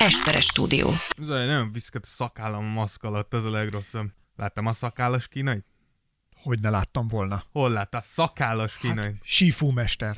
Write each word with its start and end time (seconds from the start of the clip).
Esperes 0.00 0.44
stúdió. 0.44 0.88
Zaj, 1.18 1.46
nem 1.46 1.72
viszket 1.72 2.04
a 2.04 2.08
szakállam 2.08 2.64
a 2.64 2.68
maszk 2.68 3.02
alatt, 3.02 3.34
ez 3.34 3.44
a 3.44 3.50
legrosszabb. 3.50 4.06
Láttam 4.36 4.66
a 4.66 4.72
szakállas 4.72 5.28
kínait? 5.28 5.64
Hogy 6.42 6.60
ne 6.60 6.70
láttam 6.70 7.08
volna. 7.08 7.42
Hol 7.52 7.70
láttál 7.70 8.00
szakállas 8.00 8.76
kínait? 8.80 9.16
Sífú 9.22 9.70
mester. 9.70 10.16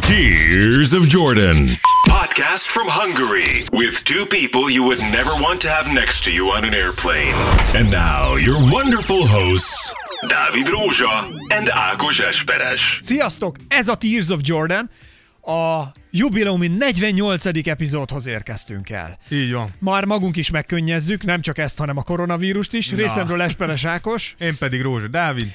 Tears 0.00 0.92
of 0.92 1.04
Jordan. 1.08 1.66
Podcast 2.08 2.66
from 2.66 2.86
Hungary 2.88 3.62
with 3.72 4.02
two 4.02 4.26
people 4.26 4.72
you 4.72 4.84
would 4.84 5.00
never 5.00 5.32
want 5.40 5.60
to 5.60 5.68
have 5.68 5.92
next 5.92 6.24
to 6.24 6.30
you 6.30 6.46
on 6.56 6.64
an 6.64 6.74
airplane. 6.74 7.34
And 7.74 7.90
now, 7.90 8.36
your 8.36 8.58
wonderful 8.70 9.26
hosts, 9.26 9.92
Dávid 10.26 10.66
Rózsa 10.68 11.26
and 11.48 11.68
Ákos 11.70 12.18
Esperes. 12.20 12.98
Sziasztok! 13.00 13.56
Ez 13.68 13.88
a 13.88 13.96
Tears 13.96 14.28
of 14.28 14.40
Jordan. 14.42 14.90
A 15.42 15.92
jubileumi 16.10 16.68
48. 16.68 17.46
epizódhoz 17.66 18.26
érkeztünk 18.26 18.90
el. 18.90 19.18
Így 19.28 19.52
van. 19.52 19.68
Már 19.78 20.04
magunk 20.04 20.36
is 20.36 20.50
megkönnyezzük, 20.50 21.24
nem 21.24 21.40
csak 21.40 21.58
ezt, 21.58 21.78
hanem 21.78 21.96
a 21.96 22.02
koronavírust 22.02 22.72
is. 22.72 22.88
Na. 22.88 22.96
Részemről 22.96 23.42
Esperes 23.42 23.84
Ákos. 23.84 24.34
Én 24.38 24.56
pedig 24.58 24.80
Rózsa 24.82 25.08
Dávid. 25.08 25.52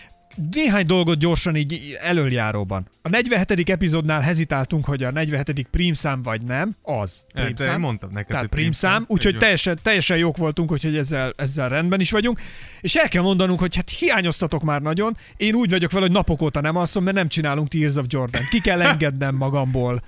Néhány 0.52 0.86
dolgot 0.86 1.18
gyorsan 1.20 1.56
így 1.56 1.98
előjáróban. 2.02 2.88
A 3.02 3.10
47. 3.10 3.70
epizódnál 3.70 4.22
hezitáltunk, 4.22 4.86
hogy 4.86 5.04
a 5.04 5.12
47. 5.12 5.68
prímszám 5.72 6.22
vagy 6.22 6.42
nem. 6.42 6.76
Az. 6.82 7.24
Te- 7.34 7.44
Prímszám. 7.44 7.80
mondtam 7.80 8.10
neked, 8.14 8.28
Tehát 8.30 8.46
prímszám. 8.48 8.92
prímszám. 8.92 9.06
Úgyhogy 9.08 9.38
teljesen, 9.38 9.78
teljesen 9.84 10.18
jók 10.18 10.38
voltunk, 10.38 10.70
hogy 10.70 10.98
ezzel, 10.98 11.34
ezzel 11.38 11.70
rendben 11.70 12.00
is 12.00 12.12
vagyunk. 12.12 12.40
És 12.82 12.96
el 12.96 13.08
kell 13.10 13.22
mondanunk, 13.22 13.60
hogy 13.60 13.76
hát 13.76 13.90
hiányoztatok 13.90 14.64
már 14.64 14.82
nagyon. 14.82 15.18
Én 15.38 15.54
úgy 15.54 15.70
vagyok 15.70 15.92
vele, 15.92 16.06
hogy 16.06 16.14
napok 16.14 16.42
óta 16.42 16.62
nem 16.62 16.76
alszom, 16.76 17.04
mert 17.04 17.16
nem 17.16 17.28
csinálunk 17.28 17.68
Tears 17.68 17.96
of 17.96 18.06
Jordan. 18.10 18.42
Ki 18.50 18.60
kell 18.62 18.82
engednem 18.92 19.36
magamból 19.36 20.02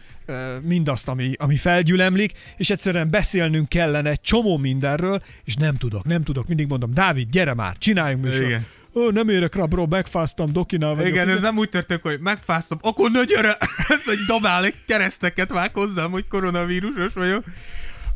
mindazt, 0.62 1.08
ami, 1.08 1.32
ami 1.38 1.56
felgyülemlik, 1.56 2.32
és 2.58 2.70
egyszerűen 2.70 3.10
beszélnünk 3.10 3.70
kellene 3.70 4.10
egy 4.10 4.22
csomó 4.22 4.58
mindenről, 4.58 5.22
és 5.44 5.56
nem 5.56 5.76
tudok, 5.76 6.06
nem 6.06 6.24
tudok. 6.24 6.48
Mindig 6.48 6.68
mondom, 6.68 6.94
Dávid, 6.94 7.30
gyere 7.30 7.54
már, 7.54 7.78
csináljunk 7.78 8.24
műsor. 8.24 8.46
Igen. 8.46 8.66
Ó, 9.00 9.10
nem 9.10 9.30
érek 9.30 9.56
rá, 9.56 9.66
bro, 9.66 9.86
megfáztam, 9.86 10.54
dokinál 10.54 10.96
vagyok. 10.96 11.10
Igen, 11.10 11.30
ez 11.30 11.42
nem 11.42 11.58
úgy 11.58 11.70
történik, 11.70 12.04
hogy 12.04 12.20
megfáztam, 12.20 12.78
akkor 12.82 13.12
ne 13.12 13.24
gyere! 13.24 13.58
Ez 13.98 14.02
egy 14.06 14.20
dobál 14.28 14.66
egy 14.66 14.76
kereszteket 14.88 15.50
vág 15.50 15.74
hozzám, 15.74 16.12
hogy 16.12 16.28
koronavírusos 16.28 17.14
vagyok. 17.14 17.44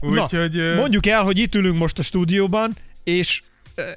Úgyhogy... 0.02 0.56
Na, 0.56 0.76
mondjuk 0.76 1.06
el, 1.06 1.24
hogy 1.24 1.38
itt 1.40 1.56
ülünk 1.56 1.78
most 1.78 2.00
a 2.00 2.04
stúdióban, 2.04 2.76
és 3.04 3.42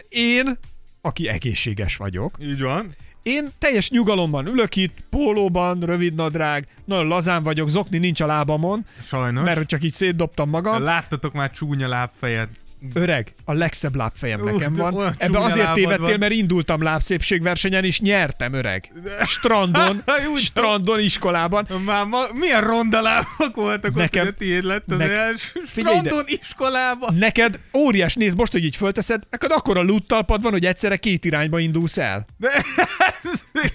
én, 0.08 0.58
aki 1.00 1.28
egészséges 1.28 1.96
vagyok, 1.96 2.36
Így 2.40 2.60
van. 2.60 2.94
én 3.22 3.48
teljes 3.58 3.90
nyugalomban 3.90 4.46
ülök 4.46 4.76
itt, 4.76 4.96
pólóban, 5.10 5.80
rövid 5.80 6.14
nadrág, 6.14 6.66
nagyon 6.84 7.06
lazán 7.06 7.42
vagyok, 7.42 7.68
zokni 7.68 7.98
nincs 7.98 8.20
a 8.20 8.26
lábamon, 8.26 8.86
Sajnos. 9.02 9.44
mert 9.44 9.66
csak 9.66 9.84
így 9.84 9.92
szétdobtam 9.92 10.48
magam. 10.48 10.82
Láttatok 10.82 11.32
már 11.32 11.50
csúnya 11.50 11.88
lábfejet. 11.88 12.48
Öreg, 12.94 13.34
a 13.44 13.52
legszebb 13.52 13.94
lábfejem 13.94 14.40
Ú, 14.40 14.44
nekem 14.44 14.72
van. 14.72 15.14
Ebbe 15.18 15.38
azért 15.38 15.72
tévedtél, 15.72 16.06
van. 16.08 16.18
mert 16.18 16.32
indultam 16.32 16.82
lábszépségversenyen, 16.82 17.84
és 17.84 18.00
nyertem, 18.00 18.52
öreg. 18.52 18.92
Strandon, 19.26 20.02
strandon, 20.36 21.00
iskolában. 21.00 21.66
Már 21.84 22.04
ma, 22.06 22.18
milyen 22.34 22.60
ronda 22.60 23.00
lábak 23.00 23.54
voltak 23.54 23.94
Nekem- 23.94 24.26
ott, 24.26 24.38
hogy 24.38 24.52
a 24.52 24.66
lett 24.66 24.90
az 24.90 24.98
nek- 24.98 25.10
első 25.10 25.62
Figyelj 25.66 25.96
ide. 25.98 26.08
strandon 26.08 26.24
iskolában. 26.42 27.14
Neked 27.14 27.58
óriás, 27.76 28.14
nézd 28.14 28.36
most, 28.36 28.52
hogy 28.52 28.64
így 28.64 28.76
fölteszed, 28.76 29.22
neked 29.30 29.50
akkora 29.50 29.82
luttalpad 29.82 30.42
van, 30.42 30.52
hogy 30.52 30.64
egyszerre 30.66 30.96
két 30.96 31.24
irányba 31.24 31.58
indulsz 31.58 31.96
el. 31.98 32.26
De 32.36 32.50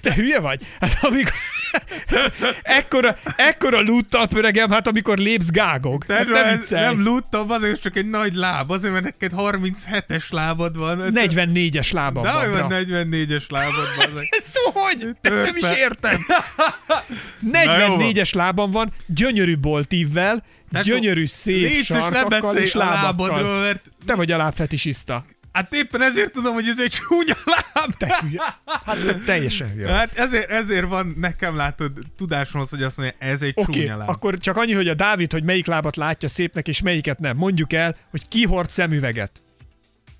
Te 0.02 0.14
hülye 0.14 0.40
vagy? 0.40 0.66
Hát 0.80 0.98
amikor... 1.02 1.32
ekkora, 2.64 3.16
ekkora 3.36 3.82
lúttalp 3.82 4.36
öregem, 4.36 4.70
hát 4.70 4.88
amikor 4.88 5.18
lépsz 5.18 5.50
gágog. 5.50 6.06
Hát 6.08 6.28
nem 6.28 6.58
viccelj. 6.58 6.86
nem 6.86 7.04
lúttam, 7.04 7.52
azért 7.52 7.82
csak 7.82 7.96
egy 7.96 8.10
nagy 8.10 8.34
láb, 8.34 8.72
azért 8.72 8.94
mert 8.94 9.04
neked 9.04 9.32
37-es 9.38 10.30
lábad 10.30 10.78
van. 10.78 11.12
44-es 11.16 11.94
lábam 11.94 12.24
De 12.24 12.32
van, 12.32 12.52
van 12.52 12.68
44-es 12.70 13.50
lábad 13.50 13.88
van. 13.98 14.24
Ezt 14.40 14.58
hogy? 14.74 15.10
Ezt 15.22 15.42
nem 15.44 15.56
is 15.56 15.78
értem. 15.78 16.18
Na 17.52 17.80
jó 17.80 17.96
van. 17.96 18.12
44-es 18.12 18.36
lábam 18.36 18.72
van, 18.72 18.92
gyönyörű 19.08 19.58
boltívvel, 19.58 20.44
gyönyörű 20.82 21.26
szép 21.26 21.70
Légy 21.70 21.86
sarkakkal 21.86 22.58
és 22.58 22.74
lábakkal. 22.74 23.28
lábadról, 23.28 23.60
mert 23.60 23.92
Te 24.06 24.16
vagy 24.16 24.32
a 24.32 24.38
lábfetisista. 24.38 25.26
Hát 25.54 25.74
éppen 25.74 26.02
ezért 26.02 26.32
tudom, 26.32 26.54
hogy 26.54 26.68
ez 26.68 26.80
egy 26.80 26.90
csúnya 26.90 27.36
láb. 27.46 27.94
Te 27.98 28.20
hülye. 28.22 28.42
Hát 28.86 29.06
te 29.06 29.14
teljesen 29.26 29.72
hülye. 29.72 29.92
Hát 29.92 30.16
ezért, 30.16 30.50
ezért 30.50 30.88
van 30.88 31.16
nekem 31.18 31.56
látod 31.56 31.92
tudásomhoz, 32.18 32.70
hogy 32.70 32.84
azt 32.84 32.98
mondja, 32.98 33.16
ez 33.20 33.42
egy 33.42 33.54
Oké, 33.56 33.72
csúnya 33.72 33.98
láb. 33.98 34.10
akkor 34.10 34.38
csak 34.38 34.58
annyi, 34.58 34.74
hogy 34.74 34.88
a 34.88 34.94
Dávid, 34.94 35.32
hogy 35.32 35.44
melyik 35.44 35.66
lábat 35.66 35.96
látja 35.96 36.30
szépnek, 36.30 36.68
és 36.68 36.82
melyiket 36.82 37.20
nem. 37.20 37.38
Mondjuk 37.38 37.74
el, 37.74 37.96
hogy 38.12 38.28
ki 38.28 38.46
hord 38.46 38.70
szemüveget. 38.70 39.32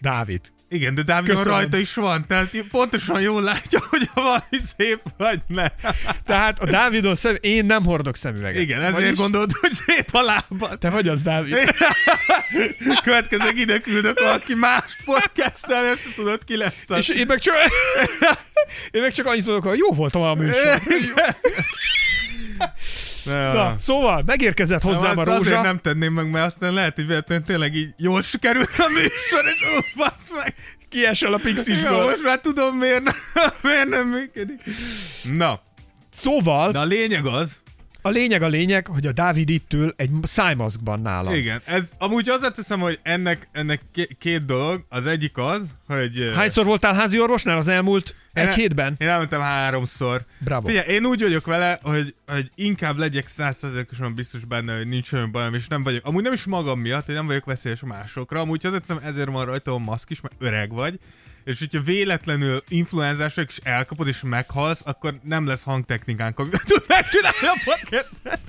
Dávid. 0.02 0.42
Igen, 0.74 0.96
de 0.96 1.02
Dávidon 1.02 1.44
rajta 1.44 1.78
is 1.78 1.94
van, 1.94 2.26
tehát 2.28 2.50
pontosan 2.72 3.22
jól 3.22 3.42
látja, 3.42 3.80
hogy 3.90 4.10
valami 4.14 4.58
szép 4.78 5.00
vagy 5.18 5.40
ne. 5.48 5.68
Tehát 6.26 6.60
a 6.60 6.66
Dávidon 6.66 7.16
szem... 7.16 7.36
én 7.42 7.66
nem 7.66 7.84
hordok 7.84 8.16
szemüveget. 8.16 8.62
Igen, 8.62 8.80
ezért 8.80 8.94
Vagyis 8.94 9.18
gondolod, 9.18 9.52
hogy 9.60 9.72
szép 9.72 10.10
a 10.12 10.22
lábad. 10.22 10.80
Te 10.80 10.90
vagy 10.90 11.08
az, 11.08 11.22
Dávid. 11.22 11.56
Következők 13.04 13.60
ide 13.60 13.80
küldök 13.80 14.20
valaki 14.20 14.54
más 14.54 14.98
podcastel, 15.06 15.94
és 15.94 16.14
tudod 16.16 16.44
ki 16.44 16.58
lesz 16.58 16.86
az. 16.88 16.98
És 16.98 17.10
én 17.10 17.26
meg 17.28 17.40
csak... 17.40 17.56
én 18.92 19.02
meg 19.02 19.12
csak 19.12 19.26
annyit 19.26 19.46
mondok, 19.46 19.64
hogy 19.64 19.78
jó 19.78 19.94
voltam 19.94 20.22
a 20.22 20.34
műsor. 20.34 20.82
Na, 23.26 23.76
szóval 23.80 24.24
megérkezett 24.26 24.82
hozzám 24.82 25.18
a 25.18 25.22
Azt 25.22 25.30
azért 25.30 25.48
rózsa. 25.48 25.62
nem 25.62 25.80
tenném 25.80 26.14
meg, 26.14 26.32
mert 26.32 26.46
aztán 26.46 26.74
lehet, 26.74 26.96
hogy 26.96 27.08
véletlenül 27.08 27.46
tényleg 27.46 27.76
így 27.76 27.94
jól 27.98 28.22
sikerül 28.22 28.62
a 28.78 28.88
műsor, 28.88 29.46
és 29.54 29.62
ó, 29.78 29.80
bassz 29.96 30.32
meg. 30.44 30.56
Kiesel 30.90 31.34
a 31.34 31.40
Jó, 31.44 31.54
pixisből. 31.54 32.04
most 32.04 32.24
már 32.24 32.40
tudom, 32.40 32.78
miért 32.78 33.04
nem, 33.04 33.14
miért 33.64 33.90
nem 33.90 34.08
működik. 34.08 34.62
Na, 35.34 35.60
Szóval 36.14 36.72
de 36.72 36.80
a 36.80 36.86
lényeg 36.86 37.26
az, 37.26 37.62
a 38.02 38.10
lényeg 38.10 38.42
a 38.42 38.48
lényeg, 38.48 38.88
hogy 38.88 39.08
a 39.08 39.12
Dávid 39.12 39.50
itt 39.50 39.74
ül 39.74 39.94
egy 39.96 40.10
szájmaszkban 40.24 41.02
nálam. 41.02 41.34
igen, 41.34 41.62
ez 41.66 41.92
amúgy 41.98 42.28
hozzáteszem, 42.28 42.80
hogy 42.80 43.00
ennek, 43.04 43.48
ennek 43.52 43.82
ké- 43.94 44.16
két 44.20 44.46
dolog, 44.46 44.86
az 44.90 45.06
egyik 45.06 45.38
az, 45.38 45.62
hogy... 45.88 46.32
Hányszor 46.36 46.66
voltál 46.66 46.94
házi 46.94 47.20
orvosnál 47.20 47.58
az 47.58 47.68
elmúlt 47.68 48.16
Én 48.34 48.48
egy 48.48 48.54
hétben? 48.54 48.96
Én 48.98 49.08
elmentem 49.08 49.42
háromszor. 49.42 50.22
Bravo. 50.38 50.68
Figyelj, 50.68 50.88
én 50.94 51.06
úgy 51.06 51.22
vagyok 51.22 51.46
vele, 51.46 51.80
hogy, 51.84 52.14
hogy 52.28 52.50
inkább 52.56 52.98
legyek 52.98 53.28
százszerzékosan 53.28 54.16
biztos 54.16 54.46
benne, 54.46 54.78
hogy 54.78 54.88
nincs 54.88 55.12
olyan 55.12 55.32
bajom, 55.32 55.54
és 55.54 55.68
nem 55.68 55.84
vagyok, 55.84 56.06
amúgy 56.06 56.24
nem 56.24 56.34
is 56.34 56.44
magam 56.44 56.80
miatt, 56.80 57.06
hogy 57.06 57.16
nem 57.16 57.26
vagyok 57.26 57.46
veszélyes 57.46 57.80
másokra, 57.80 58.40
amúgy 58.40 58.66
azért 58.66 58.86
hiszem 58.88 59.04
ezért 59.04 59.30
van 59.30 59.46
rajta 59.46 59.74
a 59.74 59.78
maszk 59.78 60.10
is, 60.10 60.22
mert 60.22 60.36
öreg 60.40 60.72
vagy, 60.74 61.00
és 61.44 61.60
hogyha 61.60 61.82
véletlenül 61.82 62.64
influenzások 62.68 63.50
is 63.50 63.58
elkapod 63.64 64.08
és 64.08 64.20
meghalsz, 64.24 64.82
akkor 64.84 65.20
nem 65.24 65.46
lesz 65.48 65.64
hangtechnikánk, 65.64 66.40
amivel 66.40 66.60
tudnánk 66.66 67.06
csinálni 67.10 67.48
a 67.48 67.62
podcastet. 67.64 68.40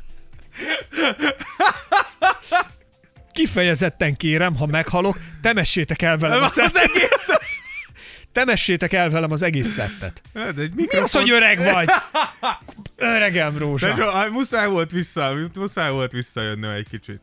Kifejezetten 3.33 4.17
kérem, 4.17 4.57
ha 4.57 4.67
meghalok, 4.67 5.19
temessétek 5.43 6.03
el 6.03 6.19
velem 6.19 6.43
a 6.43 6.45
Az 6.45 6.53
szettet. 6.53 6.83
egész. 6.83 7.29
Temessétek 8.33 8.93
el 8.93 9.11
velem 9.11 9.31
az 9.33 9.43
egész 9.43 9.69
szettet. 9.73 10.23
De 10.33 10.41
egy 10.63 10.73
Mi 10.75 10.85
az, 10.87 11.13
hogy 11.13 11.31
öreg 11.31 11.59
vagy? 11.59 11.89
Öregem, 12.97 13.53
De 13.53 13.59
Rózsa. 13.59 13.95
so, 13.97 14.11
hát 14.11 14.31
muszáj 14.31 14.69
volt 14.69 14.91
vissza, 14.91 15.35
muszáj 15.55 15.91
volt 15.91 16.13
visszajönni 16.13 16.67
egy 16.67 16.87
kicsit. 16.91 17.21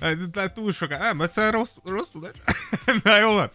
Hát, 0.00 0.16
Tehát 0.32 0.52
túl 0.52 0.72
soká, 0.72 0.98
nem, 0.98 1.20
egyszerűen 1.20 1.52
rossz, 1.52 1.70
rosszul. 1.84 2.30
Na 3.04 3.18
jó 3.18 3.32
van. 3.32 3.50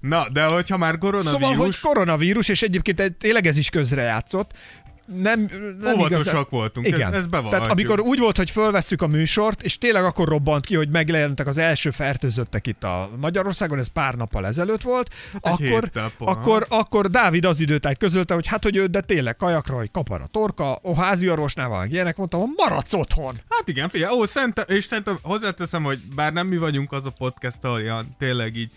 Na, 0.00 0.28
de 0.32 0.44
hogyha 0.44 0.76
már 0.76 0.98
koronavírus, 0.98 1.40
Szóval, 1.40 1.54
hogy 1.54 1.78
koronavírus, 1.80 2.48
és 2.48 2.62
egyébként 2.62 3.00
egy- 3.00 3.16
tényleg 3.16 3.46
ez 3.46 3.56
is 3.56 3.70
közrejátszott. 3.70 4.50
Nem, 5.14 5.40
nem 5.80 5.94
Óvatosak 5.94 6.20
igazán- 6.20 6.46
voltunk, 6.50 6.86
Igen. 6.86 7.00
ez- 7.00 7.12
ez 7.12 7.26
bevallhatjuk. 7.26 7.50
Tehát 7.50 7.70
amikor 7.70 8.00
úgy 8.00 8.18
volt, 8.18 8.36
hogy 8.36 8.50
fölvesszük 8.50 9.02
a 9.02 9.06
műsort, 9.06 9.62
és 9.62 9.78
tényleg 9.78 10.04
akkor 10.04 10.28
robbant 10.28 10.66
ki, 10.66 10.74
hogy 10.74 10.88
megjelentek 10.88 11.46
az 11.46 11.58
első 11.58 11.90
fertőzöttek 11.90 12.66
itt 12.66 12.84
a 12.84 13.10
Magyarországon, 13.20 13.78
ez 13.78 13.86
pár 13.86 14.14
nappal 14.14 14.46
ezelőtt 14.46 14.82
volt, 14.82 15.14
Hát 15.32 15.40
akkor, 15.42 15.90
akkor, 16.18 16.66
akkor 16.68 17.10
Dávid 17.10 17.44
az 17.44 17.60
időtájt 17.60 17.98
közölte, 17.98 18.34
hogy 18.34 18.46
hát, 18.46 18.62
hogy 18.62 18.76
ő, 18.76 18.86
de 18.86 19.00
tényleg 19.00 19.36
kajakra, 19.36 19.74
hogy 19.76 19.90
kapar 19.90 20.20
a 20.20 20.26
torka, 20.26 20.74
a 20.74 20.94
házi 21.00 21.30
orvosnál 21.30 21.68
van 21.68 21.88
ilyenek, 21.90 22.16
mondtam, 22.16 22.40
hogy 22.40 22.50
maradsz 22.56 22.92
otthon. 22.92 23.34
Hát 23.48 23.68
igen, 23.68 23.88
figyelj, 23.88 24.12
ó, 24.14 24.24
szerintem, 24.26 24.64
és 24.68 24.84
szerintem 24.84 25.18
hozzáteszem, 25.22 25.82
hogy 25.82 25.98
bár 26.14 26.32
nem 26.32 26.46
mi 26.46 26.56
vagyunk 26.56 26.92
az 26.92 27.04
a 27.06 27.12
podcast, 27.18 27.64
ahol 27.64 27.80
ilyen, 27.80 28.06
tényleg 28.18 28.56
így 28.56 28.70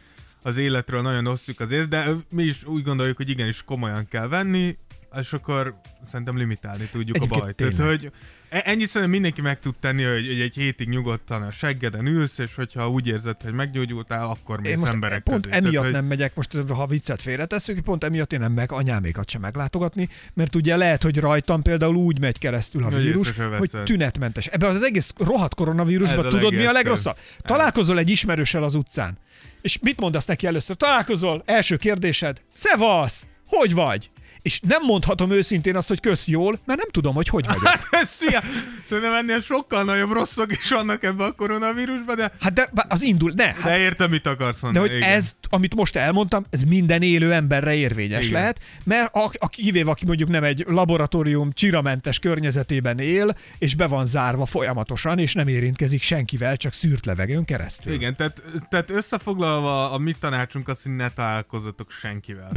az 0.44 0.58
életről 0.58 1.02
nagyon 1.02 1.28
osztjuk 1.28 1.60
az 1.60 1.72
ész, 1.72 1.88
de 1.88 2.06
mi 2.32 2.44
is 2.44 2.64
úgy 2.66 2.84
gondoljuk, 2.84 3.18
hogy 3.18 3.30
igenis 3.30 3.64
komolyan 3.64 4.08
kell 4.08 4.28
venni, 4.28 4.78
és 5.20 5.34
akkor 5.34 5.76
szerintem 6.06 6.38
limitálni 6.38 6.86
tudjuk 6.92 7.16
Egyébként 7.16 7.42
a 7.42 7.44
bajt. 7.44 7.56
Tehát, 7.56 7.74
tényleg. 7.76 8.00
hogy 8.00 8.12
E- 8.50 8.62
Ennyit 8.66 8.88
szerintem 8.88 9.10
mindenki 9.10 9.42
meg 9.42 9.60
tud 9.60 9.76
tenni, 9.80 10.04
hogy, 10.04 10.28
hogy 10.28 10.40
egy 10.42 10.54
hétig 10.56 10.90
nyugodtan 10.90 11.42
a 11.42 11.52
seggeden 11.52 12.06
ülsz, 12.06 12.38
és 12.38 12.56
hogyha 12.56 12.90
úgy 12.90 13.08
érzed, 13.08 13.42
hogy 13.42 13.54
meggyógyultál, 13.54 14.26
akkor 14.30 14.60
mész 14.60 14.72
Én 14.72 14.78
most 14.78 14.92
emberek 14.92 15.24
pont 15.24 15.44
közé. 15.44 15.56
emiatt 15.56 15.72
Tehát, 15.74 15.86
hogy- 15.86 15.94
nem 15.96 16.06
megyek, 16.06 16.36
most 16.36 16.56
ha 16.70 16.86
viccet 16.88 17.22
félretesszük, 17.22 17.80
pont 17.80 18.04
emiatt 18.04 18.34
én 18.34 18.40
nem 18.40 18.52
meg 18.52 18.72
anyámékat 18.72 19.30
sem 19.30 19.42
meglátogatni, 19.42 20.10
mert 20.34 20.56
ugye 20.56 20.76
lehet, 20.76 21.04
hogy 21.04 21.20
rajtam 21.20 21.62
például 21.62 21.96
úgy 21.96 22.20
megy 22.20 22.38
keresztül 22.38 22.84
a 22.84 22.90
Hogy 22.90 23.04
vírus, 23.04 23.32
hogy 23.58 23.72
tünetmentes. 23.84 24.46
Ebben 24.48 24.76
az 24.76 24.84
egész 24.84 25.14
rohadt 25.18 25.56
koronavírusban 25.56 26.30
tudod 26.30 26.54
mi 26.54 26.66
a 26.66 26.72
legrosszabb? 26.72 27.18
Találkozol 27.42 27.98
egy 28.00 28.10
ismerőssel 28.10 28.64
az 28.64 28.76
utcán, 28.76 29.18
és 29.64 29.80
mit 29.80 30.00
mondasz 30.00 30.26
neki 30.26 30.48
először? 30.48 30.76
Találkozol, 30.76 31.42
első 31.46 31.76
kérdésed, 31.76 32.42
szevasz, 32.52 33.28
hogy 33.48 33.74
vagy? 33.74 34.10
És 34.44 34.60
nem 34.68 34.82
mondhatom 34.86 35.32
őszintén 35.32 35.76
azt, 35.76 35.88
hogy 35.88 36.00
kösz 36.00 36.28
jól, 36.28 36.60
mert 36.66 36.80
nem 36.80 36.90
tudom, 36.92 37.16
hogy 37.16 37.28
hogy 37.28 37.46
vagyok. 37.46 37.62
Hát 37.74 37.88
ez 37.92 38.10
szia! 38.10 38.42
Szerintem 38.90 39.14
ennél 39.14 39.42
sokkal 39.42 39.84
nagyobb 39.84 40.12
rosszok 40.12 40.52
is 40.52 40.70
vannak 40.70 41.04
ebbe 41.04 41.24
a 41.24 41.32
koronavírusba, 41.32 42.16
de, 42.16 42.32
Hát 42.40 42.54
de 42.54 42.70
az 42.88 43.02
indul, 43.02 43.32
ne, 43.36 43.46
hát 43.46 43.64
de 43.64 43.78
értem, 43.80 44.10
mit 44.10 44.28
akarsz 44.28 44.60
De 44.60 44.66
mondani. 44.66 44.88
hogy 44.88 44.98
igen. 44.98 45.10
ez, 45.10 45.36
amit 45.50 45.76
most 45.76 45.96
elmondtam, 45.96 46.46
ez 46.50 46.62
minden 46.62 47.02
élő 47.02 47.34
emberre 47.34 47.74
érvényes 47.74 48.28
Igen. 48.28 48.40
lehet, 48.40 48.60
mert 48.84 49.14
a, 49.14 49.32
a, 49.38 49.48
kivéve, 49.48 49.92
aki 49.92 50.06
mondjuk 50.06 50.30
nem 50.30 50.44
egy 50.44 50.64
laboratórium 50.68 51.52
csiramentes 51.54 52.20
környezetében 52.20 53.00
él, 53.00 53.36
és 53.58 53.76
be 53.76 53.88
van 53.88 54.06
zárva 54.06 54.46
folyamatosan, 54.46 55.20
és 55.20 55.34
nem 55.34 55.48
érintkezik 55.48 56.02
senkivel, 56.02 56.58
csak 56.58 56.74
szűrt 56.74 57.06
levegőn 57.06 57.46
keresztül. 57.46 57.94
Igen, 57.94 58.16
tehát, 58.16 58.44
tehát 58.70 58.90
összefoglalva 58.90 59.92
a 59.92 59.98
mi 59.98 60.16
tanácsunk 60.20 60.68
az, 60.68 60.78
hogy 60.84 60.96
ne 60.96 61.10
találkozzatok 61.10 61.92
senkivel 61.92 62.52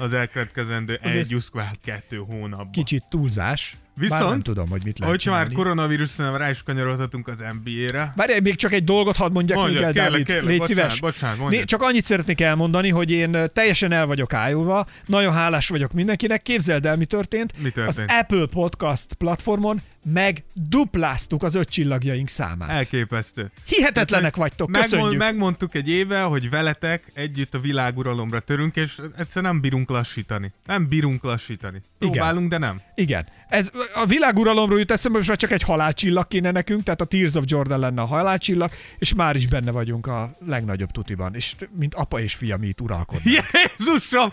az 0.00 0.12
elkövetkezendő 0.12 0.98
Azért 1.02 1.24
egy, 1.24 1.34
uszkvált 1.34 1.78
kettő 1.84 2.16
hónapban. 2.16 2.70
Kicsit 2.70 3.04
túlzás, 3.10 3.76
Viszont, 4.00 4.20
bár 4.20 4.30
nem 4.30 4.42
tudom, 4.42 4.68
hogy 4.68 4.80
mit 4.84 4.98
lehet 4.98 5.14
Hogyha 5.14 5.32
már 5.32 5.52
koronavírus, 5.52 6.18
rá 6.18 6.50
is 6.50 6.62
kanyarodhatunk 6.62 7.28
az 7.28 7.38
NBA-re. 7.38 8.12
Várj, 8.16 8.40
még 8.42 8.54
csak 8.54 8.72
egy 8.72 8.84
dolgot 8.84 9.16
hadd 9.16 9.32
mondjak 9.32 9.58
Mondjad, 9.58 9.84
még 9.84 9.86
el, 9.86 9.92
kérlek, 9.92 10.10
Dávid. 10.10 10.26
kérlek, 10.26 10.44
Légy 10.48 10.58
bocsánat, 10.58 10.90
szíves. 10.90 11.00
bocsánat. 11.00 11.48
Né- 11.48 11.64
csak 11.64 11.82
annyit 11.82 12.04
szeretnék 12.04 12.40
elmondani, 12.40 12.88
hogy 12.88 13.10
én 13.10 13.36
teljesen 13.52 13.92
el 13.92 14.06
vagyok 14.06 14.32
ájulva, 14.32 14.86
nagyon 15.06 15.32
hálás 15.32 15.68
vagyok 15.68 15.92
mindenkinek. 15.92 16.42
Képzeld 16.42 16.86
el, 16.86 16.96
mi 16.96 17.04
történt. 17.04 17.52
Mi 17.62 17.70
történt? 17.70 18.10
Az 18.10 18.16
Apple 18.20 18.46
Podcast 18.46 19.14
platformon 19.14 19.80
megdupláztuk 20.04 21.42
az 21.42 21.54
öt 21.54 21.68
csillagjaink 21.68 22.28
számát. 22.28 22.68
Elképesztő. 22.68 23.50
Hihetetlenek 23.66 24.36
vagytok, 24.36 24.68
Megmond, 24.68 24.92
köszönjük. 24.92 25.18
megmondtuk 25.20 25.74
egy 25.74 25.88
éve, 25.88 26.22
hogy 26.22 26.50
veletek 26.50 27.10
együtt 27.14 27.54
a 27.54 27.58
világuralomra 27.58 28.40
törünk, 28.40 28.76
és 28.76 29.00
egyszerűen 29.16 29.52
nem 29.52 29.60
bírunk 29.60 29.90
lassítani. 29.90 30.52
Nem 30.66 30.88
bírunk 30.88 31.22
lassítani. 31.22 31.80
Igen. 31.98 32.12
Próbálunk, 32.12 32.50
de 32.50 32.58
nem. 32.58 32.80
Igen. 32.94 33.26
Ez 33.48 33.70
a 33.94 34.06
világuralomról 34.06 34.78
jut 34.78 34.90
eszembe, 34.90 35.16
most 35.16 35.28
már 35.28 35.38
csak 35.38 35.50
egy 35.50 35.62
halálcsillag 35.62 36.28
kéne 36.28 36.50
nekünk, 36.50 36.82
tehát 36.82 37.00
a 37.00 37.04
Tears 37.04 37.34
of 37.34 37.44
Jordan 37.46 37.78
lenne 37.78 38.00
a 38.00 38.06
halálcsillag, 38.06 38.70
és 38.98 39.14
már 39.14 39.36
is 39.36 39.46
benne 39.46 39.70
vagyunk 39.70 40.06
a 40.06 40.30
legnagyobb 40.46 40.90
tutiban, 40.90 41.34
és 41.34 41.54
mint 41.78 41.94
apa 41.94 42.20
és 42.20 42.34
fia 42.34 42.56
mi 42.56 42.66
itt 42.66 42.80
uralkodunk. 42.80 43.24
Jézusom! 43.78 44.30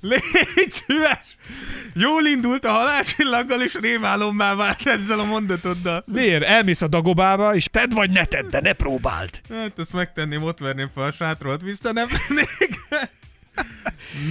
Légy 0.00 0.70
szíves! 0.70 1.36
Jól 1.94 2.26
indult 2.26 2.64
a 2.64 2.70
halálcsillaggal, 2.70 3.62
és 3.62 3.78
rémálommá 3.80 4.54
vált 4.54 4.82
ezzel 5.10 5.24
a 5.24 5.28
mondatoddal. 5.28 6.04
Miért? 6.06 6.42
Elmész 6.42 6.82
a 6.82 6.88
Dagobába, 6.88 7.54
és 7.54 7.64
tedd 7.64 7.94
vagy 7.94 8.10
ne 8.10 8.24
tedd, 8.24 8.50
de 8.50 8.60
ne 8.60 8.72
próbáld. 8.72 9.30
Hát 9.50 9.78
ezt 9.78 9.92
megtenném, 9.92 10.42
ott 10.42 10.58
verném 10.58 10.90
fel 10.94 11.04
a 11.04 11.12
sátrolt, 11.12 11.62
vissza 11.62 11.92
nem. 11.92 12.06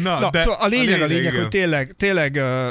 Na, 0.04 0.20
Na, 0.20 0.30
de 0.30 0.40
szóval 0.40 0.58
a 0.60 0.68
lényeg, 0.68 1.02
a 1.02 1.06
lényeg, 1.06 1.24
igen. 1.24 1.42
hogy 1.42 1.50
tényleg, 1.50 1.96
tényleg 1.98 2.36
uh, 2.36 2.68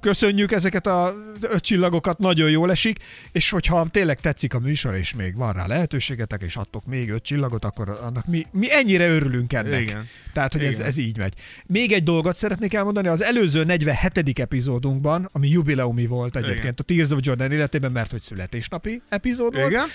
köszönjük 0.00 0.52
ezeket 0.52 0.86
a 0.86 1.14
öt 1.40 1.62
csillagokat, 1.62 2.18
nagyon 2.18 2.50
jól 2.50 2.70
esik, 2.70 2.98
és 3.32 3.50
hogyha 3.50 3.86
tényleg 3.90 4.20
tetszik 4.20 4.54
a 4.54 4.58
műsor, 4.58 4.94
és 4.94 5.14
még 5.14 5.36
van 5.36 5.52
rá 5.52 5.66
lehetőségetek, 5.66 6.42
és 6.42 6.56
adtok 6.56 6.86
még 6.86 7.10
öt 7.10 7.22
csillagot, 7.22 7.64
akkor 7.64 7.98
annak 8.02 8.26
mi, 8.26 8.46
mi 8.50 8.72
ennyire 8.72 9.08
örülünk 9.08 9.52
ennek. 9.52 9.80
Igen. 9.80 10.08
Tehát, 10.32 10.52
hogy 10.52 10.64
ez, 10.64 10.74
Igen. 10.74 10.86
ez 10.86 10.96
így 10.96 11.18
megy. 11.18 11.34
Még 11.66 11.92
egy 11.92 12.02
dolgot 12.02 12.36
szeretnék 12.36 12.74
elmondani, 12.74 13.08
az 13.08 13.22
előző 13.22 13.64
47. 13.64 14.38
epizódunkban, 14.38 15.28
ami 15.32 15.48
jubileumi 15.48 16.06
volt 16.06 16.36
egyébként 16.36 16.58
Igen. 16.58 16.74
a 16.76 16.82
Tears 16.82 17.10
of 17.10 17.18
Jordan 17.22 17.52
életében, 17.52 17.92
mert 17.92 18.10
hogy 18.10 18.22
születésnapi 18.22 19.02
epizód 19.08 19.54
volt, 19.54 19.70
Igen? 19.70 19.86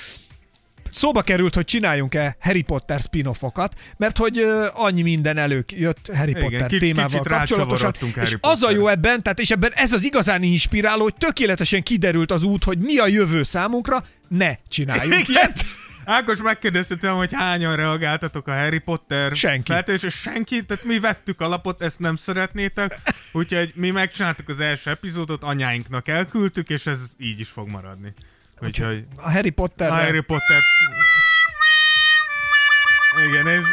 Szóba 0.92 1.22
került, 1.22 1.56
hogy 1.56 1.66
csináljunk-e 1.66 2.36
Harry 2.40 2.62
Potter 2.62 3.00
spin-offokat, 3.00 3.74
mert 3.98 4.18
hogy 4.18 4.38
ö, 4.38 4.68
annyi 4.74 5.02
minden 5.02 5.38
előjött 5.38 6.12
Harry 6.16 6.30
Igen, 6.30 6.42
Potter 6.44 6.68
ki- 6.68 6.78
témával 6.78 7.22
kapcsolatosan, 7.24 7.94
és 8.02 8.14
Harry 8.16 8.36
az 8.42 8.64
a 8.64 8.72
jó 8.72 8.88
ebben, 8.88 9.24
tehát 9.24 9.40
és 9.40 9.52
ebben 9.52 9.72
ez 9.76 9.94
az 9.94 10.04
igazán 10.04 10.44
inspiráló, 10.44 11.04
hogy 11.04 11.16
tökéletesen 11.18 11.84
kiderült 11.84 12.32
az 12.32 12.44
út, 12.44 12.64
hogy 12.64 12.78
mi 12.78 12.98
a 12.98 13.08
jövő 13.08 13.44
számunkra, 13.44 14.06
ne 14.28 14.54
csináljunk 14.68 15.14
Igen. 15.14 15.26
ilyet. 15.28 15.64
Ákos 16.06 16.42
megkérdezte 16.42 16.96
tőlem, 16.96 17.16
hogy 17.16 17.34
hányan 17.34 17.76
reagáltatok 17.76 18.48
a 18.48 18.54
Harry 18.54 18.80
Potter 18.80 19.36
Senki. 19.36 19.72
feltérésre, 19.72 20.08
és 20.08 20.14
senki, 20.14 20.66
tehát 20.66 20.84
mi 20.84 21.00
vettük 21.00 21.42
alapot, 21.42 21.82
ezt 21.82 22.00
nem 22.00 22.16
szeretnétek, 22.16 23.00
úgyhogy 23.32 23.72
mi 23.76 23.90
megcsináltuk 23.90 24.50
az 24.50 24.60
első 24.60 24.90
epizódot, 24.90 25.44
anyáinknak 25.44 26.08
elküldtük, 26.08 26.70
és 26.70 26.86
ez 26.86 27.00
így 27.20 27.40
is 27.40 27.50
fog 27.50 27.70
maradni. 27.70 28.14
Úgyhogy 28.64 29.06
A 29.16 29.32
Harry 29.32 29.50
Potter. 29.50 29.90
a 29.90 29.94
Harry 29.94 30.22
Potter... 30.22 30.58
Igen, 33.30 33.48
ez, 33.48 33.64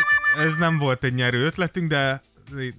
ez 0.45 0.57
nem 0.59 0.79
volt 0.79 1.05
egy 1.05 1.15
nyerő 1.15 1.45
ötletünk, 1.45 1.89
de 1.89 2.21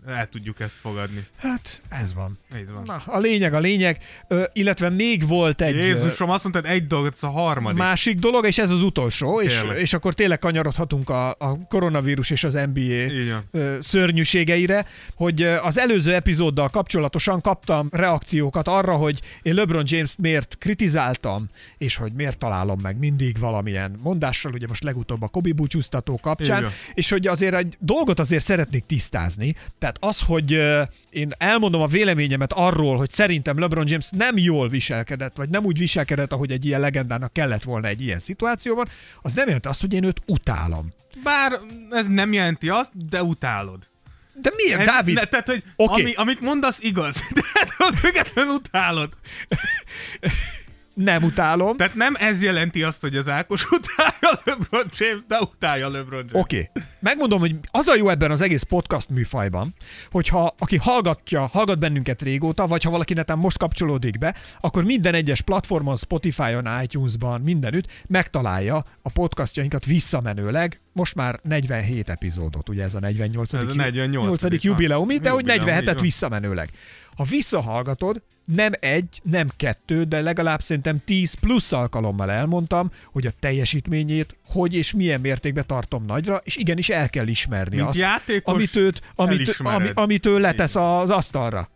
el 0.07 0.30
tudjuk 0.30 0.60
ezt 0.60 0.74
fogadni. 0.81 1.25
Hát, 1.38 1.81
ez 1.89 2.13
van. 2.13 2.38
Így 2.60 2.71
van. 2.71 2.83
Na, 2.86 3.01
a 3.06 3.19
lényeg, 3.19 3.54
a 3.54 3.60
lényeg, 3.60 4.04
ö, 4.27 4.44
illetve 4.54 4.89
még 4.89 5.27
volt 5.27 5.62
egy... 5.62 5.75
Jézusom, 5.75 6.30
azt 6.30 6.44
mondtad 6.44 6.66
egy 6.66 6.88
dolgot, 6.88 7.13
ez 7.13 7.24
a 7.24 7.30
harmadik. 7.30 7.77
Másik 7.77 8.19
dolog, 8.19 8.45
és 8.45 8.57
ez 8.57 8.71
az 8.71 8.81
utolsó, 8.81 9.42
és, 9.42 9.60
Tényleg. 9.60 9.80
és 9.80 9.94
akkor 9.94 10.13
tényleg 10.13 10.39
kanyarodhatunk 10.39 11.10
a, 11.10 11.30
a 11.30 11.68
koronavírus 11.68 12.30
és 12.30 12.44
az 12.44 12.54
NBA 12.74 13.38
ö, 13.51 13.77
szörnyűségeire, 13.81 14.86
hogy 15.16 15.44
az 15.44 15.80
előző 15.80 16.13
epizóddal 16.13 16.69
kapcsolatosan 16.69 17.42
kaptam 17.42 17.88
reakciókat 17.92 18.68
arra, 18.68 18.95
hogy 18.95 19.22
én 19.42 19.54
LeBron 19.54 19.83
James-t 19.86 20.18
miért 20.18 20.56
kritizáltam, 20.60 21.50
és 21.77 21.95
hogy 21.95 22.12
miért 22.12 22.38
találom 22.38 22.80
meg 22.81 22.98
mindig 22.98 23.39
valamilyen 23.39 23.95
mondással, 24.04 24.54
ugye 24.54 24.68
most 24.68 24.83
legutóbb 24.83 25.22
a 25.22 25.27
Kobe 25.27 25.54
búcsúztató 25.54 26.19
kapcsán, 26.22 26.69
és 26.94 27.10
hogy 27.10 27.27
azért 27.27 27.56
egy 27.56 27.77
dolgot 27.80 28.19
azért 28.19 28.44
szeretnék 28.44 28.86
tisztázni, 28.86 29.56
tehát 29.79 29.97
az, 30.00 30.21
hogy 30.21 30.51
én 31.09 31.31
elmondom 31.38 31.81
a 31.81 31.88
véleményemet 31.88 32.51
arról, 32.51 32.97
hogy 32.97 33.09
szerintem 33.09 33.59
LeBron 33.59 33.88
James 33.88 34.09
nem 34.11 34.38
jól 34.38 34.69
viselkedett, 34.69 35.35
vagy 35.35 35.50
nem 35.50 35.65
úgy 35.65 35.77
viselkedett, 35.77 36.31
ahogy 36.31 36.51
egy 36.51 36.65
ilyen 36.65 36.79
legendának 36.79 37.33
kellett 37.33 37.63
volna 37.63 37.88
egy 37.88 38.01
ilyen 38.01 38.19
szituációban, 38.19 38.88
az 39.21 39.33
nem 39.33 39.45
jelenti 39.45 39.67
azt, 39.67 39.81
hogy 39.81 39.94
én 39.94 40.03
őt 40.03 40.21
utálom. 40.25 40.89
Bár 41.23 41.59
ez 41.91 42.06
nem 42.07 42.33
jelenti 42.33 42.69
azt, 42.69 43.09
de 43.09 43.23
utálod. 43.23 43.79
De 44.41 44.51
miért, 44.56 44.85
Dávid? 44.85 45.15
Ne, 45.15 45.23
tehát, 45.23 45.47
hogy 45.47 45.63
Oké. 45.75 46.01
ami, 46.01 46.13
amit 46.13 46.41
mondasz, 46.41 46.79
igaz. 46.81 47.23
De 47.33 47.41
attól 47.53 47.97
függetlenül 47.97 48.53
utálod. 48.53 49.09
Nem 51.04 51.24
utálom. 51.24 51.78
Tehát 51.78 51.96
nem 51.96 52.16
ez 52.18 52.44
jelenti 52.44 52.84
azt, 52.84 53.01
hogy 53.01 53.16
az 53.16 53.30
Ákos 53.30 53.66
utálja 53.72 54.42
LeBron 54.44 54.90
James, 54.98 55.19
de 55.28 55.40
utálja 55.40 55.90
LeBron 55.90 56.19
James. 56.19 56.44
Oké. 56.44 56.69
Okay. 56.69 56.84
Megmondom, 57.00 57.40
hogy 57.40 57.56
az 57.72 57.88
a 57.88 57.96
jó 57.96 58.10
ebben 58.10 58.32
az 58.32 58.41
egész 58.41 58.63
podcast 58.63 59.10
műfajban, 59.10 59.74
hogyha 60.12 60.56
aki 60.58 60.77
hallgatja, 60.77 61.50
hallgat 61.53 61.79
bennünket 61.79 62.22
régóta, 62.22 62.68
vagy 62.68 62.84
ha 62.84 62.89
valaki 62.89 63.13
netán 63.13 63.38
most 63.38 63.58
kapcsolódik 63.58 64.18
be, 64.18 64.36
akkor 64.60 64.84
minden 64.84 65.13
egyes 65.13 65.41
platformon, 65.41 65.98
Spotify-on, 65.98 66.68
iTunes-ban, 66.84 67.41
mindenütt 67.41 67.91
megtalálja 68.08 68.84
a 69.01 69.10
podcastjainkat 69.10 69.86
visszamenőleg. 69.86 70.79
Most 70.94 71.15
már 71.15 71.39
47 71.44 72.10
epizódot, 72.10 72.70
ugye 72.70 72.84
ez 72.84 72.94
a 72.94 73.00
48. 73.00 73.53
Ez 73.53 73.62
a 73.62 73.74
48. 73.74 74.41
8. 74.41 74.63
jubileumi, 74.63 75.18
de 75.18 75.29
hogy 75.29 75.48
Jubileum, 75.48 75.77
így 75.77 75.84
47-et 75.84 75.94
van. 75.94 76.01
visszamenőleg. 76.01 76.70
Ha 77.19 77.25
visszahallgatod, 77.25 78.21
nem 78.45 78.71
egy, 78.79 79.21
nem 79.23 79.47
kettő, 79.57 80.03
de 80.03 80.21
legalább 80.21 80.61
szerintem 80.61 81.01
10 81.05 81.33
plusz 81.33 81.71
alkalommal 81.71 82.31
elmondtam, 82.31 82.91
hogy 83.11 83.25
a 83.25 83.31
teljesítményét 83.39 84.38
hogy 84.45 84.75
és 84.75 84.93
milyen 84.93 85.21
mértékben 85.21 85.63
tartom 85.67 86.05
nagyra, 86.05 86.41
és 86.43 86.55
igenis 86.55 86.89
el 86.89 87.09
kell 87.09 87.27
ismerni 87.27 87.75
Mint 87.75 87.88
azt, 87.88 87.97
amit, 88.43 88.75
őt, 88.75 89.01
amit, 89.15 89.55
ami, 89.57 89.89
amit 89.93 90.25
ő 90.25 90.38
letesz 90.38 90.75
az 90.75 91.09
asztalra. 91.09 91.69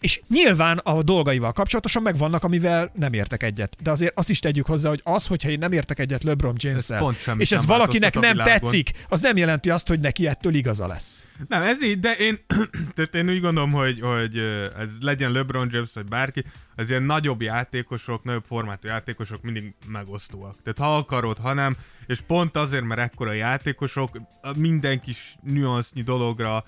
És 0.00 0.20
nyilván 0.28 0.78
a 0.78 1.02
dolgaival 1.02 1.52
kapcsolatosan 1.52 2.02
megvannak, 2.02 2.44
amivel 2.44 2.92
nem 2.94 3.12
értek 3.12 3.42
egyet. 3.42 3.76
De 3.82 3.90
azért 3.90 4.18
azt 4.18 4.30
is 4.30 4.38
tegyük 4.38 4.66
hozzá, 4.66 4.88
hogy 4.88 5.00
az, 5.04 5.26
hogyha 5.26 5.48
én 5.48 5.58
nem 5.58 5.72
értek 5.72 5.98
egyet 5.98 6.22
LeBron 6.22 6.54
james 6.58 6.84
semmit 6.84 7.40
és 7.40 7.52
ez 7.52 7.64
nem 7.64 7.78
valakinek 7.78 8.14
nem 8.14 8.36
tetszik, 8.36 8.90
az 9.08 9.20
nem 9.20 9.36
jelenti 9.36 9.70
azt, 9.70 9.88
hogy 9.88 10.00
neki 10.00 10.26
ettől 10.26 10.54
igaza 10.54 10.86
lesz. 10.86 11.24
Nem, 11.48 11.62
ez 11.62 11.84
így, 11.84 11.98
de 11.98 12.12
én, 12.12 12.38
tehát 12.94 13.14
én 13.14 13.28
úgy 13.28 13.40
gondolom, 13.40 13.72
hogy, 13.72 14.00
hogy 14.00 14.38
ez 14.78 14.90
legyen 15.00 15.32
LeBron 15.32 15.68
James, 15.72 15.88
vagy 15.94 16.04
bárki, 16.04 16.44
az 16.76 16.90
ilyen 16.90 17.02
nagyobb 17.02 17.42
játékosok, 17.42 18.24
nagyobb 18.24 18.44
formátú 18.46 18.88
játékosok 18.88 19.42
mindig 19.42 19.74
megosztóak. 19.86 20.54
Tehát 20.62 20.90
ha 20.90 20.96
akarod, 20.96 21.38
ha 21.38 21.52
nem, 21.52 21.76
és 22.06 22.20
pont 22.20 22.56
azért, 22.56 22.84
mert 22.84 23.00
ekkora 23.00 23.32
játékosok, 23.32 24.20
minden 24.56 25.00
kis 25.00 25.36
nüansznyi 25.42 26.02
dologra 26.02 26.64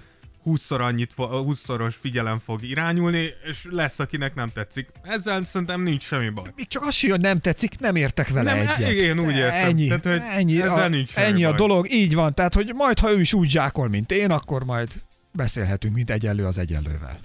20-szor 0.47 0.81
annyit, 0.81 1.13
fo- 1.15 1.31
20-szoros 1.33 1.95
figyelem 2.01 2.39
fog 2.39 2.63
irányulni, 2.63 3.29
és 3.45 3.67
lesz, 3.71 3.99
akinek 3.99 4.35
nem 4.35 4.49
tetszik. 4.55 4.89
Ezzel 5.03 5.45
szerintem 5.45 5.83
nincs 5.83 6.03
semmi 6.03 6.29
baj. 6.29 6.53
Még 6.57 6.67
csak 6.69 6.83
az 6.87 6.95
sem, 6.95 7.11
hogy 7.11 7.21
nem 7.21 7.41
tetszik, 7.41 7.79
nem 7.79 7.97
értek 7.97 8.29
vele 8.29 8.55
Nem, 8.55 8.69
egyet. 8.69 8.91
én 8.91 9.19
úgy 9.19 9.37
értem. 9.37 9.69
Ennyi, 9.69 9.87
Tehát, 9.87 10.05
hogy 10.07 10.21
ennyi, 10.31 10.57
ezzel 10.63 10.79
a, 10.83 10.89
nincs 10.89 11.15
ennyi 11.15 11.45
a 11.45 11.49
baj. 11.49 11.57
dolog, 11.57 11.93
így 11.93 12.15
van. 12.15 12.35
Tehát, 12.35 12.55
hogy 12.55 12.73
majd, 12.75 12.99
ha 12.99 13.11
ő 13.13 13.21
is 13.21 13.33
úgy 13.33 13.51
zsákol, 13.51 13.89
mint 13.89 14.13
én, 14.13 14.31
akkor 14.31 14.65
majd 14.65 14.89
beszélhetünk, 15.33 15.95
mint 15.95 16.11
egyenlő 16.11 16.45
az 16.47 16.59
egyenlővel. 16.59 17.19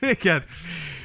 Igen. 0.20 0.44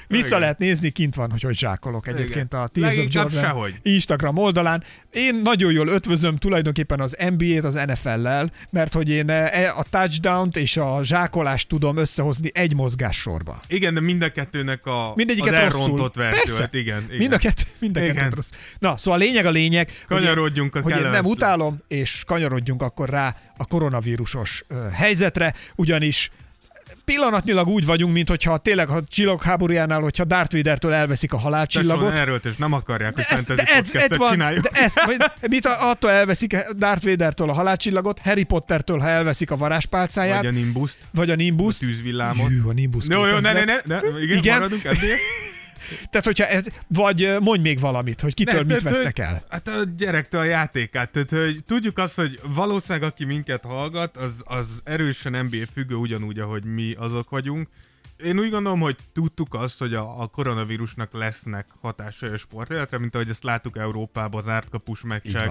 Vissza 0.07 0.27
Igen. 0.27 0.39
lehet 0.39 0.57
nézni, 0.57 0.89
kint 0.89 1.15
van, 1.15 1.31
hogy 1.31 1.41
hogy 1.41 1.57
zsákolok 1.57 2.07
egyébként 2.07 2.53
a 2.53 2.67
Tears 2.67 2.97
of 2.97 3.05
Jordan 3.09 3.41
sehogy. 3.41 3.79
Instagram 3.81 4.37
oldalán. 4.37 4.83
Én 5.11 5.35
nagyon 5.43 5.71
jól 5.71 5.87
ötvözöm 5.87 6.37
tulajdonképpen 6.37 6.99
az 6.99 7.15
NBA-t 7.29 7.63
az 7.63 7.73
NFL-lel, 7.73 8.51
mert 8.71 8.93
hogy 8.93 9.09
én 9.09 9.29
eh, 9.29 9.79
a 9.79 9.83
touchdown-t 9.89 10.57
és 10.57 10.77
a 10.77 10.99
zsákolást 11.03 11.67
tudom 11.67 11.97
összehozni 11.97 12.49
egy 12.53 12.75
mozgássorba. 12.75 13.61
Igen, 13.67 13.93
de 13.93 13.99
mind 13.99 14.21
a 14.21 14.29
kettőnek 14.29 14.85
a, 14.85 15.13
Mindegyiket 15.15 15.53
az 15.53 15.59
elrontott 15.59 16.15
verziót. 16.15 16.73
Igen, 16.73 17.03
igen. 17.03 17.17
Mind 17.17 17.33
a 17.33 17.37
kettő, 17.37 17.63
mind 17.79 17.97
a 17.97 18.01
Igen. 18.03 18.15
kettő 18.15 18.35
rossz. 18.35 18.49
Na, 18.79 18.97
szóval 18.97 19.19
a 19.19 19.23
lényeg 19.23 19.45
a 19.45 19.51
lényeg, 19.51 19.91
hogy 20.07 20.17
én- 20.17 20.23
Kanyarodjunk 20.23 20.75
a 20.75 20.81
hogy 20.81 20.97
én 20.97 21.09
nem 21.09 21.25
utálom, 21.25 21.81
és 21.87 22.23
kanyarodjunk 22.27 22.81
akkor 22.81 23.09
rá 23.09 23.35
a 23.57 23.65
koronavírusos 23.65 24.65
helyzetre, 24.93 25.53
ugyanis 25.75 26.31
pillanatnyilag 27.05 27.67
úgy 27.67 27.85
vagyunk, 27.85 28.13
mint 28.13 28.29
hogyha 28.29 28.57
tényleg 28.57 28.89
a 28.89 29.01
csillagháborújánál, 29.09 30.01
hogyha 30.01 30.23
Darth 30.23 30.55
Vader-től 30.55 30.93
elveszik 30.93 31.33
a 31.33 31.37
halálcsillagot. 31.37 32.13
erről 32.13 32.39
és 32.43 32.55
nem 32.57 32.73
akarják, 32.73 33.13
hogy 33.13 33.23
De 33.23 33.35
ez, 33.35 33.43
fantasy 33.45 33.65
de 33.91 33.99
ez, 33.99 34.09
ez 34.11 34.17
van, 34.17 34.31
csináljuk. 34.31 34.63
de 34.67 34.79
ez, 34.81 34.93
vagy, 35.05 35.17
mit 35.49 35.65
a- 35.65 35.89
attól 35.89 36.11
elveszik 36.11 36.57
Darth 36.77 37.05
Vader-től 37.05 37.49
a 37.49 37.53
halálcsillagot, 37.53 38.19
Harry 38.19 38.43
Pottertől, 38.43 38.99
ha 38.99 39.07
elveszik 39.07 39.51
a 39.51 39.57
varázspálcáját, 39.57 40.37
Vagy 40.37 40.47
a 40.47 40.51
Nimbust, 40.51 40.97
vagy 41.11 41.29
a 41.29 41.33
a 41.33 41.35
Nimbus. 41.35 41.77
tűzvillámot. 41.77 42.49
Hű, 42.49 42.61
a 42.67 42.71
Nimbus 42.73 43.05
Jó, 43.09 43.25
jó, 43.25 43.37
ne, 43.37 43.51
ne, 43.51 43.63
2000. 43.65 43.81
ne, 43.85 43.99
ne, 44.09 44.21
igen, 44.23 44.37
Igen. 44.37 44.53
maradunk 44.57 44.83
eddig. 44.83 45.09
Tehát, 46.09 46.25
hogyha 46.25 46.45
ez, 46.45 46.67
vagy 46.87 47.35
mondj 47.39 47.61
még 47.61 47.79
valamit, 47.79 48.21
hogy 48.21 48.33
kitől 48.33 48.53
Ne, 48.53 48.59
mit 48.73 48.83
tehát, 48.83 48.83
vesznek 48.83 49.15
hogy- 49.15 49.25
el. 49.25 49.45
Hát 49.49 49.67
a 49.67 49.83
gyerektől 49.97 50.41
a 50.41 50.43
játékát. 50.43 51.11
Tehát, 51.11 51.29
hogy 51.29 51.63
tudjuk 51.63 51.97
azt, 51.97 52.15
hogy 52.15 52.39
valószínűleg 52.43 53.09
aki 53.11 53.25
minket 53.25 53.63
hallgat, 53.63 54.17
az, 54.17 54.31
az 54.43 54.67
erősen 54.83 55.45
NBA 55.45 55.65
függő 55.73 55.95
ugyanúgy, 55.95 56.39
ahogy 56.39 56.65
mi 56.65 56.93
azok 56.93 57.29
vagyunk. 57.29 57.67
Én 58.23 58.39
úgy 58.39 58.49
gondolom, 58.49 58.79
hogy 58.79 58.95
tudtuk 59.13 59.53
azt, 59.53 59.79
hogy 59.79 59.93
a, 59.93 60.21
a 60.21 60.27
koronavírusnak 60.27 61.13
lesznek 61.13 61.67
hatásai 61.81 62.29
a 62.29 62.37
sportéletre, 62.37 62.99
mint 62.99 63.15
ahogy 63.15 63.29
ezt 63.29 63.43
láttuk 63.43 63.77
Európában 63.77 64.41
az 64.41 64.47
ártkapus 64.47 65.01
meccsek. 65.01 65.49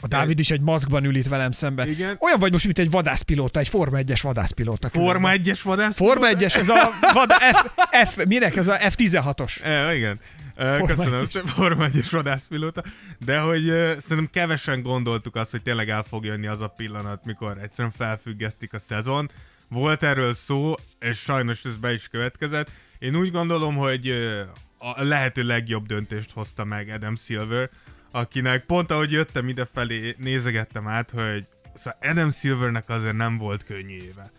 A 0.00 0.06
Dávid 0.06 0.38
is 0.38 0.50
egy 0.50 0.60
maszkban 0.60 1.04
ül 1.04 1.14
itt 1.16 1.28
velem 1.28 1.52
szemben. 1.52 1.88
Igen. 1.88 2.16
Olyan 2.20 2.38
vagy 2.38 2.52
most, 2.52 2.64
mint 2.64 2.78
egy 2.78 2.90
vadászpilóta, 2.90 3.58
egy 3.58 3.68
Forma 3.68 3.98
1-es 4.00 4.20
vadászpilóta. 4.22 4.88
Forma 4.88 5.30
különben. 5.30 5.54
1-es 5.54 5.60
vadász? 5.62 5.96
Forma 5.96 6.26
1-es, 6.30 6.54
ez 6.54 6.68
a 6.68 6.90
vad, 7.12 7.32
F, 7.32 7.66
F, 8.08 8.24
minek 8.26 8.56
ez 8.56 8.68
a 8.68 8.76
F16-os? 8.76 9.62
E, 9.64 9.94
igen. 9.94 10.18
E, 10.54 10.78
Forma 10.78 10.94
köszönöm 10.94 11.26
Forma 11.46 11.84
1 11.84 12.10
vadászpilóta. 12.10 12.82
De 13.24 13.38
hogy 13.38 13.68
e, 13.68 14.00
szerintem 14.00 14.28
kevesen 14.32 14.82
gondoltuk 14.82 15.36
azt, 15.36 15.50
hogy 15.50 15.62
tényleg 15.62 15.88
el 15.88 16.02
fog 16.02 16.24
jönni 16.24 16.46
az 16.46 16.60
a 16.60 16.68
pillanat, 16.68 17.24
mikor 17.24 17.58
egyszerűen 17.62 17.94
felfüggesztik 17.96 18.72
a 18.72 18.78
szezon. 18.78 19.30
Volt 19.68 20.02
erről 20.02 20.34
szó, 20.34 20.74
és 20.98 21.18
sajnos 21.18 21.64
ez 21.64 21.76
be 21.76 21.92
is 21.92 22.08
következett. 22.08 22.70
Én 22.98 23.16
úgy 23.16 23.30
gondolom, 23.30 23.76
hogy 23.76 24.06
e, 24.06 24.40
a 24.78 25.02
lehető 25.02 25.42
legjobb 25.42 25.86
döntést 25.86 26.30
hozta 26.30 26.64
meg 26.64 26.88
Adam 26.88 27.16
Silver, 27.16 27.70
akinek 28.10 28.64
pont 28.64 28.90
ahogy 28.90 29.10
jöttem 29.10 29.48
idefelé, 29.48 30.14
nézegettem 30.18 30.88
át, 30.88 31.10
hogy 31.10 31.46
szóval 31.74 31.98
Adam 32.10 32.30
Silvernek 32.30 32.88
azért 32.88 33.16
nem 33.16 33.38
volt 33.38 33.64
könnyű 33.64 33.96
éve. 33.96 34.30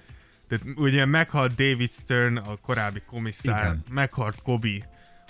Tehát 0.48 0.66
ugye 0.76 1.06
meghalt 1.06 1.56
David 1.56 1.90
Stern, 1.90 2.38
a 2.38 2.56
korábbi 2.56 3.02
komisszár, 3.08 3.64
Igen. 3.64 3.84
meghalt 3.90 4.42
Kobi, 4.42 4.84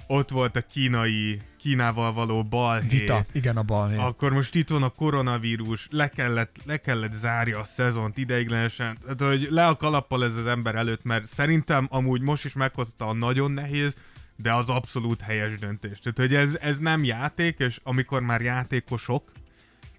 ott 0.07 0.29
volt 0.29 0.55
a 0.55 0.61
kínai, 0.61 1.39
Kínával 1.57 2.13
való 2.13 2.43
balhé. 2.43 2.87
Vita, 2.87 3.25
igen, 3.31 3.57
a 3.57 3.63
bal. 3.63 3.99
Akkor 3.99 4.31
most 4.31 4.55
itt 4.55 4.69
van 4.69 4.83
a 4.83 4.89
koronavírus, 4.89 5.87
le 5.91 6.09
kellett, 6.09 6.55
le 6.65 6.77
kellett 6.77 7.13
zárja 7.13 7.59
a 7.59 7.63
szezont 7.63 8.17
ideiglenesen. 8.17 8.97
Tehát, 9.01 9.21
hogy 9.21 9.47
le 9.51 9.67
a 9.67 9.75
kalappal 9.75 10.23
ez 10.23 10.35
az 10.35 10.45
ember 10.45 10.75
előtt, 10.75 11.03
mert 11.03 11.25
szerintem 11.25 11.87
amúgy 11.89 12.21
most 12.21 12.45
is 12.45 12.53
meghozta 12.53 13.07
a 13.07 13.13
nagyon 13.13 13.51
nehéz, 13.51 13.95
de 14.35 14.53
az 14.53 14.69
abszolút 14.69 15.21
helyes 15.21 15.59
döntés. 15.59 15.99
Tehát, 15.99 16.17
hogy 16.17 16.35
ez, 16.35 16.57
ez 16.61 16.77
nem 16.77 17.03
játék, 17.03 17.59
és 17.59 17.79
amikor 17.83 18.21
már 18.21 18.41
játékosok 18.41 19.31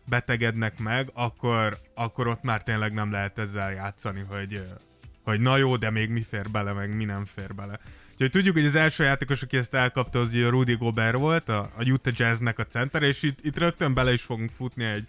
betegednek 0.08 0.78
meg, 0.78 1.10
akkor, 1.12 1.78
akkor 1.94 2.26
ott 2.26 2.42
már 2.42 2.62
tényleg 2.62 2.92
nem 2.92 3.10
lehet 3.10 3.38
ezzel 3.38 3.72
játszani, 3.72 4.24
hogy, 4.28 4.62
hogy 5.24 5.40
na 5.40 5.56
jó, 5.56 5.76
de 5.76 5.90
még 5.90 6.10
mi 6.10 6.22
fér 6.22 6.50
bele, 6.50 6.72
meg 6.72 6.96
mi 6.96 7.04
nem 7.04 7.24
fér 7.24 7.54
bele. 7.54 7.80
Úgyhogy 8.12 8.30
tudjuk, 8.30 8.54
hogy 8.54 8.64
az 8.64 8.74
első 8.74 9.04
játékos, 9.04 9.42
aki 9.42 9.56
ezt 9.56 9.74
elkapta, 9.74 10.20
az 10.20 10.28
ugye 10.28 10.48
Rudy 10.48 10.74
Gobert 10.74 11.18
volt, 11.18 11.48
a, 11.48 11.70
a 11.76 11.84
Utah 11.84 12.12
Jazznek 12.16 12.58
a 12.58 12.66
center, 12.66 13.02
és 13.02 13.22
itt, 13.22 13.38
itt 13.42 13.58
rögtön 13.58 13.94
bele 13.94 14.12
is 14.12 14.22
fogunk 14.22 14.50
futni 14.50 14.84
egy, 14.84 15.08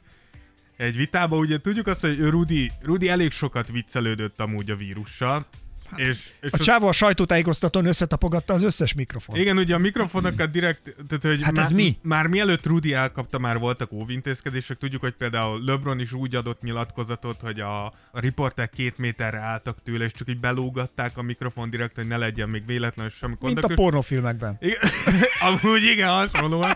egy 0.77 0.97
vitába. 0.97 1.37
Ugye 1.37 1.57
tudjuk 1.61 1.87
azt, 1.87 2.01
hogy 2.01 2.19
Rudy, 2.19 2.71
Rudy 2.81 3.09
elég 3.09 3.31
sokat 3.31 3.71
viccelődött 3.71 4.39
amúgy 4.39 4.71
a 4.71 4.75
vírussal, 4.75 5.45
és, 5.95 6.29
és 6.41 6.51
A 6.51 6.57
csávó 6.57 6.87
a 6.87 6.91
sajtótájékoztatón 6.91 7.85
összetapogatta 7.85 8.53
az 8.53 8.63
összes 8.63 8.93
mikrofon. 8.93 9.35
igen, 9.35 9.57
ugye 9.57 9.75
a 9.75 9.77
mikrofonokat 9.77 10.51
direkt, 10.51 10.95
tehát 11.07 11.23
hogy 11.23 11.41
Hát 11.41 11.57
ez 11.57 11.65
már, 11.71 11.73
mi? 11.79 11.97
már 12.01 12.27
mielőtt 12.27 12.65
Rudy 12.65 12.93
elkapta, 12.93 13.39
már 13.39 13.57
voltak 13.57 13.91
óvintézkedések. 13.91 14.77
Tudjuk, 14.77 15.01
hogy 15.01 15.13
például 15.13 15.61
LeBron 15.65 15.99
is 15.99 16.11
úgy 16.11 16.35
adott 16.35 16.61
nyilatkozatot, 16.61 17.39
hogy 17.41 17.59
a, 17.59 17.85
a 17.85 18.19
riportek 18.19 18.69
két 18.69 18.97
méterre 18.97 19.39
álltak 19.39 19.77
tőle, 19.83 20.05
és 20.05 20.11
csak 20.11 20.29
így 20.29 20.39
belógatták 20.39 21.17
a 21.17 21.21
mikrofon 21.21 21.69
direkt, 21.69 21.95
hogy 21.95 22.07
ne 22.07 22.17
legyen 22.17 22.49
még 22.49 22.65
véletlenül 22.65 23.11
semmi 23.11 23.35
Mint 23.39 23.41
a 23.57 23.61
kontaktus. 23.61 23.75
pornófilmekben. 23.85 24.57
Igen, 24.59 24.77
amúgy 25.61 25.83
igen, 25.83 26.09
hasonlóan. 26.09 26.75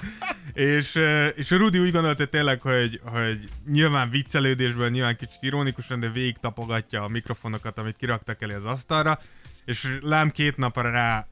És, 0.57 0.99
és 1.35 1.49
Rudi 1.49 1.79
úgy 1.79 1.91
gondolta 1.91 2.25
tényleg, 2.25 2.61
hogy, 2.61 2.99
hogy 3.03 3.49
nyilván 3.67 4.09
viccelődésből, 4.09 4.89
nyilván 4.89 5.15
kicsit 5.15 5.43
ironikusan, 5.43 5.99
de 5.99 6.09
végig 6.09 6.37
tapogatja 6.41 7.03
a 7.03 7.07
mikrofonokat, 7.07 7.77
amit 7.77 7.97
kiraktak 7.97 8.41
elé 8.41 8.53
az 8.53 8.65
asztalra, 8.65 9.19
és 9.65 9.97
lám 10.01 10.29
két 10.31 10.57
napra 10.57 10.91
rá 10.91 11.27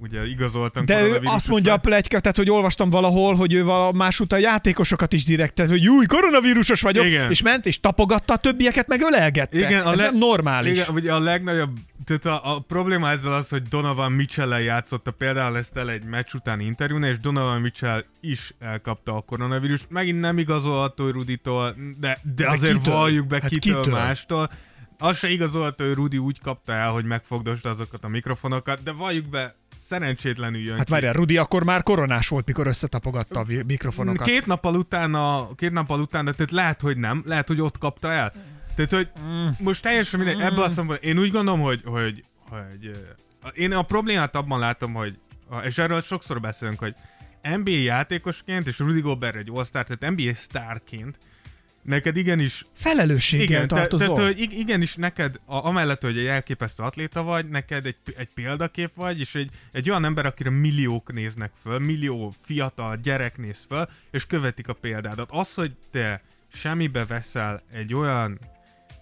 ugye 0.00 0.26
igazoltam 0.26 0.84
De 0.84 1.02
ő 1.06 1.18
azt 1.24 1.48
mondja 1.48 1.72
a 1.72 1.76
pletyka, 1.76 2.20
tehát 2.20 2.36
hogy 2.36 2.50
olvastam 2.50 2.90
valahol, 2.90 3.34
hogy 3.34 3.52
ő 3.52 3.64
vala 3.64 4.10
a 4.28 4.36
játékosokat 4.36 5.12
is 5.12 5.24
direkt, 5.24 5.54
tehát, 5.54 5.70
hogy 5.70 5.82
júj, 5.82 6.06
koronavírusos 6.06 6.80
vagyok, 6.80 7.04
Igen. 7.04 7.30
és 7.30 7.42
ment 7.42 7.66
és 7.66 7.80
tapogatta 7.80 8.32
a 8.32 8.36
többieket, 8.36 8.86
meg 8.86 9.00
ölelgette. 9.00 9.56
Igen, 9.58 9.82
a 9.86 9.90
Ez 9.92 9.98
le- 9.98 10.04
nem 10.04 10.18
normális. 10.18 10.72
Igen, 10.72 10.94
ugye 10.94 11.12
a 11.12 11.18
legnagyobb, 11.20 11.78
tehát 12.04 12.24
a, 12.42 12.54
a 12.54 12.60
probléma 12.60 13.10
ezzel 13.10 13.32
az, 13.34 13.48
hogy 13.48 13.62
Donovan 13.62 14.12
mitchell 14.12 14.60
játszotta 14.60 15.10
például 15.10 15.56
ezt 15.56 15.76
el 15.76 15.90
egy 15.90 16.04
meccs 16.04 16.32
utáni 16.34 16.64
interjún, 16.64 17.02
és 17.02 17.18
Donovan 17.18 17.60
Mitchell 17.60 18.04
is 18.20 18.54
elkapta 18.58 19.16
a 19.16 19.20
koronavírust. 19.20 19.86
Megint 19.90 20.20
nem 20.20 20.38
igazolható 20.38 21.08
Ruditól, 21.10 21.74
de, 22.00 22.18
de, 22.22 22.44
De 22.44 22.50
azért 22.50 22.76
kitől? 22.76 22.94
valljuk 22.94 23.26
be 23.26 23.38
Hát 23.42 23.50
kitől, 23.50 23.82
kitől? 23.82 23.98
mástól. 23.98 24.50
Az 24.98 25.18
se 25.18 25.28
igazolható, 25.30 25.84
hogy 25.84 25.94
Rudi 25.94 26.18
úgy 26.18 26.40
kapta 26.40 26.72
el, 26.72 26.90
hogy 26.90 27.04
megfogdosta 27.04 27.70
azokat 27.70 28.04
a 28.04 28.08
mikrofonokat, 28.08 28.82
de 28.82 28.92
valljuk 28.92 29.28
be, 29.28 29.54
szerencsétlenül 29.92 30.60
jön 30.60 30.76
Hát 30.76 30.86
ki. 30.86 30.92
várjál, 30.92 31.12
Rudi 31.12 31.36
akkor 31.36 31.64
már 31.64 31.82
koronás 31.82 32.28
volt, 32.28 32.46
mikor 32.46 32.66
összetapogatta 32.66 33.40
a 33.40 33.44
mikrofonokat. 33.66 34.26
Két 34.26 34.46
nappal 34.46 34.74
utána, 34.74 35.48
két 35.56 35.70
nappal 35.70 36.00
utána, 36.00 36.32
tehát 36.32 36.50
lehet, 36.50 36.80
hogy 36.80 36.96
nem, 36.96 37.22
lehet, 37.26 37.48
hogy 37.48 37.60
ott 37.60 37.78
kapta 37.78 38.12
el. 38.12 38.32
Tehát, 38.74 38.90
hogy 38.92 39.08
Mm. 39.20 39.48
most 39.58 39.82
teljesen 39.82 40.20
mindegy, 40.20 40.40
ebből 40.40 40.64
a 40.64 40.68
szempontból, 40.68 40.96
én 40.96 41.18
úgy 41.18 41.30
gondolom, 41.30 41.60
hogy, 41.60 41.80
hogy, 41.84 42.22
hogy 42.48 42.86
ö, 42.86 43.48
én 43.54 43.72
a 43.72 43.82
problémát 43.82 44.36
abban 44.36 44.58
látom, 44.58 44.92
hogy, 44.92 45.18
és 45.64 45.78
erről 45.78 46.00
sokszor 46.00 46.40
beszélünk, 46.40 46.78
hogy 46.78 46.94
NBA 47.42 47.70
játékosként, 47.70 48.66
és 48.66 48.78
Rudy 48.78 49.00
Gobert 49.00 49.36
egy 49.36 49.50
all 49.54 49.66
tehát 49.66 50.10
NBA 50.10 50.34
sztárként, 50.34 51.18
neked 51.82 52.16
igenis 52.16 52.64
Felelősséggel 52.74 53.44
igen, 53.46 53.68
te, 53.68 53.74
tartozol. 53.74 54.16
te, 54.16 54.22
te, 54.22 54.40
ig- 54.40 54.52
igenis 54.52 54.94
neked, 54.94 55.40
a, 55.44 55.54
amellett, 55.66 56.00
hogy 56.00 56.18
egy 56.18 56.26
elképesztő 56.26 56.82
atléta 56.82 57.22
vagy, 57.22 57.48
neked 57.48 57.86
egy, 57.86 57.96
egy 58.16 58.28
példakép 58.34 58.90
vagy, 58.94 59.20
és 59.20 59.34
egy, 59.34 59.50
egy 59.72 59.90
olyan 59.90 60.04
ember, 60.04 60.26
akire 60.26 60.50
milliók 60.50 61.12
néznek 61.12 61.52
föl, 61.62 61.78
millió 61.78 62.34
fiatal 62.42 62.96
gyerek 62.96 63.36
néz 63.38 63.64
föl, 63.68 63.88
és 64.10 64.26
követik 64.26 64.68
a 64.68 64.72
példádat. 64.72 65.30
Az, 65.30 65.54
hogy 65.54 65.72
te 65.90 66.22
semmibe 66.52 67.06
veszel 67.06 67.62
egy 67.72 67.94
olyan, 67.94 68.38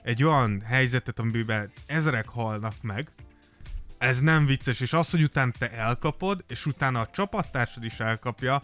egy 0.03 0.25
olyan 0.25 0.61
helyzetet, 0.61 1.19
amiben 1.19 1.71
ezerek 1.87 2.29
halnak 2.29 2.75
meg, 2.83 3.11
ez 3.99 4.21
nem 4.21 4.47
vicces, 4.47 4.81
és 4.81 4.93
az, 4.93 5.11
hogy 5.11 5.23
utána 5.23 5.53
te 5.59 5.71
elkapod, 5.71 6.45
és 6.49 6.67
utána 6.67 7.01
a 7.01 7.11
csapattársad 7.13 7.85
is 7.85 8.01
elkapja, 8.01 8.63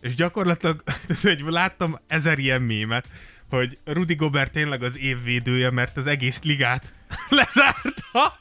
és 0.00 0.14
gyakorlatilag, 0.14 0.82
hogy 1.22 1.44
láttam 1.46 1.98
ezer 2.06 2.38
ilyen 2.38 2.62
mémet, 2.62 3.08
hogy 3.48 3.78
Rudy 3.84 4.14
Gobert 4.14 4.52
tényleg 4.52 4.82
az 4.82 4.98
évvédője, 4.98 5.70
mert 5.70 5.96
az 5.96 6.06
egész 6.06 6.42
ligát 6.42 6.92
lezárta. 7.28 8.38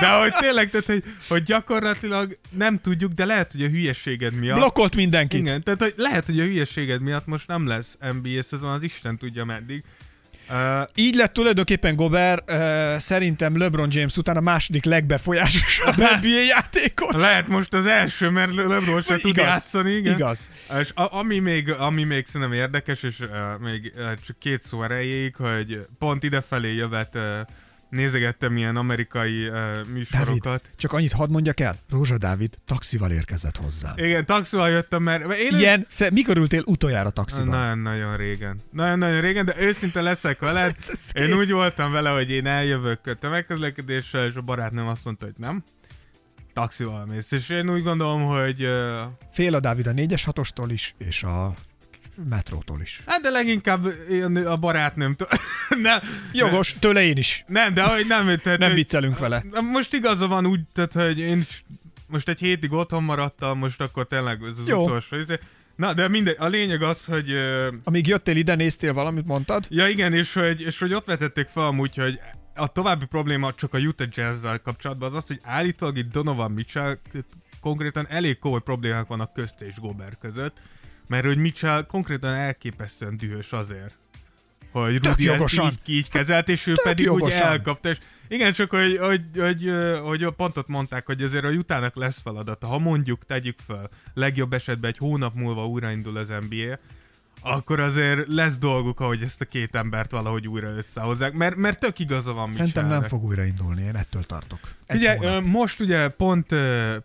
De 0.00 0.08
hogy 0.08 0.32
tényleg, 0.32 0.70
tehát, 0.70 0.86
hogy, 0.86 1.04
hogy 1.28 1.42
gyakorlatilag 1.42 2.38
nem 2.50 2.78
tudjuk, 2.78 3.12
de 3.12 3.24
lehet, 3.24 3.52
hogy 3.52 3.62
a 3.62 3.68
hülyeséged 3.68 4.32
miatt... 4.32 4.58
Blokkolt 4.58 4.96
mindenkit. 4.96 5.40
Igen, 5.40 5.62
tehát 5.62 5.82
hogy 5.82 5.94
lehet, 5.96 6.26
hogy 6.26 6.40
a 6.40 6.44
hülyeséged 6.44 7.00
miatt 7.00 7.26
most 7.26 7.46
nem 7.46 7.66
lesz 7.66 7.96
NBA 8.00 8.42
szezon, 8.42 8.70
az 8.70 8.82
Isten 8.82 9.18
tudja 9.18 9.44
meddig. 9.44 9.84
Uh, 10.50 10.88
Így 10.94 11.14
lett 11.14 11.32
tulajdonképpen 11.32 11.96
Gobert 11.96 12.50
uh, 12.50 12.56
szerintem 12.98 13.58
LeBron 13.58 13.88
James 13.92 14.16
után 14.16 14.36
a 14.36 14.40
második 14.40 14.84
legbefolyásosabb 14.84 15.96
NBA 16.20 16.42
játékos. 16.48 17.14
lehet 17.14 17.48
most 17.48 17.74
az 17.74 17.86
első, 17.86 18.30
mert 18.30 18.54
LeBron 18.54 19.02
se 19.02 19.18
tud 19.18 19.36
játszani, 19.36 19.90
igen. 19.90 20.14
Igaz. 20.14 20.48
És 20.80 20.90
a, 20.94 21.16
ami, 21.18 21.38
még, 21.38 21.70
ami 21.70 22.04
még 22.04 22.26
szerintem 22.26 22.58
érdekes, 22.58 23.02
és 23.02 23.20
uh, 23.20 23.28
még 23.60 23.92
uh, 23.96 24.10
csak 24.26 24.38
két 24.38 24.62
szó 24.62 24.82
erejéig, 24.82 25.36
hogy 25.36 25.86
pont 25.98 26.22
idefelé 26.22 26.74
jövet 26.74 27.14
uh, 27.14 27.22
nézegettem 27.90 28.56
ilyen 28.56 28.76
amerikai 28.76 29.48
uh, 29.48 29.86
műsorokat. 29.92 30.42
Dávid, 30.42 30.60
csak 30.76 30.92
annyit 30.92 31.12
hadd 31.12 31.30
mondjak 31.30 31.60
el. 31.60 31.76
Rózsa 31.90 32.18
Dávid 32.18 32.54
taxival 32.66 33.10
érkezett 33.10 33.56
hozzám. 33.56 33.92
Igen, 33.96 34.26
taxival 34.26 34.68
jöttem, 34.70 35.02
mert 35.02 35.26
mert 35.26 35.40
én 35.40 35.58
Ilyen, 35.58 35.86
sze- 35.88 36.10
mikor 36.10 36.36
ültél 36.36 36.62
utoljára 36.66 37.10
taxival? 37.10 37.44
Nagyon-nagyon 37.46 38.16
régen. 38.16 38.58
Nagyon-nagyon 38.72 39.20
régen, 39.20 39.44
de 39.44 39.54
őszinte 39.58 40.00
leszek 40.02 40.38
veled. 40.38 40.76
Én 41.12 41.32
úgy 41.32 41.50
voltam 41.50 41.92
vele, 41.92 42.10
hogy 42.10 42.30
én 42.30 42.46
eljövök 42.46 43.18
tömegközlekedéssel, 43.18 44.26
és 44.26 44.34
a 44.34 44.40
barátnőm 44.40 44.86
azt 44.86 45.04
mondta, 45.04 45.24
hogy 45.24 45.34
nem. 45.36 45.62
Taxival 46.52 47.06
mész. 47.06 47.30
És 47.30 47.48
én 47.48 47.70
úgy 47.70 47.82
gondolom, 47.82 48.24
hogy... 48.24 48.64
Uh, 48.64 49.00
Fél 49.32 49.54
a 49.54 49.60
Dávid 49.60 49.86
a 49.86 49.92
4-es 49.92 50.22
6-ostól 50.26 50.68
is, 50.68 50.94
és 50.98 51.22
a 51.22 51.54
metrótól 52.28 52.80
is. 52.80 53.00
hát 53.06 53.20
de 53.20 53.30
leginkább 53.30 53.86
én 54.10 54.36
a 54.36 54.56
barátnőmtől. 54.56 55.28
nem, 55.82 56.00
Jogos, 56.32 56.76
tőle 56.78 57.02
én 57.02 57.16
is. 57.16 57.44
Nem, 57.46 57.74
de 57.74 57.82
hogy 57.82 58.06
nem. 58.06 58.38
Tehát, 58.38 58.58
Nem 58.58 58.74
viccelünk 58.74 59.18
vele. 59.18 59.44
Most 59.72 59.94
igaza 59.94 60.26
van 60.26 60.46
úgy, 60.46 60.60
tehát, 60.72 60.92
hogy 60.92 61.18
én 61.18 61.44
most 62.06 62.28
egy 62.28 62.38
hétig 62.38 62.72
otthon 62.72 63.02
maradtam, 63.02 63.58
most 63.58 63.80
akkor 63.80 64.06
tényleg 64.06 64.42
ez 64.42 64.58
az 64.58 64.68
Jó. 64.68 64.84
utolsó. 64.84 65.16
izé. 65.16 65.38
Na, 65.76 65.94
de 65.94 66.08
mindegy, 66.08 66.36
a 66.38 66.46
lényeg 66.46 66.82
az, 66.82 67.04
hogy... 67.04 67.34
Amíg 67.84 68.06
jöttél 68.06 68.36
ide, 68.36 68.54
néztél 68.54 68.92
valamit, 68.92 69.26
mondtad? 69.26 69.66
Ja 69.68 69.88
igen, 69.88 70.12
és 70.12 70.32
hogy, 70.32 70.60
és 70.60 70.78
hogy 70.78 70.94
ott 70.94 71.06
vetették 71.06 71.48
fel 71.48 71.66
amúgy, 71.66 71.96
hogy 71.96 72.20
a 72.54 72.66
további 72.66 73.04
probléma 73.04 73.52
csak 73.52 73.74
a 73.74 73.78
Utah 73.78 74.08
jazz 74.10 74.46
kapcsolatban 74.64 75.08
az 75.08 75.14
az, 75.14 75.26
hogy 75.26 75.38
állítólag 75.42 75.96
itt 75.96 76.12
Donovan 76.12 76.50
Mitchell 76.50 76.98
konkrétan 77.60 78.06
elég 78.08 78.38
komoly 78.38 78.60
problémák 78.60 79.06
vannak 79.06 79.32
közt 79.32 79.60
és 79.60 79.74
Gobert 79.80 80.18
között, 80.18 80.56
mert 81.08 81.24
hogy 81.24 81.38
Mitchell 81.38 81.86
konkrétan 81.86 82.34
elképesztően 82.34 83.16
dühös 83.16 83.52
azért, 83.52 83.98
hogy 84.70 84.92
Rudy 84.92 85.08
ezt 85.08 85.20
jogosan. 85.20 85.70
így, 85.70 85.94
így 85.96 86.08
kezelt, 86.08 86.48
és 86.48 86.66
ő 86.66 86.74
Tök 86.74 86.84
pedig 86.84 87.10
úgy 87.10 87.18
jogosan. 87.18 87.42
elkapta, 87.42 87.88
és 87.88 87.98
igen, 88.28 88.52
csak 88.52 88.70
hogy, 88.70 88.96
hogy, 88.96 89.22
hogy, 89.34 89.72
hogy 90.02 90.26
pont 90.36 90.56
ott 90.56 90.68
mondták, 90.68 91.06
hogy 91.06 91.22
azért 91.22 91.44
a 91.44 91.48
Utahnak 91.48 91.94
lesz 91.96 92.20
feladata. 92.20 92.66
Ha 92.66 92.78
mondjuk, 92.78 93.24
tegyük 93.26 93.58
fel, 93.66 93.90
legjobb 94.14 94.52
esetben 94.52 94.90
egy 94.90 94.98
hónap 94.98 95.34
múlva 95.34 95.66
újraindul 95.66 96.16
az 96.16 96.28
NBA, 96.28 96.78
akkor 97.40 97.80
azért 97.80 98.26
lesz 98.26 98.58
dolguk, 98.58 99.00
ahogy 99.00 99.22
ezt 99.22 99.40
a 99.40 99.44
két 99.44 99.74
embert 99.74 100.10
valahogy 100.10 100.48
újra 100.48 100.68
összehozzák, 100.68 101.32
mert, 101.32 101.56
mert 101.56 101.78
tök 101.80 101.98
igaza 101.98 102.32
van 102.32 102.52
Szerintem 102.52 102.86
nem 102.86 103.02
fog 103.02 103.24
újraindulni, 103.24 103.82
én 103.82 103.96
ettől 103.96 104.22
tartok. 104.26 104.58
Egy 104.86 104.96
Ugye, 104.96 105.16
hónap. 105.16 105.44
most 105.44 105.80
ugye 105.80 106.08
pont, 106.08 106.54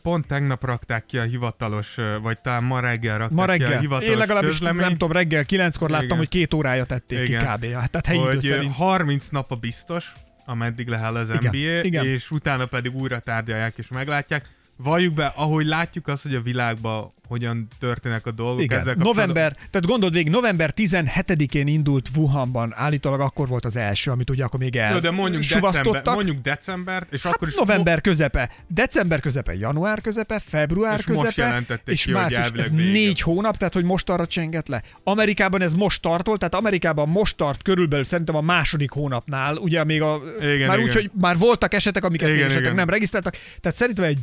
pont 0.01 0.27
tegnap 0.27 0.63
rakták 0.65 1.05
ki 1.05 1.17
a 1.17 1.23
hivatalos, 1.23 1.95
vagy 2.21 2.41
talán 2.41 2.63
ma 2.63 2.79
reggel 2.79 3.17
rakták 3.17 3.37
Ma 3.37 3.45
ki 3.45 3.49
a 3.49 3.51
reggel. 3.65 3.79
hivatalos 3.79 4.11
Én 4.11 4.17
legalábbis 4.17 4.49
közleményt, 4.49 4.81
nem 4.81 4.91
tudom, 4.91 5.11
reggel 5.11 5.45
kilenckor 5.45 5.89
láttam, 5.89 6.05
Igen. 6.05 6.17
hogy 6.17 6.29
két 6.29 6.53
órája 6.53 6.85
tették 6.85 7.27
Igen. 7.27 7.39
ki 7.39 7.45
kb. 7.67 7.73
Hát, 7.79 7.91
Tehát 7.91 8.05
helyi 8.05 8.19
idő 8.19 8.27
hogy 8.29 8.45
ö, 8.45 8.49
szerint. 8.49 8.73
30 8.73 9.27
nap 9.29 9.51
a 9.51 9.55
biztos, 9.55 10.13
ameddig 10.45 10.87
lehel 10.87 11.15
az 11.15 11.29
Igen, 11.29 11.41
NBA, 11.43 11.83
igen. 11.83 12.05
és 12.05 12.31
utána 12.31 12.65
pedig 12.65 12.95
újra 12.95 13.19
tárgyalják 13.19 13.73
és 13.77 13.87
meglátják. 13.87 14.49
Valljuk 14.77 15.13
be, 15.13 15.25
ahogy 15.35 15.65
látjuk 15.65 16.07
azt, 16.07 16.23
hogy 16.23 16.35
a 16.35 16.41
világban 16.41 17.13
hogyan 17.27 17.67
történnek 17.79 18.25
a 18.25 18.31
dolgok 18.31 18.61
Igen, 18.61 18.79
ezzel 18.79 18.95
november, 18.97 19.51
tehát 19.51 19.85
gondold 19.85 20.13
végig, 20.13 20.31
november 20.31 20.73
17-én 20.75 21.67
indult 21.67 22.09
Wuhanban, 22.15 22.73
állítólag 22.75 23.19
akkor 23.19 23.47
volt 23.47 23.65
az 23.65 23.75
első, 23.75 24.11
amit 24.11 24.29
ugye 24.29 24.43
akkor 24.43 24.59
még 24.59 24.73
Jó, 24.91 24.99
de 24.99 25.11
mondjuk, 25.11 25.43
december, 25.43 26.01
mondjuk 26.03 26.37
decembert, 26.37 27.13
és 27.13 27.23
Hát 27.23 27.33
akkor 27.33 27.47
is 27.47 27.55
november 27.55 28.01
közepe, 28.01 28.49
december 28.67 29.19
közepe, 29.19 29.55
január 29.55 30.01
közepe, 30.01 30.39
február 30.39 30.99
És 30.99 31.05
most 31.05 31.21
közepe, 31.21 31.47
jelentették 31.47 31.93
és 31.93 32.03
ki, 32.03 32.11
március, 32.11 32.49
ez 32.55 32.69
vége. 32.69 32.91
négy 32.91 33.21
hónap, 33.21 33.57
tehát 33.57 33.73
hogy 33.73 33.83
most 33.83 34.09
arra 34.09 34.27
csengett 34.27 34.67
le. 34.67 34.83
Amerikában 35.03 35.61
ez 35.61 35.73
most 35.73 36.01
tartol, 36.01 36.37
tehát 36.37 36.55
Amerikában 36.55 37.09
most 37.09 37.37
tart 37.37 37.61
körülbelül 37.61 38.03
szerintem 38.05 38.35
a 38.35 38.41
második 38.41 38.91
hónapnál, 38.91 39.55
ugye 39.55 39.83
még 39.83 40.01
a, 40.01 40.21
Igen, 40.41 40.67
már 40.67 40.77
igen. 40.77 40.89
úgy, 40.89 40.93
hogy 40.93 41.11
már 41.13 41.37
voltak 41.37 41.73
esetek, 41.73 42.03
amiket 42.03 42.27
Igen, 42.27 42.39
még 42.39 42.45
esetek 42.45 42.63
igen. 42.63 42.75
nem 42.75 42.89
regisztráltak, 42.89 43.37
tehát 43.59 43.77
szerintem 43.77 44.05
egy 44.05 44.19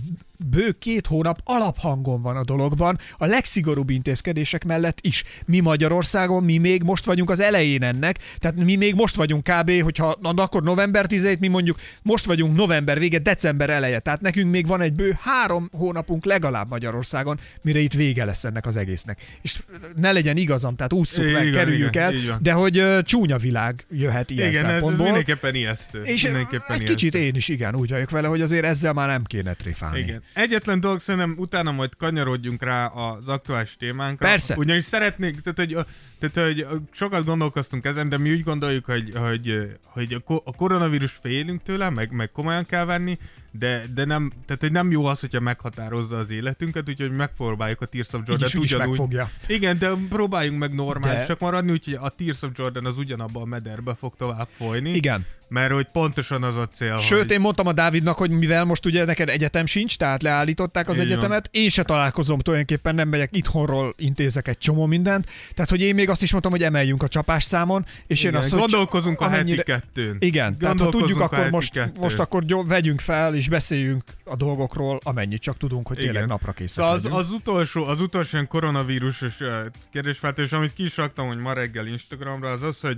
bő 0.46 0.70
két 0.70 1.06
hónap 1.06 1.40
alaphangon 1.44 2.22
van 2.22 2.36
a 2.36 2.44
dologban, 2.44 2.98
a 3.16 3.26
legszigorúbb 3.26 3.90
intézkedések 3.90 4.64
mellett 4.64 4.98
is. 5.00 5.24
Mi 5.46 5.60
Magyarországon, 5.60 6.44
mi 6.44 6.58
még 6.58 6.82
most 6.82 7.04
vagyunk 7.04 7.30
az 7.30 7.40
elején 7.40 7.82
ennek, 7.82 8.18
tehát 8.38 8.56
mi 8.56 8.76
még 8.76 8.94
most 8.94 9.14
vagyunk 9.14 9.44
kb., 9.44 9.82
hogyha 9.82 10.16
na, 10.20 10.42
akkor 10.42 10.62
november 10.62 11.06
17, 11.06 11.40
mi 11.40 11.48
mondjuk 11.48 11.78
most 12.02 12.24
vagyunk 12.24 12.56
november 12.56 12.98
vége, 12.98 13.18
december 13.18 13.70
eleje, 13.70 13.98
tehát 13.98 14.20
nekünk 14.20 14.50
még 14.50 14.66
van 14.66 14.80
egy 14.80 14.92
bő 14.92 15.18
három 15.20 15.68
hónapunk 15.72 16.24
legalább 16.24 16.68
Magyarországon, 16.68 17.38
mire 17.62 17.78
itt 17.78 17.92
vége 17.92 18.24
lesz 18.24 18.44
ennek 18.44 18.66
az 18.66 18.76
egésznek. 18.76 19.38
És 19.42 19.58
ne 19.96 20.12
legyen 20.12 20.36
igazam, 20.36 20.76
tehát 20.76 20.92
ússzuk 20.92 21.24
Igen, 21.24 21.42
meg, 21.44 21.52
kerüljük 21.52 21.88
igen, 21.94 22.04
el, 22.04 22.38
de 22.42 22.52
hogy 22.52 22.78
ö, 22.78 23.02
csúnya 23.02 23.38
világ 23.38 23.84
jöhet 23.90 24.30
ilyen 24.30 24.48
Igen, 24.48 24.60
ez, 24.60 24.66
ez 24.66 24.72
szempontból. 24.72 25.04
mindenképpen 25.04 25.54
ijesztő. 25.54 26.02
és 26.02 26.22
mindenképpen 26.22 26.76
egy 26.76 26.80
ijesztő. 26.80 26.94
kicsit 26.94 27.14
én 27.14 27.34
is, 27.34 27.48
igen, 27.48 27.74
úgy 27.74 27.90
vagyok 27.90 28.10
vele, 28.10 28.28
hogy 28.28 28.40
azért 28.40 28.64
ezzel 28.64 28.92
már 28.92 29.08
nem 29.08 29.24
kéne 29.24 29.52
tréfálni. 29.52 29.98
Igen. 29.98 30.22
Egyetlen 30.32 30.80
dolog 30.80 31.00
szerintem 31.00 31.34
utána 31.38 31.70
majd 31.72 31.96
kanyarodjunk 31.96 32.62
rá 32.62 32.86
az 32.86 33.28
aktuális 33.28 33.76
témánkra. 33.76 34.26
Persze. 34.26 34.54
Ugyanis 34.56 34.84
szeretnék, 34.84 35.40
tehát 35.40 35.58
hogy, 35.58 35.86
tehát, 36.18 36.48
hogy 36.48 36.66
sokat 36.90 37.24
gondolkoztunk 37.24 37.84
ezen, 37.84 38.08
de 38.08 38.18
mi 38.18 38.30
úgy 38.32 38.42
gondoljuk, 38.42 38.84
hogy, 38.84 39.12
hogy, 39.16 39.68
hogy 39.84 40.12
a 40.12 40.18
ko- 40.18 40.46
a 40.46 40.52
koronavírus 40.52 41.18
félünk 41.20 41.62
tőle, 41.62 41.90
meg, 41.90 42.12
meg 42.12 42.30
komolyan 42.32 42.64
kell 42.64 42.84
venni, 42.84 43.18
de, 43.50 43.82
de 43.94 44.04
nem, 44.04 44.30
tehát 44.46 44.60
hogy 44.62 44.72
nem 44.72 44.90
jó 44.90 45.04
az, 45.04 45.20
hogyha 45.20 45.40
meghatározza 45.40 46.16
az 46.18 46.30
életünket, 46.30 46.88
úgyhogy 46.88 47.10
megpróbáljuk 47.10 47.80
a 47.80 47.86
Tears 47.86 48.12
of 48.12 48.20
Így 48.20 48.28
Jordan 48.28 48.46
is, 48.48 48.54
úgy 48.54 48.64
is 48.64 48.76
megfogja. 48.76 49.30
Igen, 49.46 49.78
de 49.78 49.90
próbáljunk 50.08 50.58
meg 50.58 50.74
normálisak 50.74 51.38
De- 51.38 51.44
maradni, 51.44 51.70
úgyhogy 51.72 51.94
a 52.00 52.08
Tears 52.16 52.42
of 52.42 52.50
Jordan 52.54 52.86
az 52.86 52.98
ugyanabban 52.98 53.42
a 53.42 53.46
mederbe 53.46 53.94
fog 53.94 54.14
tovább 54.16 54.48
folyni. 54.56 54.90
Igen. 54.94 55.26
Mert 55.48 55.72
hogy 55.72 55.86
pontosan 55.92 56.42
az 56.42 56.56
a 56.56 56.68
cél, 56.68 56.98
Sőt, 56.98 57.18
hogy... 57.18 57.30
én 57.30 57.40
mondtam 57.40 57.66
a 57.66 57.72
Dávidnak, 57.72 58.16
hogy 58.16 58.30
mivel 58.30 58.64
most 58.64 58.86
ugye 58.86 59.04
neked 59.04 59.28
egyetem 59.28 59.66
sincs, 59.66 59.96
tehát 59.96 60.22
leállították 60.22 60.88
az 60.88 60.94
Így 60.98 61.02
van. 61.02 61.12
egyetemet, 61.12 61.48
én 61.52 61.68
se 61.68 61.82
találkozom 61.82 62.38
tulajdonképpen, 62.38 62.94
nem 62.94 63.08
megyek 63.08 63.36
itthonról, 63.36 63.94
intézek 63.96 64.48
egy 64.48 64.58
csomó 64.58 64.86
mindent. 64.86 65.26
Tehát, 65.54 65.70
hogy 65.70 65.80
én 65.80 65.94
még 65.94 66.08
azt 66.08 66.22
is 66.22 66.30
mondtam, 66.30 66.52
hogy 66.52 66.62
emeljünk 66.62 67.02
a 67.02 67.08
csapásszámon, 67.08 67.84
és 68.06 68.22
én 68.22 68.28
Igen, 68.28 68.40
azt, 68.40 68.50
hogy 68.50 68.58
gondolkozunk 68.58 69.20
a 69.20 69.24
amennyire- 69.24 69.68
heti 69.68 69.80
kettőn. 69.80 70.16
Igen, 70.18 70.58
tehát 70.58 70.80
ha 70.80 70.88
tudjuk, 70.88 71.20
a 71.20 71.24
akkor 71.24 71.50
most, 71.50 71.72
kettőn. 71.72 72.00
most 72.00 72.18
akkor 72.18 72.44
gyó, 72.44 72.64
vegyünk 72.64 73.00
fel, 73.00 73.34
és 73.40 73.48
beszéljünk 73.48 74.04
a 74.24 74.36
dolgokról, 74.36 75.00
amennyit 75.02 75.40
csak 75.40 75.56
tudunk, 75.56 75.86
hogy 75.86 75.96
tényleg 75.96 76.14
Igen. 76.14 76.28
napra 76.28 76.52
készek 76.52 76.84
az, 76.84 77.04
az, 77.04 77.30
utolsó, 77.30 77.84
az 77.84 78.00
utolsó 78.00 78.30
ilyen 78.32 78.48
koronavírusos 78.48 79.40
ö, 79.40 79.66
kérdésfeltés, 79.92 80.52
amit 80.52 80.72
ki 80.72 80.82
is 80.82 80.96
raktam, 80.96 81.26
hogy 81.26 81.38
ma 81.38 81.52
reggel 81.52 81.86
Instagramra, 81.86 82.50
az 82.50 82.62
az, 82.62 82.80
hogy 82.80 82.96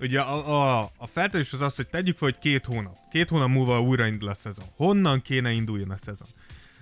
ugye 0.00 0.20
a, 0.20 0.78
a, 0.78 0.90
a 0.96 1.06
feltevés 1.06 1.52
az 1.52 1.60
az, 1.60 1.76
hogy 1.76 1.88
tegyük 1.88 2.16
fel, 2.16 2.28
hogy 2.28 2.38
két 2.38 2.64
hónap. 2.64 2.96
Két 3.10 3.28
hónap 3.28 3.48
múlva 3.48 3.80
újraindul 3.80 4.28
a 4.28 4.34
szezon. 4.34 4.64
Honnan 4.76 5.22
kéne 5.22 5.50
induljon 5.50 5.90
a 5.90 5.96
szezon? 5.96 6.28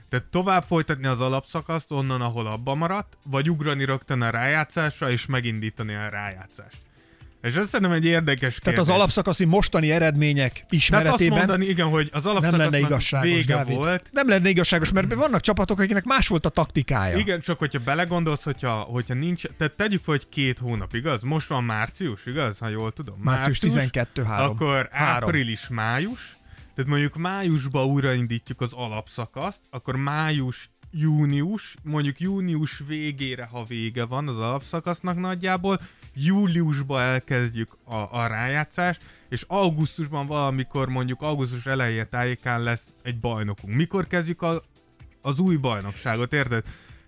Tehát 0.08 0.26
tovább 0.26 0.62
folytatni 0.62 1.06
az 1.06 1.20
alapszakaszt 1.20 1.92
onnan, 1.92 2.20
ahol 2.20 2.46
abba 2.46 2.74
maradt, 2.74 3.16
vagy 3.30 3.50
ugrani 3.50 3.84
rögtön 3.84 4.20
a 4.20 4.30
rájátszásra, 4.30 5.10
és 5.10 5.26
megindítani 5.26 5.94
a 5.94 6.08
rájátszást. 6.08 6.78
És 7.44 7.54
ez 7.54 7.68
szerintem 7.68 7.96
egy 7.96 8.04
érdekes 8.04 8.58
Tehát 8.58 8.78
az 8.78 8.86
kérdés. 8.86 9.02
alapszakaszi 9.02 9.44
mostani 9.44 9.90
eredmények 9.90 10.52
Tehát 10.52 10.62
azt 10.62 10.72
ismeretében 10.72 11.38
mondani, 11.38 11.66
igen, 11.66 11.86
hogy 11.86 12.08
az 12.12 12.24
nem 12.24 12.56
lenne 12.56 12.78
igazságos, 12.78 13.30
vége 13.30 13.54
Dávid. 13.54 13.74
volt, 13.74 14.08
Nem 14.12 14.28
lenne 14.28 14.48
igazságos, 14.48 14.92
mert 14.92 15.14
vannak 15.14 15.40
csapatok, 15.40 15.78
akiknek 15.78 16.04
más 16.04 16.28
volt 16.28 16.44
a 16.46 16.48
taktikája. 16.48 17.16
Igen, 17.16 17.40
csak 17.40 17.58
hogyha 17.58 17.78
belegondolsz, 17.84 18.42
hogyha, 18.42 18.70
hogyha 18.72 19.14
nincs, 19.14 19.42
tehát 19.56 19.76
tegyük 19.76 20.02
fel, 20.04 20.14
hogy 20.14 20.28
két 20.28 20.58
hónap, 20.58 20.94
igaz? 20.94 21.22
Most 21.22 21.48
van 21.48 21.64
március, 21.64 22.26
igaz? 22.26 22.58
Ha 22.58 22.68
jól 22.68 22.92
tudom. 22.92 23.18
Március 23.22 23.58
12 23.58 24.22
3. 24.22 24.50
Akkor 24.50 24.88
április, 24.90 25.68
május. 25.68 26.36
Tehát 26.74 26.90
mondjuk 26.90 27.16
májusba 27.16 27.86
újraindítjuk 27.86 28.60
az 28.60 28.72
alapszakaszt, 28.72 29.60
akkor 29.70 29.96
május, 29.96 30.70
június, 30.90 31.74
mondjuk 31.82 32.20
június 32.20 32.82
végére, 32.86 33.44
ha 33.44 33.64
vége 33.64 34.04
van 34.04 34.28
az 34.28 34.38
alapszakasznak 34.38 35.20
nagyjából, 35.20 35.80
júliusba 36.14 37.00
elkezdjük 37.00 37.68
a, 37.84 37.94
a 37.94 38.26
rájátszást, 38.26 39.00
és 39.28 39.44
augusztusban 39.48 40.26
valamikor 40.26 40.88
mondjuk 40.88 41.22
augusztus 41.22 41.66
elején 41.66 42.08
tájékán 42.10 42.62
lesz 42.62 42.86
egy 43.02 43.20
bajnokunk. 43.20 43.74
Mikor 43.74 44.06
kezdjük 44.06 44.42
a, 44.42 44.62
az 45.22 45.38
új 45.38 45.56
bajnokságot, 45.56 46.32
érted? 46.32 46.64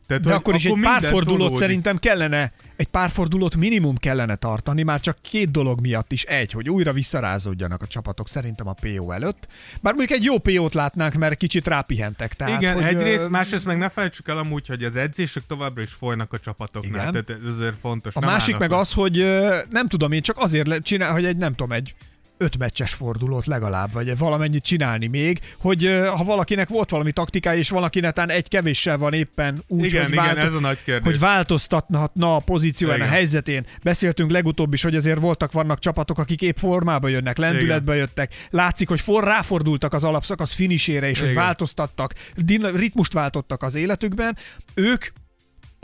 Tehát, 0.07 0.23
De 0.23 0.35
akkor 0.35 0.55
is 0.55 0.65
egy 0.65 0.73
minden 0.73 0.93
pár 0.93 1.11
fordulót 1.11 1.39
tolódik. 1.39 1.59
szerintem 1.59 1.99
kellene, 1.99 2.53
egy 2.77 2.87
pár 2.87 3.11
fordulót 3.11 3.57
minimum 3.57 3.97
kellene 3.97 4.35
tartani, 4.37 4.83
már 4.83 5.01
csak 5.01 5.19
két 5.21 5.51
dolog 5.51 5.81
miatt 5.81 6.13
is. 6.13 6.23
Egy, 6.23 6.53
hogy 6.53 6.69
újra 6.71 6.93
visszarázódjanak 6.93 7.83
a 7.83 7.87
csapatok 7.87 8.29
szerintem 8.29 8.69
a 8.69 8.73
PO 8.73 9.11
előtt. 9.11 9.47
Bár 9.81 9.95
mondjuk 9.95 10.19
egy 10.19 10.25
jó 10.25 10.39
PO-t 10.39 10.75
látnánk, 10.75 11.15
mert 11.15 11.35
kicsit 11.39 11.67
rápihentek. 11.67 12.35
Tehát, 12.35 12.61
Igen, 12.61 12.75
hogy, 12.75 12.85
egyrészt, 12.85 13.25
ö, 13.25 13.29
másrészt 13.29 13.65
meg 13.65 13.79
ne 13.79 13.89
felejtsük 13.89 14.29
el 14.29 14.39
amúgy, 14.39 14.67
hogy 14.67 14.85
az 14.85 14.97
edzések 14.97 15.43
továbbra 15.47 15.83
is 15.83 15.93
folynak 15.93 16.33
a 16.33 16.39
csapatoknál. 16.39 17.09
Igen. 17.09 17.25
Tehát 17.25 17.43
ez 17.43 17.55
azért 17.55 17.79
fontos. 17.81 18.15
A 18.15 18.21
másik 18.21 18.57
meg 18.57 18.73
az, 18.73 18.93
hogy 18.93 19.25
nem 19.71 19.89
tudom, 19.89 20.13
én 20.13 20.23
csak 20.23 20.37
azért 20.39 20.83
csinál, 20.83 21.13
hogy 21.13 21.25
egy 21.25 21.37
nem 21.37 21.55
tudom, 21.55 21.73
egy 21.73 21.95
öt 22.39 22.59
meccses 22.59 22.93
fordulót 22.93 23.47
legalább, 23.47 23.93
vagy 23.93 24.19
valamennyit 24.19 24.63
csinálni 24.65 25.07
még, 25.07 25.41
hogy 25.59 26.01
ha 26.17 26.25
valakinek 26.25 26.69
volt 26.69 26.91
valami 26.91 27.13
taktikája, 27.13 27.59
és 27.59 27.69
valakinek 27.71 28.13
talán 28.13 28.31
egy 28.31 28.49
kevéssel 28.49 28.99
van 28.99 29.13
éppen 29.13 29.63
úgy, 29.67 29.85
Igen, 29.85 30.03
hogy, 30.03 30.13
igen, 30.13 30.25
válto- 30.25 30.45
ez 30.45 30.55
a 30.55 30.61
nagy 30.61 30.79
kérdés. 30.85 31.05
hogy 31.05 31.19
változtathatna 31.19 32.37
a 32.37 32.39
pozícióján, 32.39 33.01
a 33.01 33.03
Igen. 33.05 33.15
helyzetén. 33.15 33.67
Beszéltünk 33.83 34.31
legutóbb 34.31 34.73
is, 34.73 34.83
hogy 34.83 34.97
azért 34.97 35.21
voltak, 35.21 35.53
vannak 35.53 35.79
csapatok, 35.79 36.19
akik 36.19 36.43
épp 36.43 36.57
formába 36.57 37.09
jönnek, 37.09 37.37
lendületbe 37.37 37.95
jöttek. 37.95 38.33
Látszik, 38.51 38.89
hogy 38.89 39.01
for, 39.01 39.25
ráfordultak 39.25 39.93
az 39.93 40.05
alapszakasz 40.05 40.53
finisére, 40.53 41.09
és 41.09 41.21
hogy 41.21 41.31
Igen. 41.31 41.43
változtattak, 41.43 42.13
din- 42.35 42.77
ritmust 42.77 43.13
váltottak 43.13 43.63
az 43.63 43.75
életükben. 43.75 44.37
Ők 44.75 45.07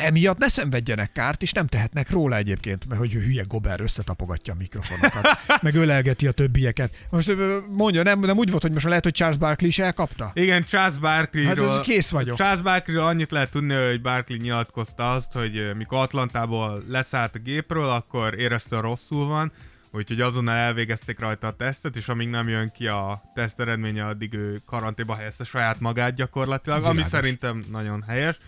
emiatt 0.02 0.38
ne 0.38 0.48
szenvedjenek 0.48 1.12
kárt, 1.12 1.42
és 1.42 1.52
nem 1.52 1.66
tehetnek 1.66 2.10
róla 2.10 2.36
egyébként, 2.36 2.88
mert 2.88 3.00
hogy 3.00 3.12
hülye 3.12 3.44
Gober 3.48 3.80
összetapogatja 3.80 4.52
a 4.52 4.56
mikrofonokat, 4.56 5.28
meg 5.62 5.74
ölelgeti 5.74 6.26
a 6.26 6.32
többieket. 6.32 6.94
Most 7.10 7.32
mondja, 7.68 8.02
nem, 8.02 8.20
nem 8.20 8.36
úgy 8.36 8.50
volt, 8.50 8.62
hogy 8.62 8.72
most 8.72 8.86
lehet, 8.86 9.02
hogy 9.02 9.14
Charles 9.14 9.36
Barkley 9.36 9.68
is 9.68 9.78
elkapta? 9.78 10.30
Igen, 10.34 10.64
Charles 10.64 10.98
Barkley-ról... 10.98 11.68
Hát 11.68 11.78
ez 11.78 11.84
kész 11.84 12.10
vagyok. 12.10 12.36
Charles 12.36 12.62
Barkley-ról 12.62 13.06
annyit 13.06 13.30
lehet 13.30 13.50
tudni, 13.50 13.74
hogy 13.74 14.00
Barkley 14.00 14.38
nyilatkozta 14.38 15.10
azt, 15.12 15.32
hogy 15.32 15.70
mikor 15.76 15.98
Atlantából 15.98 16.82
leszállt 16.88 17.34
a 17.34 17.38
gépről, 17.38 17.88
akkor 17.88 18.38
érezte, 18.38 18.80
rosszul 18.80 19.26
van, 19.26 19.52
úgyhogy 19.92 20.20
azonnal 20.20 20.54
elvégezték 20.54 21.18
rajta 21.18 21.46
a 21.46 21.56
tesztet, 21.56 21.96
és 21.96 22.08
amíg 22.08 22.28
nem 22.28 22.48
jön 22.48 22.70
ki 22.74 22.86
a 22.86 23.22
teszt 23.34 23.60
eredménye, 23.60 24.06
addig 24.06 24.34
ő 24.34 24.58
karanténba 24.66 25.14
helyezte 25.14 25.44
saját 25.44 25.80
magát 25.80 26.14
gyakorlatilag, 26.14 26.78
ami 26.78 26.90
Világos. 26.90 27.10
szerintem 27.10 27.64
nagyon 27.70 28.02
helyes. 28.06 28.38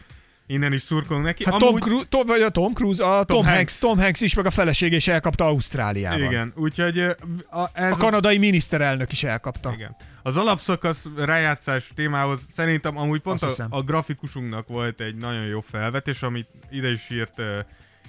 Innen 0.47 0.73
is 0.73 0.83
szurkolunk 0.83 1.25
neki. 1.25 1.45
Hát 1.45 1.59
Tom, 1.59 1.79
Cruise, 1.79 2.07
Tom, 2.09 2.27
vagy 2.27 2.41
a 2.41 2.49
Tom 2.49 2.73
Cruise, 2.73 3.05
a 3.05 3.25
Tom, 3.25 3.37
Tom 3.37 3.45
Hanks. 3.45 3.57
Hanks. 3.57 3.79
Tom 3.79 3.99
Hanks 3.99 4.21
is, 4.21 4.35
meg 4.35 4.47
a 4.47 4.51
felesége 4.51 4.97
is 4.97 5.09
elkapta 5.09 5.47
Ausztráliában. 5.47 6.23
Igen, 6.23 6.53
úgyhogy 6.57 6.99
a, 6.99 7.69
ez 7.73 7.93
A 7.93 7.97
kanadai 7.97 8.39
miniszterelnök 8.39 9.13
is 9.13 9.23
elkapta. 9.25 9.73
Igen. 9.73 9.97
Az 10.23 10.37
alapszakasz 10.37 11.07
rájátszás 11.17 11.93
témához 11.95 12.41
szerintem 12.55 12.99
amúgy 12.99 13.21
pont 13.21 13.35
Azt 13.35 13.45
a, 13.45 13.47
hiszem. 13.47 13.67
a 13.71 13.83
grafikusunknak 13.83 14.69
volt 14.69 15.01
egy 15.01 15.15
nagyon 15.15 15.45
jó 15.45 15.61
felvetés, 15.61 16.23
amit 16.23 16.49
ide 16.71 16.91
is 16.91 17.11
írt 17.11 17.39
uh, 17.39 17.59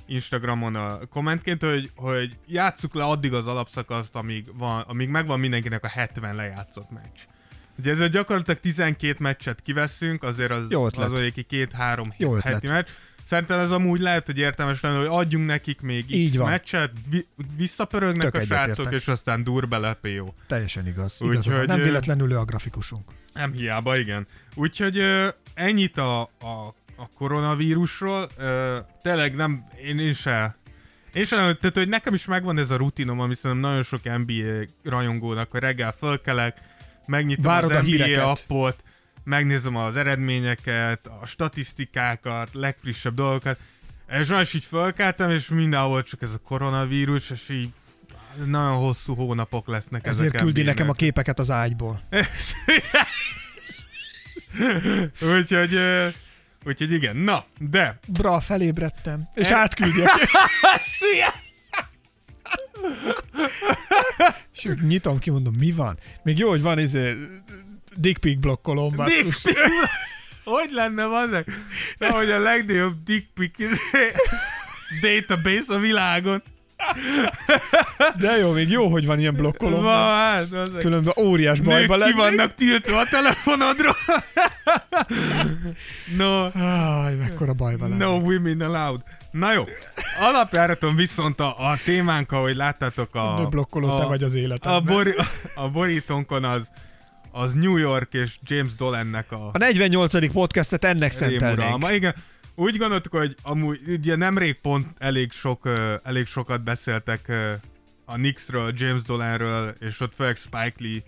Instagramon 0.05 0.75
a 0.75 0.99
kommentként, 1.05 1.63
hogy, 1.63 1.89
hogy 1.95 2.37
játsszuk 2.47 2.93
le 2.93 3.03
addig 3.03 3.33
az 3.33 3.47
alapszakaszt, 3.47 4.15
amíg, 4.15 4.45
van, 4.57 4.81
amíg 4.87 5.09
megvan 5.09 5.39
mindenkinek 5.39 5.83
a 5.83 5.87
70 5.87 6.35
lejátszott 6.35 6.91
meccs. 6.91 7.19
Ugye 7.79 7.91
ezzel 7.91 8.07
gyakorlatilag 8.07 8.59
12 8.59 9.15
meccset 9.19 9.61
kiveszünk, 9.61 10.23
azért 10.23 10.51
az, 10.51 10.63
az 10.95 11.11
olyan 11.11 11.33
két-három 11.47 12.13
heti 12.43 12.67
meccs. 12.67 12.87
Szerintem 13.25 13.59
ez 13.59 13.71
amúgy 13.71 13.99
lehet, 13.99 14.25
hogy 14.25 14.37
értelmes 14.37 14.81
lenne, 14.81 14.97
hogy 14.97 15.07
adjunk 15.09 15.45
nekik 15.45 15.81
még 15.81 16.05
Így 16.15 16.31
X 16.31 16.37
van. 16.37 16.49
meccset, 16.49 16.91
vi- 17.09 17.27
visszapörögnek 17.57 18.31
Tök 18.31 18.41
a 18.41 18.45
srácok, 18.45 18.63
egyetértek. 18.69 18.93
és 18.99 19.07
aztán 19.07 19.43
dur 19.43 19.67
bele 19.67 19.93
PO. 19.93 20.33
Teljesen 20.47 20.87
igaz. 20.87 21.21
Úgyhogy, 21.21 21.67
nem 21.67 21.81
véletlenül 21.81 22.31
ő 22.31 22.37
a 22.37 22.45
grafikusunk. 22.45 23.11
Nem 23.33 23.51
hiába, 23.51 23.97
igen. 23.97 24.25
Úgyhogy 24.55 25.01
ennyit 25.53 25.97
a, 25.97 26.21
a, 26.21 26.75
a 26.95 27.07
koronavírusról. 27.17 28.29
Tényleg 29.01 29.35
nem, 29.35 29.63
én, 29.85 29.99
én 29.99 30.13
se 30.13 30.55
én 31.13 31.23
sem, 31.23 31.37
tehát 31.39 31.75
hogy 31.77 31.89
nekem 31.89 32.13
is 32.13 32.25
megvan 32.25 32.57
ez 32.57 32.69
a 32.71 32.75
rutinom, 32.77 33.19
ami 33.19 33.35
szerintem 33.35 33.69
nagyon 33.69 33.83
sok 33.83 34.03
NBA 34.03 34.63
rajongónak, 34.83 35.51
hogy 35.51 35.59
reggel 35.61 35.91
fölkelek, 35.91 36.57
megnyitom 37.07 37.43
Várod 37.43 37.71
az 37.71 37.77
a 37.77 37.79
NBA 37.81 37.87
híreket. 37.87 38.23
appot, 38.23 38.83
megnézem 39.23 39.75
az 39.75 39.95
eredményeket, 39.95 41.07
a 41.21 41.25
statisztikákat, 41.25 42.49
legfrissebb 42.53 43.13
dolgokat, 43.15 43.57
és 44.19 44.27
nagyon 44.27 44.43
is 44.43 44.53
így 44.53 44.63
fölkeltem, 44.63 45.29
és 45.29 45.47
mindenhol 45.47 46.03
csak 46.03 46.21
ez 46.21 46.31
a 46.33 46.37
koronavírus, 46.37 47.29
és 47.29 47.49
így 47.49 47.69
nagyon 48.45 48.77
hosszú 48.77 49.15
hónapok 49.15 49.67
lesznek 49.67 50.07
Ezért 50.07 50.33
ezek 50.33 50.41
küldi 50.43 50.61
nekem 50.63 50.89
a 50.89 50.93
képeket 50.93 51.39
az 51.39 51.51
ágyból. 51.51 52.01
úgyhogy, 55.37 55.73
ö, 55.73 56.07
úgyhogy 56.65 56.91
igen, 56.91 57.17
na, 57.17 57.45
de 57.59 57.99
Bra, 58.07 58.39
felébredtem. 58.39 59.21
És 59.33 59.49
E- 59.49 59.55
átküldi 59.55 60.01
a 60.05 60.09
Úgy 64.69 64.81
nyitom 64.81 65.19
ki, 65.19 65.29
mondom, 65.29 65.53
mi 65.53 65.71
van? 65.71 65.97
Még 66.23 66.37
jó, 66.37 66.49
hogy 66.49 66.61
van 66.61 66.79
izé, 66.79 67.13
dick 67.95 68.19
pic 68.19 68.39
blokkolom. 68.39 68.95
Dick 68.95 69.23
pic. 69.23 69.41
Hogy 70.43 70.69
lenne 70.71 71.17
azek? 71.17 71.51
Na, 71.97 72.11
hogy 72.11 72.29
a 72.29 72.39
legnagyobb 72.39 72.93
dick 73.05 73.27
pic 73.33 73.59
izé, 73.59 74.11
database 75.01 75.73
a 75.73 75.79
világon. 75.79 76.43
De 78.19 78.37
jó, 78.37 78.51
még 78.51 78.69
jó, 78.69 78.87
hogy 78.87 79.05
van 79.05 79.19
ilyen 79.19 79.35
blokkolom. 79.35 79.83
Ma, 79.83 79.89
hát. 79.89 80.47
Különben 80.79 81.13
óriás 81.17 81.59
bajba 81.59 81.93
ki 81.93 81.99
lennék. 81.99 82.15
vannak 82.15 82.55
tiltva 82.55 82.99
a 82.99 83.05
telefonodról. 83.05 83.95
no, 86.17 86.45
Áj, 86.63 87.15
mekkora 87.15 87.53
bajba 87.53 87.87
lennék. 87.87 87.99
no 87.99 88.15
women 88.15 88.61
allowed. 88.61 89.01
Na 89.35 89.53
jó, 89.53 89.63
alapjáraton 90.19 90.95
viszont 90.95 91.39
a, 91.39 91.69
a 91.71 91.77
témánk, 91.83 92.31
ahogy 92.31 92.55
láttátok 92.55 93.15
a... 93.15 93.47
Blokkoló, 93.49 93.89
a, 93.89 93.99
te 93.99 94.05
vagy 94.05 94.23
az 94.23 94.33
a, 94.33 94.37
életemben. 94.37 94.83
bori, 94.85 95.13
a 95.55 95.69
borítónkon 95.69 96.43
az, 96.43 96.69
az 97.31 97.53
New 97.53 97.77
York 97.77 98.13
és 98.13 98.37
James 98.43 98.75
Dolannek 98.75 99.31
a 99.31 99.49
A 99.53 99.57
48. 99.57 100.31
podcastet 100.31 100.83
ennek 100.83 101.11
szentelnénk. 101.11 101.91
Igen, 101.91 102.15
úgy 102.55 102.77
gondoltuk, 102.77 103.15
hogy 103.15 103.35
amúgy 103.41 103.79
ugye 103.87 104.15
nemrég 104.15 104.59
pont 104.61 104.87
elég, 104.97 105.31
sok, 105.31 105.69
elég 106.03 106.25
sokat 106.25 106.63
beszéltek 106.63 107.31
a 108.05 108.13
Knicksről, 108.13 108.73
James 108.75 109.01
Dolanről, 109.01 109.73
és 109.79 109.99
ott 109.99 110.13
főleg 110.15 110.35
Spike 110.35 110.75
Lee 110.77 111.01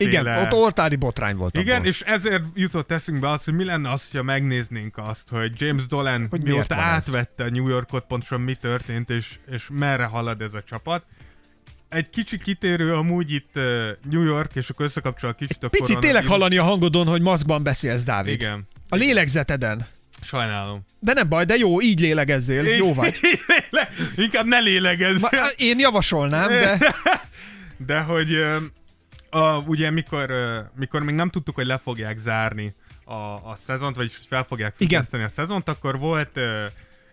Igen, 0.00 0.26
ott 0.26 0.52
oltári 0.52 0.96
botrány 0.96 1.36
volt 1.36 1.54
igen, 1.56 1.76
abból. 1.76 1.86
és 1.88 2.00
ezért 2.00 2.42
jutott 2.54 2.90
eszünkbe 2.90 3.28
az, 3.30 3.44
hogy 3.44 3.54
mi 3.54 3.64
lenne 3.64 3.90
az, 3.90 4.04
hogyha 4.10 4.22
megnéznénk 4.22 4.98
azt, 4.98 5.28
hogy 5.28 5.52
James 5.54 5.86
Dolan 5.86 6.26
Hogy 6.30 6.42
mióta 6.42 6.74
ez? 6.74 6.80
átvette 6.80 7.44
a 7.44 7.48
New 7.50 7.68
Yorkot, 7.68 8.04
pontosan 8.06 8.40
mi 8.40 8.54
történt, 8.54 9.10
és, 9.10 9.38
és 9.50 9.66
merre 9.72 10.04
halad 10.04 10.40
ez 10.42 10.54
a 10.54 10.62
csapat. 10.68 11.04
Egy 11.88 12.10
kicsi 12.10 12.38
kitérő 12.38 12.94
amúgy 12.94 13.32
itt 13.32 13.50
uh, 13.54 13.62
New 14.10 14.22
York, 14.22 14.50
és 14.54 14.68
akkor 14.68 14.84
összekapcsol 14.86 15.30
a 15.30 15.32
kicsit 15.32 15.62
a 15.62 15.68
Picit 15.68 15.86
tényleg 15.86 16.00
koronavírus. 16.00 16.30
hallani 16.30 16.56
a 16.56 16.62
hangodon, 16.64 17.06
hogy 17.06 17.20
maszkban 17.22 17.62
beszélsz, 17.62 18.02
Dávid. 18.04 18.32
Igen, 18.32 18.68
A 18.88 18.96
lélegzeteden. 18.96 19.86
sajnálom. 20.22 20.84
De 20.98 21.12
nem 21.12 21.28
baj, 21.28 21.44
de 21.44 21.54
jó, 21.56 21.80
így 21.80 22.00
lélegezzél. 22.00 22.64
Jó 22.64 22.94
vagy. 22.94 23.14
Inkább 24.16 24.46
ne 24.46 24.58
lélegezz. 24.58 25.20
Ma, 25.20 25.28
én 25.56 25.78
javasolnám, 25.78 26.48
de 26.48 26.78
De 27.86 28.00
hogy 28.00 28.32
ö, 28.32 28.56
a, 29.30 29.56
ugye 29.66 29.90
mikor, 29.90 30.32
mikor 30.76 31.02
még 31.02 31.14
nem 31.14 31.28
tudtuk, 31.30 31.54
hogy 31.54 31.66
le 31.66 31.78
fogják 31.78 32.18
zárni 32.18 32.74
a, 33.04 33.14
a 33.14 33.56
szezont, 33.66 33.96
vagyis 33.96 34.16
hogy 34.16 34.26
fel 34.26 34.42
fogják 34.44 34.74
függeszteni 34.74 35.22
a 35.22 35.28
szezont, 35.28 35.68
akkor 35.68 35.98
volt 35.98 36.40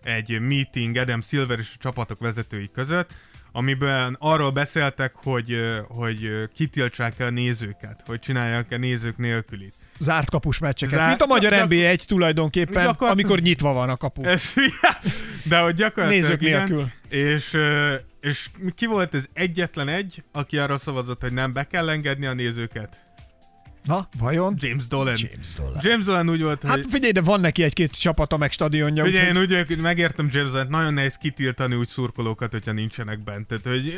egy 0.02 0.40
meeting 0.40 0.96
Adam 0.96 1.20
Silver 1.22 1.58
és 1.58 1.70
a 1.74 1.78
csapatok 1.80 2.18
vezetői 2.18 2.70
között, 2.74 3.10
amiben 3.52 4.16
arról 4.20 4.50
beszéltek, 4.50 5.12
hogy, 5.14 5.56
hogy 5.88 6.48
kitiltsák-e 6.54 7.24
a 7.24 7.30
nézőket, 7.30 8.02
hogy 8.06 8.18
csinálják-e 8.20 8.76
nézők 8.76 9.16
nélkülit. 9.16 9.74
zárt 9.98 10.30
kapus 10.30 10.58
meccseket. 10.58 10.94
Zárt- 10.94 11.08
Mint 11.08 11.22
a 11.22 11.26
magyar 11.26 11.50
gyak- 11.52 11.66
NB1 11.70 11.96
tulajdonképpen, 12.04 12.72
Gyakorlatilag- 12.84 13.12
amikor 13.12 13.40
nyitva 13.40 13.72
van 13.72 13.88
a 13.88 13.96
kapu. 13.96 14.24
Ez, 14.24 14.52
de 15.48 15.58
hogy 15.58 15.74
gyakorlatilag 15.74 16.22
Nézők 16.28 16.42
igen, 16.42 16.58
nélkül. 16.68 16.90
És, 17.08 17.56
és 18.20 18.50
ki 18.74 18.86
volt 18.86 19.14
ez 19.14 19.24
egyetlen 19.32 19.88
egy, 19.88 20.22
aki 20.32 20.58
arra 20.58 20.78
szavazott, 20.78 21.20
hogy 21.20 21.32
nem 21.32 21.52
be 21.52 21.66
kell 21.66 21.88
engedni 21.88 22.26
a 22.26 22.32
nézőket? 22.32 23.06
Na, 23.84 24.08
vajon? 24.18 24.54
James 24.58 24.86
Dolan. 24.86 25.14
James 25.16 25.54
Dolan. 25.56 25.80
James 25.82 26.04
Dolan 26.04 26.28
úgy 26.30 26.42
volt, 26.42 26.60
hogy... 26.60 26.70
Hát 26.70 26.86
figyelj, 26.90 27.12
de 27.12 27.20
van 27.20 27.40
neki 27.40 27.62
egy-két 27.62 27.92
csapata 28.00 28.36
meg 28.36 28.52
stadionja. 28.52 29.04
Figyelj, 29.04 29.26
én 29.26 29.36
úgyhogy- 29.36 29.58
úgy 29.60 29.66
hogy 29.66 29.78
megértem 29.78 30.28
James 30.30 30.50
Dolan, 30.50 30.66
nagyon 30.68 30.94
nehéz 30.94 31.14
kitiltani 31.14 31.74
úgy 31.74 31.88
szurkolókat, 31.88 32.50
hogyha 32.50 32.72
nincsenek 32.72 33.22
bent. 33.22 33.46
Tehát, 33.46 33.64
hogy, 33.64 33.96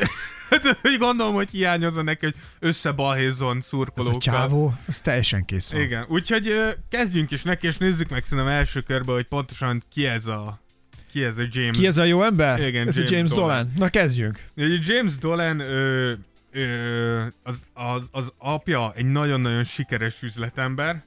hogy 0.82 0.96
gondolom, 0.98 1.34
hogy 1.34 1.50
hiányozza 1.50 2.02
neki, 2.02 2.24
hogy 2.24 2.34
összebalhézzon 2.58 3.56
Ez 3.56 3.64
a 3.64 3.66
szurkolókkal. 3.68 4.18
csávó, 4.18 4.74
ez 4.88 5.00
teljesen 5.00 5.44
kész 5.44 5.70
van. 5.72 5.80
Igen, 5.80 6.04
úgyhogy 6.08 6.54
kezdjünk 6.88 7.30
is 7.30 7.42
neki, 7.42 7.66
és 7.66 7.76
nézzük 7.76 8.08
meg 8.08 8.24
szerintem 8.24 8.52
első 8.52 8.80
körben, 8.80 9.14
hogy 9.14 9.28
pontosan 9.28 9.82
ki 9.92 10.06
ez 10.06 10.26
a 10.26 10.60
ki 11.10 11.24
ez 11.24 11.38
a 11.38 11.42
James. 11.50 11.78
Ki 11.78 11.86
ez 11.86 11.98
a 11.98 12.04
jó 12.04 12.22
ember? 12.22 12.66
Igen, 12.66 12.88
ez 12.88 12.96
James 12.96 13.10
a 13.10 13.14
James 13.14 13.30
Dolan. 13.30 13.48
Dolan. 13.48 13.72
Na 13.76 13.88
kezdjünk. 13.88 14.44
James 14.80 15.18
Dolan 15.18 15.60
ö, 15.60 16.12
ö, 16.52 17.22
az, 17.42 17.58
az, 17.72 18.02
az 18.10 18.32
apja 18.38 18.92
egy 18.96 19.06
nagyon-nagyon 19.06 19.64
sikeres 19.64 20.22
üzletember, 20.22 21.02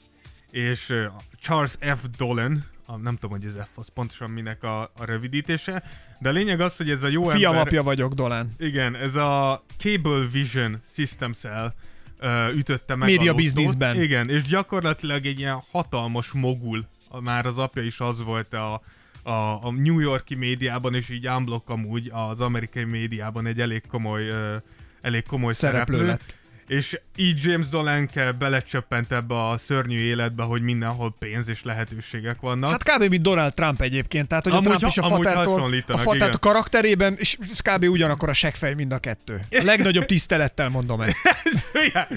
és 0.52 0.90
ö, 0.90 1.06
Charles 1.40 1.72
F. 1.80 2.06
Dolan, 2.18 2.66
a, 2.86 2.98
nem 2.98 3.16
tudom, 3.16 3.40
hogy 3.40 3.46
ez 3.46 3.54
F 3.74 3.78
az 3.78 3.88
pontosan 3.94 4.30
minek 4.30 4.64
a, 4.64 4.82
a 4.82 5.06
rövidítése, 5.06 5.84
de 6.20 6.30
a 6.30 6.32
lényeg 6.32 6.60
az, 6.60 6.78
hogy 6.78 6.90
ez 6.90 7.04
a 7.04 7.08
jó 7.08 7.24
Fiam 7.24 7.52
ember... 7.52 7.68
apja 7.68 7.84
vagyok, 7.84 8.14
Dolán. 8.14 8.50
Igen, 8.58 8.96
ez 8.96 9.16
a 9.16 9.64
Cable 9.78 10.28
Vision 10.32 10.82
System 10.94 11.34
Cell 11.34 11.74
ö, 12.20 12.50
ütötte 12.50 12.96
meg 12.96 13.10
Média 13.10 13.32
a 13.32 13.36
bizniszben. 13.36 14.02
Igen, 14.02 14.30
és 14.30 14.44
gyakorlatilag 14.44 15.26
egy 15.26 15.40
ilyen 15.40 15.60
hatalmas 15.72 16.32
mogul, 16.32 16.88
már 17.22 17.46
az 17.46 17.58
apja 17.58 17.82
is 17.82 18.00
az 18.00 18.24
volt 18.24 18.54
a, 18.54 18.82
a, 19.24 19.66
a 19.66 19.72
New 19.72 20.00
Yorki 20.00 20.36
médiában, 20.36 20.94
és 20.94 21.10
így 21.10 21.28
unblock 21.28 21.70
amúgy 21.70 22.10
az 22.14 22.42
amerikai 22.42 22.84
médiában 22.84 23.46
egy 23.46 23.60
elég 23.60 23.88
komoly, 23.88 24.28
ö, 24.28 24.56
elég 25.02 25.24
komoly 25.26 25.54
Szereplő 25.54 25.94
szereplő. 25.94 26.08
lett. 26.08 26.42
És 26.74 27.00
így 27.16 27.40
James 27.44 27.68
Dolanke 27.68 28.32
belecsöppent 28.32 29.12
ebbe 29.12 29.48
a 29.48 29.58
szörnyű 29.58 29.98
életbe, 29.98 30.44
hogy 30.44 30.62
mindenhol 30.62 31.14
pénz 31.20 31.48
és 31.48 31.64
lehetőségek 31.64 32.40
vannak. 32.40 32.70
Hát 32.72 32.84
kb. 32.84 33.10
mint 33.10 33.22
Donald 33.22 33.54
Trump 33.54 33.82
egyébként, 33.82 34.28
tehát 34.28 34.44
hogy 34.44 34.54
Amúgy 34.54 34.66
a 34.66 34.70
Trump 34.70 34.82
ha- 34.82 34.88
is 34.88 34.98
a 34.98 35.06
amúgy 35.06 35.26
fatártól, 35.26 35.74
a, 35.88 35.98
fatát 35.98 36.34
a 36.34 36.38
karakterében, 36.38 37.16
és 37.18 37.38
ez 37.52 37.60
kb. 37.60 37.84
ugyanakkor 37.84 38.30
a 38.30 38.34
seggfej 38.34 38.74
mind 38.74 38.92
a 38.92 38.98
kettő. 38.98 39.40
A 39.52 39.62
legnagyobb 39.64 40.06
tisztelettel 40.06 40.70
mondom 40.70 41.02
ezt. 41.02 41.18
Igen. 41.88 42.08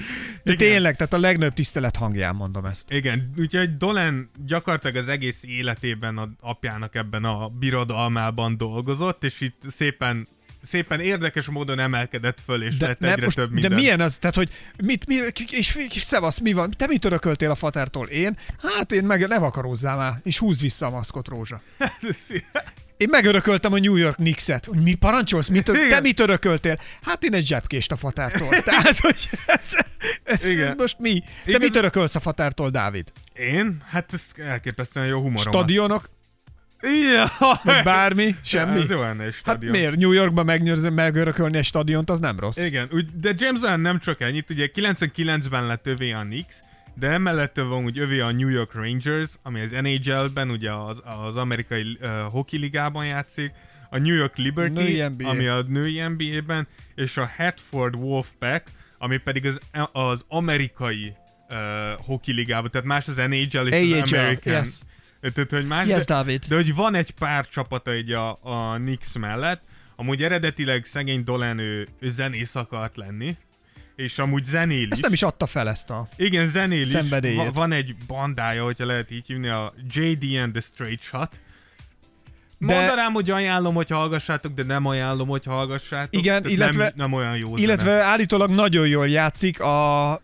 De 0.42 0.52
Igen. 0.52 0.56
tényleg, 0.56 0.96
tehát 0.96 1.12
a 1.12 1.18
legnagyobb 1.18 1.54
tisztelet 1.54 1.96
hangján 1.96 2.34
mondom 2.34 2.64
ezt. 2.64 2.84
Igen, 2.90 3.32
úgyhogy 3.38 3.76
Dolan 3.76 4.30
gyakorlatilag 4.46 4.96
az 4.96 5.08
egész 5.08 5.42
életében 5.42 6.18
a 6.18 6.30
apjának 6.40 6.94
ebben 6.94 7.24
a 7.24 7.48
birodalmában 7.48 8.56
dolgozott, 8.56 9.24
és 9.24 9.40
itt 9.40 9.62
szépen 9.70 10.26
szépen 10.66 11.00
érdekes 11.00 11.46
módon 11.46 11.78
emelkedett 11.78 12.38
föl, 12.44 12.62
és 12.62 12.76
De, 12.76 12.86
lett 12.86 13.04
egyre 13.04 13.24
most, 13.24 13.36
több 13.36 13.48
de 13.48 13.52
minden. 13.54 13.72
milyen 13.72 14.00
az, 14.00 14.16
tehát 14.18 14.36
hogy 14.36 14.48
mit, 14.82 15.06
mi, 15.06 15.14
és, 15.50 15.78
és 15.94 16.02
szevasz, 16.02 16.38
mi 16.38 16.52
van? 16.52 16.70
Te 16.70 16.86
mit 16.86 17.04
örököltél 17.04 17.50
a 17.50 17.54
fatártól? 17.54 18.06
Én? 18.06 18.38
Hát 18.76 18.92
én 18.92 19.04
meg 19.04 19.28
ne 19.28 19.38
vakarózzál 19.38 19.96
már, 19.96 20.12
és 20.22 20.38
húzd 20.38 20.60
vissza 20.60 20.86
a 20.86 20.90
maszkot, 20.90 21.28
Rózsa. 21.28 21.60
Én 22.96 23.08
megörököltem 23.10 23.72
a 23.72 23.78
New 23.78 23.96
York 23.96 24.14
Knicks-et. 24.14 24.64
Hogy 24.64 24.82
mi 24.82 24.94
parancsolsz? 24.94 25.48
Mit, 25.48 25.64
te 25.64 25.84
Igen. 25.84 26.02
mit 26.02 26.20
örököltél? 26.20 26.78
Hát 27.02 27.24
én 27.24 27.34
egy 27.34 27.46
zsebkést 27.46 27.92
a 27.92 27.96
fatártól. 27.96 28.48
Tehát, 28.64 28.98
hogy 28.98 29.28
ez, 29.46 29.70
ez 30.24 30.50
Igen. 30.50 30.74
most 30.78 30.98
mi? 30.98 31.20
Te 31.20 31.26
Igaz- 31.50 31.62
mit 31.62 31.76
örökölsz 31.76 32.14
a 32.14 32.20
fatártól, 32.20 32.70
Dávid? 32.70 33.12
Én? 33.34 33.82
Hát 33.86 34.12
ez 34.12 34.22
elképesztően 34.36 35.06
jó 35.06 35.16
humorom. 35.20 35.52
Stadionok? 35.52 36.10
Vagy 37.62 37.82
bármi? 37.84 38.34
Semmi? 38.42 38.80
Ez 38.80 38.90
jó 38.90 39.00
lenne 39.00 39.24
egy 39.24 39.32
Hát 39.32 39.38
stadion. 39.40 39.70
miért? 39.72 39.96
New 39.96 40.12
Yorkban 40.12 40.44
megnyőrzöm, 40.44 40.94
megörökölni 40.94 41.56
egy 41.58 41.64
stadiont, 41.64 42.10
az 42.10 42.20
nem 42.20 42.38
rossz. 42.38 42.56
Igen, 42.66 42.88
úgy, 42.92 43.06
de 43.20 43.32
James 43.36 43.60
Dolan 43.60 43.80
nem 43.80 43.98
csak 43.98 44.20
ennyit, 44.20 44.50
ugye 44.50 44.68
99-ben 44.74 45.66
lett 45.66 45.86
övé 45.86 46.12
a 46.12 46.20
Knicks, 46.20 46.54
de 46.94 47.06
emellett 47.08 47.56
van 47.56 47.84
úgy 47.84 47.98
övé 47.98 48.20
a 48.20 48.32
New 48.32 48.48
York 48.48 48.74
Rangers, 48.74 49.30
ami 49.42 49.60
az 49.60 49.70
NHL-ben, 49.70 50.50
ugye 50.50 50.72
az, 50.72 51.02
az 51.26 51.36
amerikai 51.36 51.98
uh, 52.00 52.08
hockey 52.30 52.58
ligában 52.58 53.06
játszik, 53.06 53.50
a 53.90 53.98
New 53.98 54.14
York 54.14 54.36
Liberty, 54.36 55.00
ami 55.22 55.46
a 55.46 55.62
női 55.68 56.00
NBA-ben, 56.00 56.66
és 56.94 57.16
a 57.16 57.30
Hartford 57.36 57.94
Wolfpack, 57.96 58.66
ami 58.98 59.16
pedig 59.16 59.46
az, 59.46 59.58
az 59.92 60.24
amerikai 60.28 61.12
uh, 61.48 61.56
hockey 62.06 62.34
ligában, 62.34 62.70
tehát 62.70 62.86
más 62.86 63.08
az 63.08 63.16
NHL 63.16 63.66
és 63.66 63.92
AHL, 63.94 64.02
az 64.02 64.12
American. 64.12 64.52
yes. 64.52 64.78
Tehát, 65.34 65.50
hogy 65.50 65.66
más, 65.66 65.88
Yes, 65.88 66.04
de, 66.04 66.14
Dávid. 66.14 66.44
de 66.48 66.54
hogy 66.54 66.74
van 66.74 66.94
egy 66.94 67.10
pár 67.10 67.48
csapata 67.48 67.90
egy 67.90 68.12
a, 68.12 68.30
a 68.42 68.74
Knicks 68.76 69.12
mellett, 69.18 69.62
amúgy 69.96 70.22
eredetileg 70.22 70.84
szegény 70.84 71.24
Dolan 71.24 71.58
ő, 71.58 71.88
ő 72.00 72.08
zenész 72.10 72.54
akart 72.54 72.96
lenni, 72.96 73.36
és 73.96 74.18
amúgy 74.18 74.44
zenél. 74.44 74.88
Ezt 74.90 75.02
nem 75.02 75.12
is 75.12 75.22
adta 75.22 75.46
fel 75.46 75.68
ezt 75.68 75.90
a... 75.90 76.08
Igen, 76.16 76.48
zenél 76.48 76.80
is. 76.80 76.92
Va- 77.36 77.54
van 77.54 77.72
egy 77.72 77.94
bandája, 78.06 78.64
hogyha 78.64 78.86
lehet 78.86 79.10
így 79.10 79.26
hívni, 79.26 79.48
a 79.48 79.72
JD 79.90 80.36
and 80.42 80.52
the 80.52 80.60
Straight 80.60 81.02
Shot. 81.02 81.40
De-. 82.58 82.74
Mondanám, 82.74 83.12
hogy 83.12 83.30
ajánlom, 83.30 83.74
hogy 83.74 83.90
hallgassátok, 83.90 84.52
de 84.54 84.62
nem 84.62 84.86
ajánlom, 84.86 85.28
hogy 85.28 85.44
hallgassátok. 85.44 86.14
Igen, 86.20 86.42
Tehát 86.42 86.56
illetve- 86.58 86.94
Nem, 86.96 87.10
nem 87.10 87.12
olyan 87.18 87.36
jó 87.36 87.56
Illetve 87.56 87.90
zene. 87.90 88.02
állítólag 88.02 88.50
nagyon 88.50 88.88
jól 88.88 89.08
játszik 89.08 89.60
a 89.60 90.22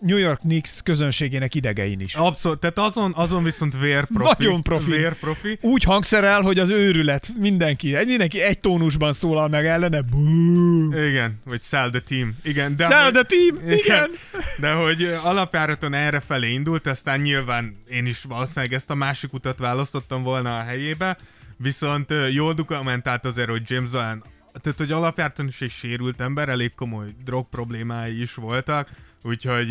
New 0.00 0.16
York 0.16 0.38
Knicks 0.38 0.80
közönségének 0.82 1.54
idegein 1.54 2.00
is. 2.00 2.14
Abszolút, 2.14 2.58
tehát 2.60 2.78
azon, 2.78 3.12
azon 3.16 3.42
viszont 3.44 3.78
vérprofi. 3.80 4.34
Nagyon 4.44 4.62
profi. 4.62 4.90
Vérprofi. 4.90 5.58
Úgy 5.60 5.82
hangszerel, 5.82 6.40
hogy 6.40 6.58
az 6.58 6.70
őrület 6.70 7.28
mindenki, 7.38 7.96
mindenki 8.06 8.42
egy 8.42 8.58
tónusban 8.58 9.12
szólal 9.12 9.48
meg 9.48 9.66
ellene. 9.66 10.00
Bú. 10.02 10.92
Igen, 10.92 11.40
vagy 11.44 11.60
Sell 11.60 11.90
the 11.90 12.00
Team. 12.00 12.36
Igen, 12.42 12.76
de 12.76 12.86
Sell 12.86 13.04
hogy- 13.04 13.12
the 13.12 13.22
team! 13.22 13.70
Igen! 13.78 14.10
De 14.58 14.72
hogy 14.72 15.02
alapjáraton 15.22 15.94
erre 15.94 16.20
felé 16.20 16.52
indult, 16.52 16.86
aztán 16.86 17.20
nyilván 17.20 17.76
én 17.88 18.06
is 18.06 18.22
valószínűleg 18.22 18.72
ezt 18.72 18.90
a 18.90 18.94
másik 18.94 19.32
utat 19.32 19.58
választottam 19.58 20.22
volna 20.22 20.58
a 20.58 20.62
helyébe, 20.62 21.16
viszont 21.56 22.14
jól 22.30 22.54
dokumentált 22.54 23.24
azért, 23.24 23.48
hogy 23.48 23.62
James 23.64 23.90
Dolan, 23.90 24.24
tehát 24.62 24.78
hogy 24.78 24.92
alapjáraton 24.92 25.46
is 25.46 25.60
egy 25.60 25.70
sérült 25.70 26.20
ember, 26.20 26.48
elég 26.48 26.74
komoly 26.74 27.06
drog 27.24 27.48
problémái 27.48 28.20
is 28.20 28.34
voltak, 28.34 28.88
úgyhogy 29.22 29.68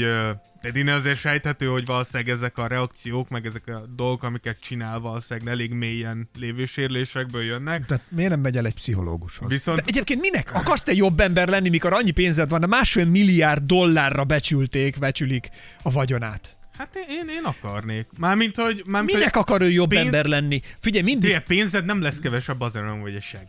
tehát 0.62 0.76
innen 0.76 0.96
azért 0.98 1.20
sejthető, 1.20 1.66
hogy 1.68 1.86
valószínűleg 1.86 2.30
ezek 2.30 2.58
a 2.58 2.68
reakciók, 2.68 3.30
meg 3.30 3.46
ezek 3.46 3.68
a 3.68 3.86
dolgok, 3.96 4.24
amiket 4.24 4.60
csinál, 4.60 5.00
valószínűleg 5.00 5.50
elég 5.54 5.72
mélyen 5.72 6.30
lévő 6.40 6.66
sérülésekből 6.66 7.44
jönnek. 7.44 7.86
Tehát 7.86 8.04
miért 8.10 8.30
nem 8.30 8.40
megy 8.40 8.58
el 8.58 8.66
egy 8.66 8.74
pszichológushoz? 8.74 9.50
Viszont- 9.50 9.78
De 9.80 9.84
egyébként 9.88 10.22
minek? 10.22 10.54
Akarsz 10.54 10.84
te 10.84 10.94
jobb 10.94 11.20
ember 11.20 11.48
lenni, 11.48 11.70
mikor 11.70 11.94
annyi 11.94 12.12
pénzed 12.12 12.50
van, 12.50 12.60
de 12.60 12.68
másfél 12.68 13.06
milliárd 13.06 13.64
dollárra 13.64 14.24
becsülték, 14.24 15.00
becsülik 15.00 15.50
a 15.82 15.92
vagyonát. 15.92 16.52
Hát 16.78 16.96
én, 17.10 17.28
én, 17.30 17.44
akarnék. 17.44 18.08
Mármint, 18.18 18.56
hogy... 18.56 18.84
Mármint, 18.86 19.18
Minek 19.18 19.36
akar 19.36 19.62
ő 19.62 19.70
jobb 19.70 19.90
pénz- 19.90 20.06
ember 20.06 20.26
lenni? 20.26 20.62
Figyelj, 20.80 21.04
mindig 21.04 21.30
Ugye, 21.30 21.40
pénzed 21.42 21.86
nem 21.86 22.02
lesz 22.02 22.20
kevesebb 22.20 22.62
azért, 22.62 22.86
nem 22.86 23.02
vagy 23.02 23.16
egy 23.16 23.22
seg. 23.22 23.48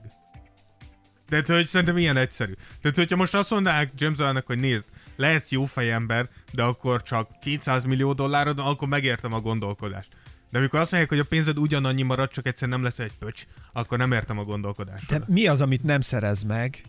De 1.28 1.42
hogy 1.46 1.66
szerintem 1.66 1.96
ilyen 1.98 2.16
egyszerű. 2.16 2.52
Tehát, 2.82 2.96
hogyha 2.96 3.16
most 3.16 3.34
azt 3.34 3.50
mondanák 3.50 3.90
James 3.96 4.16
Dolannak, 4.18 4.46
hogy 4.46 4.58
nézd, 4.58 4.84
lehetsz 5.18 5.50
jó 5.50 5.64
fejember, 5.64 6.28
de 6.52 6.62
akkor 6.62 7.02
csak 7.02 7.28
200 7.40 7.84
millió 7.84 8.12
dollárod, 8.12 8.58
akkor 8.58 8.88
megértem 8.88 9.32
a 9.32 9.40
gondolkodást. 9.40 10.08
De 10.50 10.58
amikor 10.58 10.80
azt 10.80 10.90
mondják, 10.90 11.12
hogy 11.12 11.20
a 11.20 11.28
pénzed 11.28 11.58
ugyanannyi 11.58 12.02
marad, 12.02 12.30
csak 12.30 12.46
egyszer 12.46 12.68
nem 12.68 12.82
lesz 12.82 12.98
egy 12.98 13.12
pöcs, 13.18 13.46
akkor 13.72 13.98
nem 13.98 14.12
értem 14.12 14.38
a 14.38 14.44
gondolkodást. 14.44 15.08
De 15.08 15.20
mi 15.26 15.46
az, 15.46 15.60
amit 15.60 15.82
nem 15.82 16.00
szerez 16.00 16.42
meg 16.42 16.82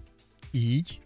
így, 0.52 1.00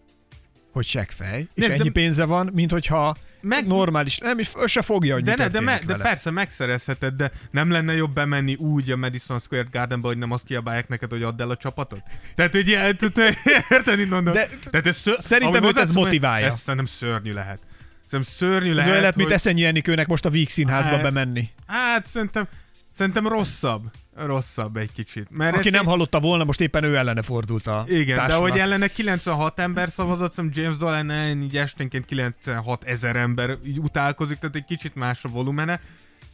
hogy 0.72 0.84
seggfej, 0.84 1.46
és 1.54 1.66
de- 1.66 1.72
ennyi 1.72 1.88
pénze 1.88 2.24
van, 2.24 2.50
mint 2.52 2.70
hogyha 2.70 3.16
meg... 3.44 3.66
Normális, 3.66 4.18
nem 4.18 4.38
is 4.38 4.52
se 4.66 4.82
fogja, 4.82 5.14
hogy 5.14 5.24
De, 5.24 5.30
mi 5.30 5.36
ne, 5.36 5.48
de, 5.48 5.60
me, 5.60 5.80
de 5.86 5.94
persze 5.94 6.30
megszerezheted, 6.30 7.14
de 7.14 7.30
nem 7.50 7.70
lenne 7.70 7.94
jobb 7.94 8.14
bemenni 8.14 8.54
úgy 8.54 8.90
a 8.90 8.96
Madison 8.96 9.38
Square 9.38 9.68
Gardenbe, 9.72 10.06
hogy 10.06 10.18
nem 10.18 10.30
azt 10.30 10.44
kiabálják 10.44 10.88
neked, 10.88 11.10
hogy 11.10 11.22
add 11.22 11.40
el 11.40 11.50
a 11.50 11.56
csapatot? 11.56 12.02
Tehát 12.34 12.52
tehát, 12.52 13.36
érted, 13.70 13.96
mit 13.96 14.10
mondom? 14.10 14.34
De- 14.34 14.48
Tehát 14.70 14.86
ez 14.86 14.96
ször... 14.96 15.16
Szerintem 15.18 15.64
őt 15.64 15.76
ez 15.76 15.92
motiválja. 15.92 16.46
Ez 16.46 16.58
szerintem 16.58 16.84
szörnyű 16.84 17.32
lehet. 17.32 17.60
Szerintem 18.08 18.34
szörnyű 18.34 18.70
Ez 18.70 18.76
lehet, 18.76 18.90
olyan 18.90 19.02
lett, 19.02 19.16
mint 19.16 19.28
hogy... 19.28 19.36
Eszenyi 19.36 19.64
Enikőnek 19.64 20.06
most 20.06 20.24
a 20.24 20.30
Víg 20.30 20.48
színházba 20.48 20.94
Hát, 20.94 21.02
bemenni. 21.02 21.48
Hát 21.66 22.06
szerintem, 22.06 22.48
szerintem 22.92 23.26
rosszabb. 23.26 23.90
Rosszabb 24.16 24.76
egy 24.76 24.92
kicsit. 24.92 25.26
Mert 25.30 25.56
Aki 25.56 25.70
nem 25.70 25.84
hallotta 25.84 26.20
volna, 26.20 26.44
most 26.44 26.60
éppen 26.60 26.84
ő 26.84 26.96
ellene 26.96 27.22
fordult 27.22 27.66
a 27.66 27.84
Igen, 27.88 28.06
de 28.06 28.14
társulat. 28.14 28.50
hogy 28.50 28.60
ellene 28.60 28.86
96 28.86 29.58
ember 29.58 29.88
szavazott, 29.88 30.32
szerintem 30.32 30.62
James 30.62 30.78
Dolan 30.78 31.42
így 31.42 31.56
esténként 31.56 32.04
96 32.04 32.84
ezer 32.84 33.16
ember 33.16 33.58
így 33.66 33.78
utálkozik, 33.78 34.38
tehát 34.38 34.56
egy 34.56 34.64
kicsit 34.64 34.94
más 34.94 35.24
a 35.24 35.28
volumene. 35.28 35.80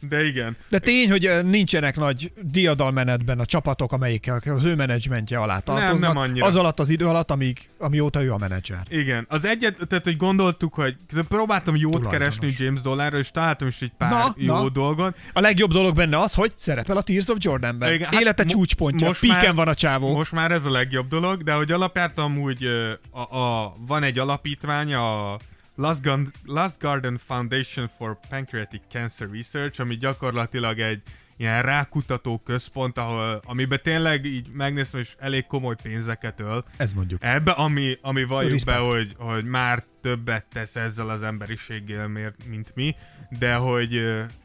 De 0.09 0.25
igen. 0.25 0.55
De 0.69 0.79
tény, 0.79 1.09
hogy 1.09 1.25
ö, 1.25 1.41
nincsenek 1.41 1.95
nagy 1.95 2.31
diadalmenetben 2.41 3.39
a 3.39 3.45
csapatok, 3.45 3.91
amelyik 3.91 4.31
az 4.45 4.63
ő 4.63 4.75
menedzsmentje 4.75 5.37
alá 5.37 5.59
tartoznak. 5.59 6.13
nem 6.13 6.17
annyira. 6.23 6.45
az 6.45 6.55
alatt 6.55 6.79
az 6.79 6.89
idő 6.89 7.05
alatt, 7.07 7.31
amíg, 7.31 7.65
amióta 7.77 8.23
ő 8.23 8.31
a 8.33 8.37
menedzser. 8.37 8.79
Igen, 8.89 9.25
az 9.29 9.45
egyet, 9.45 9.77
tehát 9.87 10.03
hogy 10.03 10.17
gondoltuk, 10.17 10.73
hogy 10.73 10.95
próbáltam 11.27 11.75
jót 11.75 11.93
Tulajdonos. 11.93 12.35
keresni 12.37 12.63
James 12.65 12.81
Dolanra, 12.81 13.17
és 13.17 13.31
találtam 13.31 13.67
is 13.67 13.81
egy 13.81 13.91
pár 13.97 14.11
Na, 14.11 14.33
jó 14.37 14.53
na. 14.53 14.69
dolgot. 14.69 15.15
A 15.33 15.39
legjobb 15.39 15.71
dolog 15.71 15.95
benne 15.95 16.19
az, 16.19 16.33
hogy 16.33 16.51
szerepel 16.55 16.97
a 16.97 17.01
Tears 17.01 17.27
of 17.27 17.37
Jordanben. 17.39 17.93
Igen, 17.93 18.09
hát 18.11 18.21
Élete 18.21 18.43
mo- 18.43 18.51
csúcspontja, 18.51 19.07
most 19.07 19.19
píken 19.19 19.37
már- 19.45 19.55
van 19.55 19.67
a 19.67 19.73
csávó. 19.73 20.15
Most 20.15 20.31
már 20.31 20.51
ez 20.51 20.65
a 20.65 20.71
legjobb 20.71 21.07
dolog, 21.07 21.43
de 21.43 21.53
hogy 21.53 21.71
alapjártan 21.71 22.25
amúgy 22.25 22.63
ö, 22.63 22.91
a, 23.11 23.37
a, 23.37 23.73
van 23.87 24.03
egy 24.03 24.19
alapítvány, 24.19 24.93
a 24.93 25.37
Last, 25.81 26.01
Gun, 26.01 26.31
Last 26.45 26.79
Garden 26.79 27.19
Foundation 27.27 27.89
for 27.97 28.17
Pancreatic 28.29 28.81
Cancer 28.91 29.29
Research, 29.31 29.79
ami 29.81 29.95
gyakorlatilag 29.97 30.79
egy 30.79 31.01
ilyen 31.37 31.61
rákutató 31.61 32.37
központ, 32.37 32.97
ahol, 32.97 33.41
amiben 33.45 33.79
tényleg 33.83 34.25
így 34.25 34.47
megnéztem, 34.53 34.99
és 34.99 35.15
elég 35.19 35.45
komoly 35.45 35.75
pénzeket 35.83 36.39
öl. 36.39 36.63
Ez 36.77 36.93
mondjuk. 36.93 37.23
Ebbe, 37.23 37.51
ami, 37.51 37.97
ami 38.01 38.23
valljuk 38.23 38.51
Respect. 38.51 38.77
be, 38.77 38.83
hogy, 38.83 39.15
hogy 39.17 39.45
már 39.45 39.83
többet 40.01 40.45
tesz 40.53 40.75
ezzel 40.75 41.09
az 41.09 41.21
emberiséggel, 41.23 42.07
miért, 42.07 42.35
mint 42.47 42.71
mi, 42.75 42.95
de 43.39 43.53
hogy, 43.55 43.89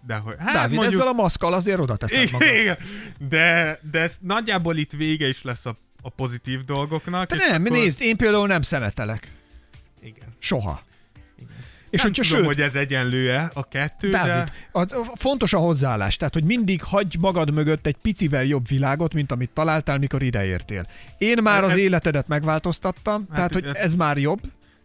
de 0.07 0.17
hogy 0.17 0.35
hát 0.39 0.55
Dávid, 0.55 0.75
mondjuk, 0.77 1.01
ezzel 1.01 1.13
a 1.13 1.17
maszkal 1.17 1.53
azért 1.53 1.79
oda 1.81 1.97
teszed 1.97 2.31
magad. 2.33 2.49
igen, 2.55 2.77
de, 3.29 3.79
de 3.91 4.01
ez 4.01 4.17
nagyjából 4.21 4.77
itt 4.77 4.93
vége 4.93 5.29
is 5.29 5.43
lesz 5.43 5.67
a, 5.67 5.75
a 6.03 6.09
pozitív 6.09 6.65
dolgoknak. 6.65 7.33
És 7.33 7.47
nem, 7.49 7.65
akkor- 7.65 7.77
nézd, 7.77 8.01
én 8.03 8.17
például 8.17 8.47
nem 8.47 8.63
szemetelek. 8.63 9.33
Igen. 10.03 10.29
Soha. 10.39 10.81
És 11.97 12.03
nem 12.03 12.13
hogyha 12.13 12.23
tudom, 12.23 12.39
sőt, 12.39 12.57
hogy 12.57 12.65
ez 12.65 12.75
egyenlő-e 12.75 13.51
a 13.55 13.69
kettő, 13.69 14.11
Dávid, 14.11 14.33
de... 14.33 14.53
Az, 14.73 14.95
fontos 15.15 15.53
a 15.53 15.59
hozzáállás, 15.59 16.17
tehát 16.17 16.35
hogy 16.35 16.45
mindig 16.45 16.83
hagyj 16.83 17.17
magad 17.21 17.55
mögött 17.55 17.87
egy 17.87 17.97
picivel 18.03 18.45
jobb 18.45 18.69
világot, 18.69 19.15
mint 19.15 19.33
amit 19.33 19.51
találtál, 19.51 19.99
mikor 19.99 20.23
ideértél. 20.23 20.87
Én 21.19 21.39
már 21.43 21.65
az 21.65 21.77
életedet 21.77 22.29
megváltoztattam, 22.29 23.15
hát, 23.29 23.35
tehát 23.35 23.53
hogy 23.53 23.67
ez 23.73 23.95
már 23.95 24.19
jobb, 24.19 24.41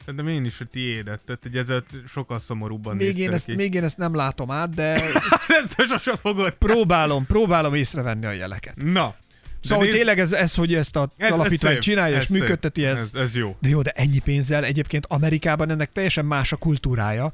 Szerintem 0.06 0.28
én 0.28 0.46
is 0.46 0.60
a 0.60 0.66
tiédet, 0.66 1.22
tehát 1.26 1.42
hogy 1.42 1.58
ezzel 1.58 1.84
sokkal 2.08 2.40
szomorúbban 2.40 2.96
még 2.96 3.18
én, 3.18 3.34
ezt, 3.34 3.48
még 3.48 3.74
én 3.74 3.84
ezt 3.84 3.98
nem 3.98 4.16
látom 4.16 4.52
át, 4.52 4.70
de... 4.70 4.94
ezt 5.62 5.86
sosem 5.88 6.16
fogod. 6.16 6.52
Próbálom, 6.52 7.26
próbálom 7.26 7.74
észrevenni 7.74 8.26
a 8.26 8.32
jeleket. 8.32 8.76
Na, 8.76 9.16
Szóval 9.64 9.84
nézd... 9.84 9.96
tényleg 9.96 10.20
ez, 10.20 10.32
ez, 10.32 10.56
hogy 10.56 10.74
ezt 10.74 10.96
a 10.96 11.10
ez, 11.18 11.32
alapítvány 11.32 11.76
ez 11.76 11.84
csinálja 11.84 12.16
ez 12.16 12.22
és 12.22 12.28
szép. 12.28 12.40
működteti, 12.40 12.86
ez, 12.86 13.12
ez, 13.14 13.22
ez 13.22 13.36
jó. 13.36 13.56
De 13.60 13.70
jó, 13.70 13.82
de 13.82 13.90
ennyi 13.90 14.20
pénzzel 14.20 14.66
egyébként 14.66 15.06
Amerikában 15.10 15.70
ennek 15.70 15.92
teljesen 15.92 16.26
más 16.26 16.52
a 16.52 16.56
kultúrája, 16.56 17.34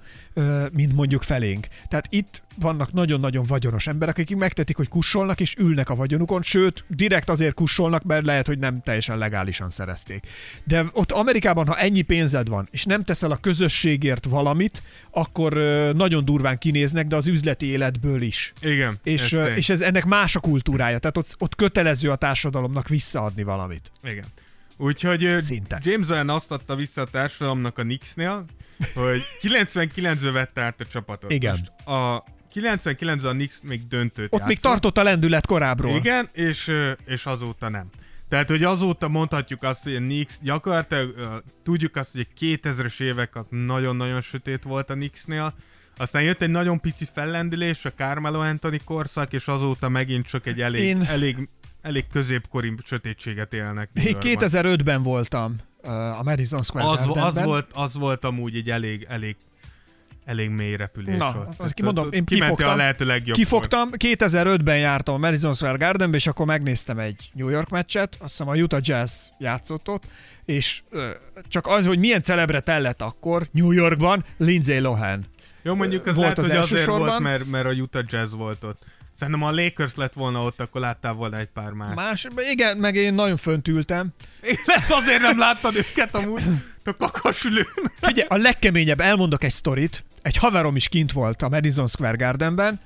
mint 0.71 0.93
mondjuk 0.93 1.23
felénk. 1.23 1.67
Tehát 1.87 2.07
itt 2.09 2.41
vannak 2.59 2.93
nagyon-nagyon 2.93 3.45
vagyonos 3.45 3.87
emberek, 3.87 4.17
akik 4.17 4.37
megtetik, 4.37 4.75
hogy 4.75 4.87
kussolnak 4.87 5.39
és 5.39 5.55
ülnek 5.57 5.89
a 5.89 5.95
vagyonukon, 5.95 6.41
sőt, 6.41 6.85
direkt 6.87 7.29
azért 7.29 7.53
kussolnak, 7.53 8.03
mert 8.03 8.25
lehet, 8.25 8.47
hogy 8.47 8.59
nem 8.59 8.81
teljesen 8.81 9.17
legálisan 9.17 9.69
szerezték. 9.69 10.27
De 10.63 10.85
ott 10.91 11.11
Amerikában, 11.11 11.67
ha 11.67 11.77
ennyi 11.77 12.01
pénzed 12.01 12.47
van, 12.47 12.67
és 12.71 12.83
nem 12.83 13.03
teszel 13.03 13.31
a 13.31 13.35
közösségért 13.35 14.25
valamit, 14.25 14.81
akkor 15.11 15.53
nagyon 15.95 16.25
durván 16.25 16.57
kinéznek, 16.57 17.07
de 17.07 17.15
az 17.15 17.27
üzleti 17.27 17.65
életből 17.65 18.21
is. 18.21 18.53
Igen. 18.61 18.99
És, 19.03 19.33
ez, 19.33 19.57
és 19.57 19.69
ez 19.69 19.81
ennek 19.81 20.05
más 20.05 20.35
a 20.35 20.39
kultúrája, 20.39 20.97
tehát 20.97 21.17
ott, 21.17 21.35
ott 21.39 21.55
kötelező 21.55 22.09
a 22.09 22.15
társadalomnak 22.15 22.87
visszaadni 22.87 23.43
valamit. 23.43 23.91
Igen. 24.03 24.25
Úgyhogy 24.77 25.35
Szinte. 25.39 25.79
James 25.83 26.09
Owen 26.09 26.29
azt 26.29 26.51
adta 26.51 26.75
vissza 26.75 27.01
a 27.01 27.05
társadalomnak 27.05 27.77
a 27.77 27.81
Knicksnél, 27.81 28.45
hogy 28.93 29.23
99-ben 29.41 30.33
vette 30.33 30.61
át 30.61 30.81
a 30.81 30.85
csapatot. 30.85 31.31
Igen. 31.31 31.51
Most 31.51 31.87
a 31.87 32.23
99 32.51 33.23
a 33.23 33.31
Knicks 33.31 33.59
még 33.63 33.87
döntőt 33.87 34.25
Ott 34.25 34.31
játszott. 34.31 34.47
még 34.47 34.59
tartott 34.59 34.97
a 34.97 35.03
lendület 35.03 35.45
korábbról. 35.45 35.95
Igen, 35.95 36.29
és, 36.33 36.71
és 37.05 37.25
azóta 37.25 37.69
nem. 37.69 37.89
Tehát, 38.29 38.49
hogy 38.49 38.63
azóta 38.63 39.07
mondhatjuk 39.07 39.63
azt, 39.63 39.83
hogy 39.83 39.95
a 39.95 39.99
Knicks 39.99 40.39
gyakorlatilag 40.41 41.13
uh, 41.17 41.25
tudjuk 41.63 41.95
azt, 41.95 42.11
hogy 42.11 42.27
a 42.29 42.39
2000-es 42.39 43.01
évek 43.01 43.35
az 43.35 43.45
nagyon-nagyon 43.49 44.21
sötét 44.21 44.63
volt 44.63 44.89
a 44.89 44.93
Knicksnél, 44.93 45.53
aztán 45.97 46.23
jött 46.23 46.41
egy 46.41 46.49
nagyon 46.49 46.79
pici 46.79 47.07
fellendülés, 47.13 47.85
a 47.85 47.91
Carmelo 47.91 48.39
Anthony 48.39 48.83
korszak, 48.83 49.33
és 49.33 49.47
azóta 49.47 49.89
megint 49.89 50.27
csak 50.27 50.45
egy 50.45 50.61
elég, 50.61 50.83
Én... 50.83 51.03
elég, 51.03 51.49
elég 51.81 52.05
középkori 52.11 52.73
sötétséget 52.85 53.53
élnek. 53.53 53.89
Én 53.93 54.17
2005-ben 54.19 55.03
voltam 55.03 55.55
a 55.93 56.23
Madison 56.23 56.63
Square 56.63 56.87
az, 56.87 57.09
az 57.13 57.43
volt, 57.43 57.67
az 57.73 57.93
volt 57.93 58.25
amúgy 58.25 58.55
egy 58.55 58.69
elég, 58.69 59.05
elég 59.09 59.35
elég 60.27 60.49
mély 60.49 60.75
repülés 60.75 61.17
Na, 61.17 61.31
volt. 61.31 61.49
azt 61.57 61.73
kimondom, 61.73 62.11
én 62.11 62.25
kifogtam, 62.25 62.69
a 62.69 62.75
lehető 62.75 63.05
legjobb 63.05 63.35
kifogtam, 63.35 63.89
2005-ben 63.97 64.77
jártam 64.77 65.15
a 65.15 65.17
Madison 65.17 65.53
Square 65.53 65.77
Gardenbe, 65.77 66.17
és 66.17 66.27
akkor 66.27 66.45
megnéztem 66.45 66.99
egy 66.99 67.29
New 67.33 67.49
York 67.49 67.69
meccset, 67.69 68.15
azt 68.19 68.29
hiszem 68.29 68.47
a 68.47 68.55
Utah 68.55 68.79
Jazz 68.83 69.27
játszott 69.39 69.89
ott, 69.89 70.03
és 70.45 70.81
ö, 70.89 71.09
csak 71.47 71.67
az, 71.67 71.85
hogy 71.85 71.99
milyen 71.99 72.21
celebre 72.21 72.59
tellett 72.59 73.01
akkor 73.01 73.47
New 73.51 73.71
Yorkban, 73.71 74.25
Lindsay 74.37 74.79
Lohan. 74.79 75.25
Jó, 75.61 75.75
mondjuk 75.75 76.05
az 76.05 76.15
volt 76.15 76.37
lehet, 76.37 76.37
az 76.37 76.45
hogy 76.47 76.55
azért 76.55 76.83
sorban. 76.83 77.07
volt, 77.07 77.19
mert, 77.19 77.45
mert 77.49 77.65
a 77.65 77.71
Utah 77.71 78.03
Jazz 78.07 78.33
volt 78.33 78.63
ott. 78.63 78.85
Szerintem 79.19 79.43
a 79.43 79.51
Lakers 79.51 79.95
lett 79.95 80.13
volna 80.13 80.43
ott, 80.43 80.59
akkor 80.59 80.81
láttál 80.81 81.13
volna 81.13 81.37
egy 81.37 81.47
pár 81.53 81.71
más. 81.71 81.95
Más, 81.95 82.27
igen, 82.51 82.77
meg 82.77 82.95
én 82.95 83.13
nagyon 83.13 83.37
fönt 83.37 83.67
ültem. 83.67 84.07
Lehet 84.65 84.91
azért 84.91 85.21
nem 85.21 85.37
láttad 85.37 85.75
őket 85.75 86.15
amúgy, 86.15 86.43
a 86.83 86.95
kakasülőn. 86.95 87.65
Figyelj, 88.01 88.27
a 88.29 88.35
legkeményebb, 88.35 88.99
elmondok 88.99 89.43
egy 89.43 89.51
sztorit. 89.51 90.03
Egy 90.21 90.37
haverom 90.37 90.75
is 90.75 90.87
kint 90.87 91.11
volt 91.11 91.41
a 91.41 91.49
Madison 91.49 91.87
Square 91.87 92.15
Gardenben, 92.15 92.79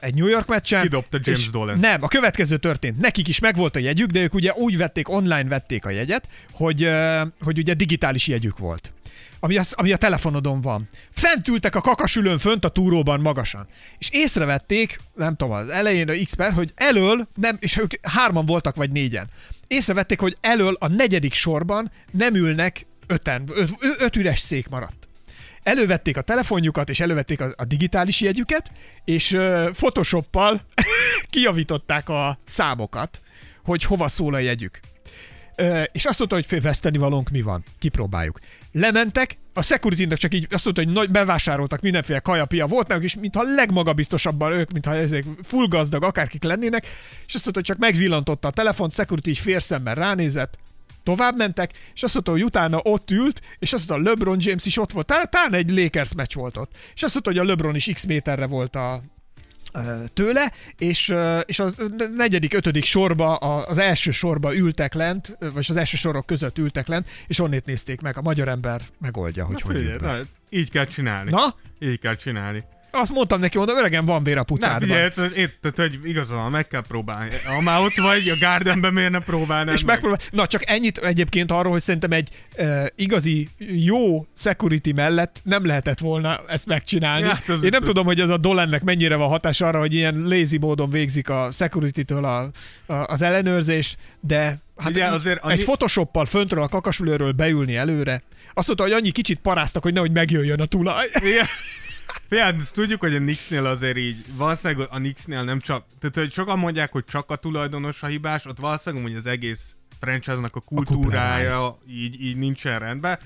egy 0.00 0.14
New 0.14 0.26
York 0.26 0.46
meccsen. 0.46 0.82
Kidobta 0.82 1.18
James 1.22 1.50
Dolan. 1.50 1.78
Nem, 1.78 2.02
a 2.02 2.08
következő 2.08 2.56
történt. 2.56 3.00
Nekik 3.00 3.28
is 3.28 3.38
megvolt 3.38 3.76
a 3.76 3.78
jegyük, 3.78 4.10
de 4.10 4.22
ők 4.22 4.34
ugye 4.34 4.52
úgy 4.52 4.76
vették, 4.76 5.08
online 5.08 5.48
vették 5.48 5.84
a 5.84 5.90
jegyet, 5.90 6.28
hogy, 6.52 6.88
hogy 7.40 7.58
ugye 7.58 7.74
digitális 7.74 8.26
jegyük 8.26 8.58
volt 8.58 8.92
ami, 9.40 9.56
az, 9.56 9.72
ami 9.72 9.92
a 9.92 9.96
telefonodon 9.96 10.60
van. 10.60 10.88
Fent 11.10 11.48
ültek 11.48 11.74
a 11.74 11.80
kakasülőn 11.80 12.38
fönt 12.38 12.64
a 12.64 12.68
túróban 12.68 13.20
magasan. 13.20 13.66
És 13.98 14.08
észrevették, 14.10 15.00
nem 15.14 15.36
tudom, 15.36 15.54
az 15.54 15.68
elején 15.68 16.08
a 16.08 16.14
x 16.24 16.52
hogy 16.54 16.72
elől, 16.74 17.28
nem, 17.34 17.56
és 17.60 17.76
ők 17.76 18.06
hárman 18.06 18.46
voltak, 18.46 18.76
vagy 18.76 18.90
négyen. 18.90 19.28
Észrevették, 19.66 20.20
hogy 20.20 20.36
elől 20.40 20.76
a 20.78 20.88
negyedik 20.88 21.34
sorban 21.34 21.92
nem 22.10 22.34
ülnek 22.34 22.86
öten, 23.06 23.48
öt, 23.54 23.70
öt 23.98 24.16
üres 24.16 24.40
szék 24.40 24.68
maradt. 24.68 25.08
Elővették 25.62 26.16
a 26.16 26.20
telefonjukat, 26.22 26.88
és 26.88 27.00
elővették 27.00 27.40
a, 27.40 27.52
a 27.56 27.64
digitális 27.64 28.20
jegyüket, 28.20 28.70
és 29.04 29.32
uh, 29.32 29.70
Photoshoppal 29.70 30.60
kijavították 31.30 32.08
a 32.08 32.38
számokat, 32.44 33.20
hogy 33.64 33.84
hova 33.84 34.08
szól 34.08 34.34
a 34.34 34.38
jegyük. 34.38 34.80
És 35.92 36.04
azt 36.04 36.18
mondta, 36.18 36.40
hogy 36.48 36.62
veszteni 36.62 36.98
valónk 36.98 37.30
mi 37.30 37.42
van. 37.42 37.64
Kipróbáljuk. 37.78 38.40
Lementek, 38.72 39.36
a 39.54 39.62
security 39.62 40.14
csak 40.14 40.34
így 40.34 40.46
azt 40.50 40.64
mondta, 40.64 40.84
hogy 40.84 40.92
nagy, 40.92 41.10
bevásároltak 41.10 41.80
mindenféle 41.80 42.18
kajapia 42.18 42.66
volt 42.66 42.88
náluk, 42.88 43.04
és 43.04 43.14
mintha 43.14 43.42
legmagabiztosabban 43.42 44.52
ők, 44.52 44.72
mintha 44.72 44.94
ezek 44.94 45.24
full 45.42 45.66
gazdag 45.66 46.02
akárkik 46.02 46.42
lennének, 46.42 46.86
és 47.26 47.34
azt 47.34 47.44
mondta, 47.44 47.52
hogy 47.52 47.64
csak 47.64 47.78
megvillantotta 47.78 48.48
a 48.48 48.50
telefont, 48.50 48.94
security 48.94 49.28
így 49.28 49.38
félszemmel 49.38 49.94
ránézett, 49.94 50.58
tovább 51.02 51.36
mentek, 51.36 51.72
és 51.94 52.02
azt 52.02 52.14
mondta, 52.14 52.32
hogy 52.32 52.44
utána 52.44 52.80
ott 52.82 53.10
ült, 53.10 53.40
és 53.58 53.72
azt 53.72 53.88
mondta, 53.88 54.08
a 54.08 54.12
LeBron 54.12 54.36
James 54.40 54.66
is 54.66 54.78
ott 54.78 54.92
volt, 54.92 55.06
talán 55.30 55.54
egy 55.54 55.70
Lakers 55.70 56.14
meccs 56.14 56.34
volt 56.34 56.56
ott, 56.56 56.72
és 56.94 57.02
azt 57.02 57.12
mondta, 57.12 57.30
hogy 57.30 57.40
a 57.40 57.44
LeBron 57.44 57.74
is 57.74 57.90
x 57.92 58.04
méterre 58.04 58.46
volt 58.46 58.76
a, 58.76 59.02
tőle, 60.14 60.52
és, 60.78 61.14
és 61.44 61.58
az 61.58 61.76
negyedik, 62.16 62.54
ötödik 62.54 62.84
sorba, 62.84 63.36
az 63.36 63.78
első 63.78 64.10
sorba 64.10 64.54
ültek 64.54 64.94
lent, 64.94 65.36
vagy 65.38 65.66
az 65.68 65.76
első 65.76 65.96
sorok 65.96 66.26
között 66.26 66.58
ültek 66.58 66.86
lent, 66.86 67.08
és 67.26 67.38
onnét 67.38 67.64
nézték 67.64 68.00
meg, 68.00 68.16
a 68.16 68.22
magyar 68.22 68.48
ember 68.48 68.80
megoldja, 68.98 69.44
hogy 69.44 69.56
na, 69.62 69.66
hogy 69.66 69.76
figyelj, 69.76 69.98
na, 70.00 70.18
Így 70.50 70.70
kell 70.70 70.86
csinálni. 70.86 71.30
Na? 71.30 71.54
Így 71.78 71.98
kell 71.98 72.14
csinálni. 72.14 72.64
Azt 72.90 73.12
mondtam 73.12 73.40
neki, 73.40 73.56
mondom, 73.56 73.76
öregem, 73.76 74.04
van 74.04 74.24
vér 74.24 74.38
a 74.38 74.42
pucádban. 74.42 74.88
Ne, 74.88 75.10
figyelj, 75.10 75.48
tehát, 75.60 75.76
hogy 75.76 75.98
igazán 76.04 76.50
meg 76.50 76.68
kell 76.68 76.82
próbálni. 76.88 77.30
Ha 77.46 77.60
már 77.60 77.80
ott 77.80 77.96
vagy, 77.96 78.28
a 78.28 78.36
Gardenben 78.40 78.92
miért 78.92 79.10
ne 79.10 79.18
próbálnád 79.18 79.74
És 79.74 79.84
meg? 79.84 80.06
Na, 80.30 80.46
csak 80.46 80.70
ennyit 80.70 80.98
egyébként 80.98 81.50
arról, 81.50 81.72
hogy 81.72 81.82
szerintem 81.82 82.12
egy 82.12 82.28
uh, 82.58 82.86
igazi 82.96 83.48
jó 83.58 84.26
security 84.36 84.92
mellett 84.92 85.40
nem 85.44 85.66
lehetett 85.66 85.98
volna 85.98 86.40
ezt 86.46 86.66
megcsinálni. 86.66 87.26
Ja, 87.46 87.54
Én 87.54 87.70
nem 87.70 87.82
tudom, 87.82 88.06
hogy 88.06 88.20
ez 88.20 88.28
a 88.28 88.36
Dolennek 88.36 88.82
mennyire 88.82 89.16
van 89.16 89.28
hatás 89.28 89.60
arra, 89.60 89.78
hogy 89.78 89.94
ilyen 89.94 90.22
lazy 90.28 90.58
módon 90.58 90.90
végzik 90.90 91.28
a 91.28 91.48
security-től 91.52 92.24
a, 92.24 92.50
a, 92.86 92.94
az 92.94 93.22
ellenőrzést, 93.22 93.96
de 94.20 94.58
Hát 94.80 94.90
Ugye, 94.90 95.04
azért 95.04 95.42
annyi... 95.42 95.52
egy 95.52 95.64
photoshoppal 95.64 96.26
föntről 96.26 96.62
a 96.62 96.68
kakasülőről 96.68 97.32
beülni 97.32 97.76
előre. 97.76 98.22
Azt 98.54 98.66
mondta, 98.66 98.84
hogy 98.84 98.92
annyi 98.92 99.10
kicsit 99.10 99.38
paráztak, 99.38 99.82
hogy 99.82 99.92
nehogy 99.92 100.12
megjöjjön 100.12 100.60
a 100.60 100.64
tulaj. 100.64 101.06
Igen. 101.22 101.46
Figyelj, 102.28 102.56
ezt 102.56 102.74
tudjuk, 102.74 103.00
hogy 103.00 103.14
a 103.14 103.18
Knicksnél 103.18 103.66
azért 103.66 103.96
így, 103.96 104.24
valószínűleg 104.36 104.88
a 104.90 104.96
Knicksnél 104.96 105.42
nem 105.42 105.60
csak, 105.60 105.84
tehát 106.00 106.16
hogy 106.16 106.32
sokan 106.32 106.58
mondják, 106.58 106.92
hogy 106.92 107.04
csak 107.04 107.30
a 107.30 107.36
tulajdonos 107.36 108.02
a 108.02 108.06
hibás, 108.06 108.44
ott 108.44 108.58
valószínűleg 108.58 109.04
hogy 109.04 109.16
az 109.16 109.26
egész 109.26 109.76
franchise-nak 110.00 110.56
a 110.56 110.60
kultúrája 110.60 111.66
a 111.66 111.78
így, 111.88 112.22
így 112.22 112.36
nincsen 112.36 112.78
rendben. 112.78 113.18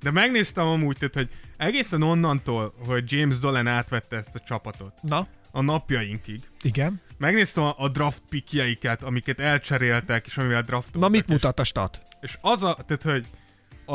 De 0.00 0.10
megnéztem 0.10 0.66
amúgy, 0.66 0.96
tehát, 0.96 1.14
hogy 1.14 1.28
egészen 1.56 2.02
onnantól, 2.02 2.74
hogy 2.86 3.12
James 3.12 3.38
Dolan 3.38 3.66
átvette 3.66 4.16
ezt 4.16 4.34
a 4.34 4.40
csapatot. 4.40 4.92
Na? 5.02 5.26
A 5.52 5.60
napjainkig. 5.60 6.40
Igen. 6.62 7.00
Megnéztem 7.18 7.64
a, 7.64 7.74
a 7.78 7.88
draft 7.88 8.22
pickjeiket, 8.28 9.02
amiket 9.02 9.40
elcseréltek, 9.40 10.26
és 10.26 10.38
amivel 10.38 10.62
draftoltak. 10.62 11.00
Na 11.00 11.08
mit 11.08 11.28
mutat 11.28 11.60
a 11.60 11.64
stat? 11.64 12.02
És 12.20 12.38
az 12.40 12.62
a, 12.62 12.76
tehát, 12.86 13.02
hogy 13.02 13.26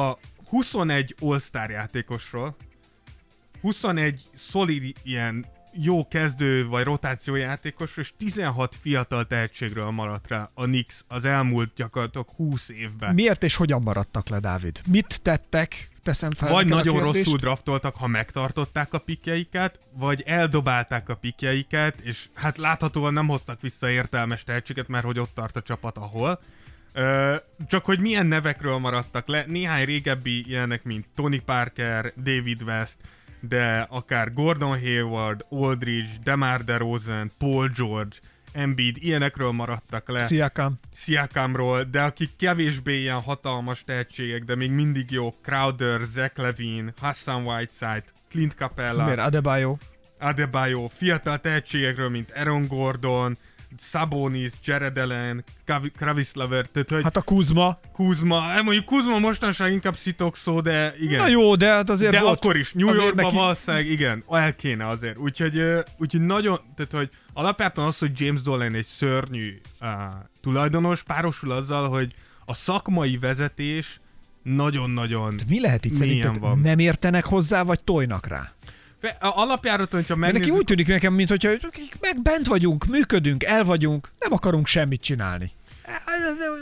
a 0.01 0.17
21 0.49 1.15
All-Star 1.19 1.69
játékosról 1.69 2.55
21 3.67 4.21
szolid 4.33 4.95
ilyen 5.03 5.45
jó 5.73 6.07
kezdő 6.07 6.67
vagy 6.67 6.83
rotációjátékos, 6.83 7.97
és 7.97 8.13
16 8.17 8.77
fiatal 8.81 9.25
tehetségről 9.25 9.89
maradt 9.89 10.27
rá 10.27 10.49
a 10.53 10.65
Nix 10.65 11.03
az 11.07 11.25
elmúlt 11.25 11.71
gyakorlatilag 11.75 12.27
20 12.35 12.69
évben. 12.69 13.13
Miért 13.13 13.43
és 13.43 13.55
hogyan 13.55 13.81
maradtak 13.81 14.29
le, 14.29 14.39
Dávid? 14.39 14.81
Mit 14.89 15.21
tettek? 15.21 15.89
Teszem 16.03 16.31
fel 16.31 16.51
vagy 16.51 16.67
nagyon 16.67 16.99
rosszul 16.99 17.37
draftoltak, 17.37 17.95
ha 17.95 18.07
megtartották 18.07 18.93
a 18.93 18.99
pikjeiket, 18.99 19.79
vagy 19.93 20.23
eldobálták 20.25 21.09
a 21.09 21.15
pikjeiket, 21.15 21.99
és 21.99 22.29
hát 22.33 22.57
láthatóan 22.57 23.13
nem 23.13 23.27
hoztak 23.27 23.61
vissza 23.61 23.89
értelmes 23.89 24.43
tehetséget, 24.43 24.87
mert 24.87 25.05
hogy 25.05 25.19
ott 25.19 25.33
tart 25.33 25.55
a 25.55 25.61
csapat, 25.61 25.97
ahol. 25.97 26.39
Ö, 26.93 27.35
csak 27.67 27.85
hogy 27.85 27.99
milyen 27.99 28.25
nevekről 28.25 28.77
maradtak 28.77 29.27
le, 29.27 29.43
néhány 29.47 29.85
régebbi 29.85 30.47
ilyenek, 30.47 30.83
mint 30.83 31.05
Tony 31.15 31.43
Parker, 31.45 32.11
David 32.15 32.61
West, 32.61 32.97
de 33.39 33.87
akár 33.89 34.33
Gordon 34.33 34.79
Hayward, 34.79 35.45
Aldridge, 35.49 36.09
DeMar 36.23 36.63
DeRozan, 36.63 37.29
Paul 37.37 37.67
George, 37.67 38.17
Embiid, 38.51 38.97
ilyenekről 38.99 39.51
maradtak 39.51 40.09
le. 40.09 40.19
Sziakam. 40.19 40.79
Sziakamról, 40.93 41.83
de 41.83 42.01
akik 42.01 42.29
kevésbé 42.37 42.99
ilyen 42.99 43.21
hatalmas 43.21 43.83
tehetségek, 43.83 44.43
de 44.43 44.55
még 44.55 44.71
mindig 44.71 45.11
jó, 45.11 45.29
Crowder, 45.43 46.01
Zach 46.01 46.39
Levine, 46.39 46.93
Hassan 46.99 47.45
Whiteside, 47.45 48.03
Clint 48.29 48.53
Capella, 48.53 49.05
Miért? 49.05 49.19
Adebayo. 49.19 49.75
Adebayo, 50.19 50.87
fiatal 50.87 51.39
tehetségekről, 51.39 52.09
mint 52.09 52.31
Aaron 52.35 52.67
Gordon, 52.67 53.37
Sabonis, 53.79 54.51
Jared 54.65 54.97
Allen, 54.97 55.43
Kravis 55.97 56.33
Lever, 56.33 56.67
tehát 56.67 56.89
hogy 56.89 57.03
hát, 57.03 57.17
a 57.17 57.21
Kuzma. 57.21 57.79
Kuzma, 57.93 58.39
hát 58.39 58.63
mondjuk 58.63 58.85
Kuzma 58.85 59.19
mostanság 59.19 59.71
inkább 59.71 59.95
szitokszó, 59.95 60.61
de 60.61 60.93
igen. 60.99 61.17
Na 61.17 61.27
jó, 61.27 61.55
de 61.55 61.67
hát 61.69 61.89
azért 61.89 62.11
de 62.11 62.19
volt. 62.21 62.37
akkor 62.37 62.55
is, 62.57 62.73
New 62.73 62.93
Yorkban 62.93 63.25
neki- 63.25 63.35
valószínűleg 63.35 63.85
igen, 63.89 64.23
el 64.29 64.55
kéne 64.55 64.87
azért. 64.87 65.17
Úgyhogy, 65.17 65.61
úgyhogy 65.97 66.21
nagyon, 66.25 66.59
tehát 66.75 66.91
hogy 66.91 67.09
alapjában 67.33 67.85
az, 67.85 67.97
hogy 67.97 68.19
James 68.19 68.41
Dolan 68.41 68.73
egy 68.73 68.85
szörnyű 68.85 69.61
uh, 69.81 69.89
tulajdonos, 70.41 71.03
párosul 71.03 71.51
azzal, 71.51 71.89
hogy 71.89 72.13
a 72.45 72.53
szakmai 72.53 73.17
vezetés 73.17 73.99
nagyon-nagyon 74.43 75.39
Mi 75.47 75.59
lehet 75.61 75.85
itt 75.85 75.93
szerinted? 75.93 76.39
van. 76.39 76.59
Nem 76.59 76.79
értenek 76.79 77.25
hozzá, 77.25 77.63
vagy 77.63 77.83
tojnak 77.83 78.27
rá? 78.27 78.51
Alapjáraton, 79.19 79.99
hogyha 79.99 80.15
Mert 80.15 80.33
neki 80.33 80.49
úgy 80.49 80.63
tűnik 80.63 80.87
nekem, 80.87 81.13
mint 81.13 81.29
hogyha 81.29 81.49
meg 82.01 82.21
bent 82.21 82.47
vagyunk, 82.47 82.85
működünk, 82.85 83.43
el 83.43 83.63
vagyunk, 83.63 84.09
nem 84.19 84.33
akarunk 84.33 84.67
semmit 84.67 85.01
csinálni. 85.01 85.51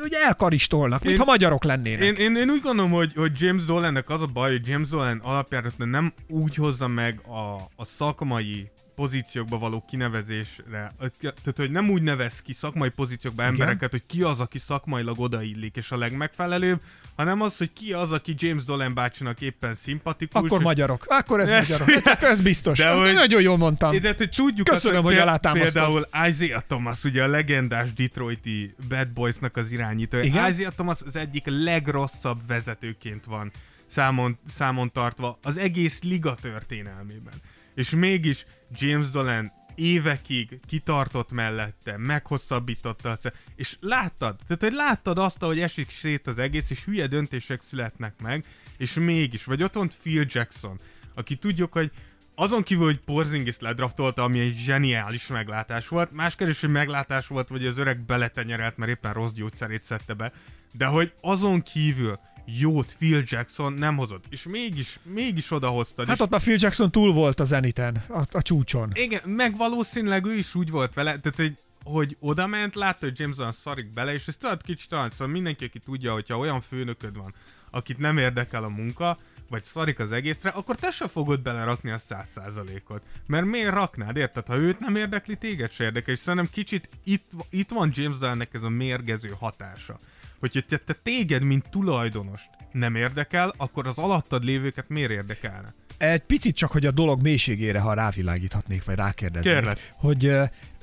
Hogy 0.02 0.14
elkaristolnak, 0.26 1.04
mintha 1.04 1.26
magyarok 1.26 1.64
lennének. 1.64 2.02
Én, 2.02 2.16
én, 2.16 2.36
én 2.36 2.50
úgy 2.50 2.62
gondolom, 2.62 2.92
hogy, 2.92 3.14
hogy 3.16 3.32
James 3.42 3.66
Dolannek 3.66 4.10
az 4.10 4.22
a 4.22 4.26
baj, 4.26 4.52
hogy 4.52 4.68
James 4.68 4.90
Dolan 4.90 5.20
alapjáraton 5.24 5.90
nem 5.90 6.14
úgy 6.28 6.56
hozza 6.56 6.88
meg 6.88 7.20
a, 7.28 7.56
a 7.76 7.86
szakmai 7.86 8.70
pozíciókba 8.96 9.58
való 9.58 9.84
kinevezésre, 9.88 10.92
tehát 11.22 11.56
hogy 11.56 11.72
nem 11.72 11.90
úgy 11.90 12.02
nevez 12.02 12.40
ki 12.40 12.54
szakmai 12.54 12.90
pozíciókba 12.90 13.42
Igen. 13.42 13.54
embereket, 13.54 13.92
hogy 13.92 14.06
ki 14.06 14.22
az, 14.22 14.40
aki 14.40 14.60
szakmailag 14.60 15.20
odaillik 15.20 15.76
és 15.76 15.92
a 15.92 15.98
legmegfelelőbb, 15.98 16.82
hanem 17.16 17.42
az, 17.42 17.58
hogy 17.58 17.74
ki 17.74 17.94
az, 17.94 18.12
aki 18.12 18.36
James 18.38 18.64
Dolan 18.64 18.94
bácsinak 18.94 19.42
éppen 19.42 19.76
szimpatikus. 19.76 20.42
Akkor 20.44 20.58
és- 20.60 20.64
magyarok. 20.64 21.06
Akkor 21.08 21.40
ez, 21.40 21.50
Ez- 21.70 21.80
magyarok. 21.80 22.22
Ez 22.22 22.42
biztos. 22.42 22.78
De 22.78 22.90
hogy- 22.90 23.14
Nagyon 23.14 23.42
jól 23.42 23.58
mondtam. 23.58 24.00
de 24.00 24.14
hogy 24.18 24.30
tudjuk 24.36 24.68
Köszönöm, 24.68 24.98
azt, 24.98 25.06
hogy 25.06 25.18
alátámasztod. 25.18 25.72
Például 25.84 26.28
Isaiah 26.30 26.62
Thomas, 26.68 27.04
ugye 27.04 27.24
a 27.24 27.28
legendás 27.28 27.94
Detroiti 27.94 28.74
Bad 28.90 29.14
Boysnak 29.14 29.58
az 29.58 29.72
irányítója. 29.72 30.24
Igen? 30.24 30.50
Isaiah 30.50 30.74
Thomas 30.74 30.98
az 31.06 31.16
egyik 31.16 31.44
legrosszabb 31.46 32.38
vezetőként 32.48 33.26
van 33.26 33.52
számon, 33.88 34.38
számon 34.48 34.92
tartva 34.92 35.40
az 35.44 35.58
egész 35.58 36.02
liga 36.04 36.36
történelmében. 36.42 37.34
És 37.76 37.90
mégis 37.90 38.46
James 38.76 39.10
Dolan 39.10 39.52
évekig 39.76 40.60
kitartott 40.68 41.32
mellette, 41.32 41.98
meghosszabbította 41.98 43.18
és 43.56 43.78
láttad, 43.80 44.36
tehát 44.48 44.64
hogy 44.64 44.74
láttad 44.74 45.18
azt, 45.18 45.42
hogy 45.42 45.60
esik 45.60 45.92
szét 45.92 46.28
az 46.28 46.40
egész, 46.40 46.70
és 46.70 46.84
hülye 46.84 47.08
döntések 47.08 47.62
születnek 47.62 48.22
meg, 48.22 48.46
és 48.78 48.94
mégis, 48.94 49.44
vagy 49.44 49.64
ott 49.64 49.74
van 49.74 49.90
Phil 50.02 50.26
Jackson, 50.28 50.80
aki 51.14 51.36
tudjuk, 51.36 51.74
hogy 51.74 51.92
azon 52.36 52.64
kívül, 52.64 52.86
hogy 52.86 53.00
Porzingis 53.00 53.60
ledraftolta, 53.60 54.24
ami 54.24 54.40
egy 54.40 54.56
zseniális 54.56 55.28
meglátás 55.28 55.88
volt, 55.88 56.12
más 56.12 56.36
kérdés, 56.36 56.62
hogy 56.62 56.70
meglátás 56.70 57.28
volt, 57.28 57.48
vagy 57.48 57.66
az 57.66 57.78
öreg 57.78 58.00
beletenyerelt, 58.00 58.78
mert 58.78 58.92
éppen 58.92 59.14
rossz 59.14 59.32
gyógyszerét 59.32 59.84
szedte 59.84 60.14
be, 60.14 60.32
de 60.74 60.86
hogy 60.86 61.14
azon 61.22 61.62
kívül 61.62 62.20
jót 62.46 62.96
Phil 62.98 63.24
Jackson 63.26 63.74
nem 63.74 63.98
hozott, 63.98 64.26
és 64.30 64.44
mégis, 64.44 65.00
mégis 65.04 65.52
odahoztad. 65.52 66.08
Hát 66.08 66.16
és 66.16 66.22
ott 66.22 66.30
már 66.30 66.42
Phil 66.42 66.56
Jackson 66.60 66.92
túl 66.92 67.14
volt 67.14 67.40
a 67.40 67.44
zeniten, 67.44 68.04
a, 68.08 68.22
a 68.32 68.42
csúcson. 68.42 68.92
igen, 68.94 69.30
meg 69.30 69.58
valószínűleg 69.58 70.26
ő 70.26 70.34
is 70.34 70.56
úgy 70.56 70.70
volt 70.70 70.94
vele, 70.94 71.20
tehát 71.20 71.38
hogy, 71.38 71.54
hogy 71.84 72.18
oda 72.20 72.48
ment, 72.48 72.76
látta, 72.76 73.06
hogy 73.06 73.20
James 73.20 73.36
Gunn 73.36 73.52
szarik 73.52 73.90
bele, 73.90 74.14
és 74.14 74.28
ez 74.28 74.38
tudod 74.38 74.62
kicsit 74.62 74.90
talán, 74.90 75.10
szóval 75.10 75.28
mindenki, 75.28 75.66
aki 75.66 75.80
tudja, 75.80 76.14
hogyha 76.14 76.38
olyan 76.38 76.62
főnököd 76.62 77.18
van, 77.18 77.34
akit 77.72 77.98
nem 77.98 78.18
érdekel 78.18 78.64
a 78.64 78.70
munka, 78.70 79.18
vagy 79.50 79.64
szarik 79.64 80.00
az 80.00 80.12
egészre, 80.12 80.50
akkor 80.50 80.76
te 80.76 80.92
se 80.92 81.08
fogod 81.08 81.42
belerakni 81.42 81.92
a 81.92 81.98
száz 81.98 82.28
százalékot. 82.36 83.02
Mert 83.26 83.46
miért 83.46 83.74
raknád, 83.74 84.18
érted? 84.18 84.46
Ha 84.48 84.56
őt 84.56 84.80
nem 84.80 84.96
érdekli, 84.96 85.36
téged 85.36 85.72
se 85.72 85.84
érdekel, 85.84 86.14
és 86.14 86.20
szerintem 86.20 86.50
kicsit 86.52 86.90
itt, 87.04 87.30
itt 87.50 87.70
van 87.70 87.92
James 87.94 88.18
Dunnnek 88.18 88.54
ez 88.54 88.62
a 88.62 88.70
mérgező 88.70 89.36
hatása. 89.40 89.98
Hogyha 90.46 90.62
te, 90.68 90.78
te 90.78 90.94
téged, 91.04 91.44
mint 91.44 91.70
tulajdonost 91.70 92.50
nem 92.72 92.96
érdekel, 92.96 93.54
akkor 93.58 93.88
az 93.88 93.98
alattad 93.98 94.44
lévőket 94.44 94.90
miért 94.90 95.12
érdekelne? 95.12 95.74
Egy 95.98 96.22
picit 96.22 96.56
csak, 96.56 96.72
hogy 96.72 96.86
a 96.86 96.92
dolog 96.92 97.22
mélységére, 97.22 97.80
ha 97.80 97.94
rávilágíthatnék, 97.94 98.84
vagy 98.84 98.96
rákérdeznék. 98.96 99.54
Kérlek. 99.54 99.92
Hogy 99.92 100.32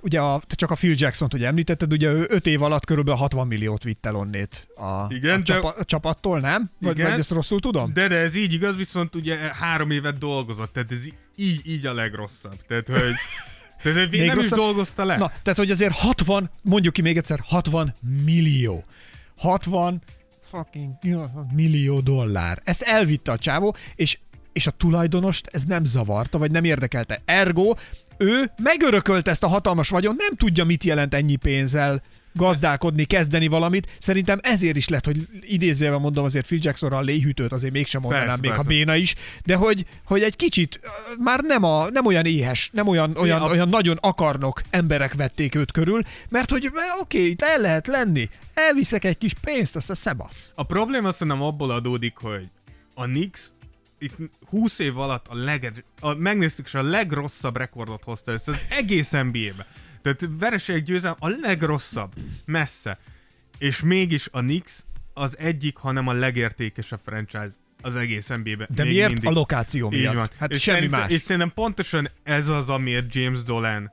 ugye 0.00 0.20
a, 0.20 0.42
te 0.46 0.54
csak 0.54 0.70
a 0.70 0.74
Phil 0.74 0.94
Jackson-t 0.96 1.34
ugye 1.34 1.46
említetted, 1.46 1.92
ugye 1.92 2.10
ő 2.10 2.26
5 2.28 2.46
év 2.46 2.62
alatt 2.62 2.84
körülbelül 2.84 3.20
60 3.20 3.46
milliót 3.46 3.82
vitt 3.82 4.06
el 4.06 4.14
onnét 4.14 4.68
a, 4.74 5.06
Igen, 5.08 5.34
a, 5.34 5.36
de- 5.36 5.42
csapa, 5.42 5.74
a 5.78 5.84
csapattól, 5.84 6.40
nem? 6.40 6.70
Vagy, 6.80 6.98
Igen. 6.98 7.10
vagy 7.10 7.18
ezt 7.18 7.30
rosszul 7.30 7.60
tudom? 7.60 7.92
De, 7.92 8.08
de 8.08 8.16
ez 8.16 8.34
így 8.34 8.52
igaz, 8.52 8.76
viszont 8.76 9.14
ugye 9.14 9.36
három 9.36 9.90
évet 9.90 10.18
dolgozott, 10.18 10.72
tehát 10.72 10.92
ez 10.92 11.04
így, 11.34 11.60
így 11.64 11.86
a 11.86 11.92
legrosszabb. 11.92 12.56
Tehát, 12.66 12.86
hogy, 12.88 13.14
tehát, 13.82 13.98
hogy 13.98 14.10
Még 14.10 14.26
nem 14.26 14.38
is 14.38 14.42
rosszabb? 14.42 14.58
dolgozta 14.58 15.04
le. 15.04 15.16
Na, 15.16 15.32
tehát, 15.42 15.58
hogy 15.58 15.70
azért 15.70 15.94
60, 15.94 16.50
mondjuk 16.62 16.92
ki 16.94 17.02
még 17.02 17.16
egyszer, 17.16 17.40
60 17.44 17.94
millió. 18.24 18.84
60 19.43 20.03
fucking 20.51 20.93
millió 21.55 22.01
dollár. 22.01 22.61
Ezt 22.64 22.82
elvitte 22.82 23.32
a 23.32 23.38
csávó, 23.38 23.76
és, 23.95 24.18
és 24.53 24.66
a 24.66 24.70
tulajdonost 24.70 25.49
ez 25.53 25.64
nem 25.64 25.84
zavarta, 25.84 26.38
vagy 26.38 26.51
nem 26.51 26.64
érdekelte. 26.64 27.22
Ergo, 27.24 27.74
ő 28.16 28.51
megörökölte 28.62 29.30
ezt 29.30 29.43
a 29.43 29.49
hatalmas 29.49 29.88
vagyon, 29.88 30.14
nem 30.18 30.36
tudja, 30.36 30.64
mit 30.64 30.84
jelent 30.84 31.14
ennyi 31.14 31.36
pénzzel 31.36 32.03
gazdálkodni, 32.35 33.05
kezdeni 33.05 33.47
valamit. 33.47 33.89
Szerintem 33.99 34.39
ezért 34.43 34.76
is 34.76 34.89
lett, 34.89 35.05
hogy 35.05 35.28
idézőjelben 35.41 36.01
mondom, 36.03 36.24
azért 36.24 36.47
Phil 36.47 36.59
Jacksonra 36.62 36.97
a 36.97 37.01
léhűtőt 37.01 37.53
azért 37.53 37.72
mégsem 37.72 38.01
mondanám, 38.01 38.26
Persze, 38.26 38.41
még 38.43 38.51
ha 38.51 38.57
persze. 38.57 38.70
béna 38.70 38.97
is, 38.97 39.14
de 39.45 39.55
hogy, 39.55 39.87
hogy 40.05 40.22
egy 40.22 40.37
kicsit 40.37 40.80
már 41.18 41.41
nem, 41.41 41.64
a, 41.64 41.91
nem 41.91 42.07
olyan 42.07 42.26
éhes, 42.26 42.70
nem 42.72 42.89
olyan, 42.89 43.16
olyan, 43.16 43.43
a- 43.43 43.51
olyan 43.51 43.68
nagyon 43.68 43.97
akarnok 44.01 44.62
emberek 44.70 45.14
vették 45.14 45.55
őt 45.55 45.72
körül, 45.72 46.03
mert 46.30 46.51
hogy 46.51 46.70
oké, 47.01 47.26
itt 47.26 47.43
el 47.43 47.61
lehet 47.61 47.87
lenni, 47.87 48.28
elviszek 48.55 49.05
egy 49.05 49.18
kis 49.18 49.33
pénzt, 49.41 49.76
azt 49.76 49.91
a 49.91 49.95
szebasz. 49.95 50.53
A 50.55 50.62
probléma 50.62 51.12
szerintem 51.12 51.43
abból 51.43 51.70
adódik, 51.70 52.16
hogy 52.16 52.47
a 52.95 53.05
Knicks 53.05 53.51
itt 53.99 54.16
20 54.49 54.78
év 54.78 54.99
alatt 54.99 55.26
a, 55.28 55.35
leg, 55.35 55.85
a 56.01 56.14
megnéztük, 56.14 56.66
és 56.66 56.74
a 56.74 56.83
legrosszabb 56.83 57.57
rekordot 57.57 58.03
hozta 58.05 58.33
össze 58.33 58.51
az 58.53 58.59
egész 58.68 59.11
NBA-be. 59.11 59.66
Tehát 60.03 60.28
vereség 60.38 60.82
győzelem 60.82 61.16
a 61.18 61.28
legrosszabb, 61.28 62.12
messze. 62.44 62.98
És 63.59 63.80
mégis 63.80 64.28
a 64.32 64.38
Knicks 64.40 64.72
az 65.14 65.38
egyik, 65.38 65.76
hanem 65.76 66.09
a 66.09 66.12
legértékesebb 66.12 67.00
franchise 67.05 67.50
az 67.82 67.96
egész 67.96 68.28
NBA-be. 68.28 68.66
De 68.74 68.84
miért? 68.84 69.12
mindig. 69.12 69.28
A 69.28 69.32
lokáció 69.32 69.92
Így 69.92 70.00
miatt. 70.00 70.14
van. 70.14 70.28
Hát 70.38 70.50
és 70.50 70.62
semmi 70.62 70.86
más. 70.86 71.11
És 71.11 71.20
szerintem 71.22 71.53
pontosan 71.55 72.09
ez 72.22 72.48
az, 72.48 72.68
amiért 72.68 73.14
James 73.14 73.42
Dolan 73.42 73.90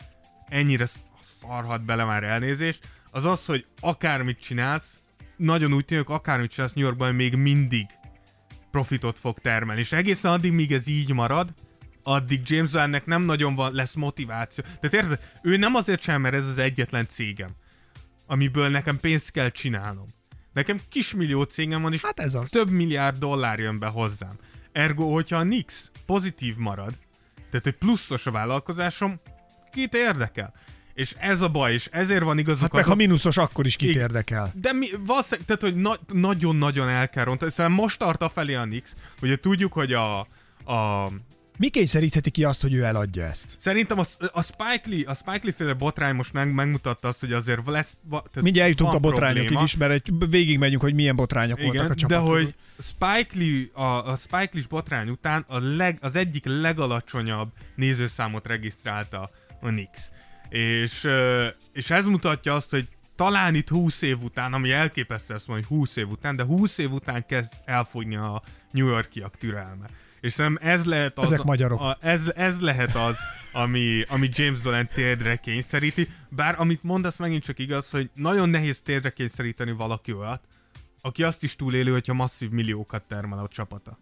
ennyire 0.48 0.86
sz- 0.86 1.00
szarhat 1.42 1.86
bele 1.86 2.04
már 2.06 2.24
elnézést, 2.24 2.80
az 3.12 3.26
az, 3.26 3.46
hogy 3.46 3.66
akármit 3.80 4.40
csinálsz, 4.42 4.98
nagyon 5.38 5.74
úgy 5.74 5.86
tűnik, 5.86 6.10
akármit 6.10 6.52
csinálsz 6.52 6.74
New 6.74 6.86
Yorkban, 6.86 7.16
még 7.16 7.36
mindig 7.36 7.86
profitot 8.72 9.20
fog 9.20 9.40
termelni. 9.40 9.82
És 9.82 9.92
egészen 9.92 10.32
addig, 10.32 10.52
míg 10.52 10.72
ez 10.74 10.88
így 10.88 11.14
marad, 11.14 11.54
addig 12.04 12.40
James 12.44 12.72
Dolannek 12.72 13.06
nem 13.06 13.22
nagyon 13.22 13.56
van, 13.56 13.74
lesz 13.74 13.94
motiváció. 13.94 14.64
Tehát 14.80 14.94
érted, 14.94 15.20
ő 15.42 15.58
nem 15.58 15.76
azért 15.76 16.02
sem, 16.02 16.22
mert 16.22 16.36
ez 16.36 16.48
az 16.48 16.58
egyetlen 16.58 17.08
cégem, 17.10 17.50
amiből 18.28 18.70
nekem 18.70 19.00
pénzt 19.00 19.32
kell 19.32 19.50
csinálnom. 19.50 20.06
Nekem 20.54 20.80
kismillió 20.90 21.44
cégem 21.44 21.82
van, 21.82 21.94
és 21.94 22.02
Hát 22.02 22.20
ez 22.20 22.34
az. 22.34 22.50
több 22.50 22.70
milliárd 22.70 23.18
dollár 23.18 23.60
jön 23.60 23.80
be 23.80 23.88
hozzám. 23.88 24.32
Ergo, 24.72 25.14
hogyha 25.14 25.38
a 25.38 25.44
Nix 25.44 25.92
pozitív 26.06 26.56
marad, 26.56 26.94
tehát 27.50 27.64
hogy 27.64 27.76
pluszos 27.78 28.26
a 28.26 28.32
vállalkozásom, 28.32 29.20
kit 29.72 29.94
érdekel? 29.96 30.54
És 30.94 31.16
ez 31.20 31.42
a 31.42 31.48
baj, 31.50 31.74
és 31.74 31.86
ezért 31.92 32.24
van 32.24 32.38
igazuk 32.38 32.62
Hát 32.62 32.72
meg 32.72 32.86
ha 32.86 32.96
mínuszos, 32.96 33.38
akkor 33.38 33.66
is 33.66 33.76
kit 33.76 33.96
érdekel. 33.96 34.52
de 34.56 34.74
mi, 34.74 34.88
valószínűleg, 35.06 35.46
tehát, 35.46 35.62
hogy 35.62 35.76
na, 35.76 35.96
nagyon-nagyon 36.14 36.88
el 36.90 37.10
kell 37.10 37.24
rontani. 37.24 37.52
Szerintem 37.52 37.82
most 37.84 38.00
tart 38.00 38.22
a 38.22 38.30
felé 38.30 38.54
a 38.54 38.66
Nix, 38.66 38.96
ugye 39.22 39.36
tudjuk, 39.38 39.74
hogy 39.74 39.94
a, 39.94 40.20
a 40.66 41.10
Mi 41.60 41.70
kényszerítheti 41.70 42.32
ki 42.32 42.44
azt, 42.44 42.62
hogy 42.62 42.74
ő 42.74 42.84
eladja 42.84 43.24
ezt? 43.24 43.56
Szerintem 43.58 44.00
a, 44.00 44.04
a 44.32 44.42
Spike 44.42 44.82
Lee, 44.84 45.04
a 45.06 45.14
Spike 45.14 45.40
Lee 45.44 45.54
féle 45.54 45.74
botrány 45.74 46.16
most 46.16 46.34
meg, 46.34 46.54
megmutatta 46.54 47.08
azt, 47.08 47.20
hogy 47.20 47.34
azért 47.34 47.66
lesz... 47.66 47.94
Tehát 48.10 48.42
Mindjárt 48.42 48.58
eljutunk 48.58 48.94
a 48.94 49.00
botrányokig 49.00 49.42
probléma. 49.42 49.64
is, 49.64 49.78
mert 49.78 49.92
egy, 49.92 50.30
végigmegyünk, 50.30 50.82
hogy 50.82 50.94
milyen 50.94 51.16
botrányok 51.16 51.62
voltak 51.62 51.90
a 51.90 51.94
Igen, 51.94 52.08
de 52.08 52.18
hogy 52.18 52.56
Spike 52.80 53.38
Lee, 53.38 53.70
a, 53.74 54.12
a 54.12 54.16
Spike 54.16 54.50
Lee 54.54 54.64
botrány 54.70 55.10
után 55.10 55.46
a 55.48 55.60
leg, 55.60 55.98
az 56.02 56.16
egyik 56.16 56.46
legalacsonyabb 56.46 57.50
nézőszámot 57.76 58.48
regisztrálta 58.48 59.30
a 59.62 59.68
Knicks. 59.68 60.02
És, 60.50 61.08
és 61.74 61.90
ez 61.90 62.06
mutatja 62.06 62.54
azt, 62.54 62.70
hogy 62.70 62.88
talán 63.16 63.56
itt 63.56 63.70
20 63.70 64.02
év 64.02 64.24
után, 64.24 64.54
ami 64.54 64.72
elképesztő 64.72 65.34
ezt 65.34 65.48
mondani, 65.48 65.68
hogy 65.70 65.78
20 65.78 65.96
év 65.96 66.10
után, 66.10 66.36
de 66.36 66.44
20 66.44 66.78
év 66.78 66.92
után 66.92 67.26
kezd 67.26 67.54
elfogyni 67.66 68.16
a 68.16 68.42
New 68.72 68.88
Yorkiak 68.88 69.38
türelme. 69.38 69.86
És 70.22 70.34
szerintem 70.34 70.70
ez 70.70 70.86
lehet 70.86 71.18
az... 71.18 71.32
Ezek 71.32 71.44
magyarok. 71.44 71.80
A, 71.80 71.98
ez, 72.02 72.22
ez 72.36 72.60
lehet 72.60 72.96
az, 72.96 73.16
ami, 73.52 74.04
ami 74.08 74.30
James 74.34 74.60
Dolan 74.60 74.90
térdre 74.94 75.36
kényszeríti, 75.36 76.08
bár 76.30 76.56
amit 76.58 76.84
mondasz 76.84 77.18
megint 77.18 77.44
csak 77.44 77.60
igaz, 77.60 77.90
hogy 77.90 78.10
nagyon 78.14 78.50
nehéz 78.50 78.82
térdre 78.82 79.10
kényszeríteni 79.10 79.72
valaki 79.72 80.14
olyat, 80.14 80.42
aki 81.02 81.24
azt 81.24 81.44
is 81.44 81.56
túlélő, 81.56 81.92
hogyha 81.92 82.14
masszív 82.14 82.50
milliókat 82.50 83.04
termel 83.08 83.40
a 83.40 83.48
csapata. 83.48 84.00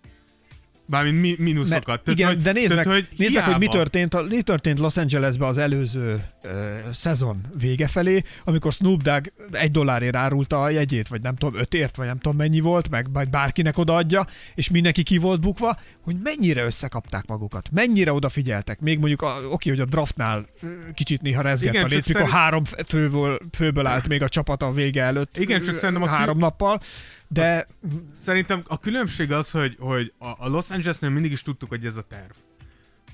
Bármint 0.90 1.22
mi, 1.22 1.36
mínuszokat. 1.38 1.88
Mert, 1.88 2.02
Tehát, 2.04 2.20
igen, 2.20 2.28
hogy, 2.28 2.42
de 2.42 2.52
nézd 2.52 2.70
tehát, 2.70 2.86
meg, 2.86 2.94
hogy 2.94 3.08
nézd 3.18 3.34
meg, 3.34 3.44
hogy 3.44 3.58
mi 3.58 3.68
történt, 3.68 4.30
mi 4.30 4.42
történt 4.42 4.80
Los 4.80 4.98
Angelesben 4.98 5.48
az 5.48 5.58
előző 5.58 6.24
uh, 6.44 6.52
szezon 6.94 7.38
vége 7.60 7.88
felé, 7.88 8.24
amikor 8.44 8.72
Snoop 8.72 9.02
Dogg 9.02 9.26
egy 9.52 9.72
dollárért 9.72 10.16
árulta 10.16 10.64
a 10.64 10.70
jegyét, 10.70 11.08
vagy 11.08 11.22
nem 11.22 11.36
tudom, 11.36 11.60
ötért, 11.60 11.96
vagy 11.96 12.08
nem 12.08 12.18
tudom 12.18 12.38
mennyi 12.38 12.60
volt, 12.60 12.90
meg 12.90 13.08
majd 13.14 13.30
bárkinek 13.30 13.78
odaadja, 13.78 14.28
és 14.56 14.70
mindenki 14.70 15.04
ki 15.04 15.18
volt 15.18 15.42
bukva, 15.42 15.80
hogy 16.08 16.20
mennyire 16.24 16.64
összekapták 16.64 17.26
magukat, 17.26 17.70
mennyire 17.72 18.12
odafigyeltek. 18.14 18.80
Még 18.80 19.00
mondjuk, 19.00 19.22
a, 19.22 19.38
oké, 19.50 19.70
hogy 19.70 19.80
a 19.80 19.86
draftnál 19.86 20.46
kicsit 20.94 21.22
néha 21.22 21.42
rezgett 21.42 21.74
Igen, 21.74 21.86
a 21.86 21.88
mikor 21.88 22.04
szerint- 22.04 22.30
három 22.30 22.64
főből, 22.64 23.40
főből 23.52 23.86
állt 23.86 24.08
még 24.08 24.24
a 24.24 24.30
csapat 24.30 24.62
a 24.62 24.72
vége 24.72 25.04
előtt. 25.04 25.38
Igen, 25.38 25.62
csak 25.62 25.76
szerintem 25.76 26.04
a 26.04 26.08
három 26.08 26.38
nappal, 26.38 26.82
de 27.28 27.66
Szerintem 28.24 28.62
a 28.68 28.80
különbség 28.80 29.32
az, 29.32 29.52
hogy, 29.52 29.76
hogy 29.80 30.14
a, 30.18 30.26
a 30.26 30.50
Los 30.50 30.70
Angelesnél 30.70 31.10
mindig 31.10 31.32
is 31.32 31.42
tudtuk, 31.42 31.70
hogy 31.70 31.86
ez 31.86 31.96
a 31.96 32.02
terv. 32.02 32.32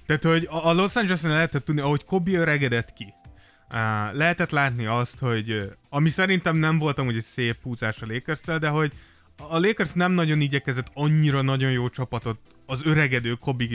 Tehát, 0.05 0.23
hogy 0.23 0.47
a, 0.51 0.67
a 0.67 0.73
Los 0.73 0.95
Angelesnél 0.95 1.31
lehetett 1.31 1.65
tudni, 1.65 1.81
ahogy 1.81 2.03
Kobe 2.03 2.31
öregedett 2.31 2.93
ki. 2.93 3.13
Lehetett 4.11 4.49
látni 4.49 4.85
azt, 4.85 5.19
hogy 5.19 5.71
ami 5.89 6.09
szerintem 6.09 6.55
nem 6.57 6.77
volt 6.77 6.99
amúgy 6.99 7.15
egy 7.15 7.23
szép 7.23 7.55
húzás 7.61 8.01
a 8.01 8.05
lakers 8.05 8.59
de 8.59 8.67
hogy 8.67 8.91
a 9.37 9.59
Lakers 9.59 9.91
nem 9.91 10.11
nagyon 10.11 10.41
igyekezett 10.41 10.91
annyira 10.93 11.41
nagyon 11.41 11.71
jó 11.71 11.89
csapatot 11.89 12.39
az 12.65 12.85
öregedő 12.85 13.33
Kobe 13.33 13.65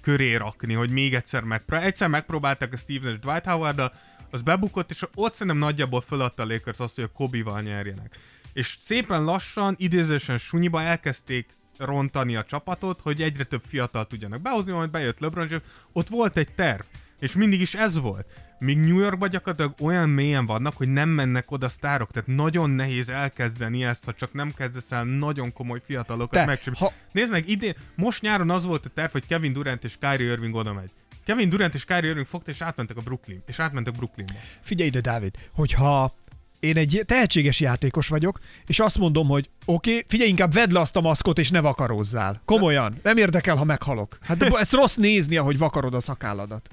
köré 0.00 0.34
rakni, 0.34 0.74
hogy 0.74 0.90
még 0.90 1.14
egyszer 1.14 1.42
megpróbálták. 1.42 1.92
Egyszer 1.92 2.08
megpróbálták 2.08 2.72
a 2.72 2.76
Steve 2.76 3.08
Nash 3.10 3.20
Dwight 3.20 3.44
howard 3.44 3.90
az 4.30 4.42
bebukott, 4.42 4.90
és 4.90 5.04
ott 5.14 5.32
szerintem 5.32 5.56
nagyjából 5.56 6.00
föladta 6.00 6.42
a 6.42 6.46
Lakers 6.46 6.78
azt, 6.78 6.94
hogy 6.94 7.04
a 7.04 7.12
Kobe-val 7.12 7.60
nyerjenek. 7.60 8.18
És 8.52 8.76
szépen 8.80 9.24
lassan, 9.24 9.74
idézősen 9.78 10.38
sunyiba 10.38 10.82
elkezdték 10.82 11.46
rontani 11.78 12.36
a 12.36 12.44
csapatot, 12.44 13.00
hogy 13.00 13.22
egyre 13.22 13.44
több 13.44 13.62
fiatal 13.66 14.06
tudjanak 14.06 14.42
behozni, 14.42 14.72
majd 14.72 14.90
bejött 14.90 15.18
LeBron 15.18 15.46
James, 15.48 15.66
ott 15.92 16.08
volt 16.08 16.36
egy 16.36 16.54
terv, 16.54 16.84
és 17.18 17.32
mindig 17.32 17.60
is 17.60 17.74
ez 17.74 18.00
volt. 18.00 18.26
Míg 18.58 18.78
New 18.78 18.98
Yorkban 18.98 19.28
gyakorlatilag 19.28 19.74
olyan 19.80 20.08
mélyen 20.08 20.46
vannak, 20.46 20.76
hogy 20.76 20.88
nem 20.88 21.08
mennek 21.08 21.50
oda 21.50 21.68
sztárok, 21.68 22.10
tehát 22.10 22.28
nagyon 22.28 22.70
nehéz 22.70 23.08
elkezdeni 23.08 23.84
ezt, 23.84 24.04
ha 24.04 24.12
csak 24.12 24.32
nem 24.32 24.52
kezdesz 24.56 24.92
el 24.92 25.04
nagyon 25.04 25.52
komoly 25.52 25.80
fiatalokat 25.84 26.46
megcsinálni. 26.46 26.86
ha- 26.86 26.92
Nézd 27.12 27.30
meg, 27.30 27.48
idén, 27.48 27.74
most 27.94 28.22
nyáron 28.22 28.50
az 28.50 28.64
volt 28.64 28.86
a 28.86 28.90
terv, 28.94 29.12
hogy 29.12 29.26
Kevin 29.26 29.52
Durant 29.52 29.84
és 29.84 29.96
Kyrie 30.00 30.30
Irving 30.32 30.54
oda 30.54 30.72
megy. 30.72 30.90
Kevin 31.24 31.48
Durant 31.48 31.74
és 31.74 31.84
Kyrie 31.84 32.08
Irving 32.08 32.26
fogta, 32.26 32.50
és 32.50 32.60
átmentek 32.60 32.96
a 32.96 33.00
Brooklyn, 33.00 33.42
és 33.46 33.58
átmentek 33.58 33.94
Brooklynba. 33.96 34.32
Figyelj 34.60 34.88
ide, 34.88 35.00
Dávid, 35.00 35.34
hogyha 35.52 36.12
én 36.60 36.76
egy 36.76 37.02
tehetséges 37.06 37.60
játékos 37.60 38.08
vagyok, 38.08 38.38
és 38.66 38.80
azt 38.80 38.98
mondom, 38.98 39.28
hogy 39.28 39.50
oké, 39.64 39.90
okay, 39.90 40.04
figyelj, 40.08 40.28
inkább 40.28 40.52
vedd 40.52 40.72
le 40.72 40.80
azt 40.80 40.96
a 40.96 41.00
maszkot, 41.00 41.38
és 41.38 41.50
ne 41.50 41.60
vakarozzál. 41.60 42.42
Komolyan, 42.44 42.94
nem 43.02 43.16
érdekel, 43.16 43.56
ha 43.56 43.64
meghalok. 43.64 44.18
Hát 44.22 44.36
de 44.36 44.46
ez 44.58 44.70
rossz 44.72 44.94
nézni, 44.96 45.36
ahogy 45.36 45.58
vakarod 45.58 45.94
a 45.94 46.00
szakálladat. 46.00 46.68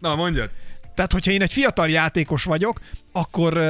Na, 0.00 0.14
mondjad. 0.14 0.50
Tehát, 0.94 1.12
hogyha 1.12 1.30
én 1.30 1.42
egy 1.42 1.52
fiatal 1.52 1.88
játékos 1.88 2.44
vagyok, 2.44 2.80
akkor, 3.12 3.60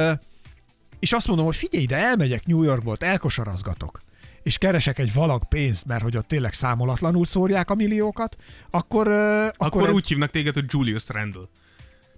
és 0.99 1.13
azt 1.13 1.27
mondom, 1.27 1.45
hogy 1.45 1.55
figyelj 1.55 1.83
ide, 1.83 1.97
elmegyek 1.97 2.45
New 2.45 2.63
Yorkból, 2.63 2.95
elkosarazgatok, 2.99 4.01
és 4.43 4.57
keresek 4.57 4.99
egy 4.99 5.13
valag 5.13 5.47
pénzt, 5.47 5.85
mert 5.85 6.01
hogy 6.01 6.17
ott 6.17 6.27
tényleg 6.27 6.53
számolatlanul 6.53 7.25
szórják 7.25 7.69
a 7.69 7.75
milliókat, 7.75 8.35
Akkor, 8.69 9.07
akkor 9.07 9.53
akkor 9.57 9.87
ez, 9.87 9.93
úgy 9.93 10.07
hívnak 10.07 10.29
téged, 10.29 10.53
hogy 10.53 10.65
Julius 10.67 11.03
Randle. 11.07 11.47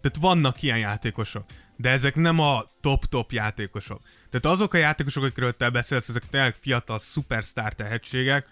Tehát 0.01 0.17
vannak 0.19 0.61
ilyen 0.61 0.77
játékosok, 0.77 1.45
de 1.75 1.89
ezek 1.89 2.15
nem 2.15 2.39
a 2.39 2.63
top-top 2.81 3.31
játékosok. 3.31 4.01
Tehát 4.29 4.57
azok 4.57 4.73
a 4.73 4.77
játékosok, 4.77 5.23
akikről 5.23 5.55
te 5.55 5.69
beszélsz, 5.69 6.09
ezek 6.09 6.23
tényleg 6.29 6.55
fiatal, 6.59 6.99
szupersztár 6.99 7.73
tehetségek, 7.73 8.47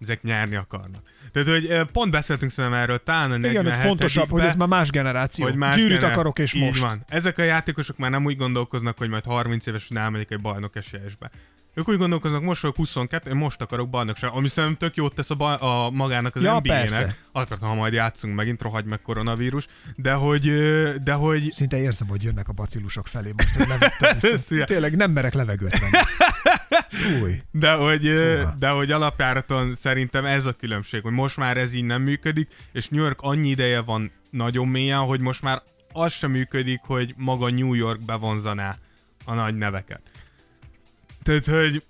ezek 0.00 0.22
nyerni 0.22 0.56
akarnak. 0.56 1.02
Tehát, 1.32 1.48
hogy 1.48 1.90
pont 1.92 2.10
beszéltünk 2.10 2.50
szerintem 2.50 2.80
erről, 2.80 3.02
talán 3.02 3.30
a 3.30 3.36
igen, 3.36 3.54
hogy 3.54 3.64
47 3.64 3.86
fontosabb, 3.86 4.30
hogy 4.30 4.42
ez 4.42 4.54
már 4.54 4.68
más 4.68 4.90
generáció. 4.90 5.44
hogy 5.44 5.54
más 5.54 5.76
Gyűrűt 5.76 5.98
gener- 5.98 6.12
akarok, 6.12 6.38
és 6.38 6.54
Így 6.54 6.62
most. 6.62 6.80
van. 6.80 7.04
Ezek 7.08 7.38
a 7.38 7.42
játékosok 7.42 7.96
már 7.98 8.10
nem 8.10 8.24
úgy 8.24 8.36
gondolkoznak, 8.36 8.98
hogy 8.98 9.08
majd 9.08 9.24
30 9.24 9.66
évesen 9.66 9.96
elmegyek 9.96 10.30
egy 10.30 10.40
bajnok 10.40 10.76
esélyesbe. 10.76 11.30
Ők 11.74 11.88
úgy 11.88 11.96
gondolkoznak, 11.98 12.42
most 12.42 12.60
vagyok 12.62 12.76
22, 12.76 13.30
én 13.30 13.36
most 13.36 13.60
akarok 13.60 13.90
bajnokság, 13.90 14.30
ami 14.32 14.48
szerintem 14.48 14.78
tök 14.88 14.96
jót 14.96 15.14
tesz 15.14 15.30
a, 15.30 15.34
baj, 15.34 15.56
a 15.60 15.90
magának 15.90 16.36
az 16.36 16.42
Ja, 16.42 16.58
NBA-nek. 16.58 17.20
Akkor, 17.32 17.56
ha 17.60 17.74
majd 17.74 17.92
játszunk 17.92 18.34
megint, 18.34 18.62
rohagy 18.62 18.84
meg 18.84 19.00
koronavírus, 19.00 19.66
de 19.96 20.12
hogy, 20.12 20.52
de 21.02 21.12
hogy 21.12 21.50
Szinte 21.52 21.78
érzem, 21.80 22.08
hogy 22.08 22.22
jönnek 22.22 22.48
a 22.48 22.52
bacillusok 22.52 23.06
felé 23.06 23.32
most, 23.36 23.54
hogy 23.56 23.68
levettem. 23.68 24.64
Tényleg 24.64 24.96
nem 24.96 25.10
merek 25.10 25.34
levegőt 25.34 25.78
venni. 25.78 25.92
Új. 27.22 27.40
De 27.50 27.72
hogy, 27.72 28.06
ö, 28.06 28.38
Húha. 28.40 28.54
de 28.58 28.68
hogy 28.68 28.90
alapjáraton 28.92 29.74
szerintem 29.74 30.24
ez 30.24 30.46
a 30.46 30.52
különbség, 30.52 31.02
hogy 31.02 31.12
most 31.12 31.36
már 31.36 31.56
ez 31.56 31.72
így 31.72 31.84
nem 31.84 32.02
működik, 32.02 32.48
és 32.72 32.88
New 32.88 33.02
York 33.02 33.20
annyi 33.20 33.48
ideje 33.48 33.80
van 33.80 34.12
nagyon 34.30 34.68
mélyen, 34.68 34.98
hogy 34.98 35.20
most 35.20 35.42
már 35.42 35.62
az 35.92 36.12
sem 36.12 36.30
működik, 36.30 36.80
hogy 36.82 37.14
maga 37.16 37.50
New 37.50 37.74
York 37.74 38.04
bevonzaná 38.04 38.78
a 39.24 39.34
nagy 39.34 39.54
neveket. 39.54 40.00
Tehát, 41.22 41.46
hogy 41.46 41.82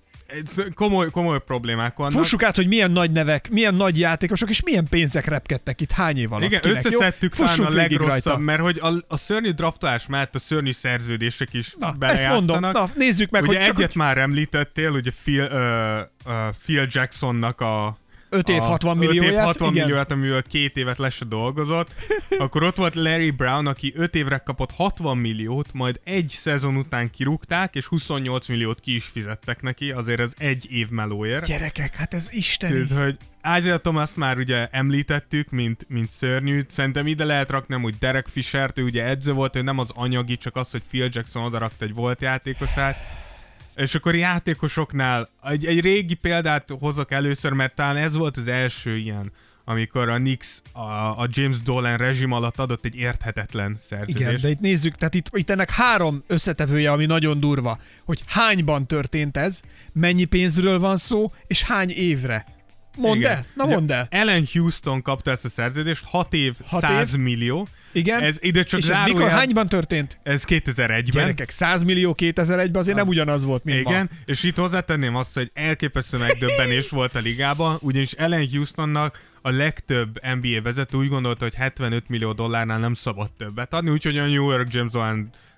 komoly, 0.74 1.10
komoly 1.10 1.40
problémák 1.46 1.96
vannak. 1.96 2.12
Fussuk 2.12 2.42
át, 2.42 2.56
hogy 2.56 2.66
milyen 2.68 2.90
nagy 2.90 3.10
nevek, 3.10 3.50
milyen 3.50 3.74
nagy 3.74 3.98
játékosok, 3.98 4.50
és 4.50 4.62
milyen 4.62 4.86
pénzek 4.90 5.26
repkedtek 5.26 5.80
itt 5.80 5.90
hány 5.90 6.18
év 6.18 6.32
alatt. 6.32 6.44
Igen, 6.44 6.60
kinek, 6.60 6.82
jó? 6.82 6.90
összeszedtük 6.90 7.34
talán 7.34 7.54
Fussunk 7.54 7.68
a 7.68 7.72
legrosszabb, 7.72 8.08
rajta. 8.08 8.38
mert 8.38 8.60
hogy 8.60 8.78
a, 8.82 8.92
a 9.08 9.16
szörnyű 9.16 9.50
draftolás 9.50 10.06
mellett 10.06 10.34
a 10.34 10.38
szörnyű 10.38 10.72
szerződések 10.72 11.54
is 11.54 11.74
Na, 11.78 11.94
ezt 12.00 12.28
mondom, 12.28 12.60
na, 12.60 12.90
nézzük 12.94 13.30
meg, 13.30 13.42
Ugye 13.42 13.58
hogy 13.58 13.68
egyet 13.68 13.94
már 13.94 14.18
említettél, 14.18 14.90
ugye 14.90 15.10
Phil, 15.22 15.42
uh, 15.44 16.32
uh, 16.32 16.54
Phil 16.64 16.86
Jacksonnak 16.90 17.60
a 17.60 17.99
5 18.30 18.48
év 18.48 18.60
a 18.60 18.62
60 18.62 18.96
öt 18.96 19.02
év 19.02 19.08
millióját. 19.10 19.44
60 19.44 19.68
igen. 19.68 19.82
millióját, 19.82 20.10
amivel 20.10 20.42
két 20.42 20.76
évet 20.76 20.98
le 20.98 21.10
se 21.10 21.24
dolgozott. 21.24 21.94
Akkor 22.38 22.62
ott 22.62 22.76
volt 22.76 22.94
Larry 22.94 23.30
Brown, 23.30 23.66
aki 23.66 23.92
5 23.96 24.14
évre 24.14 24.38
kapott 24.38 24.70
60 24.70 25.18
milliót, 25.18 25.72
majd 25.72 26.00
egy 26.04 26.28
szezon 26.28 26.76
után 26.76 27.10
kirúgták, 27.10 27.74
és 27.74 27.86
28 27.86 28.48
milliót 28.48 28.80
ki 28.80 28.94
is 28.94 29.04
fizettek 29.04 29.62
neki, 29.62 29.90
azért 29.90 30.20
ez 30.20 30.32
egy 30.38 30.66
év 30.70 30.88
melóért. 30.88 31.46
Gyerekek, 31.46 31.96
hát 31.96 32.14
ez 32.14 32.28
isteni. 32.32 32.84
Tehát, 32.86 33.04
hogy 33.04 33.16
Isaiah 33.58 33.80
Thomas 33.80 34.14
már 34.14 34.36
ugye 34.36 34.68
említettük, 34.70 35.50
mint, 35.50 35.84
mint 35.88 36.10
szörnyűt, 36.10 36.70
szerintem 36.70 37.06
ide 37.06 37.24
lehet 37.24 37.50
rakni 37.50 37.74
úgy 37.74 37.94
Derek 37.98 38.26
Fishert, 38.28 38.78
ő 38.78 38.82
ugye 38.82 39.04
edző 39.04 39.32
volt, 39.32 39.56
ő 39.56 39.62
nem 39.62 39.78
az 39.78 39.90
anyagi, 39.94 40.36
csak 40.36 40.56
az, 40.56 40.70
hogy 40.70 40.82
Phil 40.88 41.08
Jackson 41.12 41.44
odarakta 41.44 41.84
egy 41.84 41.94
volt 41.94 42.20
játékosát. 42.20 42.96
És 43.74 43.94
akkor 43.94 44.14
játékosoknál 44.14 45.28
egy, 45.44 45.66
egy 45.66 45.80
régi 45.80 46.14
példát 46.14 46.68
hozok 46.78 47.12
először, 47.12 47.52
mert 47.52 47.74
talán 47.74 47.96
ez 47.96 48.16
volt 48.16 48.36
az 48.36 48.48
első 48.48 48.96
ilyen, 48.96 49.32
amikor 49.64 50.08
a 50.08 50.16
Knicks 50.16 50.62
a, 50.72 50.80
a 51.20 51.28
James 51.30 51.60
Dolan 51.62 51.96
rezsim 51.96 52.32
alatt 52.32 52.58
adott 52.58 52.84
egy 52.84 52.96
érthetetlen 52.96 53.76
szerződést. 53.86 54.18
Igen, 54.18 54.38
de 54.40 54.48
itt 54.48 54.60
nézzük, 54.60 54.96
tehát 54.96 55.14
itt, 55.14 55.30
itt 55.32 55.50
ennek 55.50 55.70
három 55.70 56.22
összetevője, 56.26 56.90
ami 56.90 57.06
nagyon 57.06 57.40
durva, 57.40 57.78
hogy 58.04 58.22
hányban 58.26 58.86
történt 58.86 59.36
ez, 59.36 59.60
mennyi 59.92 60.24
pénzről 60.24 60.78
van 60.78 60.96
szó, 60.96 61.30
és 61.46 61.62
hány 61.62 61.90
évre. 61.90 62.44
Mondd 62.96 63.16
Igen. 63.18 63.30
el, 63.30 63.44
na 63.54 63.64
mondd 63.66 63.92
el. 63.92 64.06
Ellen 64.10 64.46
Houston 64.52 65.02
kapta 65.02 65.30
ezt 65.30 65.44
a 65.44 65.48
szerződést, 65.48 66.04
6 66.04 66.34
év, 66.34 66.54
Hat 66.66 66.80
100 66.80 67.14
év? 67.14 67.20
millió. 67.20 67.68
Igen, 67.92 68.22
Ez 68.22 68.36
ide 68.40 68.62
csak 68.62 68.80
és 68.80 68.88
ez 68.88 68.98
mikor, 69.04 69.28
hányban 69.28 69.68
történt? 69.68 70.18
Ez 70.22 70.44
2001-ben. 70.46 71.02
Gyerekek, 71.04 71.50
100 71.50 71.82
millió 71.82 72.14
2001-ben 72.18 72.74
azért 72.74 72.96
nem 72.96 73.08
ugyanaz 73.08 73.44
volt, 73.44 73.64
mint 73.64 73.80
Igen, 73.80 74.08
ma. 74.10 74.16
és 74.24 74.42
itt 74.42 74.56
hozzátenném 74.56 75.14
azt, 75.16 75.34
hogy 75.34 75.50
elképesztő 75.54 76.18
megdöbbenés 76.18 76.88
volt 76.98 77.14
a 77.14 77.18
ligában, 77.18 77.78
ugyanis 77.80 78.12
Ellen 78.12 78.48
Houstonnak 78.52 79.20
a 79.42 79.50
legtöbb 79.50 80.18
NBA 80.40 80.62
vezető 80.62 80.96
úgy 80.98 81.08
gondolta, 81.08 81.44
hogy 81.44 81.54
75 81.54 82.08
millió 82.08 82.32
dollárnál 82.32 82.78
nem 82.78 82.94
szabad 82.94 83.30
többet 83.32 83.74
adni, 83.74 83.90
úgyhogy 83.90 84.18
a 84.18 84.26
New 84.26 84.50
York 84.50 84.72
James 84.72 84.92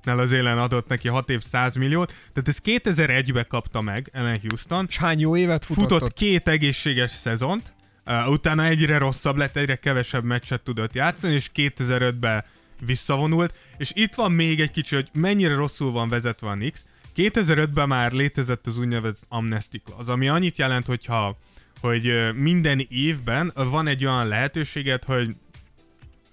Dolan-nál 0.05 0.25
az 0.25 0.33
élen 0.33 0.59
adott 0.59 0.89
neki 0.89 1.09
6 1.09 1.31
év 1.31 1.43
100 1.43 1.75
milliót, 1.75 2.13
tehát 2.33 2.49
ez 2.49 2.59
2001-ben 2.65 3.47
kapta 3.49 3.81
meg 3.81 4.09
Ellen 4.13 4.41
Houston, 4.43 4.87
És 4.89 4.97
hány 4.97 5.21
jó 5.21 5.37
évet 5.37 5.65
futott, 5.65 5.83
futott 5.83 6.03
ott? 6.03 6.13
két 6.13 6.49
egészséges 6.49 7.11
szezont, 7.11 7.75
uh, 8.07 8.31
utána 8.31 8.65
egyre 8.65 8.99
rosszabb 8.99 9.37
lett, 9.37 9.57
egyre 9.57 9.77
kevesebb 9.77 10.25
meccset 10.25 10.63
tudott 10.63 10.95
játszani, 10.95 11.35
és 11.35 11.51
2005-ben 11.55 12.45
visszavonult, 12.87 13.55
és 13.77 13.93
itt 13.95 14.15
van 14.15 14.33
még 14.33 14.61
egy 14.61 14.71
kicsi, 14.71 14.95
hogy 14.95 15.09
mennyire 15.13 15.55
rosszul 15.55 15.93
van 15.93 16.09
vezetve 16.09 16.49
a 16.49 16.53
Knicks. 16.55 16.81
2005-ben 17.17 17.89
már 17.89 18.13
létezett 18.13 18.67
az 18.67 18.79
úgynevezett 18.79 19.27
amnesty 19.29 19.77
clause, 19.85 20.13
ami 20.13 20.29
annyit 20.29 20.59
jelent, 20.59 20.87
hogyha 20.87 21.39
hogy 21.81 22.33
minden 22.35 22.87
évben 22.89 23.53
van 23.55 23.87
egy 23.87 24.05
olyan 24.05 24.29
lehetőséget, 24.29 25.05
hogy 25.05 25.35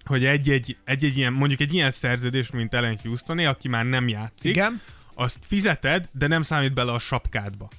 hogy 0.10 0.26
egy-egy, 0.26 0.78
egy-egy 0.86 1.18
ilyen, 1.18 1.34
mondjuk 1.34 1.60
egy 1.60 1.74
ilyen 1.74 1.91
szerződés, 1.91 2.51
mint 2.51 2.74
Ellen 2.74 2.99
Houstoné, 3.03 3.45
aki 3.45 3.68
már 3.68 3.86
nem 3.86 4.07
játszik, 4.07 4.51
Igen, 4.51 4.82
azt 5.16 5.38
fizeted, 5.41 6.10
de 6.12 6.28
nem 6.28 6.41
számít 6.41 6.74
bele 6.74 6.91
a 6.91 6.99
sapkádba. 6.99 7.70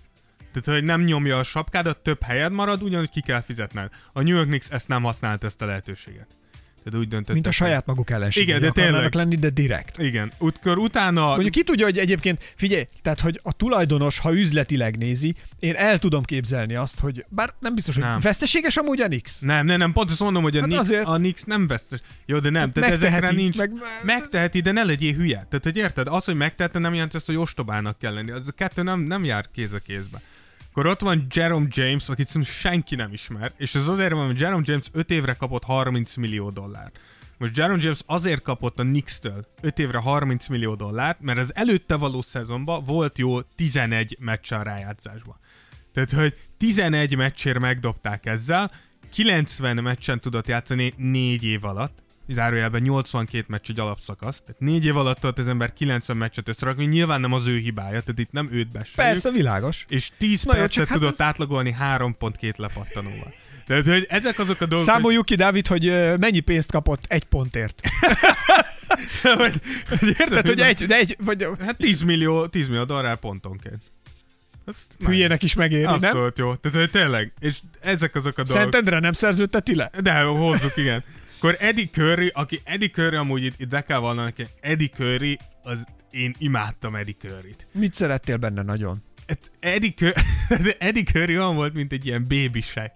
Tehát, 0.53 0.81
hogy 0.81 0.85
nem 0.85 1.03
nyomja 1.03 1.39
a 1.39 1.43
sapkádat, 1.43 1.99
több 1.99 2.23
helyed 2.23 2.53
marad, 2.53 2.83
ugyanúgy 2.83 3.11
ki 3.11 3.21
kell 3.21 3.41
fizetned. 3.41 3.93
A 4.13 4.23
New 4.23 4.35
York 4.35 4.47
Knicks 4.47 4.69
ezt 4.71 4.89
nem 4.89 5.03
használta 5.03 5.47
ezt 5.47 5.63
a 5.63 5.67
lehetőséget. 5.67 6.40
Tehát 6.85 6.99
úgy 7.01 7.09
döntöttek. 7.09 7.35
Mint 7.35 7.47
a 7.47 7.51
saját 7.51 7.87
maguk 7.87 8.11
ellenségei 8.11 8.49
Igen, 8.49 8.61
de 8.61 8.71
tényleg. 8.83 9.15
lenni, 9.15 9.37
de 9.37 9.51
direkt. 9.51 9.99
Igen, 9.99 10.33
útkor 10.39 10.79
utána... 10.79 11.27
Mondjuk 11.27 11.51
ki 11.51 11.63
tudja, 11.63 11.85
hogy 11.85 11.99
egyébként, 11.99 12.53
figyelj, 12.57 12.85
tehát, 13.03 13.21
hogy 13.21 13.41
a 13.43 13.53
tulajdonos, 13.53 14.19
ha 14.19 14.35
üzletileg 14.35 14.97
nézi, 14.99 15.35
én 15.59 15.75
el 15.75 15.99
tudom 15.99 16.23
képzelni 16.23 16.75
azt, 16.75 16.99
hogy 16.99 17.25
bár 17.29 17.55
nem 17.59 17.75
biztos, 17.75 17.95
hogy 17.95 18.05
Nem. 18.05 18.21
veszteséges 18.21 18.77
amúgy 18.77 19.01
a 19.01 19.07
Nix. 19.07 19.39
Nem, 19.41 19.67
nem, 19.67 19.79
nem, 19.79 19.93
pont 19.93 20.11
azt 20.11 20.21
mondom, 20.21 20.43
hogy 20.43 20.57
a, 20.57 20.61
Hát 20.61 20.69
Nix, 20.69 20.81
azért. 20.81 21.07
a 21.07 21.17
Nix 21.17 21.43
nem 21.45 21.67
vesztes. 21.67 22.01
Jó, 22.27 22.39
de 22.39 22.51
nem, 22.51 22.73
tehát 22.73 22.91
megteheti, 22.91 23.17
ezekre 23.17 23.37
nincs... 23.43 23.57
meg- 23.57 23.73
Megteheti, 24.05 24.61
de 24.61 24.73
ne 24.73 24.83
legyél 24.83 25.15
hülye. 25.15 25.47
Tehát, 25.49 25.65
hogy 25.65 25.77
érted, 25.77 26.07
az, 26.09 26.25
hogy 26.25 26.35
megtehette, 26.35 26.79
nem 26.79 26.95
jelenti 26.95 27.17
azt, 27.17 27.27
hogy 27.27 27.37
ostobának 27.37 27.99
kell 27.99 28.15
lenni. 28.15 28.31
Az 28.31 28.49
a 28.49 28.53
kettő 28.53 28.83
nem, 28.83 29.01
nem 29.01 29.25
jár 29.25 29.45
kéz 29.55 29.73
a 29.73 29.79
kézbe. 29.79 30.21
Akkor 30.71 30.87
ott 30.87 31.01
van 31.01 31.27
Jerome 31.31 31.67
James, 31.71 32.09
akit 32.09 32.27
szerintem 32.27 32.53
senki 32.53 32.95
nem 32.95 33.13
ismer, 33.13 33.53
és 33.57 33.75
ez 33.75 33.89
azért 33.89 34.13
van, 34.13 34.27
mert 34.27 34.39
Jerome 34.39 34.63
James 34.67 34.87
5 34.93 35.11
évre 35.11 35.33
kapott 35.33 35.65
30 35.65 36.17
millió 36.17 36.51
dollárt. 36.51 37.01
Most 37.39 37.57
Jerome 37.57 37.83
James 37.83 38.01
azért 38.07 38.43
kapott 38.43 38.79
a 38.79 38.83
Knicks-től 38.83 39.47
5 39.61 39.79
évre 39.79 39.99
30 39.99 40.47
millió 40.49 40.75
dollárt, 40.75 41.21
mert 41.21 41.39
az 41.39 41.55
előtte 41.55 41.97
való 41.97 42.23
szezonban 42.23 42.85
volt 42.85 43.19
jó 43.19 43.41
11 43.41 44.17
meccs 44.21 44.53
a 44.53 44.63
rájátszásban. 44.63 45.37
Tehát, 45.93 46.13
hogy 46.13 46.35
11 46.57 47.17
meccsért 47.17 47.59
megdobták 47.59 48.27
ezzel, 48.27 48.71
90 49.13 49.77
meccsen 49.77 50.19
tudott 50.19 50.47
játszani 50.47 50.95
4 50.97 51.45
év 51.45 51.65
alatt, 51.65 52.03
zárójelben 52.33 52.83
82 52.83 53.45
meccs 53.49 53.71
egy 53.71 53.81
alapszakasz, 53.81 54.37
tehát 54.41 54.61
4 54.61 54.85
év 54.85 54.97
alatt 54.97 55.19
tudott 55.21 55.39
az 55.39 55.49
ember 55.49 55.73
90 55.73 56.17
meccset 56.17 56.49
összerakni, 56.49 56.85
nyilván 56.85 57.21
nem 57.21 57.33
az 57.33 57.47
ő 57.47 57.59
hibája, 57.59 58.01
tehát 58.01 58.19
itt 58.19 58.33
nem 58.33 58.49
őt 58.53 58.69
besejük. 58.69 58.95
Persze, 58.95 59.31
világos. 59.31 59.85
És 59.89 60.11
10 60.19 60.43
Na 60.43 60.53
percet 60.53 60.89
hát 60.89 60.99
tudott 60.99 61.13
ez- 61.13 61.21
átlagolni 61.21 61.77
3.2 61.81 62.57
lepattanóval. 62.57 63.33
Tehát, 63.67 63.87
hogy 63.87 64.07
ezek 64.09 64.39
azok 64.39 64.61
a 64.61 64.67
dolgok, 64.67 64.89
Számoljuk 64.89 65.25
ki, 65.25 65.35
Dávid, 65.35 65.67
hogy 65.67 65.85
mennyi 66.19 66.41
pénzt 66.41 66.71
kapott 66.71 67.05
egy 67.09 67.25
pontért. 67.25 67.81
hogy, 69.23 69.53
hogy 69.89 70.09
érted, 70.09 70.29
Tehát, 70.29 70.47
hogy 70.49 70.61
egy, 70.61 70.87
de 70.87 70.97
egy, 70.97 71.17
vagy 71.25 71.47
Hát 71.61 71.77
10 71.77 72.03
millió, 72.03 72.47
10 72.47 72.69
millió 72.69 72.85
dollár 72.85 73.17
pontonként. 73.17 73.83
Ez 74.67 74.87
hülyének 75.07 75.43
is 75.43 75.55
megéri, 75.55 75.83
nem? 75.83 75.93
Abszolút 75.95 76.39
jó. 76.39 76.55
Tehát, 76.55 76.91
tényleg, 76.91 77.33
és 77.41 77.59
ezek 77.81 78.15
azok 78.15 78.39
a 78.39 78.43
dolgok. 78.43 78.63
Szentendre 78.63 78.99
nem 78.99 79.13
szerződteti 79.13 79.75
le? 79.75 79.91
De 80.03 80.21
hozzuk, 80.23 80.77
igen. 80.77 81.05
Akkor 81.41 81.57
Eddie 81.59 81.89
Curry, 81.93 82.31
aki 82.35 82.61
Eddie 82.65 82.89
Curry 82.89 83.17
amúgy 83.17 83.45
itt, 83.45 83.61
itt 83.61 83.69
be 83.69 83.83
kell 83.83 83.99
vallanom 83.99 84.25
neki, 84.25 84.47
Eddie 84.61 84.89
Curry, 84.89 85.39
az 85.63 85.85
én 86.11 86.35
imádtam 86.39 86.95
Eddie 86.95 87.15
Curry-t. 87.19 87.67
Mit 87.73 87.95
szerettél 87.95 88.37
benne 88.37 88.63
nagyon? 88.63 88.99
Hát 89.27 89.51
Eddie, 89.61 89.91
Curry, 89.91 90.75
Eddie 90.79 91.03
Curry 91.03 91.39
olyan 91.39 91.55
volt, 91.55 91.75
mint 91.75 91.93
egy 91.93 92.07
ilyen 92.07 92.27
Shaq. 92.61 92.93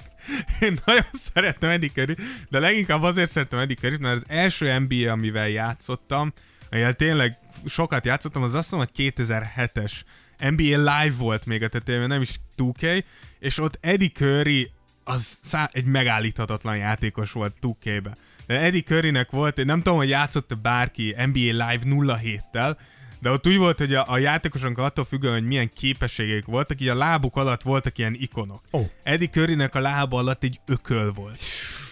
Én 0.61 0.79
nagyon 0.85 1.07
szerettem 1.13 1.71
Eddie 1.71 1.91
Curry, 1.95 2.17
de 2.49 2.59
leginkább 2.59 3.03
azért 3.03 3.31
szerettem 3.31 3.59
Eddie 3.59 3.77
Curry, 3.77 3.97
mert 4.01 4.17
az 4.17 4.25
első 4.27 4.79
NBA, 4.79 5.11
amivel 5.11 5.49
játszottam, 5.49 6.33
amivel 6.71 6.95
tényleg 6.95 7.37
sokat 7.67 8.05
játszottam, 8.05 8.43
az 8.43 8.55
azt 8.55 8.71
mondom, 8.71 8.89
hogy 8.95 9.13
2007-es 9.17 9.93
NBA 10.39 10.77
Live 10.77 11.15
volt 11.19 11.47
még 11.47 11.63
a 11.63 11.69
tetejében, 11.69 12.09
nem 12.09 12.21
is 12.21 12.41
2K, 12.57 13.05
és 13.39 13.59
ott 13.59 13.79
Eddie 13.81 14.11
Curry 14.11 14.71
az 15.05 15.39
szá- 15.43 15.75
egy 15.75 15.85
megállíthatatlan 15.85 16.77
játékos 16.77 17.33
volt 17.33 17.57
2K-be. 17.61 18.15
Eddie 18.47 18.83
Currynek 18.83 19.31
volt, 19.31 19.65
nem 19.65 19.83
tudom, 19.83 19.99
hogy 19.99 20.09
játszott 20.09 20.59
bárki 20.63 21.15
NBA 21.19 21.39
Live 21.39 21.81
07-tel, 21.85 22.77
de 23.21 23.31
ott 23.31 23.47
úgy 23.47 23.57
volt, 23.57 23.79
hogy 23.79 23.95
a, 23.95 24.05
a 24.09 24.19
játékosok 24.19 24.79
attól 24.79 25.05
függően, 25.05 25.33
hogy 25.33 25.47
milyen 25.47 25.71
képességeik 25.75 26.45
voltak, 26.45 26.81
így 26.81 26.89
a 26.89 26.95
lábuk 26.95 27.37
alatt 27.37 27.63
voltak 27.63 27.99
ilyen 27.99 28.17
ikonok. 28.19 28.61
Ó. 28.73 28.81
Eddie 29.03 29.29
Currynek 29.29 29.75
a 29.75 29.81
lába 29.81 30.19
alatt 30.19 30.45
egy 30.45 30.61
ököl 30.67 31.13
volt. 31.13 31.39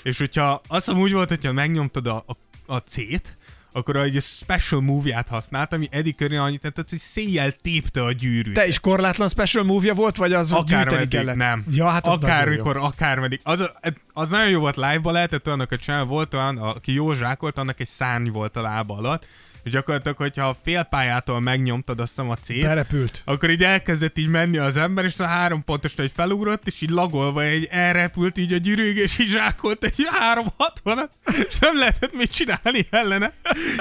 És 0.02 0.18
hogyha 0.18 0.60
azt 0.68 0.84
hiszem 0.84 1.00
úgy 1.00 1.12
volt, 1.12 1.28
hogyha 1.28 1.52
megnyomtad 1.52 2.06
a, 2.06 2.24
a, 2.26 2.36
a 2.74 2.78
C-t, 2.78 3.36
akkor 3.72 3.96
egy 3.96 4.22
special 4.22 4.80
move-ját 4.80 5.28
használt, 5.28 5.72
ami 5.72 5.88
Eddie 5.90 6.12
Curry 6.12 6.36
annyit 6.36 6.60
tett, 6.60 6.90
hogy 6.90 6.98
széjjel 6.98 7.52
tépte 7.52 8.04
a 8.04 8.12
gyűrűt. 8.12 8.54
Te 8.54 8.66
is 8.66 8.80
korlátlan 8.80 9.28
special 9.28 9.64
move 9.64 9.92
volt, 9.92 10.16
vagy 10.16 10.32
az, 10.32 10.50
hogy 10.50 10.72
Akármeddig, 10.72 11.08
kellett? 11.08 11.36
nem. 11.36 11.64
Ja, 11.70 11.88
hát 11.88 12.06
az 12.06 12.12
Akármikor, 12.12 12.76
akármeddig. 12.76 13.40
Az, 13.42 13.70
az 14.12 14.28
nagyon 14.28 14.48
jó 14.48 14.60
volt 14.60 14.76
live-ba, 14.76 15.10
lehetett 15.10 15.46
olyanokat 15.46 15.80
csinálni, 15.80 16.08
volt 16.08 16.34
olyan, 16.34 16.58
aki 16.58 16.92
jó 16.92 17.14
zsákolt, 17.14 17.58
annak 17.58 17.80
egy 17.80 17.88
szárny 17.88 18.28
volt 18.28 18.56
a 18.56 18.60
lába 18.60 18.96
alatt, 18.96 19.26
és 19.64 19.72
gyakorlatilag, 19.72 20.16
hogyha 20.16 20.48
a 20.48 20.56
félpályától 20.62 21.40
megnyomtad 21.40 22.00
azt 22.00 22.08
hiszem 22.08 22.30
a 22.30 22.36
C-t, 22.36 22.60
Berepült. 22.62 23.22
akkor 23.24 23.50
így 23.50 23.64
elkezdett 23.64 24.18
így 24.18 24.28
menni 24.28 24.56
az 24.58 24.76
ember, 24.76 25.04
és 25.04 25.18
a 25.18 25.26
három 25.26 25.64
pontos, 25.64 25.92
hogy 25.96 26.12
felugrott, 26.14 26.66
és 26.66 26.80
így 26.80 26.90
lagolva 26.90 27.42
egy 27.42 27.68
elrepült 27.70 28.38
így 28.38 28.52
a 28.52 28.56
gyűrűg, 28.56 28.96
és 28.96 29.18
így 29.18 29.28
zsákolt 29.28 29.84
egy 29.84 30.06
360 30.10 31.08
és 31.48 31.58
nem 31.58 31.78
lehetett 31.78 32.12
mit 32.12 32.30
csinálni 32.32 32.86
ellene. 32.90 33.32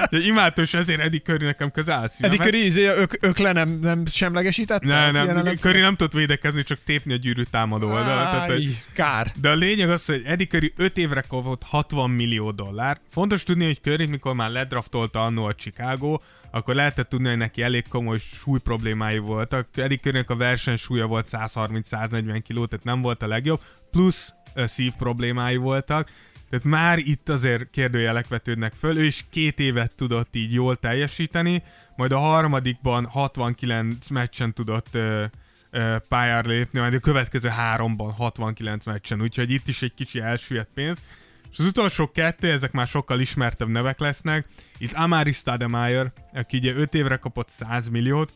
Imádtam, 0.10 0.64
és 0.64 0.74
ezért 0.74 1.00
Eddie 1.00 1.20
Curry 1.20 1.46
nekem 1.46 1.72
közel. 1.72 2.10
Eddie 2.20 2.38
Curry 2.38 2.66
izé, 2.66 2.86
ök, 2.88 3.18
ökle 3.22 3.52
nem, 3.52 3.80
nem 3.82 4.06
semlegesítette? 4.06 4.88
Ne, 4.88 5.12
nem, 5.12 5.30
ellen- 5.30 5.60
Curry 5.60 5.80
nem 5.80 5.96
tudott 5.96 6.14
védekezni, 6.14 6.64
csak 6.64 6.80
tépni 6.86 7.14
a 7.14 7.16
gyűrű 7.16 7.44
támadó. 7.44 7.90
Tehát, 7.90 8.50
hogy- 8.50 8.66
Áj, 8.66 8.84
kár. 8.94 9.32
de 9.42 9.50
a 9.50 9.56
lényeg 9.56 9.90
az, 9.90 10.06
hogy 10.06 10.22
Eddie 10.26 10.48
Curry 10.48 10.74
5 10.78 10.98
évre 10.98 11.22
kapott 11.28 11.62
60 11.66 12.10
millió 12.10 12.52
dollár. 12.52 13.00
Fontos 13.12 13.44
tudni, 13.44 13.66
hogy 13.66 13.80
Curry, 13.82 14.06
mikor 14.06 14.34
már 14.34 14.50
ledraftolta 14.50 15.22
annó 15.22 15.46
a 15.46 15.54
Chicago, 15.72 16.18
akkor 16.52 16.76
lehetett 16.76 17.10
tudni, 17.10 17.28
hogy 17.28 17.38
neki 17.38 17.62
elég 17.62 17.88
komoly 17.88 18.18
súly 18.18 18.60
problémái 18.60 19.18
voltak. 19.18 19.68
Eddie 19.76 19.98
Currynek 19.98 20.30
a 20.30 20.36
versenysúlya 20.36 21.06
volt 21.06 21.28
130-140 21.32 22.42
kg, 22.48 22.68
tehát 22.68 22.86
nem 22.86 23.02
volt 23.02 23.24
a 23.24 23.28
legjobb, 23.28 23.62
plusz 23.92 24.34
szív 24.56 24.94
problémái 24.98 25.56
voltak. 25.56 26.10
Tehát 26.50 26.66
már 26.66 26.98
itt 26.98 27.30
azért 27.30 27.70
kérdőjelek 27.70 28.28
vetődnek 28.28 28.74
föl, 28.74 28.98
ő 28.98 29.04
is 29.04 29.26
két 29.30 29.60
évet 29.60 29.96
tudott 29.96 30.36
így 30.36 30.54
jól 30.54 30.76
teljesíteni, 30.76 31.64
majd 31.96 32.12
a 32.12 32.18
harmadikban 32.18 33.06
69 33.06 34.08
meccsen 34.08 34.54
tudott 34.54 34.88
ö, 34.92 35.26
ö, 35.70 35.96
pályára 36.10 36.50
lépni, 36.50 36.80
majd 36.80 36.94
a 36.94 37.00
következő 37.00 37.50
háromban 37.50 38.12
69 38.12 38.86
meccsen, 38.86 39.22
úgyhogy 39.22 39.52
itt 39.52 39.68
is 39.68 39.82
egy 39.82 39.94
kicsi 39.94 40.20
elsüllyedt 40.20 40.70
pénz. 40.74 40.98
És 41.52 41.60
az 41.60 41.66
utolsó 41.66 42.12
kettő, 42.12 42.52
ezek 42.52 42.72
már 42.72 42.88
sokkal 42.88 43.20
ismertebb 43.20 43.68
nevek 43.68 44.00
lesznek. 44.00 44.48
Itt 44.78 44.94
Amari 44.94 45.32
Stoudemire, 45.32 46.14
aki 46.34 46.58
ugye 46.58 46.74
5 46.74 46.94
évre 46.94 47.16
kapott 47.16 47.50
100 47.50 47.88
milliót. 47.88 48.32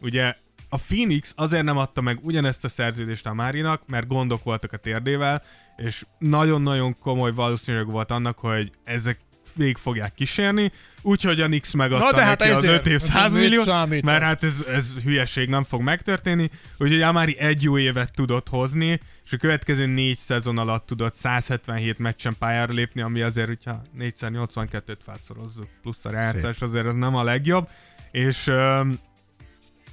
Ugye 0.00 0.34
a 0.68 0.76
Phoenix 0.76 1.32
azért 1.36 1.64
nem 1.64 1.76
adta 1.76 2.00
meg 2.00 2.18
ugyanezt 2.22 2.64
a 2.64 2.68
szerződést 2.68 3.26
Amarinak, 3.26 3.82
mert 3.86 4.06
gondok 4.06 4.44
voltak 4.44 4.72
a 4.72 4.76
térdével, 4.76 5.42
és 5.76 6.04
nagyon-nagyon 6.18 6.94
komoly 7.00 7.32
valószínűség 7.32 7.90
volt 7.90 8.10
annak, 8.10 8.38
hogy 8.38 8.70
ezek 8.84 9.18
végig 9.56 9.76
fogják 9.76 10.14
kísérni, 10.14 10.72
úgyhogy 11.02 11.40
a 11.40 11.46
Nix 11.46 11.72
megadta 11.72 12.04
Na 12.04 12.16
de 12.16 12.24
hát 12.24 12.38
neki 12.38 12.50
az 12.50 12.64
ezért. 12.64 12.86
5 12.86 12.86
év 12.86 12.94
Ez 12.94 13.02
100 13.02 13.32
mit 13.32 13.42
millió, 13.42 13.64
mert 14.02 14.22
hát 14.22 14.44
ez, 14.44 14.54
ez 14.68 14.92
hülyeség 15.04 15.48
nem 15.48 15.62
fog 15.62 15.80
megtörténni, 15.80 16.50
úgyhogy 16.78 17.02
Amari 17.02 17.38
egy 17.38 17.62
jó 17.62 17.78
évet 17.78 18.12
tudott 18.14 18.48
hozni, 18.48 19.00
és 19.24 19.32
a 19.32 19.36
következő 19.36 19.86
négy 19.86 20.16
szezon 20.16 20.58
alatt 20.58 20.86
tudott 20.86 21.14
177 21.14 21.98
meccsen 21.98 22.34
pályára 22.38 22.72
lépni, 22.72 23.02
ami 23.02 23.20
azért, 23.20 23.46
hogyha 23.46 23.82
482-t 23.98 24.96
felszorozzuk, 25.04 25.68
plusz 25.82 26.04
a 26.04 26.10
rájátszás, 26.10 26.60
azért 26.60 26.86
az 26.86 26.94
nem 26.94 27.16
a 27.16 27.22
legjobb, 27.22 27.68
és, 28.10 28.50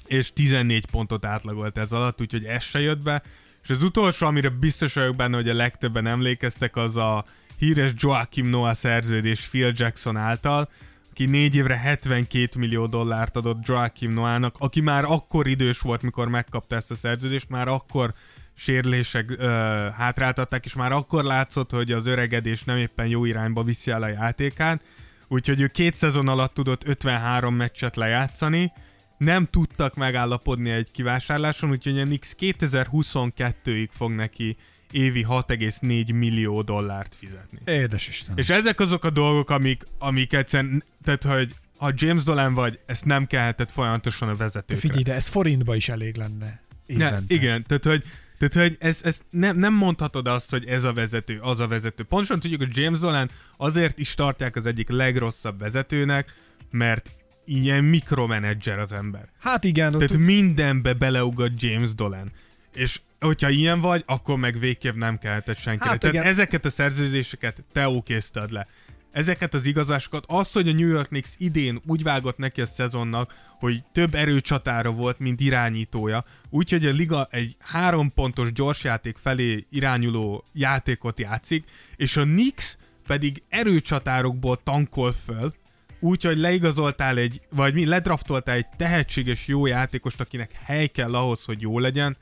és 0.05 0.34
14 0.34 0.86
pontot 0.86 1.26
átlagolt 1.26 1.78
ez 1.78 1.91
alatt, 1.91 2.22
úgyhogy 2.22 2.45
ez 2.45 2.64
se 2.64 2.80
jött 2.80 3.03
be, 3.03 3.22
és 3.64 3.70
az 3.70 3.84
utolsó, 3.84 4.28
amire 4.28 4.49
biztos 4.49 4.93
vagyok 4.93 5.16
benne, 5.16 5.36
hogy 5.36 5.49
a 5.49 5.53
legtöbben 5.53 6.07
emlékeztek, 6.07 6.76
az 6.76 6.97
a 6.97 7.26
híres 7.60 7.91
Joachim 7.95 8.47
Noah 8.47 8.74
szerződés 8.74 9.47
Phil 9.47 9.72
Jackson 9.76 10.18
által, 10.18 10.70
aki 11.10 11.26
négy 11.26 11.55
évre 11.55 11.78
72 11.78 12.60
millió 12.60 12.86
dollárt 12.86 13.36
adott 13.36 13.68
Joachim 13.68 14.14
Noahnak, 14.14 14.55
aki 14.60 14.82
már 14.82 15.03
akkor 15.03 15.47
idős 15.47 15.80
volt, 15.80 16.01
mikor 16.01 16.28
megkapta 16.28 16.76
ezt 16.76 16.91
a 16.91 16.95
szerződést, 16.95 17.49
már 17.49 17.68
akkor 17.68 18.14
sérülések 18.53 19.34
ö, 19.38 19.47
hátráltatták, 19.95 20.66
és 20.66 20.74
már 20.74 20.91
akkor 20.91 21.24
látszott, 21.24 21.72
hogy 21.72 21.91
az 21.91 22.05
öregedés 22.05 22.64
nem 22.64 22.78
éppen 22.78 23.07
jó 23.07 23.26
irányba 23.26 23.64
viszi 23.64 23.91
el 23.91 24.03
a 24.03 24.07
játékát, 24.07 24.84
úgyhogy 25.28 25.62
ő 25.62 25.68
két 25.68 25.95
szezon 25.95 26.28
alatt 26.28 26.53
tudott 26.53 26.88
53 26.88 27.55
meccset 27.55 27.95
lejátszani, 27.95 28.72
nem 29.18 29.45
tudtak 29.45 29.95
megállapodni 29.95 30.70
egy 30.70 30.91
kivásárláson, 30.91 31.70
úgyhogy 31.70 31.99
a 31.99 32.03
Nix 32.03 32.36
2022-ig 32.39 33.88
fog 33.91 34.12
neki 34.12 34.55
évi 34.92 35.26
6,4 35.30 36.14
millió 36.14 36.62
dollárt 36.62 37.16
fizetni. 37.16 37.60
Édes 37.66 38.08
Isten. 38.08 38.38
És 38.38 38.50
ezek 38.50 38.80
azok 38.80 39.04
a 39.04 39.10
dolgok, 39.10 39.50
amik, 39.50 39.84
amik 39.98 40.34
egyszerűen, 40.34 40.84
tehát 41.04 41.24
hogy 41.24 41.54
ha 41.78 41.92
James 41.96 42.24
Dolan 42.24 42.54
vagy, 42.54 42.80
ezt 42.86 43.06
nem 43.06 43.28
kellhetett 43.28 43.70
folyamatosan 43.70 44.30
a 44.30 44.36
vezetőkre. 44.36 44.78
figyelj, 44.78 45.04
de 45.04 45.14
ez 45.14 45.28
forintba 45.28 45.76
is 45.76 45.90
elég 45.90 46.16
lenne. 46.16 46.62
ne, 46.86 47.18
igen, 47.28 47.64
tehát 47.68 47.86
hogy, 47.86 48.04
tehát, 48.38 48.68
hogy 48.68 48.78
ez, 48.80 49.00
ez 49.04 49.22
nem, 49.30 49.58
nem 49.58 49.74
mondhatod 49.74 50.28
azt, 50.28 50.50
hogy 50.50 50.66
ez 50.66 50.84
a 50.84 50.94
vezető, 50.94 51.40
az 51.42 51.60
a 51.60 51.68
vezető. 51.68 52.04
Pontosan 52.04 52.40
tudjuk, 52.40 52.60
hogy 52.60 52.78
James 52.78 53.00
Dolan 53.00 53.30
azért 53.58 54.00
is 54.00 54.14
tartják 54.14 54.56
az 54.56 54.66
egyik 54.66 54.90
legrosszabb 54.90 55.60
vezetőnek, 55.60 56.34
mert 56.72 57.12
ilyen 57.46 57.84
mikromenedzser 57.84 58.80
az 58.80 58.92
ember. 58.92 59.30
Hát 59.40 59.64
igen, 59.64 59.94
ott, 59.94 60.00
Tehát 60.00 60.26
mindenbe 60.26 60.94
beleugat 60.94 61.52
James 61.62 61.96
Dolan. 61.96 62.32
És 62.74 63.00
hogyha 63.20 63.49
ilyen 63.49 63.82
vagy, 63.82 64.03
akkor 64.05 64.38
meg 64.38 64.59
végképp 64.59 64.95
nem 64.95 65.17
kellhetett 65.17 65.57
senkire. 65.57 65.89
Hát 65.89 65.99
Tehát 65.99 66.15
igen. 66.15 66.28
ezeket 66.28 66.65
a 66.65 66.70
szerződéseket 66.70 67.63
te 67.74 67.88
okéztad 67.88 68.51
le. 68.51 68.67
ezeket 69.11 69.53
az 69.53 69.65
igazásokat, 69.65 70.24
az, 70.28 70.51
hogy 70.51 70.67
a 70.67 70.74
New 70.74 70.88
York 70.88 71.07
Knicks 71.07 71.30
idén 71.38 71.82
úgy 71.88 72.03
vágott 72.03 72.38
neki 72.38 72.61
a 72.61 72.65
szezonnak, 72.65 73.34
hogy 73.59 73.84
több 73.91 74.15
erőcsatára 74.15 74.91
volt, 74.91 75.20
mint 75.20 75.39
irányítója, 75.39 76.24
úgyhogy 76.49 76.86
a 76.86 76.91
liga 76.91 77.28
egy 77.32 77.55
három 77.59 78.11
pontos 78.13 78.51
gyorsjáték 78.51 79.17
felé 79.17 79.65
irányuló 79.70 80.43
játékot 80.53 81.20
játszik, 81.20 81.63
és 81.95 82.17
a 82.17 82.24
Knicks 82.24 82.78
pedig 83.07 83.43
erőcsatárokból 83.49 84.63
tankol 84.63 85.11
föl, 85.11 85.53
úgyhogy 85.99 86.38
leigazoltál 86.38 87.17
egy, 87.17 87.41
vagy 87.49 87.74
mi, 87.74 87.86
ledraftoltál 87.86 88.55
egy 88.55 88.67
tehetséges 88.78 89.47
jó 89.47 89.65
játékost, 89.65 90.20
akinek 90.20 90.51
hely 90.63 90.88
kell 90.88 91.15
ahhoz, 91.15 91.43
hogy 91.43 91.61
jó 91.61 91.80
legyen. 91.80 92.17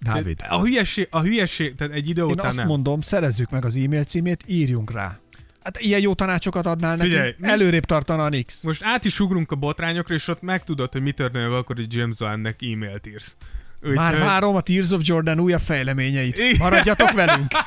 Dávid. 0.00 0.38
A 0.48 0.60
hülyeség, 0.60 1.06
a 1.10 1.20
hülyeség, 1.20 1.74
tehát 1.74 1.92
egy 1.92 2.08
idő 2.08 2.22
Én 2.22 2.28
után 2.30 2.46
azt 2.46 2.56
nem. 2.56 2.66
mondom, 2.66 3.00
szerezzük 3.00 3.50
meg 3.50 3.64
az 3.64 3.76
e-mail 3.76 4.04
címét, 4.04 4.42
írjunk 4.46 4.92
rá. 4.92 5.16
Hát 5.62 5.80
ilyen 5.80 6.00
jó 6.00 6.14
tanácsokat 6.14 6.66
adnál 6.66 6.96
neki, 6.96 7.08
Figyelj, 7.08 7.34
előrébb 7.40 7.84
tartana 7.84 8.24
a 8.24 8.28
Nix. 8.28 8.62
Most 8.62 8.82
át 8.84 9.04
is 9.04 9.20
ugrunk 9.20 9.50
a 9.52 9.56
botrányokra, 9.56 10.14
és 10.14 10.28
ott 10.28 10.42
megtudod, 10.42 10.92
hogy 10.92 11.02
mi 11.02 11.10
történik 11.12 11.50
akkor, 11.52 11.76
hogy 11.76 11.94
James 11.94 12.16
Dolannek 12.16 12.60
e-mailt 12.72 13.06
írsz. 13.06 13.34
Már 13.82 14.12
Úgyhogy- 14.12 14.26
várom 14.28 14.56
a 14.56 14.60
Tears 14.60 14.90
of 14.90 15.00
Jordan 15.04 15.40
újabb 15.40 15.60
fejleményeit. 15.60 16.58
Maradjatok 16.58 17.10
velünk! 17.12 17.46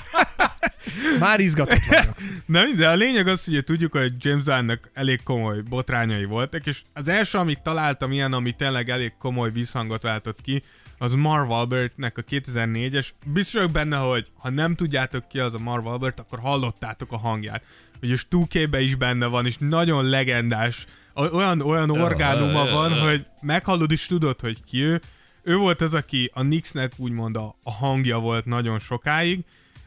Már 1.20 1.40
izgatott 1.40 1.84
vagyok. 1.88 2.16
Nem, 2.46 2.76
de 2.76 2.90
a 2.90 2.96
lényeg 2.96 3.28
az, 3.28 3.46
hogy 3.46 3.64
tudjuk, 3.64 3.92
hogy 3.92 4.14
James 4.20 4.44
Dolannak 4.44 4.90
elég 4.94 5.24
komoly 5.24 5.62
botrányai 5.62 6.26
voltak, 6.26 6.66
és 6.66 6.82
az 6.94 7.08
első, 7.08 7.38
amit 7.38 7.60
találtam 7.64 8.12
ilyen, 8.12 8.34
ami 8.34 8.52
tényleg 8.52 8.90
elég 8.90 9.14
komoly 9.20 9.52
visszhangot 9.52 10.02
váltott 10.02 10.42
ki, 10.42 10.62
az 11.04 11.14
Marv 11.14 11.52
Albertnek 11.52 12.18
a 12.18 12.22
2004-es. 12.22 13.10
Biztos 13.26 13.54
vagyok 13.54 13.72
benne, 13.72 13.98
hogy 13.98 14.28
ha 14.38 14.50
nem 14.50 14.76
tudjátok 14.76 15.28
ki 15.28 15.40
az 15.40 15.54
a 15.54 15.60
Marv 15.60 15.88
Albert, 15.88 16.20
akkor 16.20 16.40
hallottátok 16.40 17.12
a 17.12 17.18
hangját. 17.18 17.64
Ugye 18.02 18.16
Stukébe 18.16 18.82
is 18.82 18.96
benne 18.96 19.26
van, 19.26 19.46
és 19.46 19.56
nagyon 19.58 20.06
legendás, 20.06 20.86
olyan, 21.14 21.62
olyan 21.62 21.90
orgánuma 21.90 22.66
van, 22.66 23.00
hogy 23.00 23.26
meghallod 23.42 23.92
és 23.92 24.06
tudod, 24.06 24.40
hogy 24.40 24.64
ki 24.64 24.82
ő. 24.82 25.02
Ő 25.42 25.56
volt 25.56 25.82
az, 25.82 25.94
aki 25.94 26.32
a 26.34 26.42
Knicksnek 26.42 26.92
úgymond 26.98 27.36
a, 27.36 27.56
a 27.64 27.72
hangja 27.72 28.20
volt 28.20 28.46
nagyon 28.46 28.80
sokáig, 28.80 29.44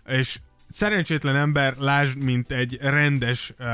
és 0.07 0.39
szerencsétlen 0.69 1.37
ember, 1.37 1.77
lásd, 1.79 2.17
mint 2.17 2.51
egy 2.51 2.79
rendes, 2.81 3.53
uh, 3.59 3.67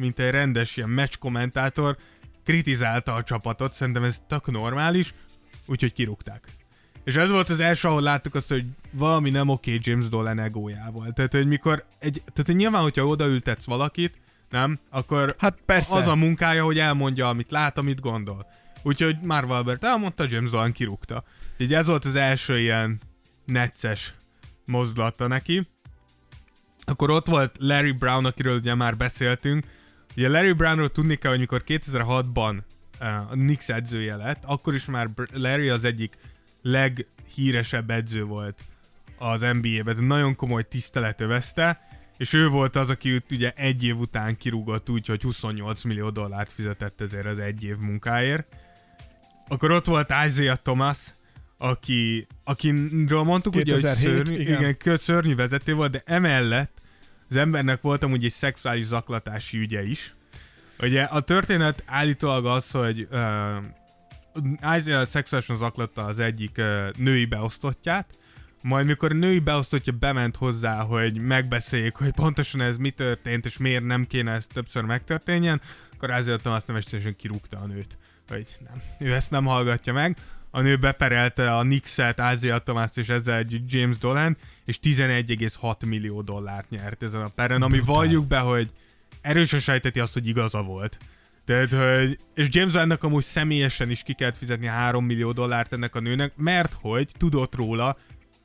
mint 0.00 0.18
egy 0.18 0.30
rendes 0.30 0.76
ilyen 0.76 0.88
meccs 0.88 1.14
kommentátor, 1.18 1.96
kritizálta 2.44 3.14
a 3.14 3.22
csapatot, 3.22 3.72
szerintem 3.72 4.04
ez 4.04 4.22
tök 4.28 4.50
normális, 4.50 5.14
úgyhogy 5.66 5.92
kirúgták. 5.92 6.60
És 7.04 7.14
ez 7.16 7.30
volt 7.30 7.48
az 7.48 7.60
első, 7.60 7.88
ahol 7.88 8.02
láttuk 8.02 8.34
azt, 8.34 8.48
hogy 8.48 8.64
valami 8.90 9.30
nem 9.30 9.48
oké 9.48 9.78
James 9.82 10.08
Dolan 10.08 10.38
egójával. 10.38 11.12
Tehát, 11.12 11.32
hogy 11.32 11.46
mikor 11.46 11.84
egy, 11.98 12.22
tehát 12.24 12.46
hogy 12.46 12.56
nyilván, 12.56 12.82
hogyha 12.82 13.06
odaültetsz 13.06 13.64
valakit, 13.64 14.20
nem, 14.50 14.78
akkor 14.90 15.34
Hát 15.38 15.58
persze. 15.66 15.98
az 15.98 16.06
a 16.06 16.14
munkája, 16.14 16.64
hogy 16.64 16.78
elmondja, 16.78 17.28
amit 17.28 17.50
lát, 17.50 17.78
amit 17.78 18.00
gondol. 18.00 18.46
Úgyhogy 18.82 19.16
Marv 19.22 19.50
Albert 19.50 19.84
elmondta, 19.84 20.26
James 20.28 20.50
Dolan 20.50 20.72
kirúgta. 20.72 21.24
Így 21.58 21.74
ez 21.74 21.86
volt 21.86 22.04
az 22.04 22.16
első 22.16 22.58
ilyen 22.58 23.00
necces 23.44 24.14
mozdulata 24.66 25.26
neki. 25.26 25.62
Akkor 26.84 27.10
ott 27.10 27.26
volt 27.26 27.56
Larry 27.58 27.92
Brown, 27.92 28.24
akiről 28.24 28.56
ugye 28.56 28.74
már 28.74 28.96
beszéltünk. 28.96 29.64
Ugye 30.16 30.28
Larry 30.28 30.52
Brownról 30.52 30.90
tudni 30.90 31.16
kell, 31.16 31.30
hogy 31.30 31.40
mikor 31.40 31.62
2006-ban 31.66 32.58
uh, 33.00 33.30
a 33.30 33.32
Knicks 33.32 33.68
edzője 33.68 34.16
lett, 34.16 34.42
akkor 34.44 34.74
is 34.74 34.84
már 34.84 35.08
Larry 35.32 35.68
az 35.68 35.84
egyik 35.84 36.16
leghíresebb 36.62 37.90
edző 37.90 38.24
volt 38.24 38.58
az 39.18 39.40
NBA-ben. 39.40 40.04
Nagyon 40.04 40.34
komoly 40.34 40.62
tisztelet 40.62 41.20
övezte, 41.20 41.80
és 42.16 42.32
ő 42.32 42.48
volt 42.48 42.76
az, 42.76 42.90
aki 42.90 43.10
őt 43.10 43.32
ugye 43.32 43.50
egy 43.50 43.84
év 43.84 43.98
után 43.98 44.36
kirúgott 44.36 44.90
úgy, 44.90 45.06
hogy 45.06 45.22
28 45.22 45.82
millió 45.82 46.10
dollárt 46.10 46.52
fizetett 46.52 47.00
ezért 47.00 47.26
az 47.26 47.38
egy 47.38 47.64
év 47.64 47.76
munkáért. 47.76 48.56
Akkor 49.48 49.70
ott 49.70 49.86
volt 49.86 50.12
Isaiah 50.26 50.56
Thomas, 50.56 50.98
aki, 51.58 52.26
akiről 52.44 53.22
mondtuk, 53.22 53.54
ugye, 53.54 53.72
hogy 53.72 53.82
2007, 53.82 54.26
szörnyű, 54.26 54.40
igen, 54.40 54.76
igen, 54.80 54.96
szörnyű 54.96 55.34
vezető 55.34 55.74
volt, 55.74 55.90
de 55.90 56.02
emellett 56.04 56.80
az 57.30 57.36
embernek 57.36 57.80
volt 57.80 58.02
amúgy 58.02 58.24
egy 58.24 58.30
szexuális 58.30 58.84
zaklatási 58.84 59.58
ügye 59.58 59.82
is. 59.82 60.12
Ugye 60.78 61.02
a 61.02 61.20
történet 61.20 61.82
állítólag 61.86 62.46
az, 62.46 62.70
hogy 62.70 63.08
uh, 63.10 63.18
Isaiah 64.76 65.06
szexuálisan 65.06 65.56
zaklatta 65.56 66.04
az 66.04 66.18
egyik 66.18 66.54
uh, 66.58 66.90
női 66.96 67.24
beosztottját, 67.24 68.06
majd 68.62 68.86
mikor 68.86 69.10
a 69.10 69.14
női 69.14 69.38
beosztottja 69.38 69.92
bement 69.92 70.36
hozzá, 70.36 70.82
hogy 70.82 71.20
megbeszéljék, 71.20 71.94
hogy 71.94 72.10
pontosan 72.10 72.60
ez 72.60 72.76
mi 72.76 72.90
történt, 72.90 73.46
és 73.46 73.58
miért 73.58 73.84
nem 73.84 74.06
kéne 74.06 74.32
ez 74.32 74.46
többször 74.46 74.82
megtörténjen, 74.82 75.60
akkor 75.94 76.10
ezért 76.10 76.46
azt 76.46 76.66
nem 76.66 76.76
esetesen 76.76 77.16
kirúgta 77.16 77.58
a 77.58 77.66
nőt, 77.66 77.98
hogy 78.28 78.46
nem, 78.64 78.82
ő 78.98 79.14
ezt 79.14 79.30
nem 79.30 79.44
hallgatja 79.44 79.92
meg. 79.92 80.16
A 80.50 80.60
nő 80.60 80.76
beperelte 80.76 81.56
a 81.56 81.62
Nixet, 81.62 82.20
Ázia 82.20 82.58
Tomászt 82.58 82.98
és 82.98 83.08
ezzel 83.08 83.36
együtt 83.36 83.72
James 83.72 83.98
Dolan, 83.98 84.36
és 84.64 84.78
11,6 84.82 85.86
millió 85.86 86.22
dollárt 86.22 86.70
nyert 86.70 87.02
ezen 87.02 87.22
a 87.22 87.28
peren, 87.28 87.62
ami 87.62 87.80
valljuk 87.80 88.26
be, 88.26 88.38
hogy 88.38 88.70
erősen 89.20 89.60
sejteti 89.60 90.00
azt, 90.00 90.12
hogy 90.12 90.28
igaza 90.28 90.62
volt. 90.62 90.98
Tehát, 91.52 92.00
hogy, 92.00 92.18
és 92.34 92.46
James 92.50 92.72
Dolannak 92.72 93.02
amúgy 93.02 93.22
személyesen 93.22 93.90
is 93.90 94.02
ki 94.02 94.12
kellett 94.12 94.36
fizetni 94.36 94.66
3 94.66 95.04
millió 95.04 95.32
dollárt 95.32 95.72
ennek 95.72 95.94
a 95.94 96.00
nőnek, 96.00 96.32
mert 96.36 96.76
hogy 96.80 97.08
tudott 97.18 97.54
róla, 97.54 97.96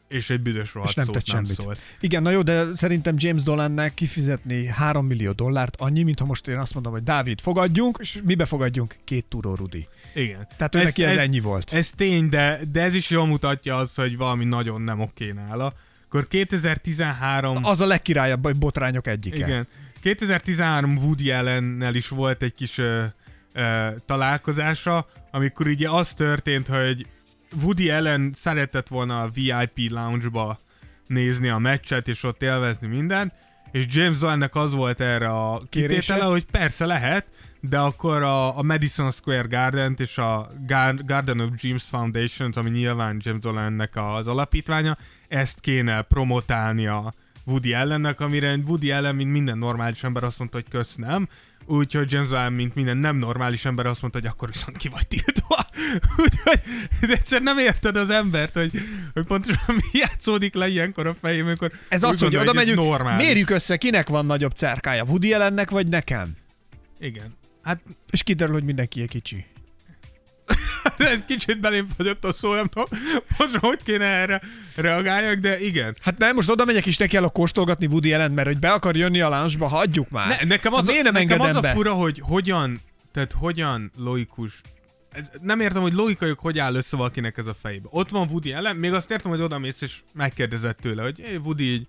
és 0.08 0.30
egy 0.30 0.42
büdös 0.42 0.74
rohadt 0.74 0.90
És 0.90 0.96
nem 0.96 1.06
szót 1.06 1.16
tett 1.16 1.28
nem 1.28 1.36
semmit. 1.36 1.62
szólt. 1.62 1.80
Igen, 2.00 2.22
na 2.22 2.30
jó, 2.30 2.42
de 2.42 2.66
szerintem 2.76 3.16
James 3.18 3.44
Dolannek 3.44 3.94
kifizetni 3.94 4.66
3 4.66 5.06
millió 5.06 5.32
dollárt 5.32 5.76
annyi, 5.78 6.04
mint 6.04 6.20
ha 6.20 6.26
most 6.26 6.48
én 6.48 6.58
azt 6.58 6.74
mondom, 6.74 6.92
hogy 6.92 7.04
Dávid, 7.04 7.42
fogadjunk, 7.42 7.98
és 8.02 8.20
mibe 8.24 8.46
fogadjunk? 8.46 8.96
Két 9.04 9.26
turó 9.26 9.56
Rudi. 9.56 9.88
Igen. 10.14 10.48
Tehát 10.58 10.76
ő 10.76 10.84
neki 10.84 11.04
ez 11.04 11.18
ennyi 11.18 11.40
volt. 11.40 11.74
Ez 11.74 11.90
tény, 11.90 12.30
de, 12.30 12.60
de 12.72 12.82
ez 12.82 12.96
is 12.96 13.10
jól 13.10 13.26
mutatja 13.26 13.78
az, 13.78 13.96
hogy 13.96 14.18
valami 14.18 14.46
nagyon 14.46 14.82
nem 14.82 15.00
oké 15.00 15.32
nála. 15.32 15.74
Akkor 16.06 16.28
2013... 16.28 17.56
Az 17.62 17.82
a 17.82 17.86
legkirályabb 17.86 18.58
botrányok 18.58 19.08
egyike. 19.08 19.38
Igen. 19.38 19.68
2013 20.16 20.98
Woody 20.98 21.32
Allennel 21.32 21.96
is 21.96 22.08
volt 22.08 22.42
egy 22.42 22.54
kis 22.54 22.78
ö, 22.78 23.04
ö, 23.54 23.88
találkozása, 24.06 25.08
amikor 25.32 25.68
ugye 25.68 25.90
az 25.90 26.14
történt, 26.14 26.68
hogy 26.68 27.06
Woody 27.62 27.90
Allen 27.90 28.32
szeretett 28.36 28.88
volna 28.88 29.22
a 29.22 29.30
VIP 29.30 29.92
lounge-ba 29.92 30.58
nézni 31.08 31.50
a 31.50 31.58
meccset, 31.58 32.08
és 32.08 32.24
ott 32.24 32.42
élvezni 32.42 32.88
mindent, 32.88 33.34
és 33.72 33.86
James 33.88 34.18
Dolannek 34.18 34.56
az 34.56 34.74
volt 34.74 35.02
erre 35.02 35.28
a 35.28 35.62
kitétele, 35.70 36.00
Kérése? 36.00 36.24
hogy 36.24 36.46
persze 36.46 36.86
lehet, 36.86 37.28
de 37.62 37.80
akkor 37.80 38.24
a, 38.24 38.58
a 38.58 38.62
Madison 38.62 39.12
Square 39.12 39.48
Garden 39.48 39.96
és 39.98 40.18
a 40.18 40.48
Gar- 40.68 41.06
Garden 41.06 41.40
of 41.40 41.50
Dreams 41.62 41.84
Foundation, 41.84 42.52
ami 42.56 42.70
nyilván 42.70 43.18
James 43.22 43.42
Dolannek 43.42 43.96
az 43.96 44.28
alapítványa, 44.28 44.98
ezt 45.28 45.60
kéne 45.60 46.02
promotálnia 46.02 47.14
Woody 47.48 47.74
Allennek, 47.74 48.20
amire 48.20 48.56
Woody 48.66 48.92
Allen, 48.92 49.16
mint 49.16 49.32
minden 49.32 49.58
normális 49.58 50.04
ember 50.04 50.24
azt 50.24 50.40
mondta, 50.40 50.58
hogy 50.58 50.66
kösz 50.70 50.96
nem, 50.96 51.28
úgyhogy 51.66 52.12
James 52.12 52.30
Dolan, 52.30 52.54
mint 52.54 52.76
minden 52.76 52.98
nem 52.98 53.18
normális 53.18 53.66
ember 53.66 53.86
azt 53.86 54.02
mondta, 54.02 54.20
hogy 54.20 54.28
akkor 54.30 54.48
viszont 54.48 54.78
ki 54.78 54.88
vagy 54.90 55.08
tiltva. 55.08 55.66
Úgyhogy 56.24 56.60
de 57.02 57.14
egyszer 57.14 57.42
nem 57.42 57.58
érted 57.58 57.96
az 57.96 58.10
embert, 58.10 58.54
hogy, 58.54 58.72
hogy 59.14 59.26
pontosan 59.26 59.76
mi 59.76 60.00
játszódik 60.00 60.54
le 60.54 60.68
ilyenkor 60.68 61.08
a 61.08 61.14
fejém, 61.22 61.46
amikor 61.46 61.72
Ez 61.90 62.04
az, 62.04 62.20
hogy 62.20 62.36
oda 62.36 62.54
megyünk, 62.54 62.78
normális. 62.78 63.26
mérjük 63.26 63.50
össze, 63.50 63.78
kinek 63.78 64.08
van 64.08 64.26
nagyobb 64.26 64.52
cerkája, 64.56 65.04
Woody 65.04 65.34
Allennek 65.34 65.70
vagy 65.70 65.88
nekem? 65.88 66.32
Igen. 67.00 67.36
Hát 67.64 67.82
És 68.10 68.24
kiderül, 68.24 68.54
hogy 68.54 68.64
mindenki 68.64 69.02
egy 69.02 69.10
kicsi. 69.10 69.46
ez 71.14 71.24
kicsit 71.28 71.60
belém 71.60 71.88
fagyott 71.98 72.26
a 72.26 72.34
szó, 72.34 72.54
nem 72.54 72.68
tudom, 72.68 72.88
pontosan 73.38 73.70
hogy 73.70 73.84
kéne 73.84 74.06
erre 74.06 74.42
reagáljak, 74.76 75.36
de 75.36 75.60
igen. 75.60 75.96
Hát 76.02 76.18
nem, 76.18 76.36
most 76.36 76.50
oda 76.50 76.66
megyek 76.66 76.86
is 76.86 76.98
neki 76.98 77.16
el 77.16 77.30
kóstolgatni 77.30 77.86
Woody 77.86 78.14
Allen, 78.14 78.32
mert 78.32 78.48
hogy 78.48 78.60
be 78.60 78.72
akar 78.72 78.96
jönni 78.96 79.22
a 79.22 79.30
lounge 79.30 79.66
hagyjuk 79.66 80.10
már. 80.10 80.28
Ne, 80.28 80.48
nekem 80.48 80.72
Hát 80.72 80.82
az, 80.82 80.88
a, 80.88 80.92
miért 80.92 81.04
nem 81.04 81.14
nekem 81.14 81.40
az 81.40 81.56
a 81.56 81.60
be? 81.62 81.72
fura, 81.72 81.94
hogy 81.94 82.22
hogyan, 82.24 82.80
tehát 83.12 83.32
hogyan 83.32 83.92
logikus 83.98 84.62
ez, 85.18 85.30
nem 85.42 85.60
értem, 85.60 85.82
hogy 85.82 85.94
logikailag 85.94 86.40
hogy 86.40 86.60
áll 86.60 86.76
össze 86.76 86.98
valakinek 86.98 87.38
ez 87.38 87.46
a 87.46 87.56
fejébe. 87.62 87.88
Ott 87.92 88.10
van 88.10 88.28
Woody 88.30 88.54
ellen, 88.54 88.76
még 88.76 88.94
azt 88.94 89.12
értem, 89.12 89.32
hogy 89.32 89.42
oda 89.42 89.60
mész 89.60 89.82
és 89.82 90.00
megkérdezett 90.14 90.78
tőle, 90.78 91.02
hogy 91.02 91.20
hey, 91.20 91.36
Woody, 91.36 91.74
így 91.74 91.88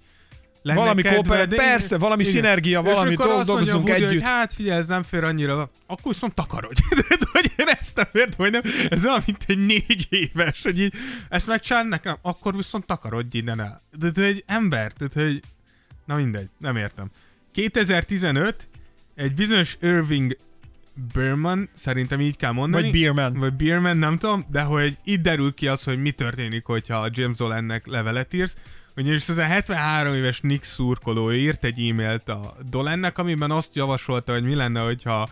lenne 0.62 0.78
Valami 0.78 1.02
de- 1.02 1.46
persze, 1.46 1.98
valami 1.98 2.24
szinergia, 2.24 2.80
És 2.80 2.92
valami 2.92 3.14
akkor 3.14 3.26
dolg- 3.26 3.48
azt 3.48 3.72
mondja 3.72 3.94
együtt. 3.94 4.08
Hogy 4.08 4.22
hát 4.22 4.52
figyelj, 4.52 4.78
ez 4.78 4.86
nem 4.86 5.02
fér 5.02 5.24
annyira, 5.24 5.70
akkor 5.86 6.12
viszont 6.12 6.34
takarodj. 6.34 6.80
Hogy 7.32 7.52
én 7.56 7.66
ezt 7.66 7.96
nem 7.96 8.06
értem, 8.12 8.38
hogy 8.38 8.50
nem, 8.50 8.60
ez 8.90 9.04
olyan, 9.06 9.22
mint 9.26 9.44
egy 9.46 9.66
négy 9.66 10.06
éves, 10.10 10.62
hogy 10.62 10.80
így 10.80 10.92
ezt 11.28 11.46
megcsinál 11.46 11.84
nekem, 11.84 12.16
akkor 12.22 12.56
viszont 12.56 12.86
takarodj 12.86 13.38
innen 13.38 13.60
el. 13.60 13.80
Tehát, 14.00 14.16
hogy 14.16 14.44
ember, 14.46 14.92
tehát, 14.92 15.12
hogy 15.12 15.40
na 16.06 16.14
mindegy, 16.16 16.48
nem 16.58 16.76
értem. 16.76 17.10
2015 17.52 18.68
egy 19.14 19.34
bizonyos 19.34 19.76
Irving 19.80 20.36
Berman, 21.12 21.68
szerintem 21.72 22.20
így 22.20 22.36
kell 22.36 22.52
mondani. 22.52 22.90
Vagy 22.90 23.00
Beerman. 23.00 23.32
Vagy 23.34 23.52
Beerman, 23.52 23.96
nem 23.96 24.16
tudom, 24.16 24.44
de 24.50 24.60
hogy 24.62 24.96
itt 25.04 25.22
derül 25.22 25.54
ki 25.54 25.68
az, 25.68 25.82
hogy 25.82 26.00
mi 26.00 26.10
történik, 26.10 26.64
hogyha 26.64 26.96
a 26.96 27.08
James 27.12 27.36
Dolannek 27.36 27.86
levelet 27.86 28.34
írsz. 28.34 28.54
Ugyanis 28.98 29.28
ez 29.28 29.38
a 29.38 29.42
73 29.42 30.14
éves 30.14 30.40
Nick 30.40 30.64
szurkoló 30.64 31.32
írt 31.32 31.64
egy 31.64 31.88
e-mailt 31.88 32.28
a 32.28 32.56
Dolennek, 32.70 33.18
amiben 33.18 33.50
azt 33.50 33.74
javasolta, 33.74 34.32
hogy 34.32 34.42
mi 34.42 34.54
lenne, 34.54 34.80
hogyha 34.80 35.28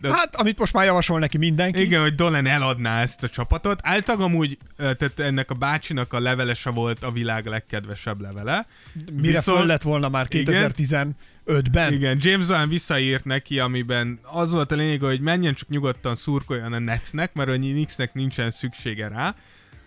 de, 0.00 0.12
hát, 0.12 0.36
amit 0.36 0.58
most 0.58 0.72
már 0.72 0.84
javasol 0.84 1.18
neki 1.18 1.38
mindenki. 1.38 1.80
Igen, 1.80 2.00
hogy 2.00 2.14
Dolan 2.14 2.46
eladná 2.46 3.00
ezt 3.00 3.22
a 3.22 3.28
csapatot. 3.28 3.80
Általában 3.82 4.26
amúgy, 4.26 4.58
tehát 4.76 5.20
ennek 5.20 5.50
a 5.50 5.54
bácsinak 5.54 6.12
a 6.12 6.20
levelese 6.20 6.70
volt 6.70 7.02
a 7.02 7.10
világ 7.10 7.46
legkedvesebb 7.46 8.20
levele. 8.20 8.66
Mire 9.12 9.36
Viszont, 9.36 9.58
föl 9.58 9.66
lett 9.66 9.82
volna 9.82 10.08
már 10.08 10.26
2015-ben. 10.30 11.92
Igen, 11.92 12.18
James 12.20 12.46
Dolan 12.46 12.68
visszaírt 12.68 13.24
neki, 13.24 13.58
amiben 13.58 14.18
az 14.22 14.52
volt 14.52 14.72
a 14.72 14.74
lényeg, 14.74 15.00
hogy 15.00 15.20
menjen 15.20 15.54
csak 15.54 15.68
nyugodtan 15.68 16.16
szurkoljon 16.16 16.72
a 16.72 16.78
Netsnek, 16.78 17.34
mert 17.34 17.48
a 17.48 17.54
Knicksnek 17.54 18.14
nincsen 18.14 18.50
szüksége 18.50 19.08
rá. 19.08 19.34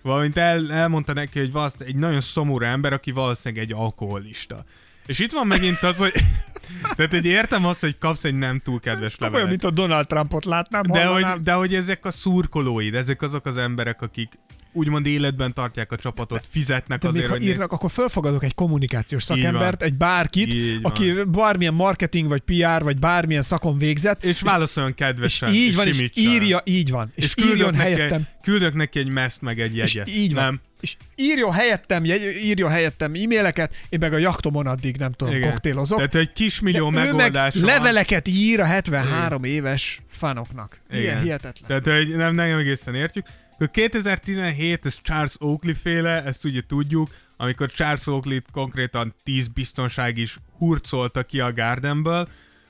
Valamint 0.05 0.37
el, 0.37 0.71
elmondta 0.71 1.13
neki, 1.13 1.39
hogy 1.39 1.71
egy 1.79 1.95
nagyon 1.95 2.21
szomorú 2.21 2.65
ember, 2.65 2.93
aki 2.93 3.11
valószínűleg 3.11 3.63
egy 3.63 3.73
alkoholista. 3.73 4.63
És 5.05 5.19
itt 5.19 5.31
van 5.31 5.47
megint 5.47 5.83
az, 5.83 5.97
hogy... 5.97 6.13
Tehát 6.95 7.13
egy 7.13 7.25
értem 7.25 7.65
azt, 7.65 7.79
hogy 7.79 7.97
kapsz 7.97 8.23
egy 8.23 8.35
nem 8.35 8.59
túl 8.59 8.79
kedves 8.79 9.17
levelet. 9.17 9.35
Olyan, 9.35 9.49
mint 9.49 9.63
a 9.63 9.69
Donald 9.69 10.07
Trumpot 10.07 10.45
látnám, 10.45 10.81
de 10.81 11.05
hogy, 11.05 11.25
de 11.41 11.53
hogy 11.53 11.75
ezek 11.75 12.05
a 12.05 12.11
szurkolóid, 12.11 12.95
ezek 12.95 13.21
azok 13.21 13.45
az 13.45 13.57
emberek, 13.57 14.01
akik 14.01 14.39
úgymond 14.76 15.05
életben 15.05 15.53
tartják 15.53 15.91
a 15.91 15.95
csapatot, 15.95 16.47
fizetnek 16.49 16.99
de 17.01 17.07
azért, 17.07 17.23
még, 17.23 17.32
hogy... 17.32 17.41
Ha 17.41 17.45
írnak, 17.45 17.69
néz... 17.69 17.78
akkor 17.78 17.91
felfogadok 17.91 18.43
egy 18.43 18.53
kommunikációs 18.53 19.23
szakembert, 19.23 19.82
egy 19.82 19.97
bárkit, 19.97 20.53
így 20.53 20.80
aki 20.82 21.11
van. 21.11 21.32
bármilyen 21.32 21.73
marketing, 21.73 22.28
vagy 22.28 22.41
PR, 22.41 22.84
vagy 22.84 22.99
bármilyen 22.99 23.43
szakon 23.43 23.78
végzett. 23.78 24.23
És, 24.23 24.30
és 24.30 24.41
válaszoljon 24.41 24.93
kedvesen, 24.93 25.49
és 25.49 25.55
így 25.55 25.69
és 25.69 25.76
van, 25.76 25.88
és 25.88 26.09
írja, 26.13 26.61
így 26.63 26.91
van. 26.91 27.11
És, 27.15 27.23
és 27.23 27.45
írjon 27.45 27.73
neki, 27.73 27.91
helyettem. 27.91 28.28
Küldök 28.43 28.73
neki 28.73 28.99
egy 28.99 29.09
meszt, 29.09 29.41
meg 29.41 29.59
egy 29.59 29.76
jegyet. 29.76 30.07
És 30.07 30.15
így 30.15 30.34
van. 30.34 30.43
Nem? 30.43 30.61
és 30.86 30.95
írjon 31.15 31.51
helyettem, 31.51 32.03
írjon 32.43 32.69
helyettem 32.69 33.13
e-maileket, 33.13 33.76
én 33.89 33.99
meg 34.01 34.13
a 34.13 34.17
jaktomon 34.17 34.67
addig 34.67 34.97
nem 34.97 35.11
tudom, 35.11 35.34
Igen. 35.34 35.49
koktélozok. 35.49 35.97
Tehát 35.97 36.15
egy 36.15 36.32
kismillió 36.32 36.89
megoldás. 36.89 37.55
leveleket 37.55 38.28
ír 38.28 38.59
a 38.59 38.65
73 38.65 39.43
Igen. 39.43 39.55
éves 39.55 40.01
fanoknak. 40.07 40.80
Igen. 40.89 41.01
Ilyen 41.01 41.21
hihetetlen. 41.21 41.82
Tehát 41.82 41.97
hogy 41.97 42.15
nem, 42.15 42.36
nem 42.36 42.57
egészen 42.57 42.95
értjük. 42.95 43.26
2017, 43.57 44.85
ez 44.85 45.01
Charles 45.01 45.35
Oakley 45.39 45.73
féle, 45.73 46.23
ezt 46.23 46.45
ugye 46.45 46.61
tudjuk, 46.67 47.09
amikor 47.37 47.71
Charles 47.71 48.07
Oakley 48.07 48.39
konkrétan 48.51 49.13
10 49.23 49.47
biztonság 49.47 50.17
is 50.17 50.37
hurcolta 50.57 51.23
ki 51.23 51.39
a 51.39 51.53
Gardenből. 51.53 52.27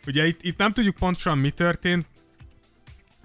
Ugye 0.08 0.28
itt, 0.28 0.44
itt 0.44 0.58
nem 0.58 0.74
tudjuk 0.74 0.96
pontosan 0.96 1.38
mi 1.38 1.50
történt, 1.50 2.06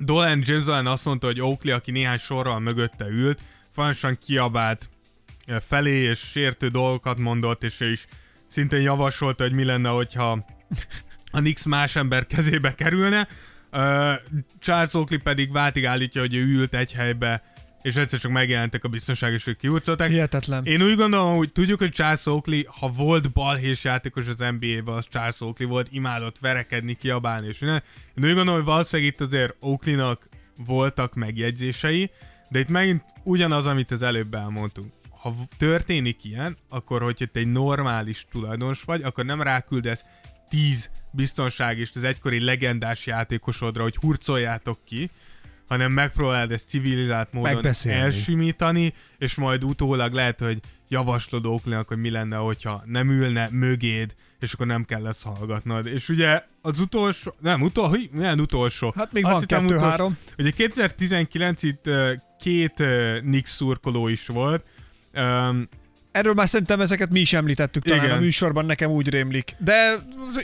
Dolan 0.03 0.43
James 0.45 0.65
Dolan 0.65 0.87
azt 0.87 1.05
mondta, 1.05 1.27
hogy 1.27 1.41
Oakley, 1.41 1.75
aki 1.75 1.91
néhány 1.91 2.19
sorral 2.19 2.61
mögötte 2.61 3.07
ült, 3.09 3.41
folyamatosan 3.73 4.19
kiabált 4.25 4.89
felé, 5.61 6.03
és 6.03 6.19
sértő 6.19 6.69
dolgokat 6.69 7.19
mondott, 7.19 7.65
és 7.65 7.81
ő 7.81 7.91
is 7.91 8.07
szintén 8.49 8.81
javasolta, 8.81 9.43
hogy 9.43 9.53
mi 9.53 9.65
lenne, 9.65 9.89
hogyha 9.89 10.47
a 11.31 11.41
Nix 11.41 11.65
más 11.65 11.97
ember 11.97 12.27
kezébe 12.27 12.75
kerülne. 12.75 13.29
Charles 14.59 14.95
Oakley 14.95 15.19
pedig 15.19 15.53
váltig 15.53 15.87
állítja, 15.87 16.21
hogy 16.21 16.35
ő 16.35 16.47
ült 16.47 16.75
egy 16.75 16.93
helybe, 16.93 17.43
és 17.83 17.97
egyszer 17.97 18.19
csak 18.21 18.33
megjelentek 18.33 18.85
a 18.85 18.89
biztonságos, 18.89 19.45
hogy 19.45 19.57
kiúcolták. 19.57 20.11
Hihetetlen. 20.11 20.65
Én 20.65 20.83
úgy 20.83 20.97
gondolom, 20.97 21.37
hogy 21.37 21.53
tudjuk, 21.53 21.79
hogy 21.79 21.91
Charles 21.91 22.27
Oakley, 22.27 22.61
ha 22.67 22.89
volt 22.89 23.33
balhés 23.33 23.85
játékos 23.85 24.27
az 24.27 24.39
NBA-ben, 24.39 24.95
az 24.95 25.07
Charles 25.09 25.41
Oakley 25.41 25.69
volt, 25.69 25.89
imádott 25.91 26.39
verekedni, 26.39 26.95
kiabálni, 26.95 27.47
és 27.47 27.59
minden. 27.59 27.83
Én 28.15 28.25
úgy 28.25 28.35
gondolom, 28.35 28.55
hogy 28.55 28.65
valószínűleg 28.65 29.13
itt 29.13 29.21
azért 29.21 29.55
Oakley-nak 29.61 30.29
voltak 30.67 31.15
megjegyzései, 31.15 32.11
de 32.49 32.59
itt 32.59 32.69
megint 32.69 33.05
ugyanaz, 33.23 33.67
amit 33.67 33.91
az 33.91 34.03
előbb 34.03 34.35
elmondtunk. 34.35 34.93
Ha 35.11 35.35
történik 35.59 36.25
ilyen, 36.25 36.57
akkor 36.69 37.03
hogyha 37.03 37.27
te 37.27 37.39
egy 37.39 37.53
normális 37.53 38.27
tulajdonos 38.31 38.83
vagy, 38.83 39.03
akkor 39.03 39.25
nem 39.25 39.43
ráküldesz 39.43 40.05
10 40.51 40.91
biztonságist 41.11 41.97
az 41.97 42.05
egykori 42.05 42.45
legendás 42.45 43.07
játékosodra, 43.07 43.83
hogy 43.83 43.97
hurcoljátok 43.97 44.79
ki, 44.85 45.11
hanem 45.69 45.93
megpróbálod 45.93 46.53
ezt 46.53 46.69
civilizált 46.69 47.33
módon 47.33 47.73
elsimítani, 47.83 48.93
és 49.19 49.35
majd 49.35 49.65
utólag 49.65 50.13
lehet, 50.13 50.41
hogy 50.41 50.59
javaslod 50.89 51.47
Oaklandnak, 51.47 51.89
hogy 51.89 51.99
mi 51.99 52.11
lenne, 52.11 52.37
hogyha 52.37 52.83
nem 52.85 53.11
ülne 53.11 53.49
mögéd, 53.51 54.15
és 54.41 54.53
akkor 54.53 54.67
nem 54.67 54.85
kell 54.85 55.03
lesz 55.03 55.23
hallgatnod. 55.23 55.87
És 55.87 56.09
ugye 56.09 56.45
az 56.61 56.79
utolsó, 56.79 57.35
nem, 57.41 57.63
utol, 57.63 57.99
milyen 58.11 58.41
utolsó? 58.41 58.93
Hát 58.97 59.13
még 59.13 59.25
Azt 59.25 59.51
van 59.51 59.67
kettő-három. 59.67 60.17
Ugye 60.39 60.51
2019 60.51 61.63
itt 61.63 61.91
két 62.39 62.83
Nix 63.23 63.51
szurkoló 63.51 64.09
is 64.09 64.27
volt. 64.27 64.65
Um, 65.15 65.69
Erről 66.13 66.35
már 66.35 66.49
szerintem 66.49 66.81
ezeket 66.81 67.11
mi 67.11 67.21
is 67.21 67.33
említettük 67.33 67.83
talán 67.83 68.05
Igen. 68.05 68.17
a 68.17 68.21
műsorban, 68.21 68.67
nekem 68.67 68.91
úgy 68.91 69.09
rémlik. 69.09 69.55
De 69.59 69.95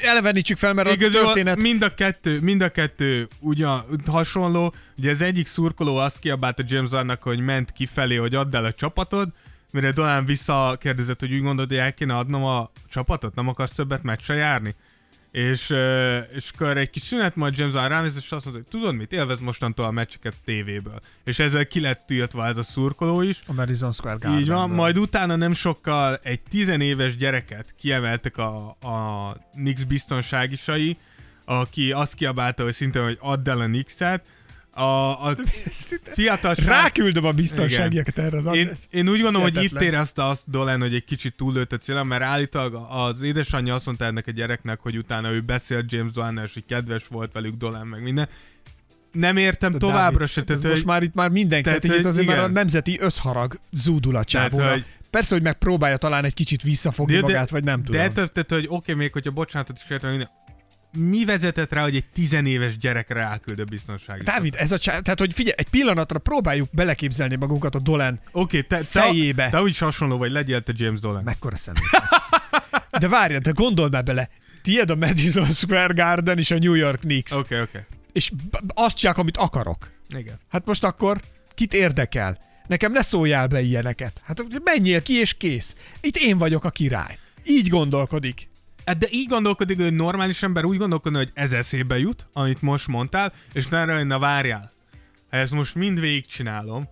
elevenítsük 0.02 0.58
fel, 0.58 0.72
mert 0.72 0.92
Igazol, 0.92 1.20
a 1.20 1.24
történet... 1.24 1.60
Mind 1.60 1.82
a 1.82 1.94
kettő, 1.94 2.40
mind 2.40 2.60
a 2.60 2.68
kettő 2.68 3.28
ugyan 3.40 3.84
hasonló. 4.06 4.74
Ugye 4.98 5.10
az 5.10 5.22
egyik 5.22 5.46
szurkoló 5.46 5.96
azt 5.96 6.18
kiabálta 6.18 6.62
James 6.66 6.90
annak, 6.90 7.22
hogy 7.22 7.40
ment 7.40 7.72
kifelé, 7.72 8.16
hogy 8.16 8.34
add 8.34 8.56
el 8.56 8.64
a 8.64 8.72
csapatod, 8.72 9.28
mire 9.72 9.90
Dolan 9.90 10.24
visszakérdezett, 10.24 11.20
hogy 11.20 11.32
úgy 11.32 11.42
gondolod, 11.42 11.70
hogy 11.70 11.78
el 11.78 11.94
kéne 11.94 12.16
adnom 12.16 12.44
a 12.44 12.70
csapatot, 12.90 13.34
nem 13.34 13.48
akarsz 13.48 13.72
többet 13.72 14.02
meccse 14.02 14.34
járni? 14.34 14.74
És, 15.36 15.74
és 16.34 16.50
akkor 16.54 16.76
egy 16.76 16.90
kis 16.90 17.02
szünet, 17.02 17.36
majd 17.36 17.58
James 17.58 17.74
Gunn 17.74 17.88
ránéz, 17.88 18.16
és 18.16 18.32
azt 18.32 18.44
mondta, 18.44 18.50
hogy 18.52 18.80
tudod 18.80 18.94
mit, 18.94 19.12
élvez 19.12 19.40
mostantól 19.40 19.84
a 19.84 19.90
meccseket 19.90 20.34
tévéből. 20.44 21.00
És 21.24 21.38
ezzel 21.38 21.66
ki 21.66 21.80
lett 21.80 22.06
tiltva 22.06 22.46
ez 22.46 22.56
a 22.56 22.62
szurkoló 22.62 23.22
is. 23.22 23.42
A 23.46 23.52
Madison 23.52 23.92
Square 23.92 24.16
Garden. 24.20 24.40
Így 24.40 24.48
van, 24.48 24.70
majd 24.70 24.98
utána 24.98 25.36
nem 25.36 25.52
sokkal 25.52 26.18
egy 26.22 26.40
tizenéves 26.40 27.16
gyereket 27.16 27.74
kiemeltek 27.78 28.36
a, 28.36 28.68
a 28.68 29.36
Nix 29.52 29.82
biztonságisai, 29.82 30.96
aki 31.44 31.92
azt 31.92 32.14
kiabálta, 32.14 32.62
hogy 32.62 32.74
szinte, 32.74 33.00
hogy 33.00 33.18
add 33.20 33.48
el 33.48 33.60
a 33.60 33.66
Nixet, 33.66 34.28
a, 34.76 35.26
a 35.28 35.36
fiatal 36.14 36.54
Ráküldöm 36.54 37.24
a 37.24 37.32
biztonságiakat 37.32 38.18
erre 38.18 38.38
az 38.38 38.56
én, 38.56 38.70
én 38.90 39.08
úgy 39.08 39.20
gondolom, 39.20 39.42
hogy 39.42 39.64
itt 39.64 39.80
érezte 39.80 40.24
azt 40.24 40.50
Dolan, 40.50 40.80
hogy 40.80 40.94
egy 40.94 41.04
kicsit 41.04 41.36
túllőtt 41.36 41.72
a 41.72 41.76
célom, 41.76 42.08
mert 42.08 42.22
állítólag 42.22 42.86
az 42.90 43.22
édesanyja 43.22 43.74
azt 43.74 43.86
mondta 43.86 44.04
ennek 44.04 44.26
a 44.26 44.30
gyereknek, 44.30 44.80
hogy 44.80 44.96
utána 44.96 45.30
ő 45.30 45.40
beszélt 45.40 45.92
James 45.92 46.12
Dolan, 46.12 46.40
és 46.44 46.54
hogy 46.54 46.64
kedves 46.66 47.06
volt 47.06 47.32
velük 47.32 47.54
Dolan, 47.54 47.86
meg 47.86 48.02
minden. 48.02 48.28
Nem 49.12 49.36
értem 49.36 49.72
de 49.72 49.78
továbbra 49.78 50.18
Dávid, 50.18 50.28
se. 50.28 50.42
Tehát, 50.42 50.62
most 50.62 50.84
már 50.84 51.02
itt 51.02 51.14
már 51.14 51.28
mindenki, 51.28 51.64
tehát, 51.64 51.80
tehát 51.80 51.98
itt 51.98 52.04
azért 52.04 52.24
igen. 52.24 52.36
már 52.36 52.44
a 52.44 52.48
nemzeti 52.48 52.98
összharag 53.00 53.58
zúdul 53.72 54.16
a 54.16 54.24
csávóra. 54.24 54.76
Persze, 55.10 55.34
hogy 55.34 55.44
megpróbálja 55.44 55.96
talán 55.96 56.24
egy 56.24 56.34
kicsit 56.34 56.62
visszafogni 56.62 57.14
de, 57.14 57.20
magát, 57.20 57.50
vagy 57.50 57.64
nem 57.64 57.82
tudom. 57.82 58.00
De 58.00 58.08
tehát, 58.12 58.50
hogy 58.50 58.64
oké, 58.64 58.74
okay, 58.74 58.94
még 58.94 59.12
hogyha 59.12 59.30
bocsánatot 59.30 59.76
is 59.76 59.84
kértem, 59.88 60.28
mi 60.96 61.24
vezetett 61.24 61.72
rá, 61.72 61.82
hogy 61.82 61.96
egy 61.96 62.04
tizenéves 62.14 62.76
gyerek 62.76 63.08
ráküld 63.08 63.58
a 63.58 63.64
biztonsági? 63.64 64.24
Dávid, 64.24 64.54
ez 64.58 64.72
a 64.72 64.78
csá... 64.78 65.00
Tehát, 65.00 65.18
hogy 65.18 65.32
figyelj, 65.32 65.54
egy 65.58 65.68
pillanatra 65.68 66.18
próbáljuk 66.18 66.68
beleképzelni 66.72 67.36
magunkat 67.36 67.74
a 67.74 67.78
Dolan 67.78 68.20
okay, 68.32 68.62
te, 68.62 68.82
fejébe. 68.84 69.44
Te, 69.44 69.50
te 69.50 69.62
úgy 69.62 69.78
hasonló 69.78 70.16
vagy, 70.16 70.30
legyél 70.30 70.62
te 70.62 70.72
James 70.76 71.00
Dolan. 71.00 71.22
Mekkora 71.22 71.56
szemét. 71.56 71.82
De 73.00 73.08
várj, 73.08 73.36
de 73.36 73.50
gondold 73.50 73.92
már 73.92 74.02
bele. 74.02 74.28
Tied 74.62 74.90
a 74.90 74.94
Madison 74.94 75.50
Square 75.50 75.92
Garden 75.92 76.38
és 76.38 76.50
a 76.50 76.58
New 76.58 76.74
York 76.74 77.00
Knicks. 77.00 77.32
Oké, 77.32 77.42
okay, 77.42 77.60
oké. 77.60 77.78
Okay. 77.78 77.98
És 78.12 78.32
azt 78.74 78.96
csak, 78.96 79.18
amit 79.18 79.36
akarok. 79.36 79.90
Igen. 80.16 80.38
Hát 80.50 80.66
most 80.66 80.84
akkor 80.84 81.20
kit 81.54 81.74
érdekel? 81.74 82.38
Nekem 82.66 82.92
ne 82.92 83.02
szóljál 83.02 83.46
be 83.46 83.60
ilyeneket. 83.60 84.20
Hát 84.24 84.42
menjél 84.64 85.02
ki 85.02 85.12
és 85.12 85.34
kész. 85.34 85.76
Itt 86.00 86.16
én 86.16 86.38
vagyok 86.38 86.64
a 86.64 86.70
király. 86.70 87.18
Így 87.44 87.68
gondolkodik. 87.68 88.48
Hát 88.86 88.98
de 88.98 89.06
így 89.10 89.28
gondolkodik, 89.28 89.80
hogy 89.80 89.92
normális 89.92 90.42
ember 90.42 90.64
úgy 90.64 90.78
gondolkodna, 90.78 91.18
hogy 91.18 91.30
ez 91.34 91.52
eszébe 91.52 91.98
jut, 91.98 92.26
amit 92.32 92.62
most 92.62 92.86
mondtál, 92.86 93.32
és 93.52 93.68
ne 93.68 94.02
na 94.02 94.18
várjál. 94.18 94.70
Ha 95.30 95.36
ezt 95.36 95.52
most 95.52 95.74
mind 95.74 96.00
végigcsinálom, 96.00 96.88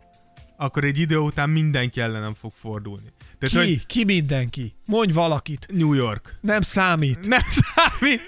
akkor 0.57 0.85
egy 0.85 0.99
idő 0.99 1.17
után 1.17 1.51
mindenki 1.51 2.01
ellenem 2.01 2.35
fog 2.35 2.51
fordulni. 2.55 3.13
Tehát, 3.39 3.67
ki? 3.67 3.73
Hogy... 3.73 3.87
Ki 3.87 4.05
mindenki? 4.05 4.75
Mondj 4.87 5.13
valakit. 5.13 5.67
New 5.73 5.93
York. 5.93 6.39
Nem 6.41 6.61
számít. 6.61 7.27
Nem 7.27 7.41
számít. 7.75 8.21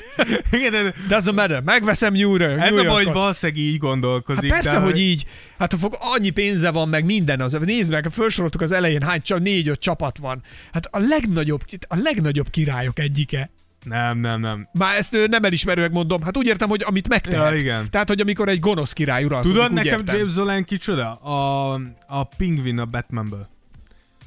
Igen, 0.51 0.95
Doesn't 1.09 1.35
matter. 1.35 1.63
Megveszem 1.63 2.13
New 2.13 2.37
York. 2.37 2.61
Ez 2.61 2.71
New 2.71 2.79
a 2.79 2.85
baj, 2.85 3.05
hogy 3.05 3.13
valószínűleg 3.13 3.63
így 3.63 3.79
gondolkozik. 3.79 4.53
Hát 4.53 4.63
persze, 4.63 4.79
de, 4.79 4.85
hogy 4.85 4.99
így. 4.99 5.25
Hát 5.59 5.73
ha 5.73 5.79
fog, 5.79 5.97
annyi 5.99 6.31
pénze 6.31 6.71
van, 6.71 6.89
meg 6.89 7.05
minden 7.05 7.41
az. 7.41 7.53
Nézd 7.53 7.91
meg, 7.91 8.09
felsoroltuk 8.11 8.61
az 8.61 8.73
elején, 8.73 9.03
hány 9.03 9.23
csak 9.23 9.41
négy-öt 9.41 9.81
csapat 9.81 10.19
van. 10.19 10.43
Hát 10.73 10.87
a 10.87 10.99
legnagyobb, 10.99 11.61
a 11.89 11.97
legnagyobb 11.97 12.51
királyok 12.51 12.99
egyike. 12.99 13.51
Nem, 13.89 14.19
nem, 14.19 14.41
nem. 14.41 14.69
Már 14.73 14.97
ezt 14.97 15.17
nem 15.29 15.45
elismerőek 15.45 15.91
mondom. 15.91 16.23
Hát 16.23 16.37
úgy 16.37 16.47
értem, 16.47 16.69
hogy 16.69 16.83
amit 16.87 17.09
megtehet. 17.09 17.51
Ja, 17.51 17.57
igen. 17.57 17.91
Tehát, 17.91 18.09
hogy 18.09 18.21
amikor 18.21 18.49
egy 18.49 18.61
gonosz 18.61 18.93
király 18.93 19.25
uralkodik, 19.25 19.55
Tudod 19.57 19.73
nekem 19.73 19.99
értem. 19.99 20.17
James 20.17 20.33
Zolan 20.33 20.65
kicsoda? 20.65 21.13
A, 21.13 21.73
a 22.07 22.25
pingvin 22.25 22.79
a 22.79 22.85
Batmanből. 22.85 23.49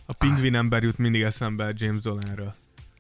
A 0.06 0.14
pingvin 0.14 0.56
ember 0.56 0.84
jut 0.84 0.98
mindig 0.98 1.22
eszembe 1.22 1.74
James 1.76 2.02
Zolanről. 2.02 2.54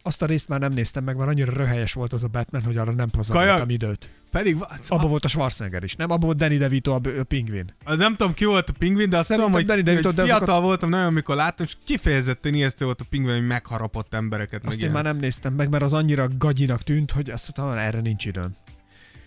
Azt 0.09 0.21
a 0.21 0.25
részt 0.25 0.47
már 0.47 0.59
nem 0.59 0.71
néztem 0.71 1.03
meg, 1.03 1.15
mert 1.17 1.29
annyira 1.29 1.51
röhelyes 1.53 1.93
volt 1.93 2.13
az 2.13 2.23
a 2.23 2.27
Batman, 2.27 2.63
hogy 2.63 2.77
arra 2.77 2.91
nem 2.91 3.09
pazaroltam 3.09 3.69
időt. 3.69 4.09
Pedig 4.31 4.57
Abba 4.87 5.07
volt 5.07 5.25
a 5.25 5.27
Schwarzenegger 5.27 5.83
is, 5.83 5.95
nem? 5.95 6.11
Abba 6.11 6.25
volt 6.25 6.37
Danny 6.37 6.57
DeVito 6.57 6.91
a, 6.91 7.01
a 7.19 7.23
pingvin. 7.23 7.73
nem 7.85 8.15
tudom 8.15 8.33
ki 8.33 8.45
volt 8.45 8.69
a 8.69 8.73
pingvin, 8.79 9.09
de 9.09 9.17
azt 9.17 9.27
Szerintem 9.27 9.51
tudom, 9.51 9.67
hogy, 9.67 9.75
Danny 9.75 9.83
DeVito, 9.83 10.07
hogy 10.07 10.17
de 10.17 10.23
fiatal 10.23 10.41
azokat- 10.43 10.63
voltam 10.63 10.89
nagyon, 10.89 11.05
amikor 11.05 11.35
láttam, 11.35 11.65
és 11.65 11.75
kifejezetten 11.85 12.53
ijesztő 12.53 12.85
volt 12.85 13.01
a 13.01 13.05
pingvin, 13.09 13.33
hogy 13.33 13.45
megharapott 13.47 14.13
embereket. 14.13 14.65
Azt 14.65 14.73
én 14.75 14.79
ilyen. 14.79 14.91
már 14.91 15.03
nem 15.03 15.17
néztem 15.17 15.53
meg, 15.53 15.69
mert 15.69 15.83
az 15.83 15.93
annyira 15.93 16.27
gagyinak 16.37 16.83
tűnt, 16.83 17.11
hogy 17.11 17.29
azt 17.29 17.51
mondtam, 17.57 17.79
erre 17.85 17.99
nincs 17.99 18.25
időm. 18.25 18.55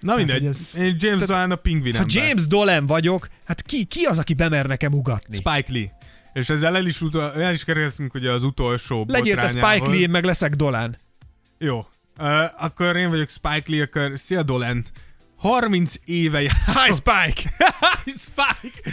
Na 0.01 0.17
mindegy, 0.17 0.39
hogy 0.39 0.47
ez- 0.47 0.77
én 0.77 0.97
James 0.99 1.27
Dolan 1.27 1.51
a 1.51 1.57
pingvin 1.57 1.93
Ha 1.95 1.99
ember. 2.01 2.17
James 2.27 2.47
Dolan 2.47 2.87
vagyok, 2.87 3.29
hát 3.45 3.63
ki, 3.63 3.85
ki 3.85 4.05
az, 4.05 4.19
aki 4.19 4.35
bemer 4.35 4.67
nekem 4.67 4.93
ugatni? 4.93 5.37
Spike 5.37 5.65
Lee. 5.73 5.93
És 6.33 6.49
ezzel 6.49 6.77
el 6.77 6.87
is, 6.87 7.01
utol, 7.01 7.43
el 7.43 7.53
is 7.53 7.65
keresztünk 7.65 8.15
ugye 8.15 8.31
az 8.31 8.45
utolsó 8.45 9.05
Legyél 9.09 9.37
te 9.37 9.49
Spike. 9.49 9.89
Lee, 9.89 10.01
én 10.01 10.11
meg 10.11 10.25
leszek 10.25 10.55
Dolan. 10.55 10.97
Jó. 11.59 11.87
Uh, 12.19 12.65
akkor 12.65 12.97
én 12.97 13.11
vagyok 13.11 13.29
Spike 13.29 13.63
Lee, 13.67 13.83
akkor 13.83 14.13
szia 14.15 14.43
Dolan. 14.43 14.85
30 15.37 15.95
éve 16.05 16.43
jár. 16.43 16.55
Hi 16.67 16.93
Spike! 16.93 17.51
Spike! 18.25 18.91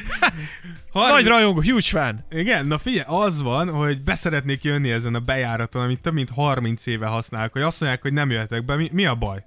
Nagy 0.93 1.25
rajongó, 1.25 1.61
huge 1.61 1.81
fan. 1.81 2.25
Igen, 2.31 2.67
na 2.67 2.77
figyelj, 2.77 3.05
az 3.07 3.41
van, 3.41 3.69
hogy 3.69 4.01
beszeretnék 4.01 4.63
jönni 4.63 4.91
ezen 4.91 5.15
a 5.15 5.19
bejáraton, 5.19 5.83
amit 5.83 6.01
több 6.01 6.13
mint 6.13 6.29
30 6.29 6.85
éve 6.85 7.05
használok, 7.07 7.51
hogy 7.51 7.61
azt 7.61 7.79
mondják, 7.79 8.01
hogy 8.01 8.13
nem 8.13 8.29
jöhetek 8.29 8.65
be. 8.65 8.75
Mi, 8.75 8.89
mi 8.91 9.05
a 9.05 9.15
baj? 9.15 9.43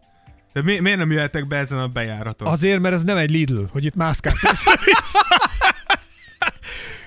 De 0.52 0.62
mi, 0.62 0.78
miért 0.78 0.98
nem 0.98 1.10
jöhetek 1.10 1.46
be 1.46 1.56
ezen 1.56 1.78
a 1.78 1.86
bejáraton? 1.86 2.48
Azért, 2.48 2.80
mert 2.80 2.94
ez 2.94 3.02
nem 3.02 3.16
egy 3.16 3.30
Lidl, 3.30 3.62
hogy 3.70 3.84
itt 3.84 3.94
mászkálsz. 3.94 4.42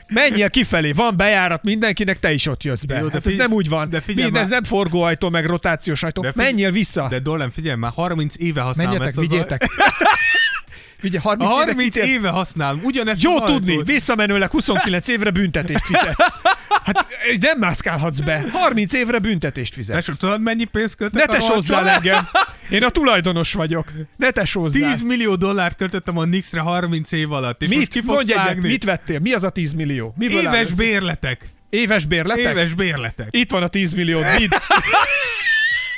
Menjél 0.08 0.50
kifelé, 0.50 0.92
van 0.92 1.18
bejárat 1.18 1.64
mindenkinek, 1.64 2.20
te 2.20 2.34
is 2.34 2.48
ott 2.48 2.64
jössz 2.64 2.84
be. 2.84 2.94
Jó, 3.00 3.06
de 3.06 3.12
hát 3.12 3.16
ez 3.16 3.24
figy- 3.32 3.38
nem 3.38 3.52
úgy 3.52 3.70
van. 3.70 3.90
de 3.90 4.02
figyelj 4.02 4.30
Mind, 4.32 4.44
ez 4.44 4.50
nem 4.50 4.64
forgóajtó, 4.64 5.30
meg 5.30 5.46
rotációs 5.46 6.04
ajtó. 6.04 6.22
De 6.22 6.28
figy- 6.32 6.44
Menjél 6.44 6.72
vissza. 6.72 7.08
De 7.10 7.20
Dolan, 7.20 7.52
figyelj, 7.52 7.78
már 7.78 7.92
30 7.96 8.36
éve 8.38 8.62
használom 8.62 8.92
Menjetek, 8.92 9.16
ezt 9.18 9.18
az 9.26 9.30
vigyétek. 9.30 9.66
Vigye, 11.02 11.20
30, 11.20 11.50
A 11.50 11.52
éve 11.54 11.56
30 11.64 11.94
kitér- 11.94 12.08
éve 12.14 12.30
használom, 12.30 12.80
ugyanezt 12.84 13.22
Jó 13.22 13.34
az 13.36 13.40
ajtót. 13.42 13.56
tudni, 13.58 13.84
visszamenőleg 13.84 14.50
29 14.50 15.08
évre 15.08 15.30
büntetést 15.30 15.86
fizetsz. 15.86 16.34
Hát 16.86 17.06
nem 17.40 17.58
mászkálhatsz 17.58 18.20
be. 18.20 18.46
30 18.52 18.94
évre 18.94 19.20
büntetést 19.20 19.74
fizetsz. 19.74 20.06
Tesó, 20.06 20.18
tudod 20.20 20.42
mennyi 20.42 20.64
pénzt 20.64 21.00
Ne 21.00 21.10
költek 21.10 21.30
a 21.30 21.32
tesózzál 21.32 21.90
engem. 21.90 22.28
Én 22.70 22.84
a 22.84 22.90
tulajdonos 22.90 23.54
vagyok. 23.54 23.88
Ne 24.18 24.30
tesózzál. 24.30 24.92
10 24.92 25.02
millió 25.02 25.36
dollárt 25.36 25.78
költöttem 25.78 26.18
a 26.18 26.26
Nixre 26.26 26.60
30 26.60 27.12
év 27.12 27.32
alatt, 27.32 27.62
és 27.62 27.70
Mit? 27.70 27.88
ki 27.88 28.02
Mondj 28.04 28.34
egyet, 28.34 28.62
mit 28.62 28.84
vettél? 28.84 29.20
Mi 29.20 29.34
az 29.34 29.44
a 29.44 29.50
10 29.50 29.74
millió? 29.74 30.14
Miből 30.18 30.40
Éves 30.40 30.62
ez? 30.62 30.76
bérletek. 30.76 31.46
Éves 31.70 32.06
bérletek? 32.06 32.52
Éves 32.52 32.74
bérletek. 32.74 33.28
Itt 33.32 33.52
van 33.52 33.64
a 33.64 33.68
10 33.68 33.94
millió. 33.94 34.20
Vidd. 34.38 34.52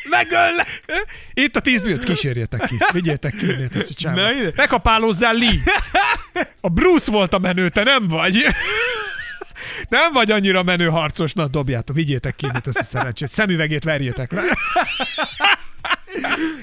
Megöllek! 0.10 0.82
Itt 1.34 1.56
a 1.56 1.60
10 1.60 1.82
milliót. 1.82 2.04
Kísérjetek 2.04 2.68
ki. 2.68 2.78
Vigyétek 2.94 3.36
ki. 3.36 3.46
innét 3.46 3.76
ezt 3.76 3.90
a 3.90 3.94
csávot. 3.94 4.20
Na 4.20 4.34
ide. 4.34 4.52
Ne 4.56 4.66
kapálozzál, 4.66 5.34
Lee. 5.34 5.60
A 6.62 6.70
Bruce 6.70 7.12
volt 7.12 7.34
a 7.34 7.40
menő, 7.40 7.70
te 7.70 7.84
nem 7.84 8.08
vagy. 8.08 8.46
Nem 9.90 10.14
vagy 10.14 10.32
annyira 10.32 10.64
menő 10.64 10.88
harcos, 10.88 11.34
na 11.34 11.48
dobjátok, 11.48 11.96
vigyétek 11.96 12.36
ki 12.36 12.48
ezt 12.64 12.78
a 12.78 12.84
szerencsét. 12.84 13.30
Szemüvegét 13.30 13.84
verjétek 13.84 14.32
le. 14.32 14.42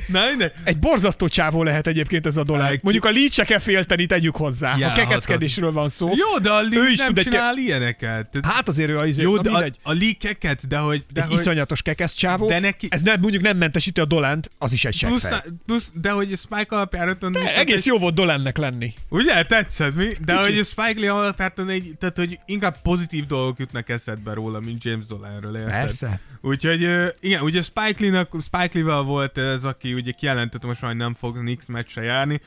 Na. 0.07 0.21
Egy 0.65 0.79
borzasztó 0.79 1.29
csávó 1.29 1.63
lehet 1.63 1.87
egyébként 1.87 2.27
ez 2.27 2.37
a 2.37 2.43
dollár. 2.45 2.79
Mondjuk 2.83 3.05
a 3.05 3.11
Lee 3.11 3.29
se 3.31 3.45
kell 3.45 3.59
félteni, 3.59 4.07
tegyük 4.07 4.37
hozzá. 4.37 4.77
Ja, 4.79 4.89
a 4.89 4.93
kekeckedésről 4.93 5.73
van 5.73 5.89
szó. 5.89 6.07
Jó, 6.15 6.39
de 6.43 6.51
a 6.51 6.61
Lee 6.61 6.79
Ő 6.79 6.91
is 6.91 6.99
nem 6.99 7.15
csinál 7.15 7.57
ilyeneket. 7.57 8.27
Tehát- 8.27 8.53
Hát 8.55 8.69
azért 8.69 8.91
ő 8.91 8.99
a 8.99 9.07
izé, 9.07 9.23
Jó, 9.23 9.37
de 9.37 9.51
a, 9.51 9.65
a 9.83 9.93
Lee 9.93 10.13
keket, 10.19 10.69
de 10.69 10.79
hogy... 10.79 11.05
De 11.13 11.21
egy 11.21 11.27
hogy 11.29 11.39
iszonyatos 11.39 11.83
kekesz 11.83 12.15
csávó. 12.15 12.47
De 12.47 12.59
neki- 12.59 12.87
Ez 12.91 13.03
nem, 13.03 13.21
mondjuk 13.21 13.43
nem 13.43 13.57
mentesíti 13.57 14.01
a 14.01 14.05
Dolánt, 14.05 14.51
az 14.59 14.73
is 14.73 14.85
egy 14.85 15.05
plusz, 15.07 15.27
plusz, 15.67 15.89
de 16.01 16.11
hogy 16.11 16.37
Spike 16.37 16.77
alapjáraton... 16.77 17.33
viszont 17.33 17.51
Egész 17.51 17.77
egy- 17.77 17.87
jó 17.87 17.99
volt 17.99 18.15
Dolannek 18.15 18.57
lenni. 18.57 18.95
Ugye, 19.09 19.43
tetszett 19.43 19.95
mi? 19.95 20.05
De 20.25 20.37
Kicsit. 20.37 20.55
hogy 20.57 20.65
Spike 20.67 21.01
Lee 21.01 21.13
alapjáraton 21.13 21.69
egy... 21.69 21.93
Tehát, 21.99 22.17
hogy 22.17 22.39
inkább 22.47 22.83
pozitív 22.83 23.27
dolgok 23.27 23.59
jutnak 23.59 23.89
eszedbe 23.89 24.33
róla, 24.35 24.61
mint 24.61 24.85
James 24.85 25.05
érted? 25.11 25.71
Persze. 25.71 26.21
Úgyhogy 26.41 26.81
igen, 27.21 27.43
ugye 27.43 27.63
Spike 27.63 27.95
Lee-nak, 27.99 28.29
Spike 28.43 28.71
Lee-vel 28.73 29.01
volt 29.03 29.34
ez, 29.39 29.65
aki 29.65 29.93
ugye 29.93 30.11
kijelentette 30.11 30.67
most 30.67 30.81
már, 30.81 30.91
hogy 30.91 31.01
nem 31.01 31.15
fog 31.15 31.39
Knicks 31.39 31.67
meccse 31.67 32.03
járni. 32.03 32.41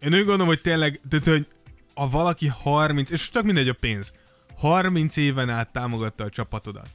Én 0.00 0.12
úgy 0.12 0.18
gondolom, 0.18 0.46
hogy 0.46 0.60
tényleg, 0.60 1.00
tehát, 1.08 1.26
hogy 1.26 1.46
ha 1.94 2.08
valaki 2.08 2.46
30, 2.46 3.10
és 3.10 3.30
csak 3.30 3.44
mindegy 3.44 3.68
a 3.68 3.74
pénz, 3.80 4.12
30 4.56 5.16
éven 5.16 5.50
át 5.50 5.72
támogatta 5.72 6.24
a 6.24 6.28
csapatodat, 6.28 6.88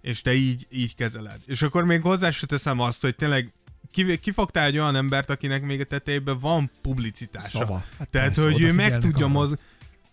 és 0.00 0.20
te 0.20 0.34
így, 0.34 0.66
így 0.70 0.94
kezeled. 0.94 1.40
És 1.46 1.62
akkor 1.62 1.84
még 1.84 2.02
hozzá 2.02 2.30
se 2.30 2.46
teszem 2.46 2.80
azt, 2.80 3.00
hogy 3.00 3.16
tényleg 3.16 3.52
ki, 3.92 4.18
kifogtál 4.18 4.66
egy 4.66 4.78
olyan 4.78 4.96
embert, 4.96 5.30
akinek 5.30 5.62
még 5.62 5.80
a 5.80 5.84
tetejében 5.84 6.38
van 6.38 6.70
publicitása. 6.82 7.58
Szava. 7.58 7.84
Hát 7.98 8.10
Tehát, 8.10 8.34
persze, 8.34 8.50
hogy 8.50 8.62
ő 8.62 8.72
meg 8.72 8.98
tudja 8.98 9.26
mozgni. 9.26 9.58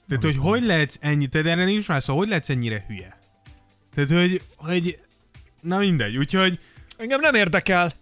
Tehát, 0.08 0.24
hogy 0.24 0.38
hogy 0.38 0.64
lehetsz 0.64 0.98
ennyi, 1.00 1.28
tehát 1.28 1.48
erre 1.48 1.66
nincs 1.66 1.88
már 1.88 2.04
szó, 2.04 2.18
hogy 2.18 2.28
lehetsz 2.28 2.50
ennyire 2.50 2.86
hülye. 2.88 3.20
Tehát, 3.96 4.10
hogy, 4.10 4.42
hogy 4.56 5.00
na 5.62 5.78
mindegy, 5.78 6.18
úgyhogy 6.18 6.60
Engem 6.98 7.20
nem 7.20 7.34
érdekel. 7.34 7.94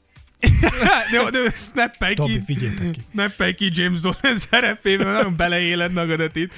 de, 1.11 1.29
de 1.29 1.49
snappelj 1.49 2.13
ki, 2.13 2.43
ki. 2.45 2.69
snappelj 3.11 3.53
ki 3.53 3.69
James 3.73 3.99
Dolan 3.99 4.37
szerepében, 4.37 5.07
nagyon 5.13 5.35
beleéled 5.35 5.91
magadat 5.91 6.35
itt. 6.35 6.53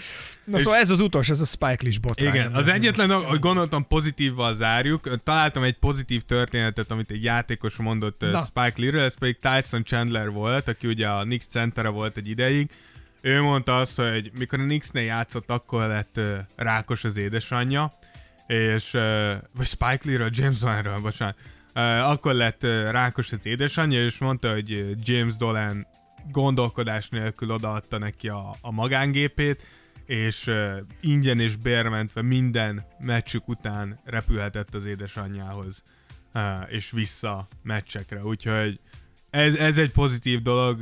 Na 0.45 0.57
És- 0.57 0.63
szóval 0.63 0.79
ez 0.79 0.89
az 0.89 0.99
utolsó, 0.99 1.31
ez 1.33 1.41
a 1.41 1.45
Spike 1.45 1.77
Lee 1.83 1.93
botrány. 2.01 2.33
Igen, 2.33 2.53
az 2.53 2.67
egyetlen, 2.67 3.11
hogy 3.11 3.39
gondoltam 3.39 3.87
pozitívval 3.87 4.55
zárjuk, 4.55 5.23
találtam 5.23 5.63
egy 5.63 5.77
pozitív 5.77 6.21
történetet, 6.21 6.91
amit 6.91 7.11
egy 7.11 7.23
játékos 7.23 7.75
mondott 7.75 8.21
Na. 8.21 8.45
Spike 8.45 8.73
Lee-ről, 8.75 9.01
ez 9.01 9.17
pedig 9.17 9.37
Tyson 9.37 9.83
Chandler 9.83 10.29
volt, 10.29 10.67
aki 10.67 10.87
ugye 10.87 11.07
a 11.07 11.21
Knicks 11.21 11.45
centere 11.45 11.87
volt 11.89 12.17
egy 12.17 12.29
ideig. 12.29 12.69
Ő 13.21 13.41
mondta 13.41 13.77
azt, 13.77 13.95
hogy 13.95 14.31
mikor 14.37 14.59
a 14.59 14.63
Knicksnél 14.63 15.03
játszott, 15.03 15.49
akkor 15.49 15.87
lett 15.87 16.19
rákos 16.55 17.03
az 17.03 17.17
édesanyja, 17.17 17.91
és, 18.47 18.91
vagy 19.57 19.65
Spike 19.67 19.99
Lee-ről, 20.03 20.29
James 20.31 20.59
Dolanről, 20.59 20.99
bocsánat, 20.99 21.37
akkor 22.03 22.33
lett 22.33 22.63
rákos 22.91 23.31
az 23.31 23.45
édesanyja, 23.45 24.05
és 24.05 24.17
mondta, 24.17 24.51
hogy 24.51 24.95
James 24.99 25.35
Dolan 25.35 25.87
gondolkodás 26.31 27.09
nélkül 27.09 27.51
odaadta 27.51 27.97
neki 27.97 28.27
a, 28.27 28.55
a 28.61 28.71
magángépét, 28.71 29.61
és 30.05 30.47
uh, 30.47 30.77
ingyen 31.01 31.39
és 31.39 31.55
bérmentve 31.55 32.21
minden 32.21 32.85
meccsük 32.99 33.47
után 33.47 33.99
repülhetett 34.05 34.75
az 34.75 34.85
édesanyjához, 34.85 35.81
uh, 36.33 36.41
és 36.67 36.91
vissza 36.91 37.47
meccsekre. 37.63 38.23
Úgyhogy 38.23 38.79
ez, 39.29 39.55
ez 39.55 39.77
egy 39.77 39.91
pozitív 39.91 40.41
dolog. 40.41 40.79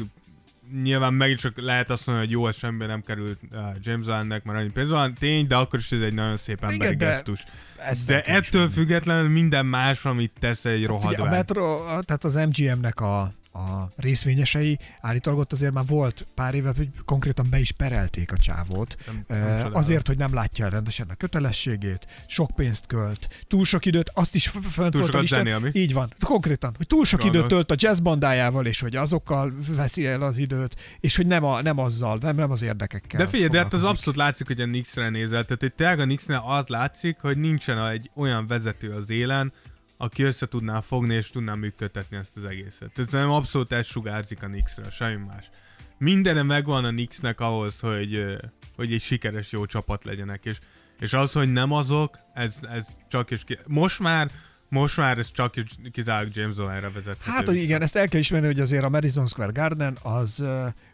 Nyilván 0.84 1.14
megint 1.14 1.40
csak 1.40 1.62
lehet 1.62 1.90
azt 1.90 2.06
mondani, 2.08 2.28
hogy 2.28 2.36
jó, 2.36 2.52
semmi 2.52 2.86
nem 2.86 3.02
került 3.02 3.40
uh, 3.52 3.60
James 3.82 4.06
Allennek, 4.06 4.44
mert 4.44 4.60
annyi 4.60 4.72
pénz 4.72 4.90
van, 4.90 5.14
tény, 5.14 5.48
de 5.48 5.56
akkor 5.56 5.80
is 5.80 5.92
ez 5.92 6.02
egy 6.02 6.14
nagyon 6.14 6.38
szép 6.38 6.64
emberi 6.64 6.76
Igen, 6.76 6.98
de 6.98 7.06
gesztus. 7.06 7.44
Ezt 7.78 8.08
De 8.08 8.24
ettől 8.24 8.70
függetlenül 8.70 9.30
minden 9.30 9.66
más, 9.66 10.06
amit 10.06 10.32
tesz 10.40 10.66
egy 10.66 10.86
rohadt 10.86 11.14
Ugye, 11.14 11.24
a 11.24 11.30
Metro, 11.30 11.78
tehát 11.86 12.24
az 12.24 12.34
MGM-nek 12.36 13.00
a, 13.00 13.34
a 13.56 13.88
részvényesei 13.96 14.80
állítólag 15.02 15.40
ott 15.40 15.52
azért 15.52 15.74
már 15.74 15.86
volt 15.86 16.26
pár 16.36 16.54
éve, 16.54 16.74
hogy 16.78 16.90
konkrétan 17.06 17.48
be 17.50 17.60
is 17.60 17.72
perelték 17.72 18.32
a 18.32 18.38
csávót. 18.38 18.96
Nem- 19.06 19.26
Nem, 19.42 19.70
azért, 19.76 20.08
hogy 20.08 20.18
nem 20.18 20.34
látja 20.34 20.68
rendesen 20.70 21.08
a 21.10 21.16
kötelességét, 21.16 22.08
sok 22.28 22.52
pénzt 22.56 22.86
költ, 22.88 23.28
túl 23.48 23.66
sok 23.66 23.86
időt, 23.86 24.12
azt 24.14 24.36
is 24.36 24.48
fönt 24.48 24.92
Túl 24.92 25.02
volt 25.02 25.14
a 25.14 25.20
listán. 25.20 25.44
zenél, 25.44 25.60
mi? 25.60 25.70
Így 25.74 25.94
van, 25.94 26.14
konkrétan, 26.20 26.74
hogy 26.78 26.88
túl 26.88 27.06
sok 27.06 27.24
időt 27.24 27.48
tölt 27.48 27.72
a 27.72 27.76
jazz 27.78 28.00
bandájával, 28.00 28.66
és 28.66 28.80
hogy 28.80 28.96
azokkal 28.96 29.52
veszi 29.70 30.08
el 30.08 30.22
az 30.22 30.38
időt, 30.38 30.76
és 31.00 31.16
hogy 31.16 31.28
nem, 31.28 31.44
a, 31.44 31.62
nem 31.62 31.78
azzal, 31.80 32.18
nem, 32.22 32.36
nem 32.36 32.52
az 32.52 32.62
érdekekkel. 32.62 33.20
De 33.20 33.28
figyelj, 33.28 33.50
de 33.50 33.58
hát 33.58 33.74
az 33.74 33.84
abszolút 33.84 34.20
látszik, 34.20 34.48
hogy 34.48 34.62
a 34.62 34.66
Knicksre 34.66 35.10
nézel. 35.10 35.46
Tehát 35.46 35.74
tényleg 35.76 36.00
a 36.00 36.04
Knicksnél 36.04 36.44
az 36.48 36.68
látszik, 36.68 37.18
hogy 37.22 37.38
nincsen 37.38 37.88
egy 37.88 38.12
olyan 38.16 38.48
vezető 38.48 38.90
az 38.92 39.10
élen, 39.10 39.54
aki 39.98 40.24
össze 40.24 40.46
tudná 40.46 40.82
fogni 40.82 41.14
és 41.14 41.30
tudná 41.30 41.54
működtetni 41.54 42.18
ezt 42.18 42.38
az 42.38 42.44
egészet. 42.44 42.92
Tehát 42.94 43.10
szerintem 43.10 43.36
abszolút 43.36 43.72
ez 43.72 43.86
sugárzik 43.86 44.44
a 44.44 44.48
Knicksről, 44.48 44.90
semmi 44.90 45.26
más. 45.28 45.50
Mindene 45.98 46.42
megvan 46.44 46.86
a 46.86 46.90
Knicksnek 46.90 47.40
ahhoz, 47.40 47.80
hogy, 47.80 48.36
hogy 48.76 48.94
egy 48.94 49.02
sikeres 49.02 49.52
jó 49.52 49.66
csapat 49.66 50.04
legyenek, 50.04 50.46
és, 50.46 50.60
és 51.00 51.14
az, 51.14 51.32
hogy 51.32 51.52
nem 51.52 51.72
azok, 51.72 52.18
ez, 52.34 52.60
ez 52.74 52.88
csak 53.10 53.32
és 53.32 53.44
ki... 53.44 53.58
Most 53.68 54.00
már, 54.00 54.32
most 54.70 54.98
már 54.98 55.18
ez 55.18 55.32
csak 55.32 55.54
kizárólag 55.92 56.36
James 56.36 56.56
Dolanra 56.56 56.90
vezethető. 56.90 57.32
Hát, 57.32 57.46
hogy 57.46 57.56
igen, 57.56 57.82
ezt 57.82 57.96
el 57.96 58.08
kell 58.08 58.20
ismerni, 58.20 58.48
hogy 58.48 58.60
azért 58.60 58.84
a 58.84 58.90
Madison 58.90 59.28
Square 59.28 59.52
Garden 59.52 59.98
az, 60.02 60.44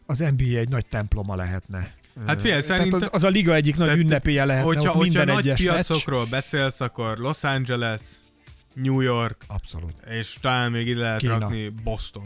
az 0.05 0.19
NBA 0.19 0.57
egy 0.57 0.69
nagy 0.69 0.85
temploma 0.85 1.35
lehetne. 1.35 1.93
Hát 2.27 2.41
figyelj, 2.41 2.61
szerintem- 2.61 3.13
az, 3.13 3.23
a 3.23 3.29
liga 3.29 3.53
egyik 3.53 3.75
nagy 3.75 3.85
Tehát, 3.87 4.01
ünnepélye 4.01 4.45
lehetne, 4.45 4.67
hogyha, 4.67 4.89
ott 4.89 4.95
hogyha 4.95 5.19
minden 5.21 5.35
nagy 5.35 5.47
egyes 5.47 5.61
meccs. 5.65 5.73
piacokról 5.73 6.25
beszélsz, 6.25 6.79
akkor 6.81 7.17
Los 7.17 7.43
Angeles, 7.43 8.01
New 8.73 8.99
York, 9.01 9.43
Abszolút. 9.47 9.93
és 10.09 10.37
talán 10.41 10.71
még 10.71 10.87
ide 10.87 10.99
lehet 10.99 11.19
Kína. 11.19 11.39
rakni 11.39 11.69
Boston 11.83 12.23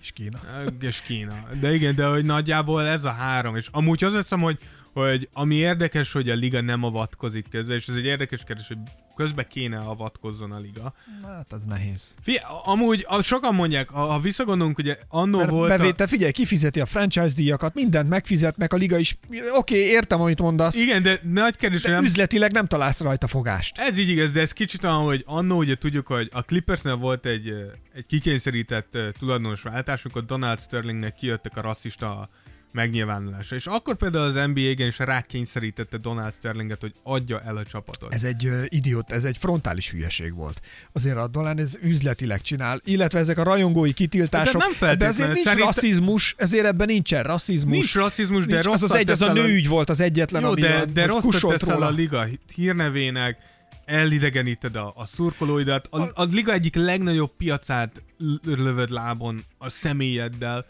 És 0.00 0.10
Kína. 0.10 0.38
és 0.80 1.00
Kína. 1.00 1.34
De 1.60 1.74
igen, 1.74 1.94
de 1.94 2.06
hogy 2.06 2.24
nagyjából 2.24 2.86
ez 2.86 3.04
a 3.04 3.10
három, 3.10 3.56
és 3.56 3.68
amúgy 3.72 4.04
az 4.04 4.14
hiszem, 4.16 4.40
hogy, 4.40 4.58
hogy 4.92 5.28
ami 5.32 5.54
érdekes, 5.54 6.12
hogy 6.12 6.30
a 6.30 6.34
liga 6.34 6.60
nem 6.60 6.82
avatkozik 6.84 7.48
közben, 7.50 7.76
és 7.76 7.88
ez 7.88 7.96
egy 7.96 8.04
érdekes 8.04 8.44
kérdés, 8.44 8.66
hogy 8.68 8.78
közbe 9.18 9.46
kéne 9.46 9.78
avatkozzon 9.78 10.52
a 10.52 10.58
liga. 10.58 10.94
Hát 11.24 11.52
az 11.52 11.64
nehéz. 11.64 12.14
Figyelj, 12.22 12.44
amúgy 12.64 13.04
a, 13.08 13.22
sokan 13.22 13.54
mondják, 13.54 13.88
ha, 13.88 14.04
ha 14.04 14.20
visszagondolunk, 14.20 14.78
ugye 14.78 14.98
annó 15.08 15.38
Mert 15.38 15.50
volt 15.50 15.68
bevétel, 15.68 16.06
a... 16.06 16.08
figyelj, 16.08 16.32
kifizeti 16.32 16.80
a 16.80 16.86
franchise 16.86 17.34
díjakat, 17.34 17.74
mindent 17.74 18.08
megfizetnek, 18.08 18.72
a 18.72 18.76
liga 18.76 18.98
is. 18.98 19.18
Oké, 19.28 19.40
okay, 19.54 19.78
értem, 19.78 20.20
amit 20.20 20.40
mondasz. 20.40 20.76
Igen, 20.76 21.02
de 21.02 21.20
nagy 21.22 21.56
kérdés, 21.56 21.82
de 21.82 21.90
nem... 21.90 22.04
üzletileg 22.04 22.52
nem 22.52 22.66
találsz 22.66 23.00
rajta 23.00 23.26
fogást. 23.26 23.78
Ez 23.78 23.98
így 23.98 24.08
igaz, 24.08 24.30
de 24.30 24.40
ez 24.40 24.52
kicsit 24.52 24.84
olyan, 24.84 25.02
hogy 25.04 25.22
annó 25.26 25.56
ugye 25.56 25.74
tudjuk, 25.74 26.06
hogy 26.06 26.28
a 26.32 26.42
Clippersnél 26.42 26.96
volt 26.96 27.26
egy, 27.26 27.48
egy 27.94 28.06
kikényszerített 28.06 28.98
tulajdonos 29.18 29.62
váltás, 29.62 30.04
amikor 30.04 30.24
Donald 30.24 30.60
Sterlingnek 30.60 31.14
kijöttek 31.14 31.56
a 31.56 31.60
rasszista 31.60 32.28
megnyilvánulása. 32.72 33.54
És 33.54 33.66
akkor 33.66 33.96
például 33.96 34.24
az 34.24 34.34
NBA-gen 34.34 34.86
is 34.86 34.98
rákényszerítette 34.98 35.96
Donald 35.96 36.32
Sterlinget, 36.32 36.80
hogy 36.80 36.92
adja 37.02 37.40
el 37.40 37.56
a 37.56 37.64
csapatot. 37.64 38.14
Ez 38.14 38.24
egy 38.24 38.46
uh, 38.46 38.64
idiót, 38.68 39.12
ez 39.12 39.24
egy 39.24 39.36
frontális 39.38 39.90
hülyeség 39.90 40.34
volt. 40.34 40.60
Azért 40.92 41.16
a 41.16 41.26
Dolan 41.28 41.58
ez 41.58 41.78
üzletileg 41.82 42.40
csinál, 42.40 42.80
illetve 42.84 43.18
ezek 43.18 43.38
a 43.38 43.42
rajongói 43.42 43.92
kitiltások. 43.92 44.60
De 44.60 44.66
nem 44.66 44.72
feltétlenül. 44.74 45.14
azért 45.14 45.32
nincs 45.32 45.46
Szerint- 45.46 45.64
rasszizmus, 45.64 46.34
ezért 46.38 46.64
ebben 46.64 46.86
nincsen 46.86 47.22
rasszizmus. 47.22 47.76
Nincs 47.76 47.94
rasszizmus, 47.94 48.44
de 48.46 48.52
Nincs, 48.52 48.66
az 48.66 48.82
az 48.82 48.94
egy, 48.94 49.10
az 49.10 49.22
a 49.22 49.32
nőügy 49.32 49.68
volt 49.68 49.90
az 49.90 50.00
egyetlen, 50.00 50.42
Jó, 50.42 50.48
ami 50.48 50.60
de, 50.60 50.74
a, 50.74 50.84
de 50.84 51.06
teszel 51.06 51.58
róla. 51.58 51.86
a 51.86 51.90
liga 51.90 52.26
hírnevének, 52.54 53.38
elidegeníted 53.84 54.76
a, 54.76 54.92
a 54.94 55.06
szurkolóidat, 55.06 55.86
a, 55.90 56.10
a 56.14 56.22
liga 56.22 56.52
egyik 56.52 56.74
legnagyobb 56.74 57.30
piacát 57.36 58.02
lövöd 58.44 58.90
lábon 58.90 59.44
a 59.58 59.68
személyeddel. 59.68 60.66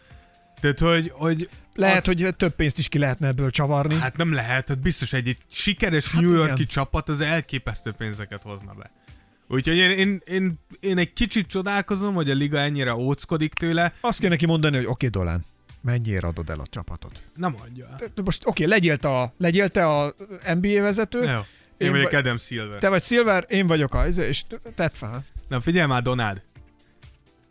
Tehát, 0.60 0.78
hogy, 0.78 1.12
hogy 1.14 1.48
Lehet, 1.74 1.98
az, 1.98 2.04
hogy 2.04 2.34
több 2.36 2.54
pénzt 2.54 2.78
is 2.78 2.88
ki 2.88 2.98
lehetne 2.98 3.26
ebből 3.26 3.50
csavarni. 3.50 3.94
Hát 3.94 4.16
nem 4.16 4.32
lehet, 4.32 4.68
hát 4.68 4.78
biztos 4.78 5.12
egy, 5.12 5.28
egy 5.28 5.38
sikeres 5.50 6.10
Hát 6.10 6.20
New 6.22 6.32
Yorki 6.32 6.52
igen. 6.52 6.66
csapat 6.66 7.08
az 7.08 7.20
elképesztő 7.20 7.92
pénzeket 7.92 8.42
hozna 8.42 8.72
be. 8.72 8.90
Úgyhogy 9.48 9.76
én, 9.76 9.90
én, 9.90 10.22
én, 10.24 10.58
én 10.80 10.98
egy 10.98 11.12
kicsit 11.12 11.46
csodálkozom, 11.46 12.14
hogy 12.14 12.30
a 12.30 12.34
liga 12.34 12.58
ennyire 12.58 12.94
óckodik 12.94 13.54
tőle. 13.54 13.94
Azt 14.00 14.18
kéne 14.18 14.30
neki 14.30 14.46
mondani, 14.46 14.76
hogy 14.76 14.86
oké, 14.86 15.06
okay, 15.06 15.22
Dolán, 15.22 15.44
mennyiért 15.80 16.24
adod 16.24 16.50
el 16.50 16.60
a 16.60 16.66
csapatot? 16.70 17.22
Nem 17.34 17.56
adja. 17.64 17.86
Te- 17.98 18.22
Most 18.24 18.46
oké, 18.46 18.64
okay, 18.64 18.74
legyél 18.74 18.96
te 18.96 19.08
a, 19.08 19.32
legyél 19.38 19.68
te 19.68 19.86
a 19.86 20.14
NBA 20.54 20.82
vezető, 20.82 21.24
Jó. 21.24 21.38
Én, 21.76 21.86
Én 21.86 21.90
vagyok 21.90 22.10
vagy- 22.10 22.20
Adam 22.20 22.38
Silver. 22.38 22.78
te 22.78 22.88
vagy 22.88 23.02
Silver, 23.02 23.44
én 23.48 23.66
vagyok 23.66 23.94
a, 23.94 24.06
és 24.06 24.44
tedd 24.74 24.90
fel. 24.92 25.24
Na 25.48 25.60
figyelj 25.60 25.86
már, 25.86 26.02
Donald. 26.02 26.42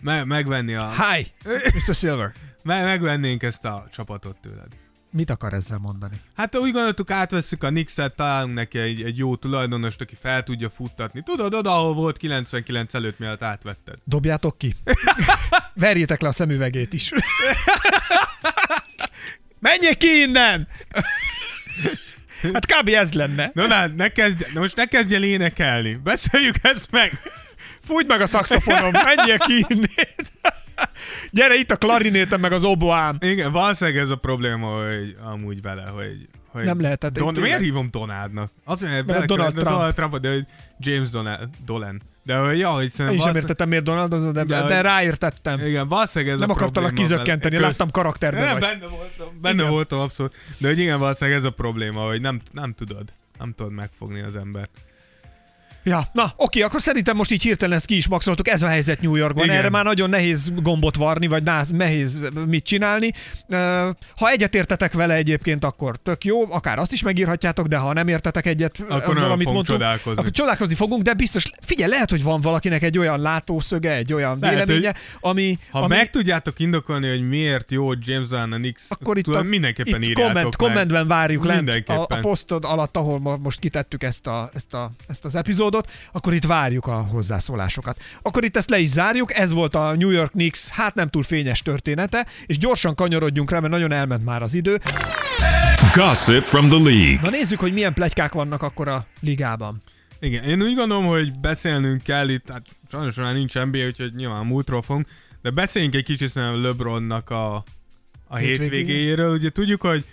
Me- 0.02 0.26
megvenni 0.26 0.74
a... 0.74 0.92
Hi, 0.92 1.32
Mr. 1.74 1.96
Silver. 1.96 2.34
Me- 2.68 2.84
megvennénk 2.84 3.44
ezt 3.44 3.66
a 3.66 3.88
csapatot 3.92 4.38
tőled. 4.42 4.68
Mit 5.12 5.30
akar 5.30 5.54
ezzel 5.54 5.78
mondani? 5.78 6.22
Hát 6.36 6.58
úgy 6.58 6.72
gondoltuk, 6.72 7.12
átvesszük 7.12 7.64
a 7.64 7.68
Knicks-et, 7.68 8.16
találunk 8.16 8.54
neki 8.54 8.80
egy, 8.80 9.02
egy 9.02 9.18
jó 9.18 9.36
tulajdonost, 9.36 10.02
aki 10.02 10.16
fel 10.16 10.44
tudja 10.44 10.70
futtatni. 10.70 11.22
Tudod, 11.24 11.54
oda, 11.54 11.76
ahol 11.76 11.94
volt 11.94 12.18
99 12.18 12.94
előtt, 12.94 13.20
mielőtt 13.20 13.42
átvetted. 13.42 13.96
Dobjátok 14.04 14.58
ki. 14.58 14.76
Verjétek 15.74 16.22
le 16.22 16.28
a 16.28 16.32
szemüvegét 16.32 16.94
is. 16.94 17.12
Menjél 19.60 19.98
ki 19.98 20.08
innen! 20.08 20.68
Hát 22.54 22.66
kb. 22.66 22.90
ez 22.90 23.14
lenne. 23.14 23.52
Donald, 23.54 23.96
ne 23.96 24.08
kezdj, 24.08 24.44
na 24.54 24.60
most 24.60 24.76
ne 24.76 24.86
kezdj 24.86 25.16
el 25.16 25.24
énekelni. 25.24 25.94
Beszéljük 25.94 26.56
ezt 26.62 26.92
meg. 26.92 27.22
Fújt 27.84 28.08
meg 28.08 28.22
a 28.22 28.28
szakszofonom, 28.28 28.92
menjél 29.04 29.38
ki 29.38 29.66
innét. 29.68 30.32
Gyere 31.32 31.56
itt 31.56 31.72
a 31.72 31.76
klarinétem 31.76 32.40
meg 32.40 32.52
az 32.52 32.64
oboám. 32.64 33.18
Igen, 33.20 33.52
valószínűleg 33.52 34.00
ez 34.00 34.10
a 34.10 34.16
probléma, 34.16 34.68
hogy 34.86 35.16
amúgy 35.24 35.62
vele, 35.62 35.84
hogy... 35.96 36.28
hogy 36.48 36.64
Nem 36.66 36.82
lehetett, 36.82 37.14
Don, 37.14 37.34
tényleg. 37.34 37.44
miért 37.44 37.64
hívom 37.64 37.88
Donaldnak? 37.92 38.50
Azért, 38.64 38.92
mert 38.92 39.08
Mert 39.08 39.26
Donald 39.26 39.54
de 39.54 39.60
Trump. 39.60 39.76
Donald 39.76 39.94
Trump, 39.96 40.18
de 40.18 40.30
hogy 40.34 40.46
James 40.80 41.10
Donald, 41.10 41.50
Dolan. 41.66 42.02
De 42.24 42.38
hogy 42.38 42.58
ja, 42.58 42.70
hogy 42.70 42.84
Én 42.84 42.90
szerintem 42.90 42.96
sem 42.98 43.06
valószínűleg- 43.06 43.42
értettem, 43.42 43.68
miért 43.70 43.84
Donaldozod, 43.84 44.34
de, 44.34 44.44
De 44.44 44.56
de 44.68 44.74
hogy- 44.76 44.82
ráértettem. 44.84 45.66
Igen, 45.66 45.88
valószínűleg 45.88 46.34
ez 46.34 46.40
Nem 46.40 46.50
a 46.50 46.54
akartalak 46.54 46.94
kizökkenteni, 46.94 47.56
vele. 47.56 47.68
láttam 47.68 47.92
karakterben 47.92 48.44
Nem, 48.44 48.52
vagy. 48.60 48.62
benne 48.62 48.88
voltam, 48.88 49.42
benne 49.42 49.60
Igen. 49.62 49.72
voltam 49.72 50.00
abszolút. 50.00 50.34
De 50.58 50.68
hogy 50.68 50.80
igen, 50.80 51.00
valószínűleg 51.00 51.40
ez 51.40 51.46
a 51.46 51.50
probléma, 51.52 52.02
hogy 52.02 52.22
nem, 52.22 52.42
nem 52.52 52.74
tudod. 52.74 53.04
Nem 53.40 53.54
tudod 53.56 53.72
megfogni 53.72 54.22
az 54.22 54.36
embert. 54.36 54.70
Ja, 55.88 56.10
na 56.12 56.34
oké, 56.36 56.62
akkor 56.62 56.82
szerintem 56.82 57.16
most 57.16 57.32
így 57.32 57.42
hirtelen 57.42 57.78
ezt 57.78 57.86
ki 57.86 57.98
is 57.98 58.08
maxoltuk, 58.08 58.48
ez 58.48 58.62
a 58.62 58.68
helyzet 58.68 59.02
New 59.02 59.16
Yorkban. 59.16 59.44
Igen. 59.44 59.58
Erre 59.58 59.70
már 59.70 59.84
nagyon 59.84 60.10
nehéz 60.10 60.52
gombot 60.56 60.96
varni, 60.96 61.28
vagy 61.28 61.44
náz, 61.44 61.70
nehéz 61.70 62.20
mit 62.48 62.64
csinálni. 62.64 63.12
Ha 64.16 64.30
egyetértetek 64.30 64.94
vele 64.94 65.14
egyébként, 65.14 65.64
akkor 65.64 65.98
tök 66.04 66.26
jó, 66.26 66.54
akár 66.54 66.80
azt 66.80 66.92
is 66.92 67.04
megírhatjátok, 67.04 67.68
de 67.68 67.78
ha 67.78 67.94
nem 67.94 68.08
értetek 68.08 68.46
egyet 68.46 68.80
Akkor 68.90 69.16
azzal, 69.16 69.32
amit 69.32 69.46
mondtunk, 69.46 69.80
csodálkozni. 69.80 70.20
akkor 70.20 70.32
csodálkozni 70.32 70.76
fogunk, 70.76 71.02
de 71.02 71.14
biztos, 71.14 71.52
figyelj, 71.62 71.92
lehet, 71.92 72.10
hogy 72.10 72.24
van 72.24 72.42
valakinek 72.42 72.84
egy 72.84 72.98
olyan 72.98 73.20
látószöge, 73.20 73.96
egy 73.96 74.14
olyan 74.14 74.38
Lehet, 74.42 74.66
véleménye, 74.66 74.96
ami... 75.20 75.58
Ha 75.72 75.80
ami 75.80 75.96
meg 75.96 76.10
tudjátok 76.10 76.60
indokolni, 76.60 77.10
hogy 77.10 77.28
miért 77.28 77.72
jó 77.72 77.92
James 78.00 78.28
Dolan 78.28 78.52
a 78.52 78.58
Knicks, 78.58 78.86
akkor 78.88 79.18
itt, 79.18 79.24
tudom, 79.24 79.40
a, 79.40 79.44
mindenképpen 79.44 80.02
itt 80.02 80.10
írjátok 80.10 80.34
komment, 80.34 80.58
meg. 80.58 80.70
kommentben 80.70 81.08
várjuk 81.08 81.46
lent 81.46 81.90
a, 81.90 82.02
a 82.02 82.18
posztod 82.22 82.66
alatt, 82.66 82.98
ahol 82.98 83.40
most 83.42 83.60
kitettük 83.60 84.04
ezt, 84.04 84.28
a, 84.28 84.50
ezt, 84.54 84.74
a, 84.74 84.92
ezt 85.08 85.26
az 85.26 85.36
epizódot, 85.36 85.77
akkor 86.12 86.34
itt 86.34 86.46
várjuk 86.46 86.86
a 86.86 86.96
hozzászólásokat. 86.96 88.02
Akkor 88.22 88.44
itt 88.44 88.58
ezt 88.58 88.70
le 88.70 88.80
is 88.80 88.90
zárjuk, 88.90 89.38
ez 89.38 89.52
volt 89.52 89.76
a 89.76 89.96
New 89.96 90.10
York 90.10 90.32
Knicks, 90.32 90.68
hát 90.68 90.96
nem 90.96 91.10
túl 91.10 91.24
fényes 91.24 91.62
története, 91.62 92.26
és 92.46 92.58
gyorsan 92.58 92.96
kanyarodjunk 92.96 93.52
rá, 93.52 93.60
mert 93.60 93.72
nagyon 93.72 93.92
elment 93.92 94.26
már 94.26 94.42
az 94.42 94.54
idő. 94.54 94.80
Gossip 95.94 96.44
from 96.44 96.68
the 96.68 96.78
league. 96.78 97.20
Na 97.22 97.30
nézzük, 97.30 97.60
hogy 97.60 97.74
milyen 97.74 97.94
plegykák 97.94 98.34
vannak 98.34 98.62
akkor 98.62 98.88
a 98.88 99.08
ligában. 99.20 99.82
Igen, 100.20 100.44
én 100.44 100.62
úgy 100.62 100.76
gondolom, 100.76 101.06
hogy 101.06 101.40
beszélnünk 101.40 102.04
kell 102.04 102.30
itt, 102.30 102.50
hát 102.50 102.66
sajnos 102.92 103.16
már 103.16 103.34
nincs 103.34 103.54
NBA, 103.54 103.86
úgyhogy 103.86 104.14
nyilván 104.16 104.46
múltról 104.46 104.82
fogunk, 104.82 105.08
de 105.42 105.52
beszéljünk 105.52 105.96
egy 105.96 106.04
kicsit 106.04 106.30
szerintem 106.30 106.62
LeBronnak 106.62 107.30
a, 107.30 107.64
a 108.28 108.36
hétvégéjéről. 108.36 109.34
Ugye 109.34 109.50
tudjuk, 109.50 109.82
hogy 109.82 110.06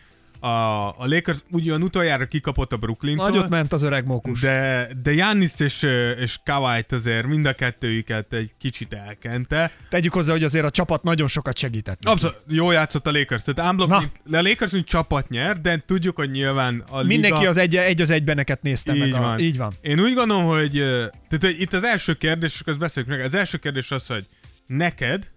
a, 0.44 0.88
a 0.88 1.06
Lakers 1.06 1.38
ugyan 1.50 1.82
utoljára 1.82 2.26
kikapott 2.26 2.72
a 2.72 2.76
Brooklyntól, 2.76 3.28
Nagyot 3.28 3.48
ment 3.48 3.72
az 3.72 3.82
öreg 3.82 4.06
mókus. 4.06 4.40
de, 4.40 4.88
de 5.02 5.12
Giannis 5.12 5.52
és, 5.58 5.86
és 6.18 6.38
Kawait 6.44 6.92
azért 6.92 7.26
mind 7.26 7.46
a 7.46 7.52
kettőjüket 7.52 8.32
egy 8.32 8.50
kicsit 8.58 8.94
elkente. 8.94 9.70
Tegyük 9.88 10.12
hozzá, 10.12 10.32
hogy 10.32 10.44
azért 10.44 10.64
a 10.64 10.70
csapat 10.70 11.02
nagyon 11.02 11.28
sokat 11.28 11.56
segített. 11.56 11.98
neki. 12.02 12.12
Abszolút, 12.14 12.36
jó 12.48 12.70
játszott 12.70 13.06
a 13.06 13.10
Lakers, 13.10 13.42
tehát 13.54 13.76
Na. 13.76 13.98
mint, 13.98 14.36
a 14.36 14.48
Lakers 14.48 14.70
mint 14.70 14.86
csapat 14.86 15.28
nyer, 15.28 15.60
de 15.60 15.82
tudjuk, 15.86 16.16
hogy 16.16 16.30
nyilván 16.30 16.84
a 16.88 17.02
Mindenki 17.02 17.36
liga... 17.36 17.48
az 17.50 17.56
egy, 17.56 17.76
egy 17.76 18.00
az 18.00 18.10
egybeneket 18.10 18.62
nézte 18.62 18.94
Így 18.94 19.00
meg. 19.00 19.14
A, 19.14 19.20
van. 19.20 19.38
így 19.38 19.56
van. 19.56 19.72
Én 19.80 20.00
úgy 20.00 20.14
gondolom, 20.14 20.44
hogy, 20.44 20.70
tehát, 21.28 21.40
hogy 21.40 21.56
itt 21.60 21.72
az 21.72 21.84
első 21.84 22.14
kérdés, 22.14 22.54
és 22.54 22.62
ezt 22.66 22.78
beszéljük 22.78 23.12
meg, 23.12 23.20
az 23.20 23.34
első 23.34 23.58
kérdés 23.58 23.90
az, 23.90 24.06
hogy 24.06 24.26
neked, 24.66 25.30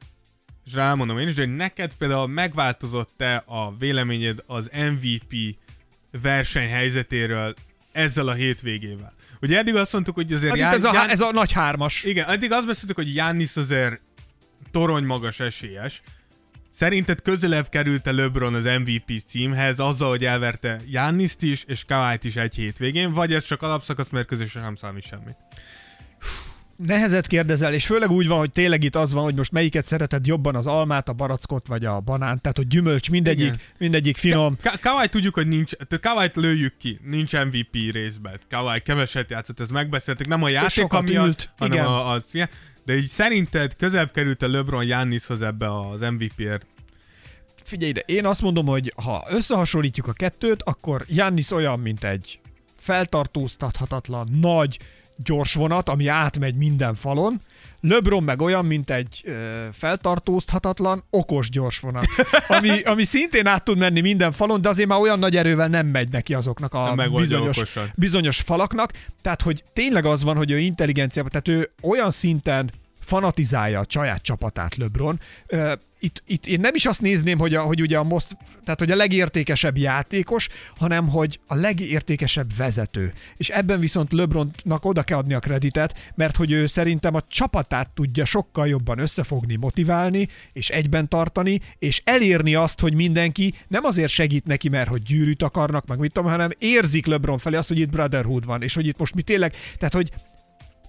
és 0.68 0.74
rámondom 0.74 1.18
én 1.18 1.28
is, 1.28 1.36
hogy 1.36 1.56
neked 1.56 1.94
például 1.98 2.28
megváltozott-e 2.28 3.44
a 3.46 3.76
véleményed 3.78 4.44
az 4.46 4.70
MVP 4.74 5.56
versenyhelyzetéről 6.22 7.54
ezzel 7.92 8.28
a 8.28 8.34
hétvégével? 8.34 9.14
Ugye 9.42 9.58
eddig 9.58 9.76
azt 9.76 9.94
mondtuk, 9.94 10.16
hogy 10.16 10.34
azért... 10.34 10.52
Hát 10.52 10.60
Ján- 10.60 10.74
ez 10.74 10.84
a, 10.84 10.94
Ján- 10.94 11.10
ez 11.10 11.22
a 11.22 11.32
nagy 11.32 11.52
hármas. 11.52 12.04
Igen, 12.04 12.30
eddig 12.30 12.52
azt 12.52 12.66
beszéltük, 12.66 12.96
hogy 12.96 13.12
Giannis 13.12 13.56
azért 13.56 14.02
torony 14.72 15.04
magas 15.04 15.40
esélyes. 15.40 16.02
Szerinted 16.70 17.22
közelebb 17.22 17.70
került-e 17.70 18.12
LeBron 18.12 18.54
az 18.54 18.64
MVP 18.64 19.22
címhez 19.28 19.80
azzal, 19.80 20.10
hogy 20.10 20.26
elverte 20.26 20.82
Gianniszt 20.86 21.44
is, 21.44 21.64
és 21.64 21.84
Kawait 21.86 22.24
is 22.24 22.36
egy 22.36 22.56
hétvégén, 22.56 23.12
vagy 23.12 23.34
ez 23.34 23.44
csak 23.44 23.62
alapszakasz 23.62 24.10
mérkőzésre 24.10 24.62
nem 24.62 24.76
számít 24.76 25.04
semmit? 25.04 25.38
Nehezet 26.86 27.28
kérdezel, 27.28 27.74
és 27.74 27.86
főleg 27.86 28.12
úgy 28.12 28.28
van, 28.28 28.38
hogy 28.38 28.52
tényleg 28.52 28.84
itt 28.84 28.96
az 28.96 29.14
van, 29.14 29.24
hogy 29.24 29.36
most 29.36 29.52
melyiket 29.52 29.86
szereted 29.86 30.26
jobban, 30.26 30.56
az 30.56 30.68
almát, 30.68 31.10
a 31.10 31.14
barackot 31.14 31.68
vagy 31.68 31.86
a 31.86 32.00
banánt, 32.00 32.42
tehát 32.42 32.58
hogy 32.58 32.68
gyümölcs, 32.68 33.10
mindegyik, 33.10 33.46
Igen. 33.46 33.60
mindegyik 33.78 34.18
finom. 34.18 34.58
Ka- 34.62 34.80
Kawai 34.80 35.08
tudjuk, 35.08 35.34
hogy 35.34 35.48
nincs, 35.48 35.72
tehát 35.72 36.04
Kawait 36.04 36.36
lőjük 36.36 36.78
ki, 36.78 37.00
nincs 37.04 37.34
MVP 37.34 37.92
részben. 37.92 38.40
Kawai 38.50 38.80
keveset 38.80 39.30
játszott, 39.30 39.60
ezt 39.60 39.72
megbeszéltük, 39.72 40.28
nem 40.28 40.44
a 40.44 40.70
sokat 40.70 41.04
miatt, 41.04 41.26
ült, 41.26 41.50
hanem 41.58 41.78
igen. 41.78 41.86
a, 41.86 42.12
a, 42.14 42.24
de 42.86 42.96
így 42.96 43.06
szerinted 43.06 43.76
közelebb 43.76 44.12
került 44.12 44.42
a 44.42 44.48
LeBron 44.48 44.86
Giannishoz 44.86 45.42
ebbe 45.42 45.80
az 45.80 46.02
MVP-ért? 46.02 46.66
Figyelj 47.64 47.90
ide, 47.90 48.02
én 48.06 48.26
azt 48.26 48.42
mondom, 48.42 48.66
hogy 48.66 48.94
ha 48.96 49.26
összehasonlítjuk 49.30 50.08
a 50.08 50.14
kettőt, 50.14 50.64
akkor 50.64 51.06
Jannis 51.08 51.52
olyan, 51.52 51.80
mint 51.80 52.04
egy 52.04 52.40
feltartóztathatatlan, 52.76 54.28
nagy, 54.42 54.80
gyors 55.24 55.54
vonat, 55.54 55.90
ami 55.90 56.08
átmegy 56.08 56.56
minden 56.56 56.96
falon, 56.96 57.40
LeBron 57.82 58.24
meg 58.24 58.42
olyan, 58.42 58.66
mint 58.66 58.90
egy 58.90 59.22
ö, 59.26 59.32
feltartóztathatatlan, 59.74 61.04
okos 61.10 61.50
gyors 61.50 61.80
vonat, 61.80 62.06
ami, 62.48 62.82
ami 62.82 63.04
szintén 63.04 63.48
át 63.48 63.64
tud 63.64 63.78
menni 63.78 64.00
minden 64.02 64.32
falon, 64.32 64.62
de 64.62 64.70
azért 64.70 64.90
már 64.90 65.00
olyan 65.00 65.20
nagy 65.20 65.36
erővel 65.36 65.68
nem 65.68 65.88
megy 65.88 66.10
neki 66.10 66.34
azoknak 66.34 66.74
a 66.74 66.96
bizonyos, 67.16 67.58
okosan. 67.58 67.92
bizonyos 67.96 68.42
falaknak. 68.42 68.94
Tehát, 69.22 69.42
hogy 69.42 69.64
tényleg 69.74 70.06
az 70.06 70.24
van, 70.24 70.36
hogy 70.36 70.52
ő 70.52 70.60
intelligenciában, 70.60 71.32
tehát 71.32 71.48
ő 71.48 71.72
olyan 71.82 72.12
szinten 72.12 72.72
fanatizálja 73.08 73.80
a 73.80 73.86
saját 73.88 74.22
csapatát 74.22 74.76
LeBron. 74.76 75.20
Itt, 76.00 76.24
itt 76.28 76.46
én 76.46 76.60
nem 76.60 76.76
is 76.76 76.86
azt 76.86 77.02
nézném, 77.02 77.38
hogy, 77.38 77.56
a, 77.56 77.62
hogy 77.62 77.82
ugye 77.82 77.98
a 77.98 78.04
most, 78.04 78.38
tehát 78.64 78.80
hogy 78.80 78.92
a 78.92 78.96
legértékesebb 78.96 79.78
játékos, 79.78 80.48
hanem 80.78 81.10
hogy 81.10 81.40
a 81.48 81.56
legértékesebb 81.56 82.56
vezető. 82.58 83.14
És 83.38 83.50
ebben 83.50 83.80
viszont 83.80 84.14
LeBronnak 84.14 84.86
oda 84.86 85.04
kell 85.04 85.18
adni 85.18 85.34
a 85.34 85.40
kreditet, 85.40 86.12
mert 86.16 86.36
hogy 86.36 86.52
ő 86.52 86.66
szerintem 86.66 87.16
a 87.16 87.22
csapatát 87.28 87.94
tudja 87.94 88.26
sokkal 88.26 88.68
jobban 88.68 89.00
összefogni, 89.00 89.56
motiválni, 89.56 90.28
és 90.54 90.70
egyben 90.70 91.08
tartani, 91.08 91.60
és 91.80 92.02
elérni 92.06 92.56
azt, 92.56 92.80
hogy 92.80 92.94
mindenki 92.94 93.54
nem 93.68 93.84
azért 93.84 94.12
segít 94.12 94.46
neki, 94.46 94.70
mert 94.70 94.90
hogy 94.90 95.04
gyűrűt 95.04 95.44
akarnak, 95.44 95.88
meg 95.88 96.00
mit 96.00 96.14
tudom, 96.14 96.30
hanem 96.30 96.52
érzik 96.58 97.06
LeBron 97.06 97.38
felé 97.38 97.56
azt, 97.56 97.68
hogy 97.68 97.80
itt 97.80 97.90
brotherhood 97.90 98.46
van, 98.46 98.62
és 98.62 98.74
hogy 98.74 98.88
itt 98.88 98.98
most 98.98 99.16
mi 99.16 99.22
tényleg, 99.22 99.54
tehát 99.78 99.94
hogy 99.94 100.12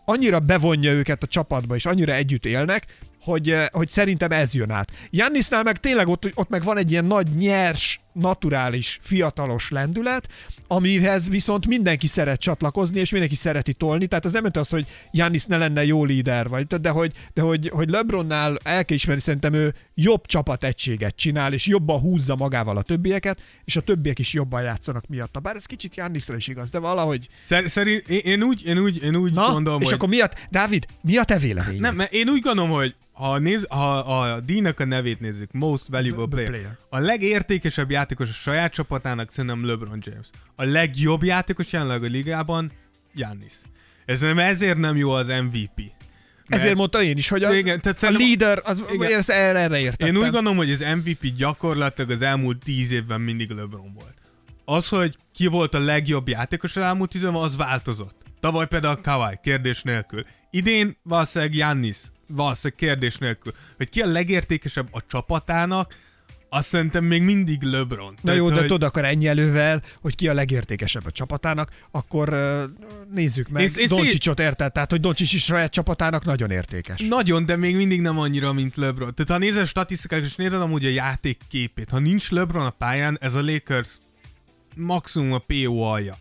annyira 0.09 0.39
bevonja 0.39 0.93
őket 0.93 1.23
a 1.23 1.27
csapatba, 1.27 1.75
és 1.75 1.87
annyira 1.87 2.13
együtt 2.13 2.47
élnek, 2.47 2.87
hogy, 3.21 3.51
eh, 3.51 3.67
hogy 3.71 3.91
szerintem 3.91 4.31
ez 4.31 4.55
jön 4.55 4.71
át. 4.71 4.93
Jannisnál 5.11 5.63
meg 5.63 5.79
tényleg 5.79 6.09
ott, 6.09 6.31
ott 6.35 6.49
meg 6.49 6.63
van 6.63 6.77
egy 6.79 6.91
ilyen 6.91 7.05
nagy, 7.05 7.29
nyers, 7.37 8.01
naturális, 8.19 8.99
fiatalos 9.03 9.71
lendület, 9.71 10.29
amihez 10.67 11.29
viszont 11.29 11.67
mindenki 11.67 12.07
szeret 12.07 12.41
csatlakozni, 12.41 13.01
és 13.01 13.11
mindenki 13.11 13.35
szereti 13.35 13.73
tolni. 13.73 14.07
Tehát 14.07 14.25
az 14.25 14.33
nem 14.33 14.45
jelenti 14.45 14.59
az, 14.59 14.69
hogy 14.69 14.87
Jannis 15.11 15.45
ne 15.45 15.57
lenne 15.57 15.85
jó 15.85 16.05
líder, 16.05 16.49
vagy, 16.49 16.67
de 16.67 16.91
hogy, 16.91 17.13
de 17.35 17.43
hogy, 17.43 17.69
hogy 17.69 17.91
LeBronnál 17.91 18.59
el 18.63 18.85
kell 18.85 18.97
ismerni, 18.97 19.21
szerintem 19.23 19.53
ő 19.53 19.75
jobb 19.95 20.27
csapategységet 20.27 21.17
csinál, 21.17 21.53
és 21.53 21.67
jobban 21.67 22.01
húzza 22.01 22.37
magával 22.37 22.77
a 22.77 22.83
többieket, 22.83 23.41
és 23.65 23.77
a 23.77 23.81
többiek 23.81 24.19
is 24.19 24.33
jobban 24.33 24.63
játszanak 24.63 25.07
miatta. 25.07 25.41
Bár 25.41 25.57
ez 25.57 25.67
kicsit 25.67 25.97
Jannisra 25.97 26.37
is 26.37 26.49
igaz, 26.49 26.71
de 26.71 26.79
valahogy... 26.79 27.29
Szer- 27.45 27.69
szerint 27.69 28.09
én, 28.09 28.21
én, 28.25 28.43
úgy, 28.43 28.67
én 28.67 28.79
úgy, 28.79 29.03
én 29.03 29.17
úgy 29.17 29.33
Na, 29.33 29.51
gondolom, 29.53 29.81
és 29.81 29.87
hogy... 29.87 29.95
akkor 29.95 30.09
miatt, 30.09 30.47
Dávid, 30.51 30.87
mi 31.01 31.17
a 31.17 31.25
te 31.25 31.39
véleményed? 31.39 31.81
Nem, 31.81 31.95
mert 31.95 32.13
én 32.13 32.29
úgy 32.29 32.41
gondolom, 32.41 32.71
hogy 32.71 32.95
ha, 33.19 33.39
néz, 33.39 33.67
ha 33.69 33.99
a 33.99 34.41
díjnak 34.41 34.81
a 34.81 34.85
nevét 34.85 35.21
nézzük, 35.21 35.53
Most 35.53 35.87
Valuable 35.87 36.27
The- 36.27 36.37
the 36.37 36.45
player, 36.51 36.51
player. 36.51 36.77
a 36.89 36.99
legértékesebb 36.99 37.91
játékos 37.91 38.29
a 38.29 38.33
saját 38.33 38.73
csapatának 38.73 39.31
szerintem 39.31 39.67
LeBron 39.67 39.99
James. 40.03 40.27
A 40.57 40.65
legjobb 40.65 41.23
játékos 41.25 41.73
jelenleg 41.73 42.03
a 42.03 42.07
ligában 42.07 42.73
Giannis. 43.15 43.53
Ez 44.05 44.21
nem, 44.21 44.39
ezért 44.39 44.79
nem 44.79 44.97
jó 44.97 45.11
az 45.11 45.27
MVP. 45.27 45.77
Mert 46.47 46.63
Ezért 46.63 46.77
mondta 46.77 47.03
én 47.03 47.17
is, 47.17 47.29
hogy 47.29 47.45
a, 47.45 47.55
Igen, 47.55 47.81
tehát 47.81 48.03
a 48.03 48.11
leader, 48.11 48.61
az, 48.65 48.83
Igen. 48.93 49.19
ezt 49.19 49.31
erre, 49.31 49.59
erre 49.59 49.79
értettem. 49.79 50.15
Én 50.15 50.17
úgy 50.23 50.31
gondolom, 50.31 50.57
hogy 50.57 50.71
az 50.71 50.85
MVP 50.95 51.27
gyakorlatilag 51.37 52.11
az 52.11 52.23
elmúlt 52.23 52.59
tíz 52.65 52.93
évben 52.93 53.21
mindig 53.21 53.51
LeBron 53.51 53.93
volt. 53.95 54.15
Az, 54.65 54.89
hogy 54.89 55.17
ki 55.35 55.47
volt 55.47 55.75
a 55.75 55.79
legjobb 55.79 56.29
játékos 56.29 56.77
az 56.77 56.83
elmúlt 56.83 57.11
tíz 57.11 57.23
évben, 57.23 57.43
az 57.43 57.57
változott. 57.57 58.17
Tavaly 58.41 58.67
például 58.67 58.97
Kawhi, 59.03 59.39
kérdés 59.43 59.83
nélkül. 59.83 60.25
Idén 60.51 60.97
valószínűleg 61.03 61.53
Giannis, 61.53 61.97
valószínűleg 62.29 62.79
kérdés 62.79 63.17
nélkül. 63.17 63.53
Hogy 63.77 63.89
ki 63.89 64.01
a 64.01 64.07
legértékesebb 64.07 64.89
a 64.91 65.03
csapatának, 65.09 65.95
azt 66.51 66.69
szerintem 66.69 67.05
még 67.05 67.23
mindig 67.23 67.63
LeBron. 67.63 68.15
Na 68.23 68.33
jó, 68.33 68.49
de 68.49 68.55
hogy... 68.55 68.67
tudod, 68.67 68.83
akkor 68.83 69.05
ennyi 69.05 69.27
elővel, 69.27 69.83
hogy 70.01 70.15
ki 70.15 70.29
a 70.29 70.33
legértékesebb 70.35 71.07
a 71.07 71.11
csapatának, 71.11 71.71
akkor 71.91 72.29
nézzük 73.13 73.49
meg. 73.49 73.63
És- 73.63 73.77
és 73.77 73.89
Doncsicsot 73.89 74.41
érted? 74.41 74.73
Tehát, 74.73 74.91
hogy 74.91 75.01
Doncsics 75.01 75.33
is 75.33 75.45
saját 75.45 75.73
csapatának 75.73 76.25
nagyon 76.25 76.51
értékes. 76.51 77.01
Nagyon, 77.09 77.47
de 77.47 77.57
még 77.57 77.77
mindig 77.77 78.01
nem 78.01 78.19
annyira, 78.19 78.53
mint 78.53 78.77
LeBron. 78.77 79.15
Tehát 79.15 79.31
ha 79.31 79.39
nézel 79.39 79.65
statisztikák, 79.65 80.25
és 80.25 80.37
nézed 80.37 80.61
amúgy 80.61 80.85
a 80.85 80.89
játék 80.89 81.39
képét, 81.49 81.91
ha 81.91 81.99
nincs 81.99 82.31
LeBron 82.31 82.67
a 82.67 82.71
pályán, 82.71 83.19
ez 83.21 83.35
a 83.35 83.43
Lakers 83.43 83.89
maximum 84.77 85.33
a 85.33 85.41
PO 85.47 85.79
alja. 85.79 86.17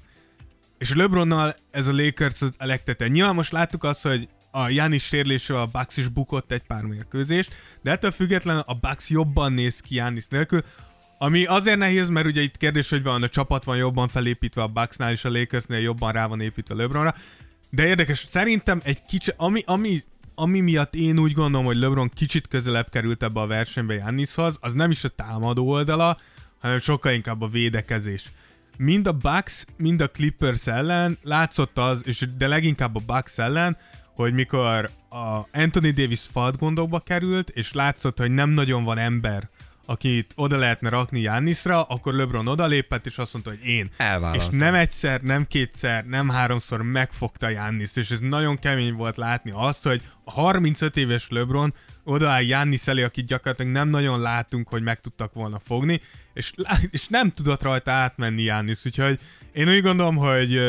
És 0.77 0.93
LeBronnal 0.93 1.55
ez 1.71 1.87
a 1.87 1.91
Lakers 1.93 2.41
a 2.57 2.65
legtete. 2.65 3.07
Nyilván 3.07 3.35
most 3.35 3.51
láttuk 3.51 3.83
azt, 3.83 4.01
hogy 4.01 4.27
a 4.57 4.69
Janis 4.69 5.03
sérülésével 5.03 5.61
a 5.61 5.69
Bucks 5.71 5.97
is 5.97 6.07
bukott 6.07 6.51
egy 6.51 6.63
pár 6.63 6.83
mérkőzést, 6.83 7.53
de 7.81 7.91
ettől 7.91 8.11
függetlenül 8.11 8.63
a 8.65 8.73
Bucks 8.73 9.09
jobban 9.09 9.53
néz 9.53 9.79
ki 9.79 9.95
Janis 9.95 10.27
nélkül, 10.27 10.63
ami 11.17 11.45
azért 11.45 11.77
nehéz, 11.77 12.09
mert 12.09 12.25
ugye 12.25 12.41
itt 12.41 12.57
kérdés, 12.57 12.89
hogy 12.89 13.03
van 13.03 13.23
a 13.23 13.29
csapat 13.29 13.63
van 13.63 13.77
jobban 13.77 14.07
felépítve 14.07 14.61
a 14.61 14.67
Bucksnál, 14.67 15.11
és 15.11 15.25
a 15.25 15.29
Lakersnél 15.29 15.79
jobban 15.79 16.11
rá 16.11 16.25
van 16.25 16.41
építve 16.41 16.75
LeBronra. 16.75 17.15
De 17.69 17.87
érdekes, 17.87 18.23
szerintem 18.27 18.81
egy 18.83 19.01
kicsi, 19.01 19.31
ami, 19.37 19.63
ami, 19.65 19.99
ami 20.35 20.59
miatt 20.59 20.95
én 20.95 21.19
úgy 21.19 21.31
gondolom, 21.31 21.65
hogy 21.65 21.77
LeBron 21.77 22.09
kicsit 22.09 22.47
közelebb 22.47 22.89
került 22.89 23.23
ebbe 23.23 23.39
a 23.39 23.47
versenybe 23.47 23.93
Jannishoz, 23.93 24.57
az 24.59 24.73
nem 24.73 24.91
is 24.91 25.03
a 25.03 25.09
támadó 25.09 25.69
oldala, 25.69 26.17
hanem 26.61 26.79
sokkal 26.79 27.13
inkább 27.13 27.41
a 27.41 27.47
védekezés. 27.47 28.31
Mind 28.77 29.07
a 29.07 29.11
Bucks, 29.11 29.65
mind 29.77 30.01
a 30.01 30.07
Clippers 30.07 30.67
ellen 30.67 31.17
látszott 31.23 31.77
az, 31.77 32.01
és 32.05 32.25
de 32.37 32.47
leginkább 32.47 32.95
a 32.95 33.01
Bucks 33.05 33.37
ellen, 33.37 33.77
hogy 34.17 34.33
mikor 34.33 34.89
a 35.09 35.47
Anthony 35.51 35.93
Davis 35.93 36.21
falt 36.31 36.59
került, 37.03 37.49
és 37.49 37.73
látszott, 37.73 38.17
hogy 38.17 38.31
nem 38.31 38.49
nagyon 38.49 38.83
van 38.83 38.97
ember, 38.97 39.49
akit 39.85 40.33
oda 40.35 40.57
lehetne 40.57 40.89
rakni 40.89 41.19
Jannisra, 41.19 41.83
akkor 41.83 42.13
LeBron 42.13 42.47
odalépett, 42.47 43.05
és 43.05 43.17
azt 43.17 43.33
mondta, 43.33 43.51
hogy 43.51 43.65
én. 43.65 43.89
Elvállalta. 43.97 44.43
És 44.43 44.59
nem 44.59 44.73
egyszer, 44.73 45.21
nem 45.21 45.45
kétszer, 45.45 46.05
nem 46.05 46.29
háromszor 46.29 46.81
megfogta 46.81 47.49
Jannis, 47.49 47.89
és 47.95 48.11
ez 48.11 48.19
nagyon 48.19 48.59
kemény 48.59 48.93
volt 48.93 49.17
látni 49.17 49.51
azt, 49.55 49.83
hogy 49.83 50.01
a 50.23 50.31
35 50.31 50.97
éves 50.97 51.27
LeBron 51.29 51.73
odaáll 52.03 52.43
Jannis 52.43 52.87
elé, 52.87 53.03
akit 53.03 53.25
gyakorlatilag 53.25 53.71
nem 53.71 53.89
nagyon 53.89 54.19
látunk, 54.19 54.67
hogy 54.67 54.83
meg 54.83 54.99
tudtak 54.99 55.33
volna 55.33 55.59
fogni, 55.59 56.01
és, 56.33 56.51
és 56.89 57.07
nem 57.07 57.31
tudott 57.31 57.61
rajta 57.61 57.91
átmenni 57.91 58.41
Jannis, 58.41 58.85
úgyhogy 58.85 59.19
én 59.53 59.69
úgy 59.69 59.81
gondolom, 59.81 60.15
hogy, 60.15 60.59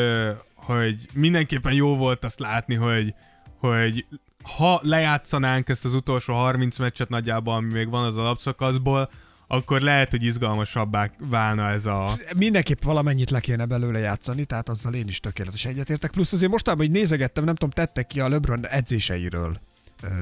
hogy 0.53 0.95
mindenképpen 1.13 1.73
jó 1.73 1.97
volt 1.97 2.23
azt 2.23 2.39
látni, 2.39 2.75
hogy, 2.75 3.13
hogy 3.59 4.05
ha 4.43 4.79
lejátszanánk 4.83 5.69
ezt 5.69 5.85
az 5.85 5.93
utolsó 5.93 6.33
30 6.33 6.77
meccset 6.77 7.09
nagyjából, 7.09 7.53
ami 7.53 7.73
még 7.73 7.89
van 7.89 8.03
az 8.03 8.17
alapszakaszból, 8.17 9.09
akkor 9.47 9.81
lehet, 9.81 10.09
hogy 10.11 10.23
izgalmasabbá 10.23 11.11
válna 11.17 11.69
ez 11.69 11.85
a... 11.85 12.15
Mindenképp 12.37 12.83
valamennyit 12.83 13.29
le 13.29 13.39
kéne 13.39 13.65
belőle 13.65 13.99
játszani, 13.99 14.45
tehát 14.45 14.69
azzal 14.69 14.93
én 14.93 15.07
is 15.07 15.19
tökéletes 15.19 15.65
egyetértek. 15.65 16.11
Plusz 16.11 16.33
azért 16.33 16.51
mostában, 16.51 16.85
hogy 16.85 16.95
nézegettem, 16.95 17.43
nem 17.43 17.55
tudom, 17.55 17.69
tettek 17.69 18.07
ki 18.07 18.19
a 18.19 18.29
LeBron 18.29 18.67
edzéseiről 18.67 19.59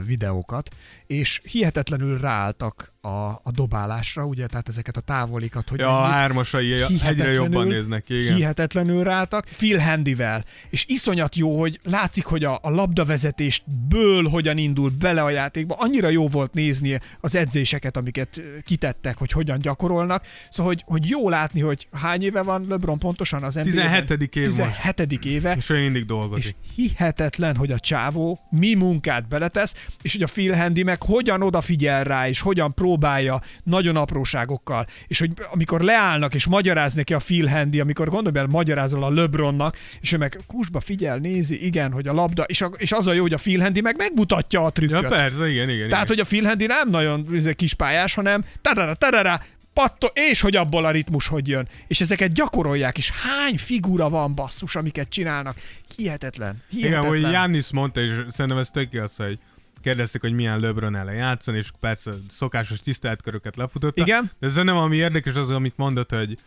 videókat, 0.05 0.75
és 1.05 1.41
hihetetlenül 1.43 2.19
ráálltak 2.19 2.93
a, 3.01 3.07
a 3.43 3.51
dobálásra, 3.55 4.25
ugye, 4.25 4.47
tehát 4.47 4.69
ezeket 4.69 4.97
a 4.97 5.01
távolikat, 5.01 5.69
hogy 5.69 5.79
Ja, 5.79 6.01
a 6.01 6.05
hármasai 6.05 6.73
egyre 7.03 7.31
jobban 7.31 7.67
néznek 7.67 8.03
ki, 8.03 8.21
igen. 8.21 8.35
Hihetetlenül 8.35 9.03
rátak. 9.03 9.45
Phil 9.57 9.77
Handyvel. 9.79 10.45
És 10.69 10.85
iszonyat 10.87 11.35
jó, 11.35 11.59
hogy 11.59 11.79
látszik, 11.83 12.25
hogy 12.25 12.43
a, 12.43 12.59
a 12.61 12.69
labdavezetésből 12.69 14.23
hogyan 14.29 14.57
indul 14.57 14.91
bele 14.99 15.23
a 15.23 15.29
játékba. 15.29 15.75
Annyira 15.79 16.09
jó 16.09 16.27
volt 16.27 16.53
nézni 16.53 16.99
az 17.19 17.35
edzéseket, 17.35 17.97
amiket 17.97 18.41
kitettek, 18.65 19.17
hogy 19.17 19.31
hogyan 19.31 19.59
gyakorolnak. 19.59 20.25
Szóval, 20.49 20.73
hogy, 20.73 20.83
hogy 20.85 21.09
jó 21.09 21.29
látni, 21.29 21.61
hogy 21.61 21.87
hány 21.91 22.23
éve 22.23 22.41
van 22.41 22.65
LeBron 22.69 22.99
pontosan 22.99 23.43
az 23.43 23.55
NBA-ben? 23.55 24.05
17. 24.07 24.35
év 24.35 24.45
most. 24.57 24.81
17. 24.81 25.25
éve. 25.25 25.55
És 25.57 25.69
ő 25.69 25.81
mindig 25.81 26.01
És 26.01 26.07
dolgozik. 26.07 26.55
hihetetlen, 26.75 27.55
hogy 27.55 27.71
a 27.71 27.79
csávó 27.79 28.39
mi 28.49 28.73
munkát 28.73 29.27
beletesz, 29.27 29.75
és 30.01 30.11
hogy 30.11 30.23
a 30.23 30.27
Phil 30.27 30.53
Handy 30.55 30.83
meg 30.83 31.01
hogyan 31.03 31.41
odafigyel 31.41 32.03
rá, 32.03 32.27
és 32.27 32.39
hogyan 32.39 32.73
próbálja 32.97 33.41
nagyon 33.63 33.95
apróságokkal, 33.95 34.87
és 35.07 35.19
hogy 35.19 35.31
amikor 35.51 35.81
leállnak, 35.81 36.33
és 36.33 36.45
magyaráz 36.45 36.93
neki 36.93 37.13
a 37.13 37.17
Phil 37.17 37.47
Handy, 37.47 37.79
amikor 37.79 38.09
gondolj 38.09 38.33
bele, 38.33 38.47
magyarázol 38.47 39.03
a 39.03 39.09
LeBronnak, 39.09 39.77
és 40.01 40.11
ő 40.11 40.17
meg 40.17 40.39
kusba 40.47 40.79
figyel, 40.79 41.17
nézi, 41.17 41.65
igen, 41.65 41.91
hogy 41.91 42.07
a 42.07 42.13
labda, 42.13 42.43
és, 42.43 42.61
a, 42.61 42.71
és 42.77 42.91
az 42.91 43.07
a 43.07 43.13
jó, 43.13 43.21
hogy 43.21 43.33
a 43.33 43.37
Phil 43.37 43.59
Handy 43.59 43.81
meg 43.81 43.95
megmutatja 43.97 44.59
a 44.59 44.63
Ja, 44.63 44.69
trükköt. 44.69 45.07
persze, 45.07 45.49
igen, 45.49 45.69
igen. 45.69 45.89
Tehát, 45.89 46.05
igen. 46.05 46.07
hogy 46.07 46.19
a 46.19 46.25
Phil 46.25 46.43
Handy 46.43 46.65
nem 46.65 46.89
nagyon 46.89 47.25
izé, 47.31 47.53
kispályás, 47.53 48.13
hanem 48.13 48.45
tarara, 48.61 48.93
tarara, 48.93 49.41
patto, 49.73 50.07
és 50.13 50.41
hogy 50.41 50.55
abból 50.55 50.85
a 50.85 50.91
ritmus 50.91 51.27
hogy 51.27 51.47
jön. 51.47 51.67
És 51.87 52.01
ezeket 52.01 52.31
gyakorolják, 52.33 52.97
és 52.97 53.11
hány 53.11 53.57
figura 53.57 54.09
van 54.09 54.33
basszus, 54.33 54.75
amiket 54.75 55.09
csinálnak. 55.09 55.57
Hihetetlen. 55.95 56.63
Igen, 56.71 56.89
Hihetetlen. 56.89 57.23
hogy 57.23 57.31
Jannis 57.31 57.71
mondta, 57.71 58.01
és 58.01 58.11
szerintem 58.27 58.57
ez 58.57 58.69
tök 58.69 58.93
az, 58.93 59.15
hogy 59.15 59.39
kérdezték, 59.87 60.21
hogy 60.21 60.33
milyen 60.33 60.59
LeBron 60.59 60.95
ellen 60.95 61.15
játszani, 61.15 61.57
és 61.57 61.69
persze 61.79 62.11
szokásos 62.29 62.79
tiszteletköröket 62.79 63.55
lefutotta. 63.55 64.01
Igen. 64.01 64.31
De 64.39 64.49
szerintem 64.49 64.77
ami 64.77 64.95
érdekes 64.95 65.35
az, 65.35 65.49
amit 65.49 65.77
mondott, 65.77 66.11
hogy, 66.11 66.37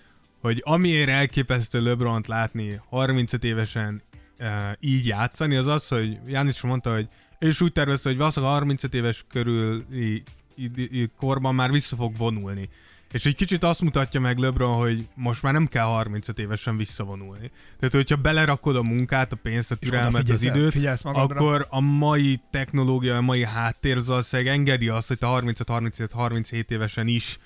hogy 0.40 0.62
amiért 0.64 1.08
elképesztő 1.08 1.82
LeBront 1.82 2.26
látni 2.26 2.80
35 2.88 3.44
évesen 3.44 4.02
uh, 4.40 4.46
így 4.80 5.06
játszani, 5.06 5.56
az 5.56 5.66
az, 5.66 5.88
hogy 5.88 6.18
János 6.26 6.54
is 6.54 6.60
mondta, 6.60 6.92
hogy 6.92 7.08
ő 7.38 7.48
is 7.48 7.60
úgy 7.60 7.72
tervezte, 7.72 8.08
hogy 8.08 8.18
valószínűleg 8.18 8.54
35 8.54 8.94
éves 8.94 9.24
körül 9.28 9.84
korban 11.16 11.54
már 11.54 11.70
vissza 11.70 11.96
fog 11.96 12.16
vonulni. 12.16 12.68
És 13.12 13.26
egy 13.26 13.36
kicsit 13.36 13.64
azt 13.64 13.80
mutatja 13.80 14.20
meg 14.20 14.38
LeBron, 14.38 14.74
hogy 14.74 15.06
most 15.14 15.42
már 15.42 15.52
nem 15.52 15.66
kell 15.66 15.84
35 15.84 16.38
évesen 16.38 16.76
visszavonulni. 16.76 17.50
Tehát, 17.78 17.94
hogyha 17.94 18.16
belerakod 18.16 18.76
a 18.76 18.82
munkát, 18.82 19.32
a 19.32 19.36
pénzt, 19.36 19.70
a 19.70 19.74
türelmet, 19.74 20.28
az 20.28 20.42
időt, 20.42 20.74
akkor 21.02 21.66
a 21.70 21.80
mai 21.80 22.40
technológia, 22.50 23.16
a 23.16 23.20
mai 23.20 23.44
háttér 23.44 23.96
az 23.96 24.06
valószínűleg 24.06 24.52
engedi 24.52 24.88
azt, 24.88 25.08
hogy 25.08 25.18
te 25.18 25.26
35-37 25.30 26.70
évesen 26.70 27.06
is 27.06 27.38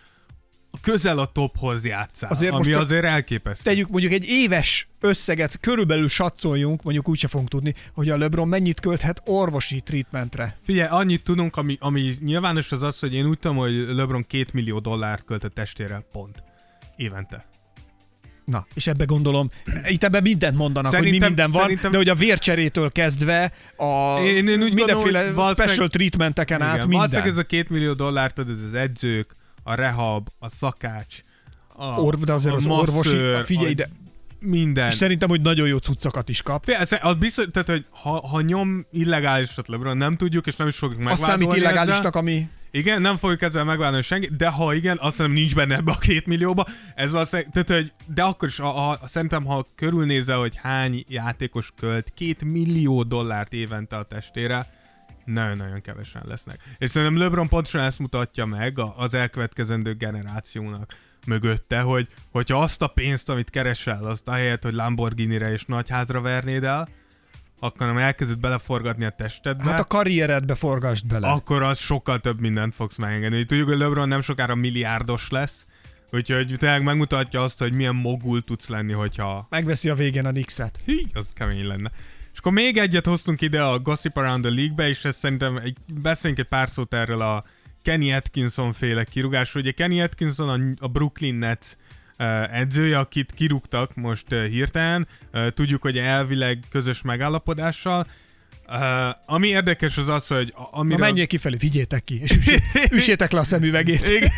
közel 0.82 1.18
a 1.18 1.26
tophoz 1.26 1.84
játszál, 1.84 2.30
Azért 2.30 2.52
ami 2.52 2.66
most 2.68 2.80
azért 2.80 3.05
elképesztő. 3.05 3.62
Tegyük 3.70 3.88
mondjuk 3.88 4.12
egy 4.12 4.24
éves 4.28 4.88
összeget, 5.01 5.60
körülbelül 5.60 6.09
satszóljunk, 6.09 6.82
mondjuk 6.82 7.09
úgyse 7.09 7.28
fogunk 7.28 7.48
tudni, 7.48 7.74
hogy 7.92 8.09
a 8.10 8.16
LeBron 8.16 8.48
mennyit 8.48 8.80
költhet 8.80 9.22
orvosi 9.24 9.80
treatmentre. 9.80 10.56
Figyelj, 10.62 10.88
annyit 10.90 11.22
tudunk, 11.24 11.56
ami, 11.56 11.76
ami 11.80 12.14
nyilvános 12.20 12.72
az 12.72 12.82
az, 12.82 12.98
hogy 12.98 13.14
én 13.14 13.26
úgy 13.26 13.38
tudom, 13.38 13.56
hogy 13.56 13.74
LeBron 13.88 14.24
két 14.28 14.52
millió 14.52 14.78
dollárt 14.78 15.24
költ 15.24 15.44
a 15.44 15.48
testére, 15.48 16.06
pont. 16.12 16.42
Évente. 16.96 17.46
Na, 18.44 18.66
és 18.74 18.86
ebbe 18.86 19.05
gondolom, 19.05 19.51
itt 19.88 20.05
ebben 20.05 20.22
mindent 20.22 20.56
mondanak, 20.56 20.90
Szerintem- 20.92 21.12
hogy 21.12 21.20
mi 21.20 21.26
minden 21.34 21.51
van, 21.51 21.62
szerintem- 21.62 21.90
de 21.90 21.96
hogy 21.96 22.09
a 22.09 22.14
vércserétől 22.14 22.90
kezdve 22.90 23.52
a 23.76 24.18
Én- 24.20 24.48
én 24.48 24.62
úgy 24.62 24.74
mindenféle 24.74 25.22
gondolom, 25.24 25.52
special 25.55 25.88
treatmenteken 25.88 26.62
át 26.62 26.74
Igen, 26.74 26.78
minden. 26.88 26.96
valószínűleg 26.98 27.30
ez 27.30 27.36
a 27.38 27.42
két 27.42 27.68
millió 27.68 27.92
dollárt 27.92 28.38
ez 28.38 28.46
az 28.68 28.74
edzők, 28.74 29.34
a 29.65 29.74
rehab, 29.74 30.28
a 30.39 30.49
szakács, 30.49 31.19
a, 31.77 31.85
Orv, 31.85 32.23
de 32.23 32.32
azért 32.32 32.55
a 32.55 32.57
az 32.59 32.66
orvosi, 32.66 33.09
masször, 33.16 33.45
figyelj 33.45 33.66
a 33.66 33.70
ide, 33.70 33.89
Minden. 34.41 34.89
és 34.89 34.95
szerintem, 34.95 35.28
hogy 35.28 35.41
nagyon 35.43 35.66
jó 35.69 35.77
cuccokat 35.77 36.28
is 36.28 36.43
kap. 36.43 36.69
Ez- 36.69 36.99
az 37.03 37.15
biztos, 37.15 37.45
tehát, 37.53 37.69
hogy 37.69 37.86
ha, 37.91 38.27
ha 38.28 38.41
nyom 38.41 38.85
illegálisat 38.93 39.69
LeBron, 39.69 39.97
nem 39.97 40.15
tudjuk, 40.16 40.47
és 40.47 40.57
nem 40.57 40.69
is 40.69 40.77
fogjuk 40.77 40.99
Azt 40.99 41.09
megvádolni 41.09 41.43
számít 41.43 41.57
ezzel. 41.57 41.73
illegálisnak, 41.73 42.15
ami... 42.15 42.49
Igen, 42.70 43.01
nem 43.01 43.16
fogjuk 43.16 43.43
ezzel 43.43 43.65
megválni 43.65 44.03
senki, 44.03 44.28
de 44.36 44.49
ha 44.49 44.74
igen, 44.74 44.97
azt 45.01 45.16
hiszem 45.16 45.32
nincs 45.32 45.55
benne 45.55 45.74
ebbe 45.77 45.93
a 45.93 45.99
két 45.99 46.27
millióba. 46.27 46.66
Ez 46.95 47.11
valószínűleg, 47.12 47.53
tehát, 47.53 47.69
hogy, 47.82 47.93
de 48.15 48.23
akkor 48.23 48.49
is, 48.49 48.59
a, 48.59 48.91
a, 48.91 48.99
szerintem, 49.05 49.45
ha 49.45 49.66
körülnézel, 49.74 50.39
hogy 50.39 50.57
hány 50.57 51.05
játékos 51.09 51.73
költ 51.77 52.11
két 52.15 52.45
millió 52.45 53.03
dollárt 53.03 53.53
évente 53.53 53.97
a 53.97 54.03
testére, 54.03 54.66
nagyon-nagyon 55.24 55.80
kevesen 55.80 56.22
lesznek. 56.28 56.59
És 56.78 56.90
szerintem 56.90 57.18
LeBron 57.18 57.48
pontosan 57.48 57.80
ezt 57.80 57.98
mutatja 57.98 58.44
meg 58.44 58.78
az 58.96 59.14
elkövetkezendő 59.14 59.94
generációnak 59.94 60.96
mögötte, 61.26 61.80
hogy 61.80 62.09
hogyha 62.30 62.62
azt 62.62 62.82
a 62.82 62.86
pénzt, 62.86 63.28
amit 63.28 63.51
keresel, 63.51 64.05
azt 64.05 64.28
ahelyett, 64.28 64.62
hogy 64.62 64.72
Lamborghini-re 64.74 65.52
és 65.52 65.64
nagyházra 65.64 66.20
vernéd 66.20 66.64
el, 66.64 66.88
akkor 67.60 67.86
nem 67.86 67.96
elkezded 67.98 68.38
beleforgatni 68.38 69.05
a 69.05 69.10
testedbe, 69.10 69.64
Hát 69.64 69.80
a 69.80 69.84
karrieredbe 69.84 70.55
forgasd 70.55 71.06
bele. 71.06 71.28
akkor 71.28 71.62
az 71.62 71.78
sokkal 71.78 72.20
több 72.20 72.40
mindent 72.40 72.74
fogsz 72.74 72.96
megengedni. 72.96 73.44
Tudjuk, 73.44 73.68
hogy 73.68 73.78
LeBron 73.78 74.09
nem 74.09 74.20
sokára 74.20 74.55
milliárdos 74.55 75.30
lesz, 75.30 75.66
úgyhogy 76.12 76.55
tényleg 76.59 76.82
megmutatja 76.82 77.40
azt, 77.42 77.59
hogy 77.59 77.72
milyen 77.72 77.94
mogul 77.94 78.42
tudsz 78.42 78.68
lenni, 78.68 78.92
hogyha 78.92 79.46
Megveszi 79.51 79.88
a 79.88 79.94
végén 79.94 80.26
a 80.26 80.30
Nixet. 80.30 80.78
Hí, 80.84 81.06
az 81.12 81.30
kemény 81.34 81.66
lenne. 81.66 81.90
És 82.35 82.40
akkor 82.40 82.52
még 82.52 82.77
egyet 82.77 83.06
hoztunk 83.06 83.40
ide 83.40 83.62
a 83.62 83.78
Gossip 83.78 84.16
Around 84.16 84.43
the 84.43 84.55
League-be, 84.55 84.89
és 84.89 85.05
ez 85.05 85.16
szerintem 85.16 85.56
egy, 85.56 85.77
beszéljünk 86.02 86.43
egy 86.43 86.48
pár 86.48 86.69
szót 86.69 86.94
erről 86.94 87.20
a 87.20 87.44
Kenny 87.82 88.12
Atkinson 88.12 88.73
féle 88.73 89.05
kirúgásról. 89.05 89.62
Ugye 89.62 89.73
Kenny 89.73 90.01
Atkinson 90.01 90.48
a, 90.48 90.85
a 90.85 90.89
Brooklyn 90.89 91.35
Nets 91.35 91.66
edzője, 92.52 92.98
akit 92.98 93.32
kirúgtak 93.32 93.94
most 93.94 94.28
hirtelen. 94.28 95.06
Tudjuk, 95.48 95.82
hogy 95.82 95.98
elvileg 95.98 96.59
közös 96.70 97.02
megállapodással. 97.02 98.06
Uh, 98.69 98.81
ami 99.27 99.49
érdekes 99.49 99.97
az 99.99 100.09
az, 100.09 100.27
hogy 100.27 100.55
a- 100.73 100.85
Na 100.85 100.97
menjél 100.97 101.27
kifelé, 101.27 101.57
vigyétek 101.57 102.05
ki, 102.05 102.20
és 102.23 102.31
üssétek, 102.36 102.91
üssétek 102.99 103.31
le 103.32 103.41
a 103.41 103.45
szemüvegét. 103.45 104.09
Igen, 104.09 104.31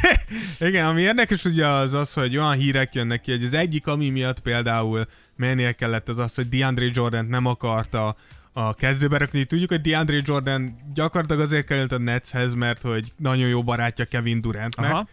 igen, 0.59 0.87
ami 0.87 1.01
érdekes 1.01 1.45
ugye 1.45 1.67
az 1.67 1.95
az, 1.95 2.13
hogy 2.13 2.37
olyan 2.37 2.53
hírek 2.53 2.95
jönnek 2.95 3.21
ki, 3.21 3.31
hogy 3.31 3.45
az 3.45 3.55
egyik, 3.55 3.87
ami 3.87 4.09
miatt 4.11 4.41
például 4.41 5.07
mennie 5.37 5.73
kellett, 5.73 6.09
az 6.09 6.19
az, 6.19 6.35
hogy 6.35 6.49
DeAndre 6.49 6.91
Jordan 6.93 7.25
nem 7.25 7.47
akarta 7.47 8.17
a 8.53 8.75
kezdőbe 8.75 9.19
rakni. 9.19 9.45
Tudjuk, 9.45 9.71
hogy 9.71 9.81
DeAndre 9.81 10.21
Jordan 10.25 10.77
gyakorlatilag 10.95 11.43
azért 11.43 11.67
került 11.67 11.93
a 11.93 11.99
Netshez, 11.99 12.55
mert 12.55 12.83
hogy 12.83 13.13
nagyon 13.17 13.49
jó 13.49 13.63
barátja 13.63 14.05
Kevin 14.05 14.41
Durantnek. 14.41 14.91
Aha. 14.91 15.09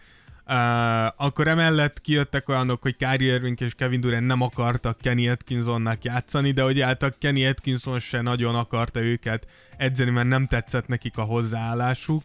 Uh, 0.48 1.06
akkor 1.16 1.48
emellett 1.48 2.00
kijöttek 2.00 2.48
olyanok, 2.48 2.82
hogy 2.82 2.96
Kyrie 2.96 3.32
Irving 3.34 3.60
és 3.60 3.74
Kevin 3.74 4.00
Durant 4.00 4.26
nem 4.26 4.40
akartak 4.40 4.98
Kenny 5.00 5.28
Atkinsonnak 5.28 6.04
játszani, 6.04 6.52
de 6.52 6.62
hogy 6.62 6.80
által 6.80 7.12
Kenny 7.18 7.46
Atkinson 7.46 7.98
se 7.98 8.20
nagyon 8.20 8.54
akarta 8.54 9.00
őket 9.00 9.46
edzeni, 9.76 10.10
mert 10.10 10.28
nem 10.28 10.46
tetszett 10.46 10.86
nekik 10.86 11.18
a 11.18 11.22
hozzáállásuk. 11.22 12.22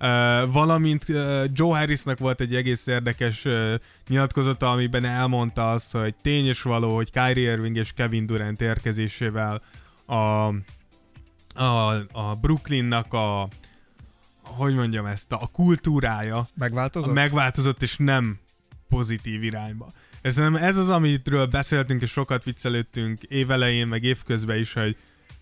Uh, 0.00 0.52
valamint 0.52 1.08
uh, 1.08 1.44
Joe 1.52 1.78
Harrisnak 1.78 2.18
volt 2.18 2.40
egy 2.40 2.54
egész 2.54 2.86
érdekes 2.86 3.44
uh, 3.44 3.74
nyilatkozata, 4.08 4.70
amiben 4.70 5.04
elmondta 5.04 5.70
azt, 5.70 5.92
hogy 5.92 6.14
tény 6.22 6.46
és 6.46 6.62
való, 6.62 6.94
hogy 6.94 7.10
Kyrie 7.10 7.50
Irving 7.50 7.76
és 7.76 7.92
Kevin 7.92 8.26
Durant 8.26 8.60
érkezésével 8.60 9.62
a, 10.06 10.14
a, 11.54 11.90
a 12.12 12.34
Brooklynnak 12.40 13.12
a 13.12 13.48
hogy 14.56 14.74
mondjam 14.74 15.06
ezt, 15.06 15.32
a 15.32 15.48
kultúrája 15.52 16.48
Megváltozott? 16.56 17.14
megváltozott, 17.14 17.82
és 17.82 17.96
nem 17.96 18.38
pozitív 18.88 19.42
irányba. 19.42 19.92
És 20.22 20.32
szerintem 20.32 20.62
ez 20.62 20.76
az, 20.76 20.88
amitről 20.88 21.46
beszéltünk, 21.46 22.02
és 22.02 22.10
sokat 22.10 22.44
viccelődtünk 22.44 23.22
évelején, 23.22 23.86
meg 23.86 24.02
évközben 24.02 24.58
is, 24.58 24.72
hogy, 24.72 24.96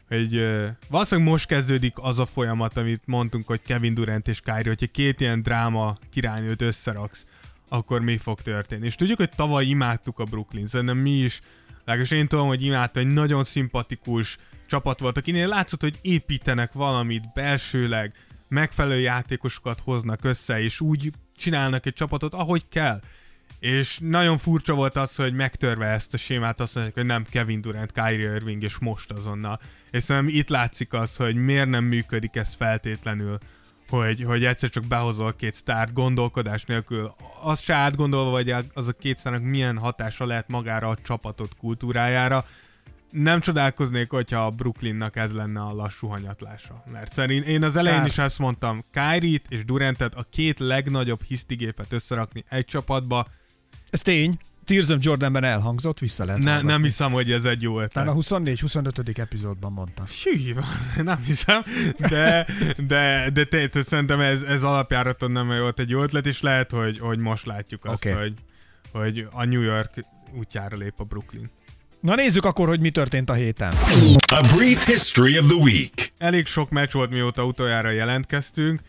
hogy 0.09 0.37
ö, 0.37 0.67
valószínűleg 0.89 1.31
most 1.31 1.47
kezdődik 1.47 1.93
az 1.97 2.19
a 2.19 2.27
folyamat, 2.27 2.77
amit 2.77 3.03
mondtunk, 3.05 3.47
hogy 3.47 3.63
Kevin 3.63 3.95
Durant 3.95 4.29
és 4.29 4.41
Kyrie, 4.41 4.69
hogyha 4.69 4.87
két 4.87 5.21
ilyen 5.21 5.43
dráma 5.43 5.97
királynőt 6.11 6.63
összeraksz, 6.63 7.27
akkor 7.69 8.01
mi 8.01 8.17
fog 8.17 8.41
történni. 8.41 8.87
És 8.87 8.95
tudjuk, 8.95 9.19
hogy 9.19 9.31
tavaly 9.37 9.65
imádtuk 9.65 10.19
a 10.19 10.25
Brooklyn, 10.25 10.67
szerintem 10.67 10.97
mi 10.97 11.11
is, 11.11 11.41
legalábbis 11.85 12.11
én 12.11 12.29
tudom, 12.29 12.47
hogy 12.47 12.63
imádta, 12.63 13.01
egy 13.01 13.13
nagyon 13.13 13.45
szimpatikus 13.45 14.39
csapat 14.67 15.01
volt, 15.01 15.17
akinél 15.17 15.49
látszott, 15.49 15.81
hogy 15.81 15.99
építenek 16.03 16.73
valamit 16.73 17.33
belsőleg, 17.33 18.15
megfelelő 18.49 19.01
játékosokat 19.01 19.81
hoznak 19.85 20.25
össze, 20.25 20.61
és 20.61 20.81
úgy 20.81 21.13
csinálnak 21.37 21.87
egy 21.87 21.93
csapatot, 21.93 22.35
ahogy 22.35 22.69
kell. 22.69 23.01
És 23.59 23.99
nagyon 24.03 24.39
furcsa 24.39 24.75
volt 24.75 24.97
az, 24.97 25.15
hogy 25.15 25.33
megtörve 25.33 25.87
ezt 25.87 26.15
a 26.15 26.17
sémát 26.17 26.61
azt 26.61 26.75
mondják, 26.75 26.97
hogy 26.97 27.07
nem 27.07 27.25
Kevin 27.31 27.61
Durant, 27.61 27.93
Kyrie 27.93 28.35
Irving, 28.35 28.63
és 28.63 28.79
most 28.79 29.11
azonnal. 29.11 29.61
És 29.91 30.03
szerintem 30.03 30.35
itt 30.35 30.49
látszik 30.49 30.93
az, 30.93 31.17
hogy 31.17 31.35
miért 31.35 31.69
nem 31.69 31.85
működik 31.85 32.37
ez 32.37 32.55
feltétlenül, 32.55 33.39
hogy, 33.89 34.23
hogy 34.23 34.45
egyszer 34.45 34.71
csak 34.71 34.85
behozol 34.85 35.35
két 35.37 35.55
sztárt 35.55 35.93
gondolkodás 35.93 36.65
nélkül. 36.65 37.15
Az 37.43 37.61
se 37.61 37.75
átgondolva, 37.75 38.31
hogy 38.31 38.55
az 38.75 38.89
a 38.89 38.93
két 38.93 39.17
sztárnak 39.17 39.43
milyen 39.43 39.79
hatása 39.79 40.27
lehet 40.27 40.49
magára 40.49 40.89
a 40.89 40.97
csapatot 41.03 41.57
kultúrájára. 41.57 42.45
Nem 43.11 43.41
csodálkoznék, 43.41 44.11
hogyha 44.11 44.45
a 44.47 44.51
Brooklynnak 44.51 45.17
ez 45.17 45.33
lenne 45.33 45.61
a 45.61 45.73
lassú 45.75 46.07
hanyatlása. 46.07 46.83
Mert 46.93 47.13
szerint 47.13 47.47
én 47.47 47.65
az 47.65 47.77
elején 47.77 47.99
Kár. 47.99 48.09
is 48.09 48.19
azt 48.19 48.39
mondtam, 48.39 48.85
Kyrie-t 48.91 49.45
és 49.49 49.65
Durantet 49.65 50.15
a 50.15 50.27
két 50.31 50.59
legnagyobb 50.59 51.23
hisztigépet 51.23 51.93
összerakni 51.93 52.45
egy 52.49 52.65
csapatba, 52.65 53.27
Ez 53.91 54.01
tény. 54.01 54.39
Tears 54.65 54.89
of 54.89 54.97
Jordanben 55.01 55.45
elhangzott, 55.45 55.99
vissza 55.99 56.25
lehet 56.25 56.41
ne, 56.41 56.47
hallgatni. 56.47 56.73
nem 56.73 56.83
hiszem, 56.83 57.13
hogy 57.13 57.33
ez 57.33 57.45
egy 57.45 57.63
jó 57.63 57.73
Talán 57.87 58.09
a 58.09 58.17
ötlet. 58.19 58.59
24-25. 58.59 59.19
epizódban 59.19 59.73
mondta. 59.73 60.07
Sű, 60.07 60.55
nem 60.97 61.23
hiszem, 61.23 61.63
de, 61.99 62.47
de, 62.87 63.31
de 63.31 63.45
te, 63.45 63.69
te, 63.69 63.83
szerintem 63.83 64.21
ez, 64.21 64.43
ez 64.43 64.63
alapjáraton 64.63 65.31
nem 65.31 65.47
volt 65.47 65.79
egy 65.79 65.91
jó 65.91 66.03
ötlet, 66.03 66.27
és 66.27 66.41
lehet, 66.41 66.71
hogy, 66.71 66.99
hogy 66.99 67.19
most 67.19 67.47
látjuk 67.47 67.85
azt, 67.85 68.07
Oké. 68.07 68.15
hogy, 68.15 68.35
hogy 68.93 69.29
a 69.31 69.45
New 69.45 69.61
York 69.63 70.05
útjára 70.39 70.77
lép 70.77 70.95
a 70.97 71.05
Brooklyn. 71.05 71.51
Na 72.01 72.15
nézzük 72.15 72.45
akkor, 72.45 72.69
hogy 72.69 72.81
mi 72.81 72.91
történt 72.91 73.31
a 73.31 73.33
héten. 73.33 73.73
A 74.27 74.49
brief 74.57 74.87
history 74.87 75.39
of 75.39 75.47
the 75.47 75.57
week. 75.57 76.13
elég 76.19 76.47
sok 76.47 76.71
meccs 76.71 76.93
volt, 76.93 77.11
mióta 77.11 77.45
utoljára 77.45 77.91
jelentkeztünk. 77.91 78.81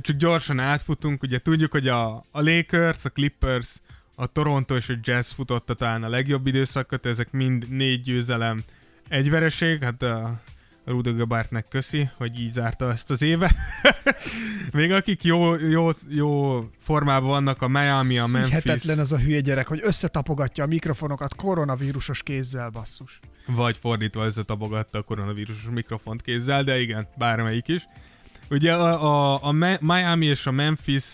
Csak 0.00 0.16
gyorsan 0.16 0.58
átfutunk, 0.58 1.22
ugye 1.22 1.38
tudjuk, 1.38 1.70
hogy 1.70 1.88
a, 1.88 2.14
a 2.30 2.42
Lakers, 2.42 3.04
a 3.04 3.08
Clippers, 3.08 3.66
a 4.14 4.26
Toronto 4.26 4.76
és 4.76 4.88
a 4.88 4.94
Jazz 5.02 5.32
futotta 5.32 5.74
talán 5.74 6.02
a 6.02 6.08
legjobb 6.08 6.46
időszakot, 6.46 7.06
ezek 7.06 7.30
mind 7.30 7.68
négy 7.68 8.02
győzelem, 8.02 8.62
egy 9.08 9.30
vereség, 9.30 9.82
hát 9.82 10.02
a 10.02 10.40
Rudy 10.88 11.12
Gobertnek 11.12 11.66
köszi, 11.68 12.10
hogy 12.16 12.40
így 12.40 12.52
zárta 12.52 12.92
ezt 12.92 13.10
az 13.10 13.22
évet. 13.22 13.54
Még 14.72 14.92
akik 14.92 15.24
jó, 15.24 15.54
jó, 15.54 15.90
jó 16.08 16.60
formában 16.78 17.28
vannak, 17.28 17.62
a 17.62 17.68
Miami, 17.68 18.18
a 18.18 18.26
Memphis, 18.26 18.48
Hihetetlen 18.48 18.98
az 18.98 19.12
a 19.12 19.18
hülye 19.18 19.40
gyerek, 19.40 19.66
hogy 19.66 19.80
összetapogatja 19.82 20.64
a 20.64 20.66
mikrofonokat 20.66 21.34
koronavírusos 21.34 22.22
kézzel, 22.22 22.70
basszus. 22.70 23.20
vagy 23.46 23.76
fordítva 23.76 24.24
összetapogatta 24.24 24.98
a 24.98 25.02
koronavírusos 25.02 25.70
mikrofont 25.70 26.22
kézzel, 26.22 26.64
de 26.64 26.80
igen, 26.80 27.08
bármelyik 27.16 27.68
is. 27.68 27.88
Ugye 28.50 28.74
a, 28.74 29.34
a, 29.34 29.44
a 29.44 29.52
Miami 29.80 30.26
és 30.26 30.46
a 30.46 30.50
Memphis, 30.50 31.04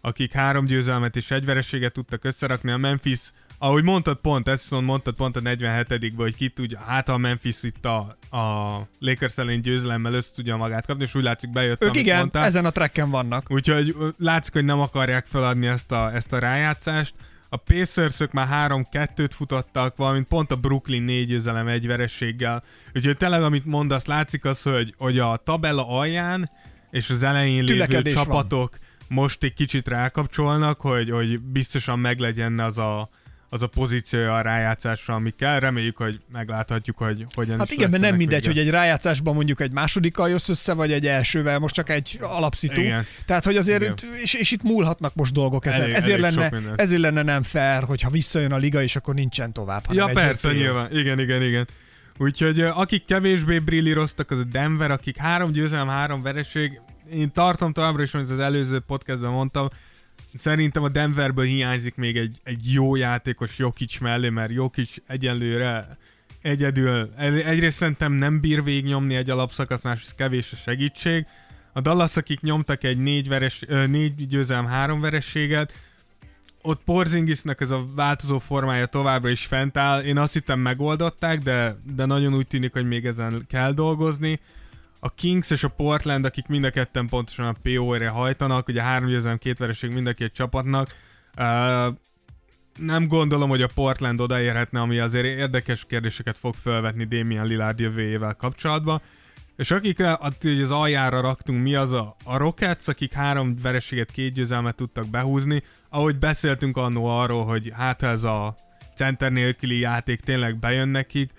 akik 0.00 0.32
három 0.32 0.64
győzelmet 0.64 1.16
és 1.16 1.30
egy 1.30 1.44
vereséget 1.44 1.92
tudtak 1.92 2.24
összerakni, 2.24 2.70
a 2.70 2.76
Memphis, 2.76 3.20
ahogy 3.58 3.82
mondtad 3.82 4.16
pont, 4.16 4.48
ezt 4.48 4.62
viszont 4.62 4.86
mondtad 4.86 5.14
pont 5.14 5.36
a 5.36 5.40
47 5.40 6.12
hogy 6.16 6.34
ki 6.34 6.48
tudja, 6.48 6.80
hát 6.80 7.08
a 7.08 7.16
Memphis 7.16 7.62
itt 7.62 7.84
a, 7.84 8.16
a 8.36 8.88
Lakers 8.98 9.38
ellen 9.38 9.60
győzelemmel 9.60 10.14
össze 10.14 10.32
tudja 10.34 10.56
magát 10.56 10.86
kapni, 10.86 11.02
és 11.02 11.14
úgy 11.14 11.22
látszik 11.22 11.50
bejött, 11.50 11.82
Ők 11.82 11.88
amit 11.88 12.00
igen, 12.00 12.18
mondtál. 12.18 12.44
ezen 12.44 12.64
a 12.64 12.70
trekken 12.70 13.10
vannak. 13.10 13.50
Úgyhogy 13.50 13.96
látszik, 14.18 14.52
hogy 14.52 14.64
nem 14.64 14.80
akarják 14.80 15.26
feladni 15.26 15.66
ezt 15.66 15.92
a, 15.92 16.14
ezt 16.14 16.32
a 16.32 16.38
rájátszást. 16.38 17.14
A 17.48 17.56
pacers 17.56 18.20
már 18.32 18.70
3-2-t 18.70 19.30
futottak, 19.30 19.96
valamint 19.96 20.28
pont 20.28 20.50
a 20.50 20.56
Brooklyn 20.56 21.02
négy 21.02 21.26
győzelem 21.26 21.68
egy 21.68 21.86
verességgel. 21.86 22.62
Úgyhogy 22.94 23.16
tényleg, 23.16 23.42
amit 23.42 23.64
mondasz, 23.64 24.06
látszik 24.06 24.44
az, 24.44 24.62
hogy, 24.62 24.94
hogy 24.98 25.18
a 25.18 25.36
tabella 25.36 25.88
alján 25.88 26.50
és 26.90 27.10
az 27.10 27.22
elején 27.22 27.64
lévő 27.64 27.72
Tülekedés 27.72 28.14
van. 28.14 28.24
csapatok 28.24 28.78
most 29.08 29.42
egy 29.42 29.54
kicsit 29.54 29.88
rákapcsolnak, 29.88 30.80
hogy, 30.80 31.10
hogy 31.10 31.40
biztosan 31.40 31.98
meglegyen 31.98 32.58
az 32.58 32.78
a, 32.78 33.08
az 33.54 33.62
a 33.62 33.66
pozíciója 33.66 34.36
a 34.36 34.40
rájátszásra, 34.40 35.14
ami 35.14 35.30
kell. 35.30 35.58
Reméljük, 35.60 35.96
hogy 35.96 36.20
megláthatjuk, 36.32 36.98
hogy 36.98 37.24
hogyan 37.34 37.58
Hát 37.58 37.70
is 37.70 37.76
igen, 37.76 37.90
mert 37.90 38.02
nem 38.02 38.16
mindegy, 38.16 38.40
vége. 38.40 38.52
hogy 38.52 38.58
egy 38.58 38.70
rájátszásban 38.70 39.34
mondjuk 39.34 39.60
egy 39.60 39.70
másodikkal 39.70 40.28
jössz 40.28 40.48
össze, 40.48 40.72
vagy 40.72 40.92
egy 40.92 41.06
elsővel, 41.06 41.58
most 41.58 41.74
csak 41.74 41.90
egy 41.90 42.18
alapszitu. 42.20 42.80
Igen. 42.80 43.06
Tehát, 43.26 43.44
hogy 43.44 43.56
azért, 43.56 43.82
Igen. 43.82 43.94
és, 44.22 44.34
és 44.34 44.50
itt 44.50 44.62
múlhatnak 44.62 45.14
most 45.14 45.32
dolgok 45.32 45.66
ezen. 45.66 45.80
Elég- 45.80 45.94
ezért, 45.94 46.22
elég 46.22 46.36
lenne, 46.38 46.72
ezért 46.76 47.00
lenne 47.00 47.22
nem 47.22 47.42
fair, 47.42 47.82
hogyha 47.82 48.10
visszajön 48.10 48.52
a 48.52 48.56
liga, 48.56 48.82
és 48.82 48.96
akkor 48.96 49.14
nincsen 49.14 49.52
tovább. 49.52 49.84
Ja, 49.90 50.06
persze, 50.06 50.52
nyilván. 50.52 50.96
Igen, 50.96 51.18
igen, 51.18 51.42
igen. 51.42 51.68
Úgyhogy 52.18 52.60
akik 52.60 53.04
kevésbé 53.04 53.58
brillíroztak, 53.58 54.30
az 54.30 54.38
a 54.38 54.44
Denver, 54.44 54.90
akik 54.90 55.16
három 55.16 55.52
győzelem, 55.52 55.88
három 55.88 56.22
vereség. 56.22 56.80
Én 57.12 57.32
tartom 57.32 57.72
továbbra 57.72 58.02
is, 58.02 58.14
amit 58.14 58.30
az 58.30 58.38
előző 58.38 58.80
podcastben 58.80 59.30
mondtam, 59.30 59.68
szerintem 60.34 60.82
a 60.82 60.88
Denverből 60.88 61.44
hiányzik 61.44 61.94
még 61.94 62.16
egy, 62.16 62.36
egy 62.42 62.72
jó 62.72 62.96
játékos 62.96 63.58
Jokic 63.58 63.98
mellé, 63.98 64.28
mert 64.28 64.52
Jokic 64.52 64.96
egyenlőre 65.06 65.98
egyedül, 66.42 67.10
egy- 67.16 67.40
egyrészt 67.40 67.76
szerintem 67.76 68.12
nem 68.12 68.40
bír 68.40 68.64
végignyomni 68.64 69.14
egy 69.14 69.30
alapszakasz, 69.30 69.82
másrészt 69.82 70.14
kevés 70.14 70.52
a 70.52 70.56
segítség. 70.56 71.26
A 71.72 71.80
Dallas, 71.80 72.16
akik 72.16 72.40
nyomtak 72.40 72.84
egy 72.84 72.98
négy, 72.98 73.28
veres, 73.28 73.64
négy 73.86 74.26
győzelem, 74.26 74.66
három 74.66 75.00
verességet, 75.00 75.72
ott 76.62 76.80
Porzingisnek 76.84 77.60
ez 77.60 77.70
a 77.70 77.84
változó 77.94 78.38
formája 78.38 78.86
továbbra 78.86 79.28
is 79.28 79.46
fent 79.46 79.76
áll. 79.76 80.02
Én 80.02 80.18
azt 80.18 80.32
hittem 80.32 80.60
megoldották, 80.60 81.38
de, 81.38 81.76
de 81.94 82.04
nagyon 82.04 82.34
úgy 82.34 82.46
tűnik, 82.46 82.72
hogy 82.72 82.86
még 82.86 83.06
ezen 83.06 83.44
kell 83.48 83.72
dolgozni. 83.72 84.40
A 85.04 85.14
Kings 85.14 85.50
és 85.50 85.64
a 85.64 85.68
Portland, 85.68 86.24
akik 86.24 86.46
mind 86.46 86.64
a 86.64 86.70
ketten 86.70 87.06
pontosan 87.06 87.46
a 87.46 87.54
PO-re 87.62 88.08
hajtanak, 88.08 88.68
ugye 88.68 88.82
három 88.82 89.08
győzelem, 89.08 89.38
két 89.38 89.58
vereség 89.58 89.92
mind 89.92 90.06
a 90.06 90.12
két 90.12 90.32
csapatnak. 90.32 90.96
Uh, 91.38 91.94
nem 92.78 93.06
gondolom, 93.08 93.48
hogy 93.48 93.62
a 93.62 93.68
Portland 93.74 94.20
odaérhetne, 94.20 94.80
ami 94.80 94.98
azért 94.98 95.24
érdekes 95.24 95.86
kérdéseket 95.86 96.38
fog 96.38 96.54
felvetni 96.54 97.04
Damian 97.04 97.46
Lillard 97.46 97.78
jövőjével 97.78 98.34
kapcsolatban. 98.34 99.00
És 99.56 99.70
akik 99.70 100.02
az 100.62 100.70
aljára 100.70 101.20
raktunk, 101.20 101.62
mi 101.62 101.74
az 101.74 101.92
a, 101.92 102.16
a 102.24 102.36
Rockets, 102.36 102.88
akik 102.88 103.12
három 103.12 103.56
vereséget, 103.62 104.10
két 104.10 104.32
győzelmet 104.32 104.76
tudtak 104.76 105.08
behúzni. 105.08 105.62
Ahogy 105.88 106.18
beszéltünk 106.18 106.76
annó 106.76 107.06
arról, 107.06 107.44
hogy 107.44 107.72
hát 107.74 108.02
ez 108.02 108.24
a 108.24 108.54
center 108.96 109.32
nélküli 109.32 109.78
játék 109.78 110.20
tényleg 110.20 110.58
bejön 110.58 110.88
nekik, 110.88 111.30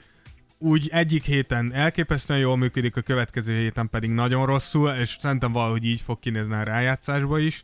úgy 0.66 0.90
egyik 0.92 1.24
héten 1.24 1.74
elképesztően 1.74 2.40
jól 2.40 2.58
működik, 2.58 2.96
a 2.96 3.02
következő 3.02 3.58
héten 3.58 3.90
pedig 3.90 4.10
nagyon 4.10 4.46
rosszul, 4.46 4.90
és 4.90 5.16
szerintem 5.20 5.52
valahogy 5.52 5.86
így 5.86 6.02
fog 6.02 6.20
kinézni 6.20 6.54
a 6.54 6.64
rájátszásba 6.64 7.40
is. 7.40 7.64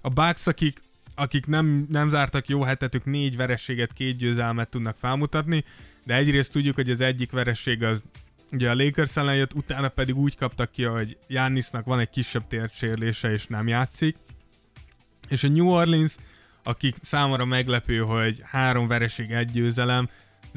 A 0.00 0.08
Bucks, 0.08 0.46
akik, 0.46 0.78
akik 1.14 1.46
nem, 1.46 1.86
nem 1.90 2.08
zártak 2.08 2.48
jó 2.48 2.62
hetetük, 2.62 3.04
négy 3.04 3.36
verességet, 3.36 3.92
két 3.92 4.16
győzelmet 4.16 4.70
tudnak 4.70 4.96
felmutatni, 4.98 5.64
de 6.04 6.14
egyrészt 6.14 6.52
tudjuk, 6.52 6.74
hogy 6.74 6.90
az 6.90 7.00
egyik 7.00 7.30
veresség 7.30 7.82
az 7.82 8.02
ugye 8.52 8.70
a 8.70 8.74
Lakers 8.74 9.16
ellen 9.16 9.36
jött, 9.36 9.54
utána 9.54 9.88
pedig 9.88 10.16
úgy 10.16 10.36
kaptak 10.36 10.70
ki, 10.70 10.82
hogy 10.82 11.18
Giannisnak 11.26 11.84
van 11.84 11.98
egy 11.98 12.10
kisebb 12.10 12.46
térsérlése 12.48 13.32
és 13.32 13.46
nem 13.46 13.68
játszik. 13.68 14.16
És 15.28 15.42
a 15.42 15.48
New 15.48 15.68
Orleans, 15.68 16.14
akik 16.62 16.96
számomra 17.02 17.44
meglepő, 17.44 17.98
hogy 17.98 18.42
három 18.44 18.86
vereség, 18.86 19.30
egy 19.30 19.50
győzelem, 19.50 20.08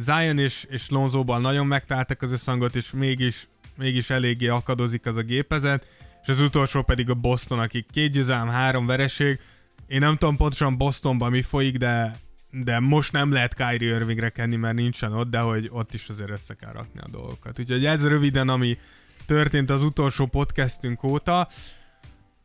Zion 0.01 0.37
és, 0.37 0.65
és 0.69 0.89
Lonzóban 0.89 1.41
nagyon 1.41 1.67
megtaláltak 1.67 2.21
az 2.21 2.31
összhangot, 2.31 2.75
és 2.75 2.91
mégis, 2.91 3.47
mégis 3.75 4.09
eléggé 4.09 4.47
akadozik 4.47 5.05
az 5.05 5.15
a 5.15 5.21
gépezet, 5.21 5.85
és 6.21 6.27
az 6.27 6.41
utolsó 6.41 6.81
pedig 6.81 7.09
a 7.09 7.13
Boston, 7.13 7.59
akik 7.59 7.85
két 7.91 8.11
győzelem, 8.11 8.47
három 8.47 8.85
vereség. 8.85 9.39
Én 9.87 9.99
nem 9.99 10.17
tudom 10.17 10.37
pontosan 10.37 10.77
Bostonban 10.77 11.31
mi 11.31 11.41
folyik, 11.41 11.77
de, 11.77 12.15
de 12.51 12.79
most 12.79 13.11
nem 13.11 13.31
lehet 13.31 13.53
Kyrie 13.53 13.95
Irvingre 13.95 14.29
kenni, 14.29 14.55
mert 14.55 14.75
nincsen 14.75 15.13
ott, 15.13 15.29
de 15.29 15.39
hogy 15.39 15.69
ott 15.71 15.93
is 15.93 16.09
azért 16.09 16.29
össze 16.29 16.53
kell 16.53 16.71
rakni 16.71 16.99
a 16.99 17.09
dolgokat. 17.11 17.59
Úgyhogy 17.59 17.85
ez 17.85 18.07
röviden, 18.07 18.49
ami 18.49 18.77
történt 19.25 19.69
az 19.69 19.83
utolsó 19.83 20.25
podcastünk 20.25 21.03
óta, 21.03 21.47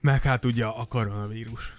meg 0.00 0.22
hát 0.22 0.44
ugye 0.44 0.64
a 0.64 0.84
koronavírus. 0.84 1.72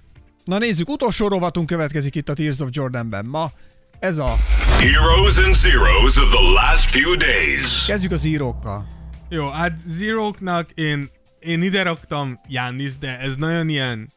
Na 0.45 0.58
nézzük, 0.58 0.90
utolsó 0.90 1.28
rovatunk 1.28 1.68
következik 1.68 2.16
itt 2.16 2.30
a 2.30 2.34
Tears 2.34 2.60
of 2.60 2.70
Jordanben 2.72 3.26
ma. 3.26 3.52
Ez 3.99 4.18
a... 4.18 4.34
Heroes 4.80 5.38
and 5.38 5.56
zeros 5.56 6.18
of 6.18 6.30
the 6.30 6.41
last 6.54 6.90
few 6.90 7.16
days. 7.16 7.86
Kezdjük 7.86 8.12
az 8.12 8.24
írókkal. 8.24 8.88
Jó, 9.30 9.49
hát 9.49 9.78
Zero-knak 9.88 10.70
én, 10.72 11.10
én 11.40 11.62
ide 11.62 11.84
raktam 11.84 12.40
Jannis, 12.48 12.98
de 12.98 13.20
ez 13.20 13.36
nagyon 13.36 13.70
ilyen 13.70 14.10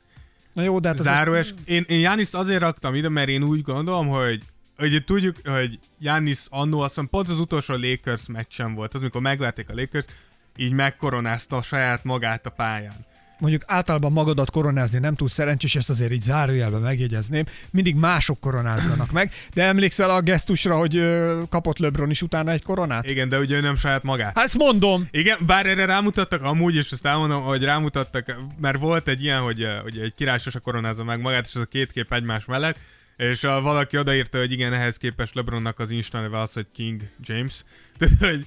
Na 0.52 0.62
jó, 0.62 0.78
de 0.78 0.88
hát 0.88 0.98
az 0.98 1.04
záróes. 1.04 1.54
Én, 1.64 1.84
én 1.88 2.00
Jannis 2.00 2.32
azért 2.32 2.60
raktam 2.60 2.94
ide, 2.94 3.08
mert 3.08 3.28
én 3.28 3.42
úgy 3.42 3.62
gondolom, 3.62 4.08
hogy 4.08 4.42
hogy 4.76 5.04
tudjuk, 5.04 5.36
hogy 5.44 5.78
Jannis 5.98 6.38
annó 6.48 6.80
azt 6.80 6.88
hiszem 6.88 7.08
pont 7.08 7.28
az 7.28 7.40
utolsó 7.40 7.74
Lakers 7.74 8.26
meccsen 8.26 8.74
volt, 8.74 8.94
az 8.94 9.00
mikor 9.00 9.20
megverték 9.20 9.68
a 9.68 9.74
Lakers, 9.74 10.04
így 10.56 10.72
megkoronázta 10.72 11.56
a 11.56 11.62
saját 11.62 12.04
magát 12.04 12.46
a 12.46 12.50
pályán. 12.50 13.06
Mondjuk 13.40 13.62
általában 13.66 14.12
magadat 14.12 14.50
koronázni 14.50 14.98
nem 14.98 15.14
túl 15.14 15.28
szerencsés, 15.28 15.74
ezt 15.76 15.90
azért 15.90 16.12
így 16.12 16.20
zárójelben 16.20 16.80
megjegyezném. 16.80 17.44
Mindig 17.70 17.94
mások 17.94 18.40
koronázzanak 18.40 19.10
meg. 19.10 19.32
De 19.54 19.62
emlékszel 19.62 20.10
a 20.10 20.20
gesztusra, 20.20 20.76
hogy 20.76 21.02
kapott 21.48 21.78
LeBron 21.78 22.10
is 22.10 22.22
utána 22.22 22.50
egy 22.50 22.62
koronát? 22.62 23.10
Igen, 23.10 23.28
de 23.28 23.38
ugye 23.38 23.56
ő 23.56 23.60
nem 23.60 23.76
saját 23.76 24.02
magát. 24.02 24.36
Hát 24.36 24.44
ezt 24.44 24.58
mondom. 24.58 25.08
Igen, 25.10 25.38
bár 25.46 25.66
erre 25.66 25.84
rámutattak 25.84 26.42
amúgy, 26.42 26.74
és 26.74 26.92
azt 26.92 27.06
elmondom, 27.06 27.42
hogy 27.42 27.62
rámutattak, 27.62 28.36
mert 28.60 28.78
volt 28.78 29.08
egy 29.08 29.22
ilyen, 29.22 29.40
hogy, 29.40 29.66
hogy 29.82 29.98
egy 29.98 30.12
király 30.16 30.38
sose 30.38 30.58
koronázza 30.58 31.04
meg 31.04 31.20
magát, 31.20 31.46
és 31.46 31.54
az 31.54 31.60
a 31.60 31.64
két 31.64 31.92
kép 31.92 32.12
egymás 32.12 32.44
mellett, 32.44 32.78
és 33.16 33.44
a, 33.44 33.60
valaki 33.60 33.98
odaírta, 33.98 34.38
hogy 34.38 34.52
igen, 34.52 34.72
ehhez 34.72 34.96
képest 34.96 35.34
LeBronnak 35.34 35.78
az 35.78 35.90
Insta 35.90 36.20
neve 36.20 36.38
az, 36.38 36.52
hogy 36.52 36.66
King 36.72 37.00
James. 37.20 37.64
Tehát, 37.98 38.18
hogy 38.18 38.46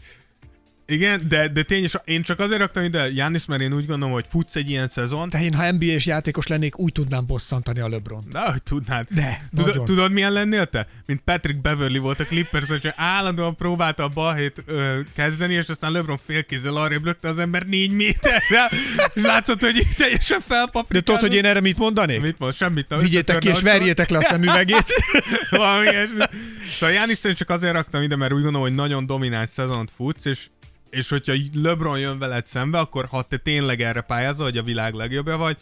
igen, 0.93 1.27
de, 1.27 1.47
de 1.47 1.63
tényleg 1.63 1.89
én 2.05 2.21
csak 2.21 2.39
azért 2.39 2.59
raktam 2.59 2.83
ide 2.83 3.11
Jánis, 3.11 3.45
mert 3.45 3.61
én 3.61 3.73
úgy 3.73 3.85
gondolom, 3.85 4.13
hogy 4.13 4.25
futsz 4.29 4.55
egy 4.55 4.69
ilyen 4.69 4.87
szezon, 4.87 5.29
De 5.29 5.43
én, 5.43 5.53
ha 5.53 5.71
NBA-s 5.71 6.05
játékos 6.05 6.47
lennék, 6.47 6.79
úgy 6.79 6.91
tudnám 6.91 7.25
bosszantani 7.25 7.79
a 7.79 7.87
LeBron. 7.89 8.23
de 8.31 8.39
hogy 8.51 8.63
tudnád. 8.63 9.07
De, 9.09 9.41
Tudod, 9.55 9.83
tudod, 9.83 10.11
milyen 10.11 10.31
lennél 10.31 10.65
te? 10.65 10.87
Mint 11.05 11.21
Patrick 11.25 11.61
Beverly 11.61 11.97
volt 11.97 12.19
a 12.19 12.23
Clippers, 12.25 12.67
hogy 12.67 12.91
állandóan 12.95 13.55
próbálta 13.55 14.03
a 14.03 14.07
balhét 14.07 14.63
ö, 14.65 14.99
kezdeni, 15.15 15.53
és 15.53 15.69
aztán 15.69 15.91
LeBron 15.91 16.17
félkézzel 16.25 16.75
arrébb 16.75 17.05
lökte 17.05 17.27
az 17.27 17.39
ember 17.39 17.63
négy 17.65 17.91
méterre, 17.91 18.69
és 19.13 19.23
látszott, 19.23 19.61
hogy 19.61 19.87
teljesen 19.97 20.37
De 20.39 20.43
felpaprikázott. 20.45 21.05
tudod, 21.05 21.21
hogy 21.21 21.35
én 21.35 21.45
erre 21.45 21.59
mit 21.61 21.77
mondanék? 21.77 22.21
Mit 22.21 22.39
mond? 22.39 22.53
Semmit 22.53 22.89
nem. 22.89 22.99
Vigyétek 22.99 23.37
ki 23.37 23.47
és 23.47 23.61
verjétek 23.61 24.09
le 24.09 24.17
a 24.17 24.21
szemüvegét. 24.21 24.85
Valami 25.49 25.87
ilyesmi. 25.89 26.23
Szóval 26.69 26.95
Jánis 26.95 27.19
csak 27.35 27.49
azért 27.49 27.73
raktam 27.73 28.01
ide, 28.01 28.15
mert 28.15 28.33
úgy 28.33 28.41
gondolom, 28.41 28.67
hogy 28.67 28.75
nagyon 28.75 29.05
domináns 29.05 29.49
szezont 29.49 29.91
futsz, 29.95 30.25
és 30.25 30.47
és 30.93 31.09
hogyha 31.09 31.33
LeBron 31.53 31.99
jön 31.99 32.19
veled 32.19 32.45
szembe, 32.45 32.79
akkor 32.79 33.05
ha 33.05 33.23
te 33.23 33.37
tényleg 33.37 33.81
erre 33.81 34.01
pályázol, 34.01 34.45
hogy 34.45 34.57
a 34.57 34.63
világ 34.63 34.93
legjobbja 34.93 35.37
vagy, 35.37 35.57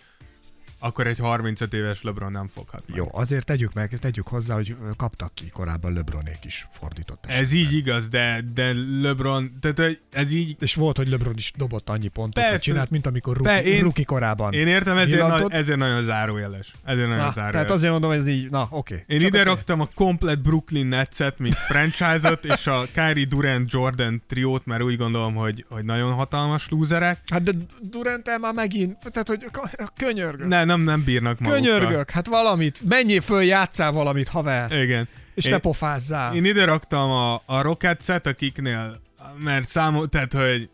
akkor 0.83 1.07
egy 1.07 1.17
35 1.19 1.73
éves 1.73 2.01
LeBron 2.01 2.31
nem 2.31 2.47
foghat 2.47 2.83
meg. 2.87 2.97
Jó, 2.97 3.07
azért 3.11 3.45
tegyük 3.45 3.73
meg, 3.73 3.97
tegyük 3.99 4.27
hozzá, 4.27 4.53
hogy 4.53 4.75
kaptak 4.97 5.33
ki 5.35 5.49
korábban 5.49 5.93
LeBronék 5.93 6.37
is 6.41 6.67
fordított 6.71 7.25
esetben. 7.25 7.45
Ez 7.45 7.53
így 7.53 7.73
igaz, 7.73 8.07
de, 8.09 8.43
de 8.53 8.73
LeBron, 9.01 9.51
tehát 9.59 9.99
ez 10.11 10.31
így, 10.31 10.55
És 10.59 10.75
volt, 10.75 10.97
hogy 10.97 11.07
LeBron 11.09 11.33
is 11.37 11.51
dobott 11.57 11.89
annyi 11.89 12.07
pontot, 12.07 12.33
Persze. 12.33 12.49
hogy 12.51 12.59
csinált, 12.61 12.89
mint 12.89 13.05
amikor 13.05 13.41
Be, 13.41 13.57
ruki, 13.57 13.69
én- 13.69 13.81
ruki 13.81 14.03
korában. 14.03 14.53
én 14.53 14.67
értem, 14.67 14.97
ezért, 14.97 15.21
Villantott. 15.21 15.51
na, 15.51 15.57
ezért 15.57 15.77
nagyon 15.77 16.03
zárójeles. 16.03 16.73
Ezért 16.83 17.07
nagyon 17.07 17.23
Na, 17.25 17.31
zárójeles. 17.31 17.51
tehát 17.51 17.71
azért 17.71 17.91
mondom, 17.91 18.11
ez 18.11 18.27
így, 18.27 18.49
na 18.49 18.67
oké. 18.69 19.03
Én 19.07 19.19
Csak 19.19 19.27
ide 19.27 19.43
raktam 19.43 19.79
a 19.81 19.87
komplet 19.95 20.41
Brooklyn 20.41 20.87
Netset, 20.87 21.39
mint 21.39 21.55
franchise-ot, 21.55 22.45
és 22.45 22.67
a 22.67 22.87
Kyrie 22.93 23.25
Durant 23.25 23.71
Jordan 23.71 24.21
triót, 24.27 24.65
mert 24.65 24.81
úgy 24.83 24.97
gondolom, 24.97 25.35
hogy, 25.35 25.65
hogy 25.69 25.85
nagyon 25.85 26.13
hatalmas 26.13 26.69
lúzerek. 26.69 27.19
Hát 27.31 27.43
de 27.43 27.51
durant 27.81 28.39
már 28.41 28.53
megint, 28.53 28.97
tehát 29.11 29.27
hogy 29.27 29.45
k- 29.51 29.91
könyörgök. 29.97 30.47
Ne, 30.47 30.63
nem, 30.71 30.81
nem 30.81 31.03
bírnak 31.03 31.39
magukkal. 31.39 31.61
könyörgök, 31.61 32.09
hát 32.09 32.27
valamit, 32.27 32.81
menjél 32.89 33.21
föl, 33.21 33.43
játszál 33.43 33.91
valamit, 33.91 34.27
haver, 34.27 34.71
Igen. 34.81 35.07
és 35.33 35.45
Én- 35.45 35.51
ne 35.51 35.57
pofázzál. 35.57 36.35
Én 36.35 36.45
ide 36.45 36.65
raktam 36.65 37.09
a, 37.09 37.41
a 37.45 37.61
Rockets-et, 37.61 38.25
akiknél, 38.27 39.01
mert 39.37 39.67
számol, 39.67 40.07
tehát 40.09 40.33
hogy, 40.33 40.69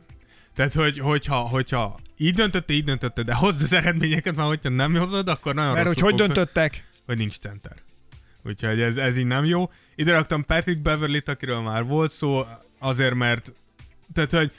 tehát 0.55 0.73
hogy, 0.73 0.99
hogyha, 0.99 1.35
hogyha 1.35 1.99
így 2.17 2.33
döntötte, 2.33 2.73
így 2.73 2.83
döntötte, 2.83 3.23
de 3.23 3.33
hozd 3.33 3.61
az 3.61 3.73
eredményeket, 3.73 4.35
mert 4.35 4.47
hogyha 4.47 4.69
nem 4.69 4.95
hozod, 4.95 5.27
akkor 5.27 5.53
nagyon 5.53 5.73
Mert 5.73 5.87
hogy 5.87 5.99
hogy 5.99 6.15
döntöttek? 6.15 6.83
hogy 7.05 7.17
nincs 7.17 7.37
center. 7.37 7.75
Úgyhogy 8.43 8.81
ez, 8.81 8.97
ez 8.97 9.17
így 9.17 9.25
nem 9.25 9.45
jó. 9.45 9.71
Ide 9.95 10.11
raktam 10.11 10.45
Patrick 10.45 10.81
Beverly-t, 10.81 11.27
akiről 11.29 11.59
már 11.61 11.83
volt 11.83 12.11
szó, 12.11 12.45
azért 12.79 13.13
mert, 13.13 13.51
tehát 14.13 14.31
hogy 14.31 14.51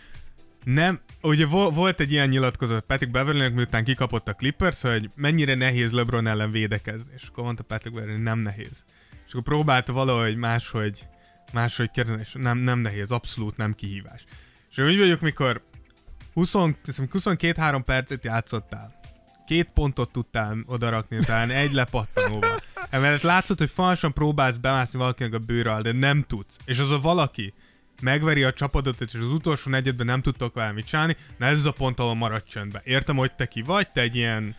nem, 0.64 1.00
ugye 1.22 1.46
vo- 1.46 1.74
volt 1.74 2.00
egy 2.00 2.12
ilyen 2.12 2.28
nyilatkozat 2.28 2.84
Patrick 2.84 3.12
Beverly-nek, 3.12 3.54
miután 3.54 3.84
kikapott 3.84 4.28
a 4.28 4.34
Clippers, 4.34 4.80
hogy 4.80 5.08
mennyire 5.16 5.54
nehéz 5.54 5.92
LeBron 5.92 6.26
ellen 6.26 6.50
védekezni, 6.50 7.12
és 7.16 7.28
akkor 7.28 7.44
mondta 7.44 7.62
Patrick 7.62 7.96
Beverly, 7.96 8.22
nem 8.22 8.38
nehéz. 8.38 8.84
És 9.26 9.32
akkor 9.32 9.42
próbálta 9.42 9.92
valahogy 9.92 10.36
máshogy, 10.36 11.06
máshogy 11.52 11.90
kérdezni, 11.90 12.20
és 12.20 12.32
nem, 12.32 12.58
nem 12.58 12.78
nehéz, 12.78 13.10
abszolút 13.10 13.56
nem 13.56 13.74
kihívás. 13.74 14.24
És 14.70 14.78
úgy 14.78 14.98
vagyok, 14.98 15.20
mikor 15.20 15.62
20 16.32 16.52
22-3 16.54 17.82
percet 17.84 18.24
játszottál, 18.24 19.00
két 19.46 19.70
pontot 19.74 20.12
tudtál 20.12 20.56
odarakni, 20.66 21.18
talán 21.18 21.50
egy 21.50 21.72
lepattanóval. 21.72 22.60
Emellett 22.90 23.22
látszott, 23.22 23.58
hogy 23.58 23.70
falsan 23.70 24.12
próbálsz 24.12 24.56
bemászni 24.56 24.98
valakinek 24.98 25.34
a 25.34 25.38
bőre 25.38 25.80
de 25.80 25.92
nem 25.92 26.24
tudsz. 26.28 26.56
És 26.64 26.78
az 26.78 26.90
a 26.90 27.00
valaki 27.00 27.54
megveri 28.02 28.42
a 28.42 28.52
csapatot, 28.52 29.00
és 29.00 29.14
az 29.14 29.22
utolsó 29.32 29.70
negyedben 29.70 30.06
nem 30.06 30.20
tudtok 30.22 30.54
valamit 30.54 30.86
csinálni, 30.86 31.16
na 31.36 31.46
ez 31.46 31.64
a 31.64 31.72
pont, 31.72 32.00
ahol 32.00 32.14
maradj 32.14 32.50
csöndbe. 32.50 32.82
Értem, 32.84 33.16
hogy 33.16 33.32
te 33.32 33.46
ki 33.46 33.62
vagy, 33.62 33.88
te 33.88 34.00
egy 34.00 34.16
ilyen 34.16 34.56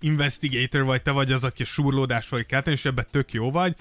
investigator 0.00 0.82
vagy, 0.82 1.02
te 1.02 1.10
vagy 1.10 1.32
az, 1.32 1.44
aki 1.44 1.62
a 1.62 1.66
súrlódás 1.66 2.28
vagy 2.28 2.46
kelteni, 2.46 2.76
és 2.76 2.84
ebben 2.84 3.06
tök 3.10 3.32
jó 3.32 3.50
vagy. 3.50 3.76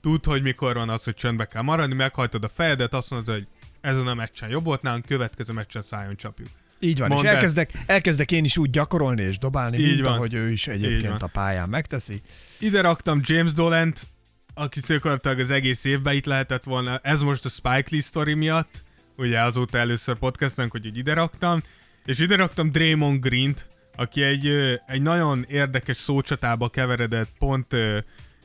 Tud, 0.00 0.24
hogy 0.24 0.42
mikor 0.42 0.74
van 0.74 0.88
az, 0.88 1.04
hogy 1.04 1.14
csöndbe 1.14 1.44
kell 1.44 1.62
maradni, 1.62 1.94
meghajtod 1.94 2.44
a 2.44 2.48
fejedet, 2.48 2.94
azt 2.94 3.10
mondod, 3.10 3.34
hogy 3.34 3.46
ezen 3.80 4.06
a 4.06 4.14
meccsen 4.14 4.48
jobb 4.48 4.64
volt 4.64 4.82
nálunk, 4.82 5.06
következő 5.06 5.52
meccsen 5.52 5.82
szálljon 5.82 6.16
csapjuk. 6.16 6.48
Így 6.82 6.98
van, 6.98 7.08
Mondd 7.08 7.24
és 7.24 7.30
elkezdek, 7.30 7.72
elkezdek 7.86 8.32
én 8.32 8.44
is 8.44 8.56
úgy 8.56 8.70
gyakorolni 8.70 9.22
és 9.22 9.38
dobálni, 9.38 9.78
Így 9.78 9.86
mint 9.94 10.06
van. 10.06 10.14
ahogy 10.14 10.34
ő 10.34 10.50
is 10.50 10.66
egyébként 10.66 11.22
a 11.22 11.26
pályán 11.26 11.68
megteszi. 11.68 12.22
Ide 12.58 12.80
raktam 12.80 13.20
James 13.24 13.52
Dolent, 13.52 14.06
aki 14.54 14.80
gyakorlatilag 14.86 15.38
az 15.38 15.50
egész 15.50 15.84
évben 15.84 16.14
itt 16.14 16.26
lehetett 16.26 16.62
volna. 16.62 16.98
Ez 17.02 17.20
most 17.20 17.44
a 17.44 17.48
Spike 17.48 17.88
Lee 17.90 18.00
story 18.00 18.34
miatt, 18.34 18.84
ugye 19.16 19.40
azóta 19.40 19.78
először 19.78 20.16
podcastunk, 20.16 20.70
hogy 20.70 20.86
így 20.86 20.96
ide 20.96 21.14
raktam. 21.14 21.62
És 22.04 22.18
ide 22.18 22.36
raktam 22.36 22.70
Draymond 22.70 23.20
Green-t, 23.20 23.66
aki 23.96 24.22
egy, 24.22 24.46
egy 24.86 25.02
nagyon 25.02 25.44
érdekes 25.48 25.96
szócsatába 25.96 26.68
keveredett 26.68 27.30
pont 27.38 27.76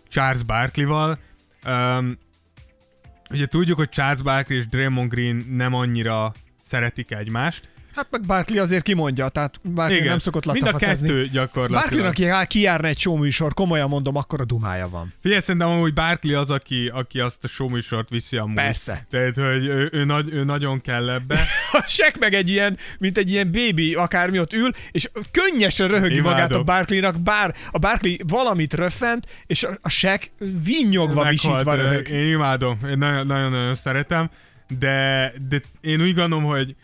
Charles 0.07 0.43
Barkley-val. 0.43 1.17
Um, 1.67 2.17
ugye 3.29 3.45
tudjuk, 3.45 3.77
hogy 3.77 3.89
Charles 3.89 4.21
Barkley 4.21 4.57
és 4.57 4.67
Draymond 4.67 5.09
Green 5.09 5.45
nem 5.49 5.73
annyira 5.73 6.33
szeretik 6.65 7.11
egymást. 7.11 7.69
Hát 7.95 8.07
meg 8.11 8.21
Barkley 8.21 8.61
azért 8.61 8.83
kimondja, 8.83 9.29
tehát 9.29 9.59
Barkley 9.63 9.97
Igen, 9.97 10.09
nem 10.09 10.19
szokott 10.19 10.45
mind 10.45 10.61
a 10.61 10.65
lacafacezni. 10.65 11.07
kettő 11.07 11.27
gyakorlatilag. 11.27 12.03
Barkleynak 12.03 12.47
kijárna 12.47 12.87
egy 12.87 12.97
showműsor, 12.99 13.53
komolyan 13.53 13.89
mondom, 13.89 14.15
akkor 14.15 14.41
a 14.41 14.45
dumája 14.45 14.89
van. 14.89 15.13
Figyelj, 15.21 15.41
szerintem 15.41 15.69
amúgy 15.69 15.93
Barkley 15.93 16.35
az, 16.39 16.49
aki, 16.49 16.87
aki 16.93 17.19
azt 17.19 17.43
a 17.43 17.47
showműsort 17.47 18.09
viszi 18.09 18.37
amúgy. 18.37 18.55
Persze. 18.55 19.05
Tehát, 19.09 19.35
hogy 19.35 19.65
ő, 19.65 19.89
ő, 19.91 20.03
nagy, 20.05 20.33
ő 20.33 20.43
nagyon 20.43 20.81
kell 20.81 21.09
ebbe. 21.09 21.39
A 21.71 21.83
sek 21.87 22.19
meg 22.19 22.33
egy 22.33 22.49
ilyen, 22.49 22.77
mint 22.99 23.17
egy 23.17 23.29
ilyen 23.29 23.51
bébi 23.51 23.93
akármi 23.93 24.39
ott 24.39 24.53
ül, 24.53 24.69
és 24.91 25.09
könnyesen 25.31 25.87
röhögi 25.87 26.15
Imádom. 26.15 26.31
magát 26.31 26.51
a 26.51 26.63
Barkleynak, 26.63 27.19
bár 27.19 27.55
a 27.71 27.77
Barkley 27.77 28.15
valamit 28.27 28.73
röffent, 28.73 29.27
és 29.47 29.63
a, 29.63 29.77
a 29.81 29.89
sek 29.89 30.31
vinnyogva 30.63 31.29
visítva 31.29 31.73
röhög. 31.75 32.09
Én 32.09 32.27
imádom, 32.27 32.77
én 32.89 32.97
nagyon- 32.97 33.27
nagyon-nagyon 33.27 33.75
szeretem, 33.75 34.29
de, 34.79 35.33
de 35.49 35.61
én 35.81 36.01
úgy 36.01 36.15
gondolom, 36.15 36.43
hogy 36.43 36.75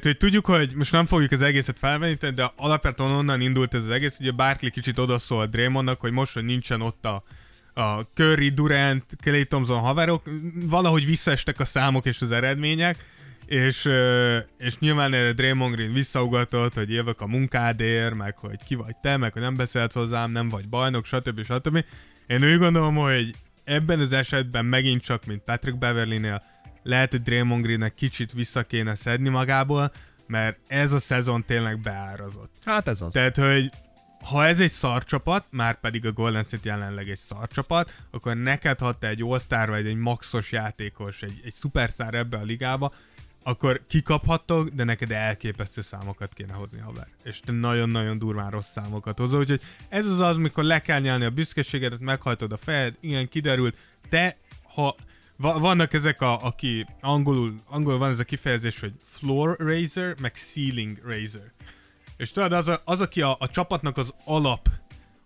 tehát, 0.00 0.18
hogy 0.18 0.30
tudjuk, 0.30 0.46
hogy 0.46 0.72
most 0.74 0.92
nem 0.92 1.06
fogjuk 1.06 1.32
az 1.32 1.42
egészet 1.42 1.78
felvenni, 1.78 2.14
de 2.34 2.52
alapvetően 2.56 3.10
onnan 3.10 3.40
indult 3.40 3.74
ez 3.74 3.82
az 3.82 3.90
egész, 3.90 4.18
ugye 4.20 4.30
Barkley 4.30 4.70
kicsit 4.70 4.98
odaszól 4.98 5.46
Draymondnak, 5.46 6.00
hogy 6.00 6.12
most, 6.12 6.34
hogy 6.34 6.44
nincsen 6.44 6.80
ott 6.80 7.04
a, 7.04 7.22
a 7.74 8.00
Curry, 8.14 8.48
Durant, 8.48 9.04
Clay 9.22 9.44
Thompson 9.44 9.78
haverok, 9.78 10.22
valahogy 10.54 11.06
visszaestek 11.06 11.60
a 11.60 11.64
számok 11.64 12.06
és 12.06 12.20
az 12.20 12.32
eredmények, 12.32 13.04
és, 13.46 13.88
és 14.58 14.78
nyilván 14.78 15.12
erre 15.12 15.32
Draymond 15.32 15.74
Green 15.74 15.92
visszaugatott, 15.92 16.74
hogy 16.74 16.90
jövök 16.90 17.20
a 17.20 17.26
munkádért, 17.26 18.14
meg 18.14 18.38
hogy 18.38 18.58
ki 18.66 18.74
vagy 18.74 18.96
te, 18.96 19.16
meg 19.16 19.32
hogy 19.32 19.42
nem 19.42 19.56
beszélsz 19.56 19.94
hozzám, 19.94 20.30
nem 20.30 20.48
vagy 20.48 20.68
bajnok, 20.68 21.04
stb. 21.04 21.44
stb. 21.44 21.84
Én 22.26 22.44
úgy 22.44 22.58
gondolom, 22.58 22.94
hogy 22.94 23.34
ebben 23.64 24.00
az 24.00 24.12
esetben 24.12 24.64
megint 24.64 25.02
csak, 25.02 25.26
mint 25.26 25.42
Patrick 25.42 25.78
Beverly-nél, 25.78 26.42
lehet, 26.84 27.10
hogy 27.10 27.22
Draymond 27.22 27.64
Greennek 27.64 27.94
kicsit 27.94 28.32
vissza 28.32 28.62
kéne 28.62 28.94
szedni 28.94 29.28
magából, 29.28 29.92
mert 30.26 30.58
ez 30.66 30.92
a 30.92 30.98
szezon 30.98 31.44
tényleg 31.44 31.80
beárazott. 31.80 32.54
Hát 32.64 32.88
ez 32.88 33.00
az. 33.00 33.12
Tehát, 33.12 33.36
hogy 33.36 33.70
ha 34.24 34.46
ez 34.46 34.60
egy 34.60 34.70
szarcsapat, 34.70 35.46
már 35.50 35.80
pedig 35.80 36.06
a 36.06 36.12
Golden 36.12 36.42
State 36.42 36.68
jelenleg 36.68 37.08
egy 37.08 37.18
szarcsapat, 37.18 38.02
akkor 38.10 38.36
neked, 38.36 38.78
ha 38.78 38.98
te 38.98 39.08
egy 39.08 39.22
all 39.22 39.66
vagy 39.66 39.86
egy 39.86 39.96
maxos 39.96 40.52
játékos, 40.52 41.22
egy, 41.22 41.40
egy 41.44 41.52
szuperszár 41.52 42.14
ebbe 42.14 42.36
a 42.36 42.42
ligába, 42.42 42.92
akkor 43.42 43.80
kikaphattok, 43.88 44.68
de 44.68 44.84
neked 44.84 45.10
elképesztő 45.10 45.82
számokat 45.82 46.32
kéne 46.32 46.52
hozni, 46.52 46.78
haver. 46.78 47.08
És 47.22 47.40
te 47.40 47.52
nagyon-nagyon 47.52 48.18
durván 48.18 48.50
rossz 48.50 48.70
számokat 48.70 49.18
hozol, 49.18 49.40
úgyhogy 49.40 49.60
ez 49.88 50.06
az 50.06 50.20
az, 50.20 50.36
mikor 50.36 50.64
le 50.64 50.80
kell 50.80 51.00
nyelni 51.00 51.24
a 51.24 51.30
büszkeségedet, 51.30 52.00
meghajtod 52.00 52.52
a 52.52 52.56
fejed, 52.56 52.96
igen, 53.00 53.28
kiderült, 53.28 53.76
te, 54.08 54.36
ha 54.74 54.96
va- 55.36 55.58
vannak 55.58 55.92
ezek 55.92 56.20
a, 56.20 56.44
aki 56.44 56.86
angolul, 57.00 57.54
angolul 57.66 57.98
van 57.98 58.10
ez 58.10 58.18
a 58.18 58.24
kifejezés, 58.24 58.80
hogy 58.80 58.92
floor 59.04 59.56
raiser, 59.58 60.14
meg 60.20 60.34
ceiling 60.34 61.00
raiser. 61.04 61.52
És 62.16 62.32
tudod, 62.32 62.52
az, 62.52 62.68
a, 62.68 62.80
az 62.84 63.00
aki 63.00 63.22
a, 63.22 63.36
a 63.38 63.48
csapatnak 63.48 63.96
az 63.96 64.14
alap 64.24 64.68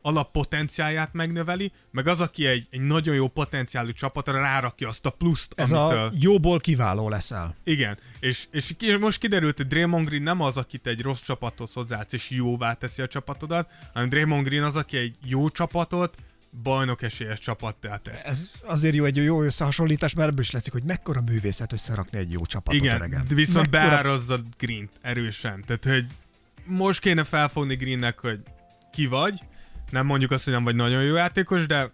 alap 0.02 0.30
potenciáját 0.30 1.12
megnöveli, 1.12 1.72
meg 1.90 2.06
az, 2.06 2.20
aki 2.20 2.47
egy, 2.47 2.66
egy 2.70 2.80
nagyon 2.80 3.14
jó 3.14 3.28
potenciálú 3.28 3.93
csapatra 3.93 4.40
rárakja 4.40 4.89
azt 4.89 5.06
a 5.06 5.10
pluszt, 5.10 5.52
Ez 5.56 5.72
amitől... 5.72 6.05
a 6.05 6.10
jóból 6.20 6.60
kiváló 6.60 7.09
leszel. 7.09 7.56
Igen, 7.64 7.98
és, 8.20 8.47
és 8.51 8.74
most 9.01 9.18
kiderült, 9.18 9.56
hogy 9.56 9.66
Draymond 9.66 10.06
Green 10.06 10.22
nem 10.22 10.40
az, 10.40 10.56
akit 10.56 10.86
egy 10.86 11.01
rossz 11.01 11.22
csapathoz 11.22 11.72
hozzáadsz, 11.72 12.12
és 12.12 12.30
jóvá 12.30 12.72
teszi 12.72 13.02
a 13.02 13.06
csapatodat, 13.06 13.70
hanem 13.93 14.09
Draymond 14.09 14.47
Green 14.47 14.64
az, 14.64 14.76
aki 14.76 14.97
egy 14.97 15.16
jó 15.24 15.48
csapatot 15.48 16.16
bajnok 16.62 17.02
esélyes 17.02 17.38
csapattá 17.38 17.96
tesz. 17.96 18.22
Ez 18.24 18.50
azért 18.62 18.94
jó 18.94 19.04
egy 19.04 19.16
jó 19.16 19.42
összehasonlítás, 19.42 20.14
mert 20.14 20.28
ebből 20.28 20.40
is 20.40 20.50
látszik, 20.50 20.72
hogy 20.72 20.82
mekkora 20.82 21.20
művészet 21.20 21.72
összerakni 21.72 22.18
egy 22.18 22.32
jó 22.32 22.46
csapatot 22.46 22.80
Igen, 22.80 22.94
öregem. 22.94 23.24
de 23.28 23.34
viszont 23.34 23.70
mekkora... 23.70 23.90
beárazzad 23.90 24.44
Green-t 24.58 24.90
erősen. 25.00 25.64
Tehát, 25.66 25.84
hogy 25.84 26.06
most 26.64 27.00
kéne 27.00 27.24
felfogni 27.24 27.74
Greennek, 27.74 28.20
hogy 28.20 28.40
ki 28.92 29.06
vagy, 29.06 29.40
nem 29.90 30.06
mondjuk 30.06 30.30
azt, 30.30 30.44
hogy 30.44 30.52
nem 30.52 30.64
vagy 30.64 30.76
nagyon 30.76 31.02
jó 31.02 31.14
játékos, 31.14 31.66
de 31.66 31.90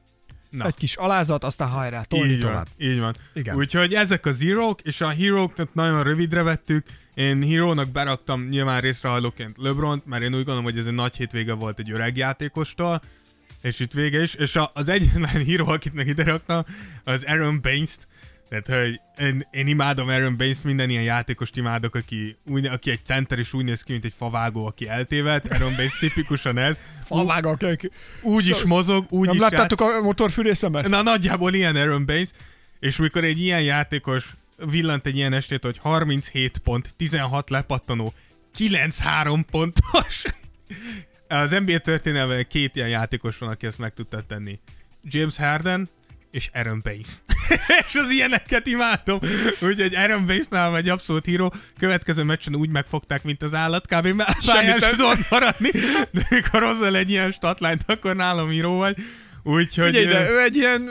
na. 0.50 0.66
Egy 0.66 0.74
kis 0.74 0.96
alázat, 0.96 1.44
aztán 1.44 1.68
hajrá, 1.68 2.02
tolni 2.02 2.32
így 2.32 2.38
tovább. 2.40 2.66
Van, 2.78 2.88
így 2.88 2.98
van. 2.98 3.14
Igen. 3.32 3.56
Úgyhogy 3.56 3.94
ezek 3.94 4.26
az 4.26 4.38
hírók, 4.38 4.80
és 4.80 5.00
a 5.00 5.08
híróknak 5.08 5.74
nagyon 5.74 6.02
rövidre 6.02 6.42
vettük. 6.42 6.86
Én 7.14 7.42
hírónak 7.42 7.88
beraktam 7.88 8.48
nyilván 8.48 8.80
részrehajlóként 8.80 9.56
LeBron-t, 9.58 10.06
mert 10.06 10.22
én 10.22 10.28
úgy 10.28 10.34
gondolom, 10.34 10.64
hogy 10.64 10.78
ez 10.78 10.86
egy 10.86 10.94
nagy 10.94 11.16
hétvége 11.16 11.52
volt 11.52 11.78
egy 11.78 11.90
öreg 11.90 12.16
játékostól, 12.16 13.02
és 13.64 13.80
itt 13.80 13.92
vége 13.92 14.22
is. 14.22 14.34
És 14.34 14.56
a, 14.56 14.70
az 14.74 14.88
egyetlen 14.88 15.42
híró, 15.46 15.66
akit 15.66 15.94
meg 15.94 16.06
ide 16.06 16.24
raktam, 16.24 16.64
az 17.04 17.24
Aaron 17.24 17.60
Baines-t. 17.60 18.06
Tehát, 18.48 18.84
hogy 18.84 19.00
én, 19.26 19.46
én 19.50 19.66
imádom 19.66 20.08
Aaron 20.08 20.36
baines 20.36 20.62
minden 20.62 20.90
ilyen 20.90 21.02
játékost 21.02 21.56
imádok, 21.56 21.94
aki, 21.94 22.36
úgy, 22.46 22.66
aki 22.66 22.90
egy 22.90 23.04
center 23.04 23.38
és 23.38 23.52
úgy 23.52 23.64
néz 23.64 23.82
ki, 23.82 23.92
mint 23.92 24.04
egy 24.04 24.12
favágó, 24.16 24.66
aki 24.66 24.88
eltévedt. 24.88 25.48
Aaron 25.48 25.74
Baines 25.74 25.98
tipikusan 25.98 26.58
ez. 26.58 26.78
Favág, 27.04 27.46
akik... 27.46 27.90
Úgy 28.22 28.48
is 28.48 28.62
mozog, 28.62 29.06
úgy 29.08 29.26
Nem 29.26 29.34
is 29.34 29.40
láttátok 29.40 29.80
a 29.80 30.02
motorfűrészemet? 30.02 30.88
Na 30.88 31.02
nagyjából 31.02 31.54
ilyen 31.54 31.76
Aaron 31.76 32.06
Baines, 32.06 32.28
és 32.80 32.96
mikor 32.96 33.24
egy 33.24 33.40
ilyen 33.40 33.62
játékos 33.62 34.34
villant 34.70 35.06
egy 35.06 35.16
ilyen 35.16 35.32
estét, 35.32 35.64
hogy 35.64 35.78
37 35.78 36.58
pont, 36.58 36.90
16 36.96 37.50
lepattanó, 37.50 38.12
9-3 38.58 39.44
pontos. 39.50 40.24
Az 41.28 41.50
NBA 41.50 41.78
történelmében 41.78 42.46
két 42.48 42.76
ilyen 42.76 42.88
játékos 42.88 43.38
van, 43.38 43.48
aki 43.48 43.66
ezt 43.66 43.78
meg 43.78 43.92
tudta 43.92 44.22
tenni. 44.22 44.58
James 45.02 45.36
Harden 45.36 45.88
és 46.30 46.50
Aaron 46.52 46.80
Baines. 46.82 47.08
és 47.86 47.94
az 47.94 48.10
ilyeneket 48.10 48.66
imádom. 48.66 49.18
Úgyhogy 49.60 49.94
Aaron 49.94 50.26
Baines 50.26 50.46
nálam 50.48 50.74
egy 50.74 50.88
abszolút 50.88 51.26
híró. 51.26 51.52
Következő 51.78 52.22
meccsen 52.22 52.56
úgy 52.56 52.68
megfogták, 52.68 53.22
mint 53.22 53.42
az 53.42 53.54
állat, 53.54 53.86
kb. 53.86 54.06
már 54.06 54.36
pályán 54.46 54.78
sem 54.78 54.90
tudott 54.90 55.30
maradni. 55.30 55.70
De 56.10 56.26
mikor 56.30 56.62
hozzal 56.62 56.96
egy 56.96 57.10
ilyen 57.10 57.30
statline 57.30 57.78
akkor 57.86 58.16
nálam 58.16 58.48
híró 58.48 58.76
vagy. 58.76 58.96
Úgyhogy... 59.42 59.96
Figyelj, 59.96 60.06
de 60.06 60.30
ő 60.30 60.40
egy 60.40 60.56
ilyen 60.56 60.88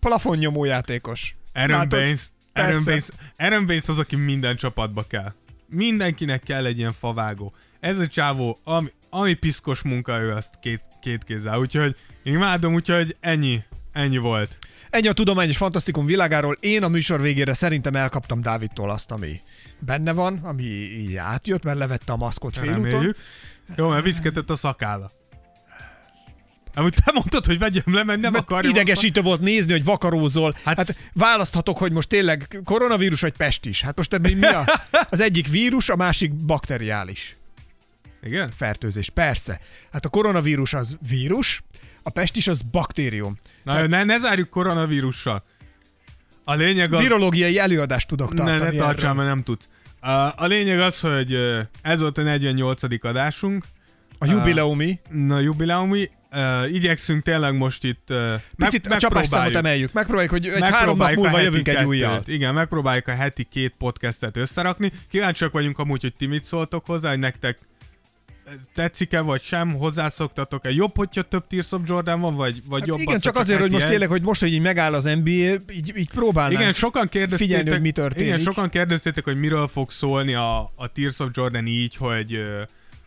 plafonnyomó 0.00 0.64
játékos. 0.64 1.34
Aaron 1.52 1.76
Látod? 1.76 1.88
Baines, 1.88 2.20
Aaron. 2.52 2.84
Baines, 2.84 3.08
Aaron 3.36 3.66
Baines 3.66 3.88
az, 3.88 3.98
aki 3.98 4.16
minden 4.16 4.56
csapatba 4.56 5.04
kell. 5.08 5.32
Mindenkinek 5.68 6.42
kell 6.42 6.66
egy 6.66 6.78
ilyen 6.78 6.92
favágó. 6.92 7.54
Ez 7.80 7.98
a 7.98 8.06
csávó, 8.06 8.58
ami, 8.64 8.88
ami 9.14 9.34
piszkos 9.34 9.82
munka, 9.82 10.20
ő 10.20 10.32
azt 10.32 10.50
két, 10.60 10.80
két 11.00 11.24
kézzel. 11.24 11.58
Úgyhogy 11.58 11.96
én 12.22 12.34
imádom, 12.34 12.74
úgyhogy 12.74 13.16
ennyi, 13.20 13.62
ennyi 13.92 14.18
volt. 14.18 14.58
Ennyi 14.90 15.08
a 15.08 15.12
tudományos 15.12 15.56
fantasztikum 15.56 16.06
világáról. 16.06 16.56
Én 16.60 16.82
a 16.82 16.88
műsor 16.88 17.20
végére 17.20 17.54
szerintem 17.54 17.94
elkaptam 17.94 18.42
Dávidtól 18.42 18.90
azt, 18.90 19.10
ami 19.10 19.40
benne 19.78 20.12
van, 20.12 20.38
ami 20.42 20.62
így 20.62 21.16
átjött, 21.16 21.64
mert 21.64 21.78
levette 21.78 22.12
a 22.12 22.16
maszkot 22.16 22.58
félúton. 22.58 23.16
Jó, 23.76 23.88
mert 23.88 24.04
viszketett 24.04 24.50
a 24.50 24.56
szakálla. 24.56 25.10
Amit 26.74 27.04
te 27.04 27.12
mondtad, 27.12 27.46
hogy 27.46 27.58
vegyem 27.58 27.94
le, 27.94 28.04
mert 28.04 28.20
nem 28.20 28.34
akarja. 28.34 28.70
Idegesítő 28.70 29.20
volt 29.20 29.40
nézni, 29.40 29.72
hogy 29.72 29.84
vakarózol. 29.84 30.56
Hát, 30.64 30.76
Hát- 30.76 31.10
választhatok, 31.12 31.78
hogy 31.78 31.92
most 31.92 32.08
tényleg 32.08 32.60
koronavírus 32.64 33.20
vagy 33.20 33.36
pestis. 33.36 33.82
Hát 33.82 33.96
most 33.96 34.18
mi, 34.18 34.32
mi 34.32 34.46
a, 34.46 34.64
az 35.10 35.20
egyik 35.20 35.48
vírus, 35.48 35.88
a 35.88 35.96
másik 35.96 36.34
bakteriális 36.34 37.36
Igen? 38.24 38.50
fertőzés. 38.56 39.10
Persze. 39.10 39.60
Hát 39.92 40.04
a 40.04 40.08
koronavírus 40.08 40.74
az 40.74 40.96
vírus, 41.08 41.62
a 42.02 42.10
pestis 42.10 42.46
az 42.48 42.62
baktérium. 42.62 43.38
Na, 43.62 43.86
ne, 43.86 44.04
ne 44.04 44.18
zárjuk 44.18 44.48
koronavírussal. 44.50 45.42
A 46.44 46.54
lényeg 46.54 46.92
az... 46.92 47.00
Virológiai 47.00 47.58
előadást 47.58 48.08
tudok 48.08 48.32
Ne, 48.32 48.36
tartani. 48.36 48.58
ne 48.76 48.82
tartsál, 48.82 49.10
erről. 49.10 49.22
mert 49.22 49.34
nem 49.34 49.42
tudsz. 49.42 49.68
A, 50.00 50.10
a 50.36 50.46
lényeg 50.46 50.80
az, 50.80 51.00
hogy 51.00 51.38
ez 51.82 52.00
volt 52.00 52.18
a 52.18 52.22
48. 52.22 52.82
adásunk. 53.04 53.64
A 54.18 54.26
jubileumi. 54.26 55.00
Na, 55.10 55.40
jubileumi. 55.40 56.10
Uh, 56.32 56.74
igyekszünk 56.74 57.22
tényleg 57.22 57.56
most 57.56 57.84
itt 57.84 58.08
uh, 58.10 58.32
Picit 58.56 58.86
a 58.86 58.96
csapásszámot 58.96 59.54
emeljük. 59.54 59.92
Megpróbáljuk, 59.92 60.32
hogy 60.32 60.46
egy 60.46 60.62
három 60.62 60.96
nap 60.96 61.14
múlva 61.14 61.40
jövünk 61.40 61.68
egy 61.68 61.84
újjal. 61.84 62.22
Igen, 62.26 62.54
megpróbáljuk 62.54 63.08
a 63.08 63.14
heti 63.14 63.44
két 63.44 63.74
podcastet 63.78 64.36
összerakni. 64.36 64.92
Kíváncsiak 65.10 65.52
vagyunk 65.52 65.78
amúgy, 65.78 66.00
hogy 66.00 66.12
ti 66.18 66.26
mit 66.26 66.44
szóltok 66.44 66.86
hozzá, 66.86 67.08
hogy 67.08 67.18
nektek 67.18 67.58
tetszik-e 68.74 69.20
vagy 69.20 69.42
sem, 69.42 69.74
hozzászoktatok-e? 69.74 70.70
Jobb, 70.70 70.96
hogyha 70.96 71.22
több 71.22 71.46
Tears 71.46 71.72
of 71.72 71.82
Jordan 71.86 72.20
van, 72.20 72.34
vagy, 72.34 72.62
vagy 72.66 72.80
hát 72.80 72.88
jobb 72.88 72.98
Igen, 72.98 73.20
csak 73.20 73.36
azért, 73.36 73.60
hogy 73.60 73.72
most 73.72 73.86
tényleg, 73.86 74.08
hogy 74.08 74.22
most, 74.22 74.40
hogy 74.40 74.52
így 74.52 74.60
megáll 74.60 74.94
az 74.94 75.04
NBA, 75.04 75.30
így, 75.30 75.92
így 75.96 76.10
próbálnánk 76.10 76.60
igen, 76.60 76.72
sokan 76.72 77.08
figyelni, 77.30 77.70
hogy 77.70 77.80
mi 77.80 77.90
történik. 77.90 78.26
Igen, 78.26 78.38
sokan 78.38 78.68
kérdeztétek, 78.68 79.24
hogy 79.24 79.36
miről 79.36 79.68
fog 79.68 79.90
szólni 79.90 80.34
a, 80.34 80.58
a 80.76 80.86
Tears 80.92 81.18
of 81.18 81.30
Jordan 81.32 81.66
így, 81.66 81.96
hogy 81.96 82.42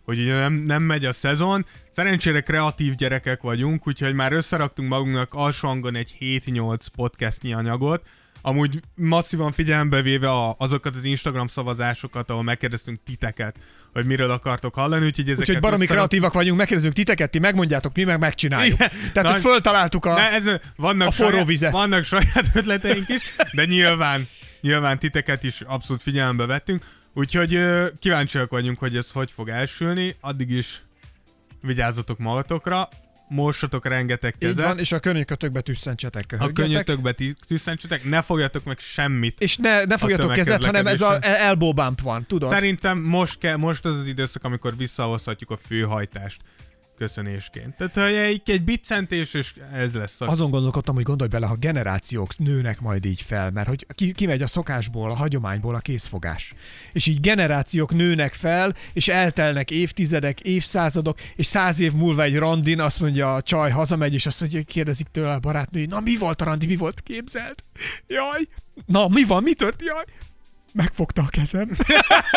hogy 0.07 0.19
ugye 0.19 0.33
nem, 0.33 0.53
nem 0.53 0.83
megy 0.83 1.05
a 1.05 1.13
szezon. 1.13 1.65
Szerencsére 1.91 2.41
kreatív 2.41 2.95
gyerekek 2.95 3.41
vagyunk, 3.41 3.87
úgyhogy 3.87 4.13
már 4.13 4.33
összeraktunk 4.33 4.89
magunknak 4.89 5.33
alsóangon 5.33 5.95
egy 5.95 6.15
7-8 6.19 6.79
podcastnyi 6.95 7.53
anyagot, 7.53 8.07
amúgy 8.47 8.79
masszívan 8.95 9.51
figyelembe 9.51 10.01
véve 10.01 10.29
a, 10.29 10.55
azokat 10.57 10.95
az 10.95 11.03
Instagram 11.03 11.47
szavazásokat, 11.47 12.29
ahol 12.29 12.43
megkérdeztünk 12.43 12.99
titeket, 13.05 13.57
hogy 13.93 14.05
miről 14.05 14.31
akartok 14.31 14.75
hallani, 14.75 15.05
úgyhogy 15.05 15.25
ezeket 15.25 15.47
Úgyhogy 15.47 15.59
baromi 15.59 15.81
összerak... 15.81 15.97
kreatívak 15.97 16.33
vagyunk, 16.33 16.57
megkérdezünk 16.57 16.93
titeket, 16.93 17.29
ti 17.29 17.39
megmondjátok, 17.39 17.95
mi 17.95 18.03
meg 18.03 18.19
megcsináljuk. 18.19 18.73
Igen. 18.73 18.89
Tehát, 19.13 19.31
hogy 19.31 19.41
föltaláltuk 19.41 20.05
a, 20.05 20.13
ne, 20.13 20.31
ez, 20.31 20.43
vannak 20.75 21.07
a 21.07 21.11
forró 21.11 21.31
saját, 21.31 21.47
vizet. 21.47 21.71
Vannak 21.71 22.03
saját 22.03 22.45
ötleteink 22.53 23.09
is, 23.09 23.35
de 23.51 23.65
nyilván, 23.65 24.27
nyilván 24.61 24.99
titeket 24.99 25.43
is 25.43 25.61
abszolút 25.61 26.01
figyelembe 26.01 26.45
vettünk. 26.45 26.85
Úgyhogy 27.13 27.59
kíváncsiak 27.99 28.49
vagyunk, 28.49 28.79
hogy 28.79 28.95
ez 28.95 29.11
hogy 29.11 29.31
fog 29.31 29.49
elsülni, 29.49 30.15
addig 30.21 30.49
is 30.49 30.81
vigyázzatok 31.61 32.17
magatokra, 32.17 32.89
mossatok 33.27 33.87
rengeteg 33.87 34.35
kezet. 34.37 34.57
Így 34.57 34.63
van, 34.63 34.79
és 34.79 34.91
a 34.91 34.99
könyökötökbe 34.99 35.61
tüsszentsetek. 35.61 36.35
A 36.39 36.51
könyökötökbe 36.53 37.15
tüsszentsetek, 37.47 38.03
ne 38.03 38.21
fogjatok 38.21 38.63
meg 38.63 38.79
semmit. 38.79 39.41
És 39.41 39.57
ne, 39.57 39.83
ne 39.83 39.97
fogjatok 39.97 40.33
kezet, 40.33 40.63
hanem 40.63 40.87
ez 40.87 41.01
a 41.01 41.17
elbow 41.21 41.73
bump 41.73 42.01
van, 42.01 42.25
tudod? 42.25 42.49
Szerintem 42.49 42.99
most, 42.99 43.37
kell, 43.37 43.55
most 43.55 43.85
az 43.85 43.97
az 43.97 44.07
időszak, 44.07 44.43
amikor 44.43 44.77
visszahozhatjuk 44.77 45.49
a 45.49 45.57
főhajtást 45.57 46.41
köszönésként. 46.97 47.75
Tehát 47.75 47.95
hogy 47.95 48.15
egy, 48.15 48.41
egy 48.45 48.63
biccentés, 48.63 49.33
és 49.33 49.53
ez 49.73 49.93
lesz. 49.93 50.21
A... 50.21 50.27
Azon 50.27 50.49
gondolkodtam, 50.49 50.95
hogy 50.95 51.03
gondolj 51.03 51.29
bele, 51.29 51.45
ha 51.45 51.55
generációk 51.55 52.37
nőnek 52.37 52.79
majd 52.79 53.05
így 53.05 53.21
fel, 53.21 53.51
mert 53.51 53.67
hogy 53.67 53.85
ki, 53.89 54.11
kimegy 54.11 54.41
a 54.41 54.47
szokásból, 54.47 55.11
a 55.11 55.15
hagyományból 55.15 55.75
a 55.75 55.79
készfogás. 55.79 56.53
És 56.93 57.05
így 57.05 57.21
generációk 57.21 57.93
nőnek 57.93 58.33
fel, 58.33 58.75
és 58.93 59.07
eltelnek 59.07 59.71
évtizedek, 59.71 60.39
évszázadok, 60.39 61.19
és 61.35 61.45
száz 61.45 61.79
év 61.79 61.93
múlva 61.93 62.23
egy 62.23 62.37
randin 62.37 62.79
azt 62.79 62.99
mondja 62.99 63.35
a 63.35 63.41
csaj, 63.41 63.71
hazamegy, 63.71 64.13
és 64.13 64.25
azt 64.25 64.39
mondja, 64.39 64.61
kérdezik 64.63 65.07
tőle 65.11 65.33
a 65.33 65.39
barátnő, 65.39 65.85
na 65.85 65.99
mi 65.99 66.17
volt 66.17 66.41
a 66.41 66.45
randi, 66.45 66.65
mi 66.65 66.75
volt 66.75 67.01
képzelt? 67.01 67.63
Jaj, 68.07 68.47
na 68.85 69.07
mi 69.07 69.23
van, 69.23 69.43
mi 69.43 69.53
tört? 69.53 69.81
Jaj, 69.81 70.03
megfogta 70.77 71.21
a 71.21 71.27
kezem. 71.29 71.69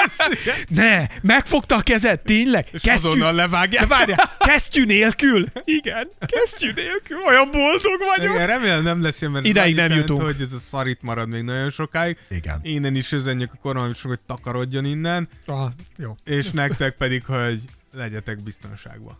ne, 0.68 1.06
megfogta 1.22 1.76
a 1.76 1.80
kezed, 1.80 2.20
tényleg? 2.20 2.66
És 2.72 2.80
kesztyű. 2.80 3.08
azonnal 3.08 3.34
levágja. 3.34 3.86
Várjál, 3.86 4.30
kesztyű 4.38 4.84
nélkül? 4.84 5.46
Igen, 5.64 6.08
kesztyű 6.18 6.72
nélkül. 6.72 7.16
Olyan 7.28 7.50
boldog 7.50 8.00
vagyok. 8.16 8.34
Igen, 8.34 8.46
remélem 8.46 8.82
nem 8.82 9.02
lesz 9.02 9.20
ilyen, 9.20 9.32
mert 9.32 9.46
Ideig 9.46 9.74
nem 9.74 9.92
jutunk. 9.92 10.22
hogy 10.22 10.40
ez 10.40 10.52
a 10.52 10.58
szarit 10.58 11.02
marad 11.02 11.28
még 11.28 11.42
nagyon 11.42 11.70
sokáig. 11.70 12.18
Igen. 12.30 12.60
Innen 12.62 12.94
is 12.94 13.12
üzenjük 13.12 13.52
a 13.52 13.58
koronavírusnak, 13.62 14.12
hogy 14.12 14.20
takarodjon 14.26 14.84
innen. 14.84 15.28
Ah, 15.46 15.70
jó. 15.96 16.16
És 16.24 16.50
nektek 16.50 16.96
pedig, 16.96 17.24
hogy 17.24 17.60
legyetek 17.92 18.42
biztonságban. 18.42 19.18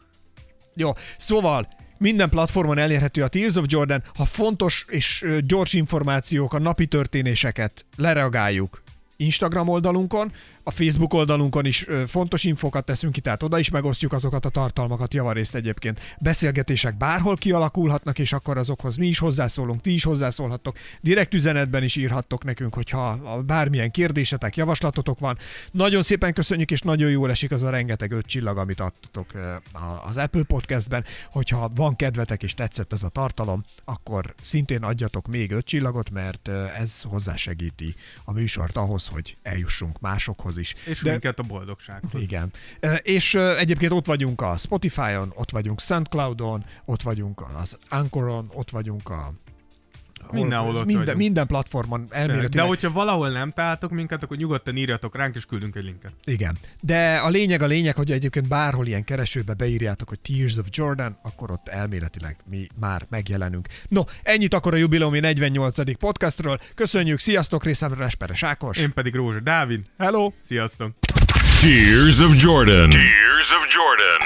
Jó, 0.75 0.91
szóval 1.17 1.69
minden 1.99 2.29
platformon 2.29 2.79
elérhető 2.79 3.23
a 3.23 3.29
Tears 3.29 3.55
of 3.55 3.65
Jordan. 3.69 4.03
Ha 4.15 4.25
fontos 4.25 4.85
és 4.89 5.25
gyors 5.47 5.73
információk, 5.73 6.55
a 6.55 6.59
napi 6.59 6.87
történéseket 6.87 7.85
lereagáljuk, 7.97 8.83
Instagram 9.21 9.69
oldalunkon, 9.69 10.33
a 10.71 10.73
Facebook 10.73 11.13
oldalunkon 11.13 11.65
is 11.65 11.87
fontos 12.07 12.45
infokat 12.45 12.85
teszünk 12.85 13.13
ki, 13.13 13.21
tehát 13.21 13.43
oda 13.43 13.59
is 13.59 13.71
megosztjuk 13.71 14.13
azokat 14.13 14.45
a 14.45 14.49
tartalmakat, 14.49 15.15
javarészt 15.15 15.55
egyébként. 15.55 16.01
Beszélgetések 16.21 16.97
bárhol 16.97 17.37
kialakulhatnak, 17.37 18.19
és 18.19 18.33
akkor 18.33 18.59
azokhoz 18.59 18.97
mi 18.97 19.07
is 19.07 19.19
hozzászólunk, 19.19 19.81
ti 19.81 19.93
is 19.93 20.05
hozzászólhattok. 20.05 20.79
Direkt 21.01 21.35
üzenetben 21.35 21.83
is 21.83 21.97
írhattok 21.97 22.45
nekünk, 22.45 22.75
hogyha 22.75 23.19
bármilyen 23.47 23.91
kérdésetek, 23.91 24.57
javaslatotok 24.57 25.19
van. 25.19 25.39
Nagyon 25.71 26.03
szépen 26.03 26.33
köszönjük, 26.33 26.71
és 26.71 26.81
nagyon 26.81 27.11
jól 27.11 27.31
esik 27.31 27.51
az 27.51 27.63
a 27.63 27.71
rengeteg 27.71 28.13
öt 28.13 28.27
csillag, 28.27 28.59
amit 28.59 28.81
adtatok 28.81 29.31
az 30.07 30.17
Apple 30.17 30.43
Podcastben. 30.43 31.05
Hogyha 31.31 31.71
van 31.75 31.97
kedvetek 31.97 32.43
és 32.43 32.55
tetszett 32.55 32.93
ez 32.93 33.03
a 33.03 33.09
tartalom, 33.09 33.65
akkor 33.85 34.35
szintén 34.43 34.83
adjatok 34.83 35.27
még 35.27 35.51
öt 35.51 35.67
csillagot, 35.67 36.11
mert 36.11 36.49
ez 36.79 37.03
hozzásegíti 37.03 37.95
a 38.25 38.33
műsort 38.33 38.77
ahhoz, 38.77 39.07
hogy 39.07 39.37
eljussunk 39.43 40.01
másokhoz 40.01 40.59
is. 40.61 40.75
És 40.85 41.03
De, 41.03 41.11
minket 41.11 41.39
a 41.39 41.43
boldogsághoz. 41.43 42.21
Igen. 42.23 42.53
És 43.03 43.35
egyébként 43.35 43.93
ott 43.93 44.07
vagyunk 44.07 44.41
a 44.41 44.57
Spotify-on, 44.57 45.33
ott 45.35 45.51
vagyunk 45.51 45.81
SoundCloud-on, 45.81 46.65
ott 46.85 47.03
vagyunk 47.03 47.45
az 47.61 47.79
Anchoron, 47.89 48.51
ott 48.55 48.71
vagyunk 48.71 49.09
a 49.09 49.33
Mindenhol 50.33 50.77
ott 50.77 50.85
minden, 50.85 51.17
minden 51.17 51.47
platformon 51.47 52.05
elméletileg. 52.11 52.51
De 52.51 52.63
hogyha 52.63 52.93
valahol 52.93 53.29
nem 53.29 53.51
találtok 53.51 53.91
minket, 53.91 54.23
akkor 54.23 54.37
nyugodtan 54.37 54.77
írjatok 54.77 55.17
ránk, 55.17 55.35
és 55.35 55.47
küldünk 55.47 55.77
egy 55.77 55.85
linket. 55.85 56.13
Igen. 56.25 56.57
De 56.81 57.17
a 57.17 57.29
lényeg 57.29 57.63
a 57.63 57.67
lényeg, 57.67 57.97
hogy 57.97 58.11
egyébként 58.11 58.49
bárhol 58.49 58.87
ilyen 58.87 59.05
keresőbe 59.05 59.55
beírjátok, 59.55 60.09
hogy 60.09 60.21
Tears 60.21 60.57
of 60.57 60.67
Jordan, 60.71 61.19
akkor 61.23 61.51
ott 61.51 61.69
elméletileg 61.69 62.37
mi 62.51 62.67
már 62.81 63.07
megjelenünk. 63.09 63.69
No, 63.89 64.03
ennyit 64.23 64.55
akkor 64.55 64.75
a 64.75 64.77
jubileumi 64.77 65.21
48. 65.21 65.99
podcastról. 65.99 66.61
Köszönjük, 66.75 67.19
sziasztok, 67.19 67.65
részemre 67.65 68.05
Esperes 68.05 68.43
Ákos. 68.43 68.79
Én 68.79 68.93
pedig 68.93 69.15
Rózsa 69.15 69.41
Dávid. 69.41 69.81
Hello. 69.99 70.33
Sziasztok. 70.47 70.93
Tears 71.61 72.21
of 72.21 72.31
Jordan. 72.37 72.91
Tears 72.91 73.53
of 73.53 73.69
Jordan. 73.69 74.17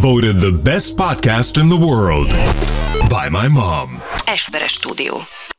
Voted 0.00 0.36
the 0.38 0.50
best 0.50 0.96
podcast 0.96 1.60
in 1.60 1.68
the 1.68 1.76
world 1.76 2.28
by 3.10 3.28
my 3.28 3.48
mom. 3.48 4.00
Esperes 4.26 4.80
Stúdió. 4.80 5.53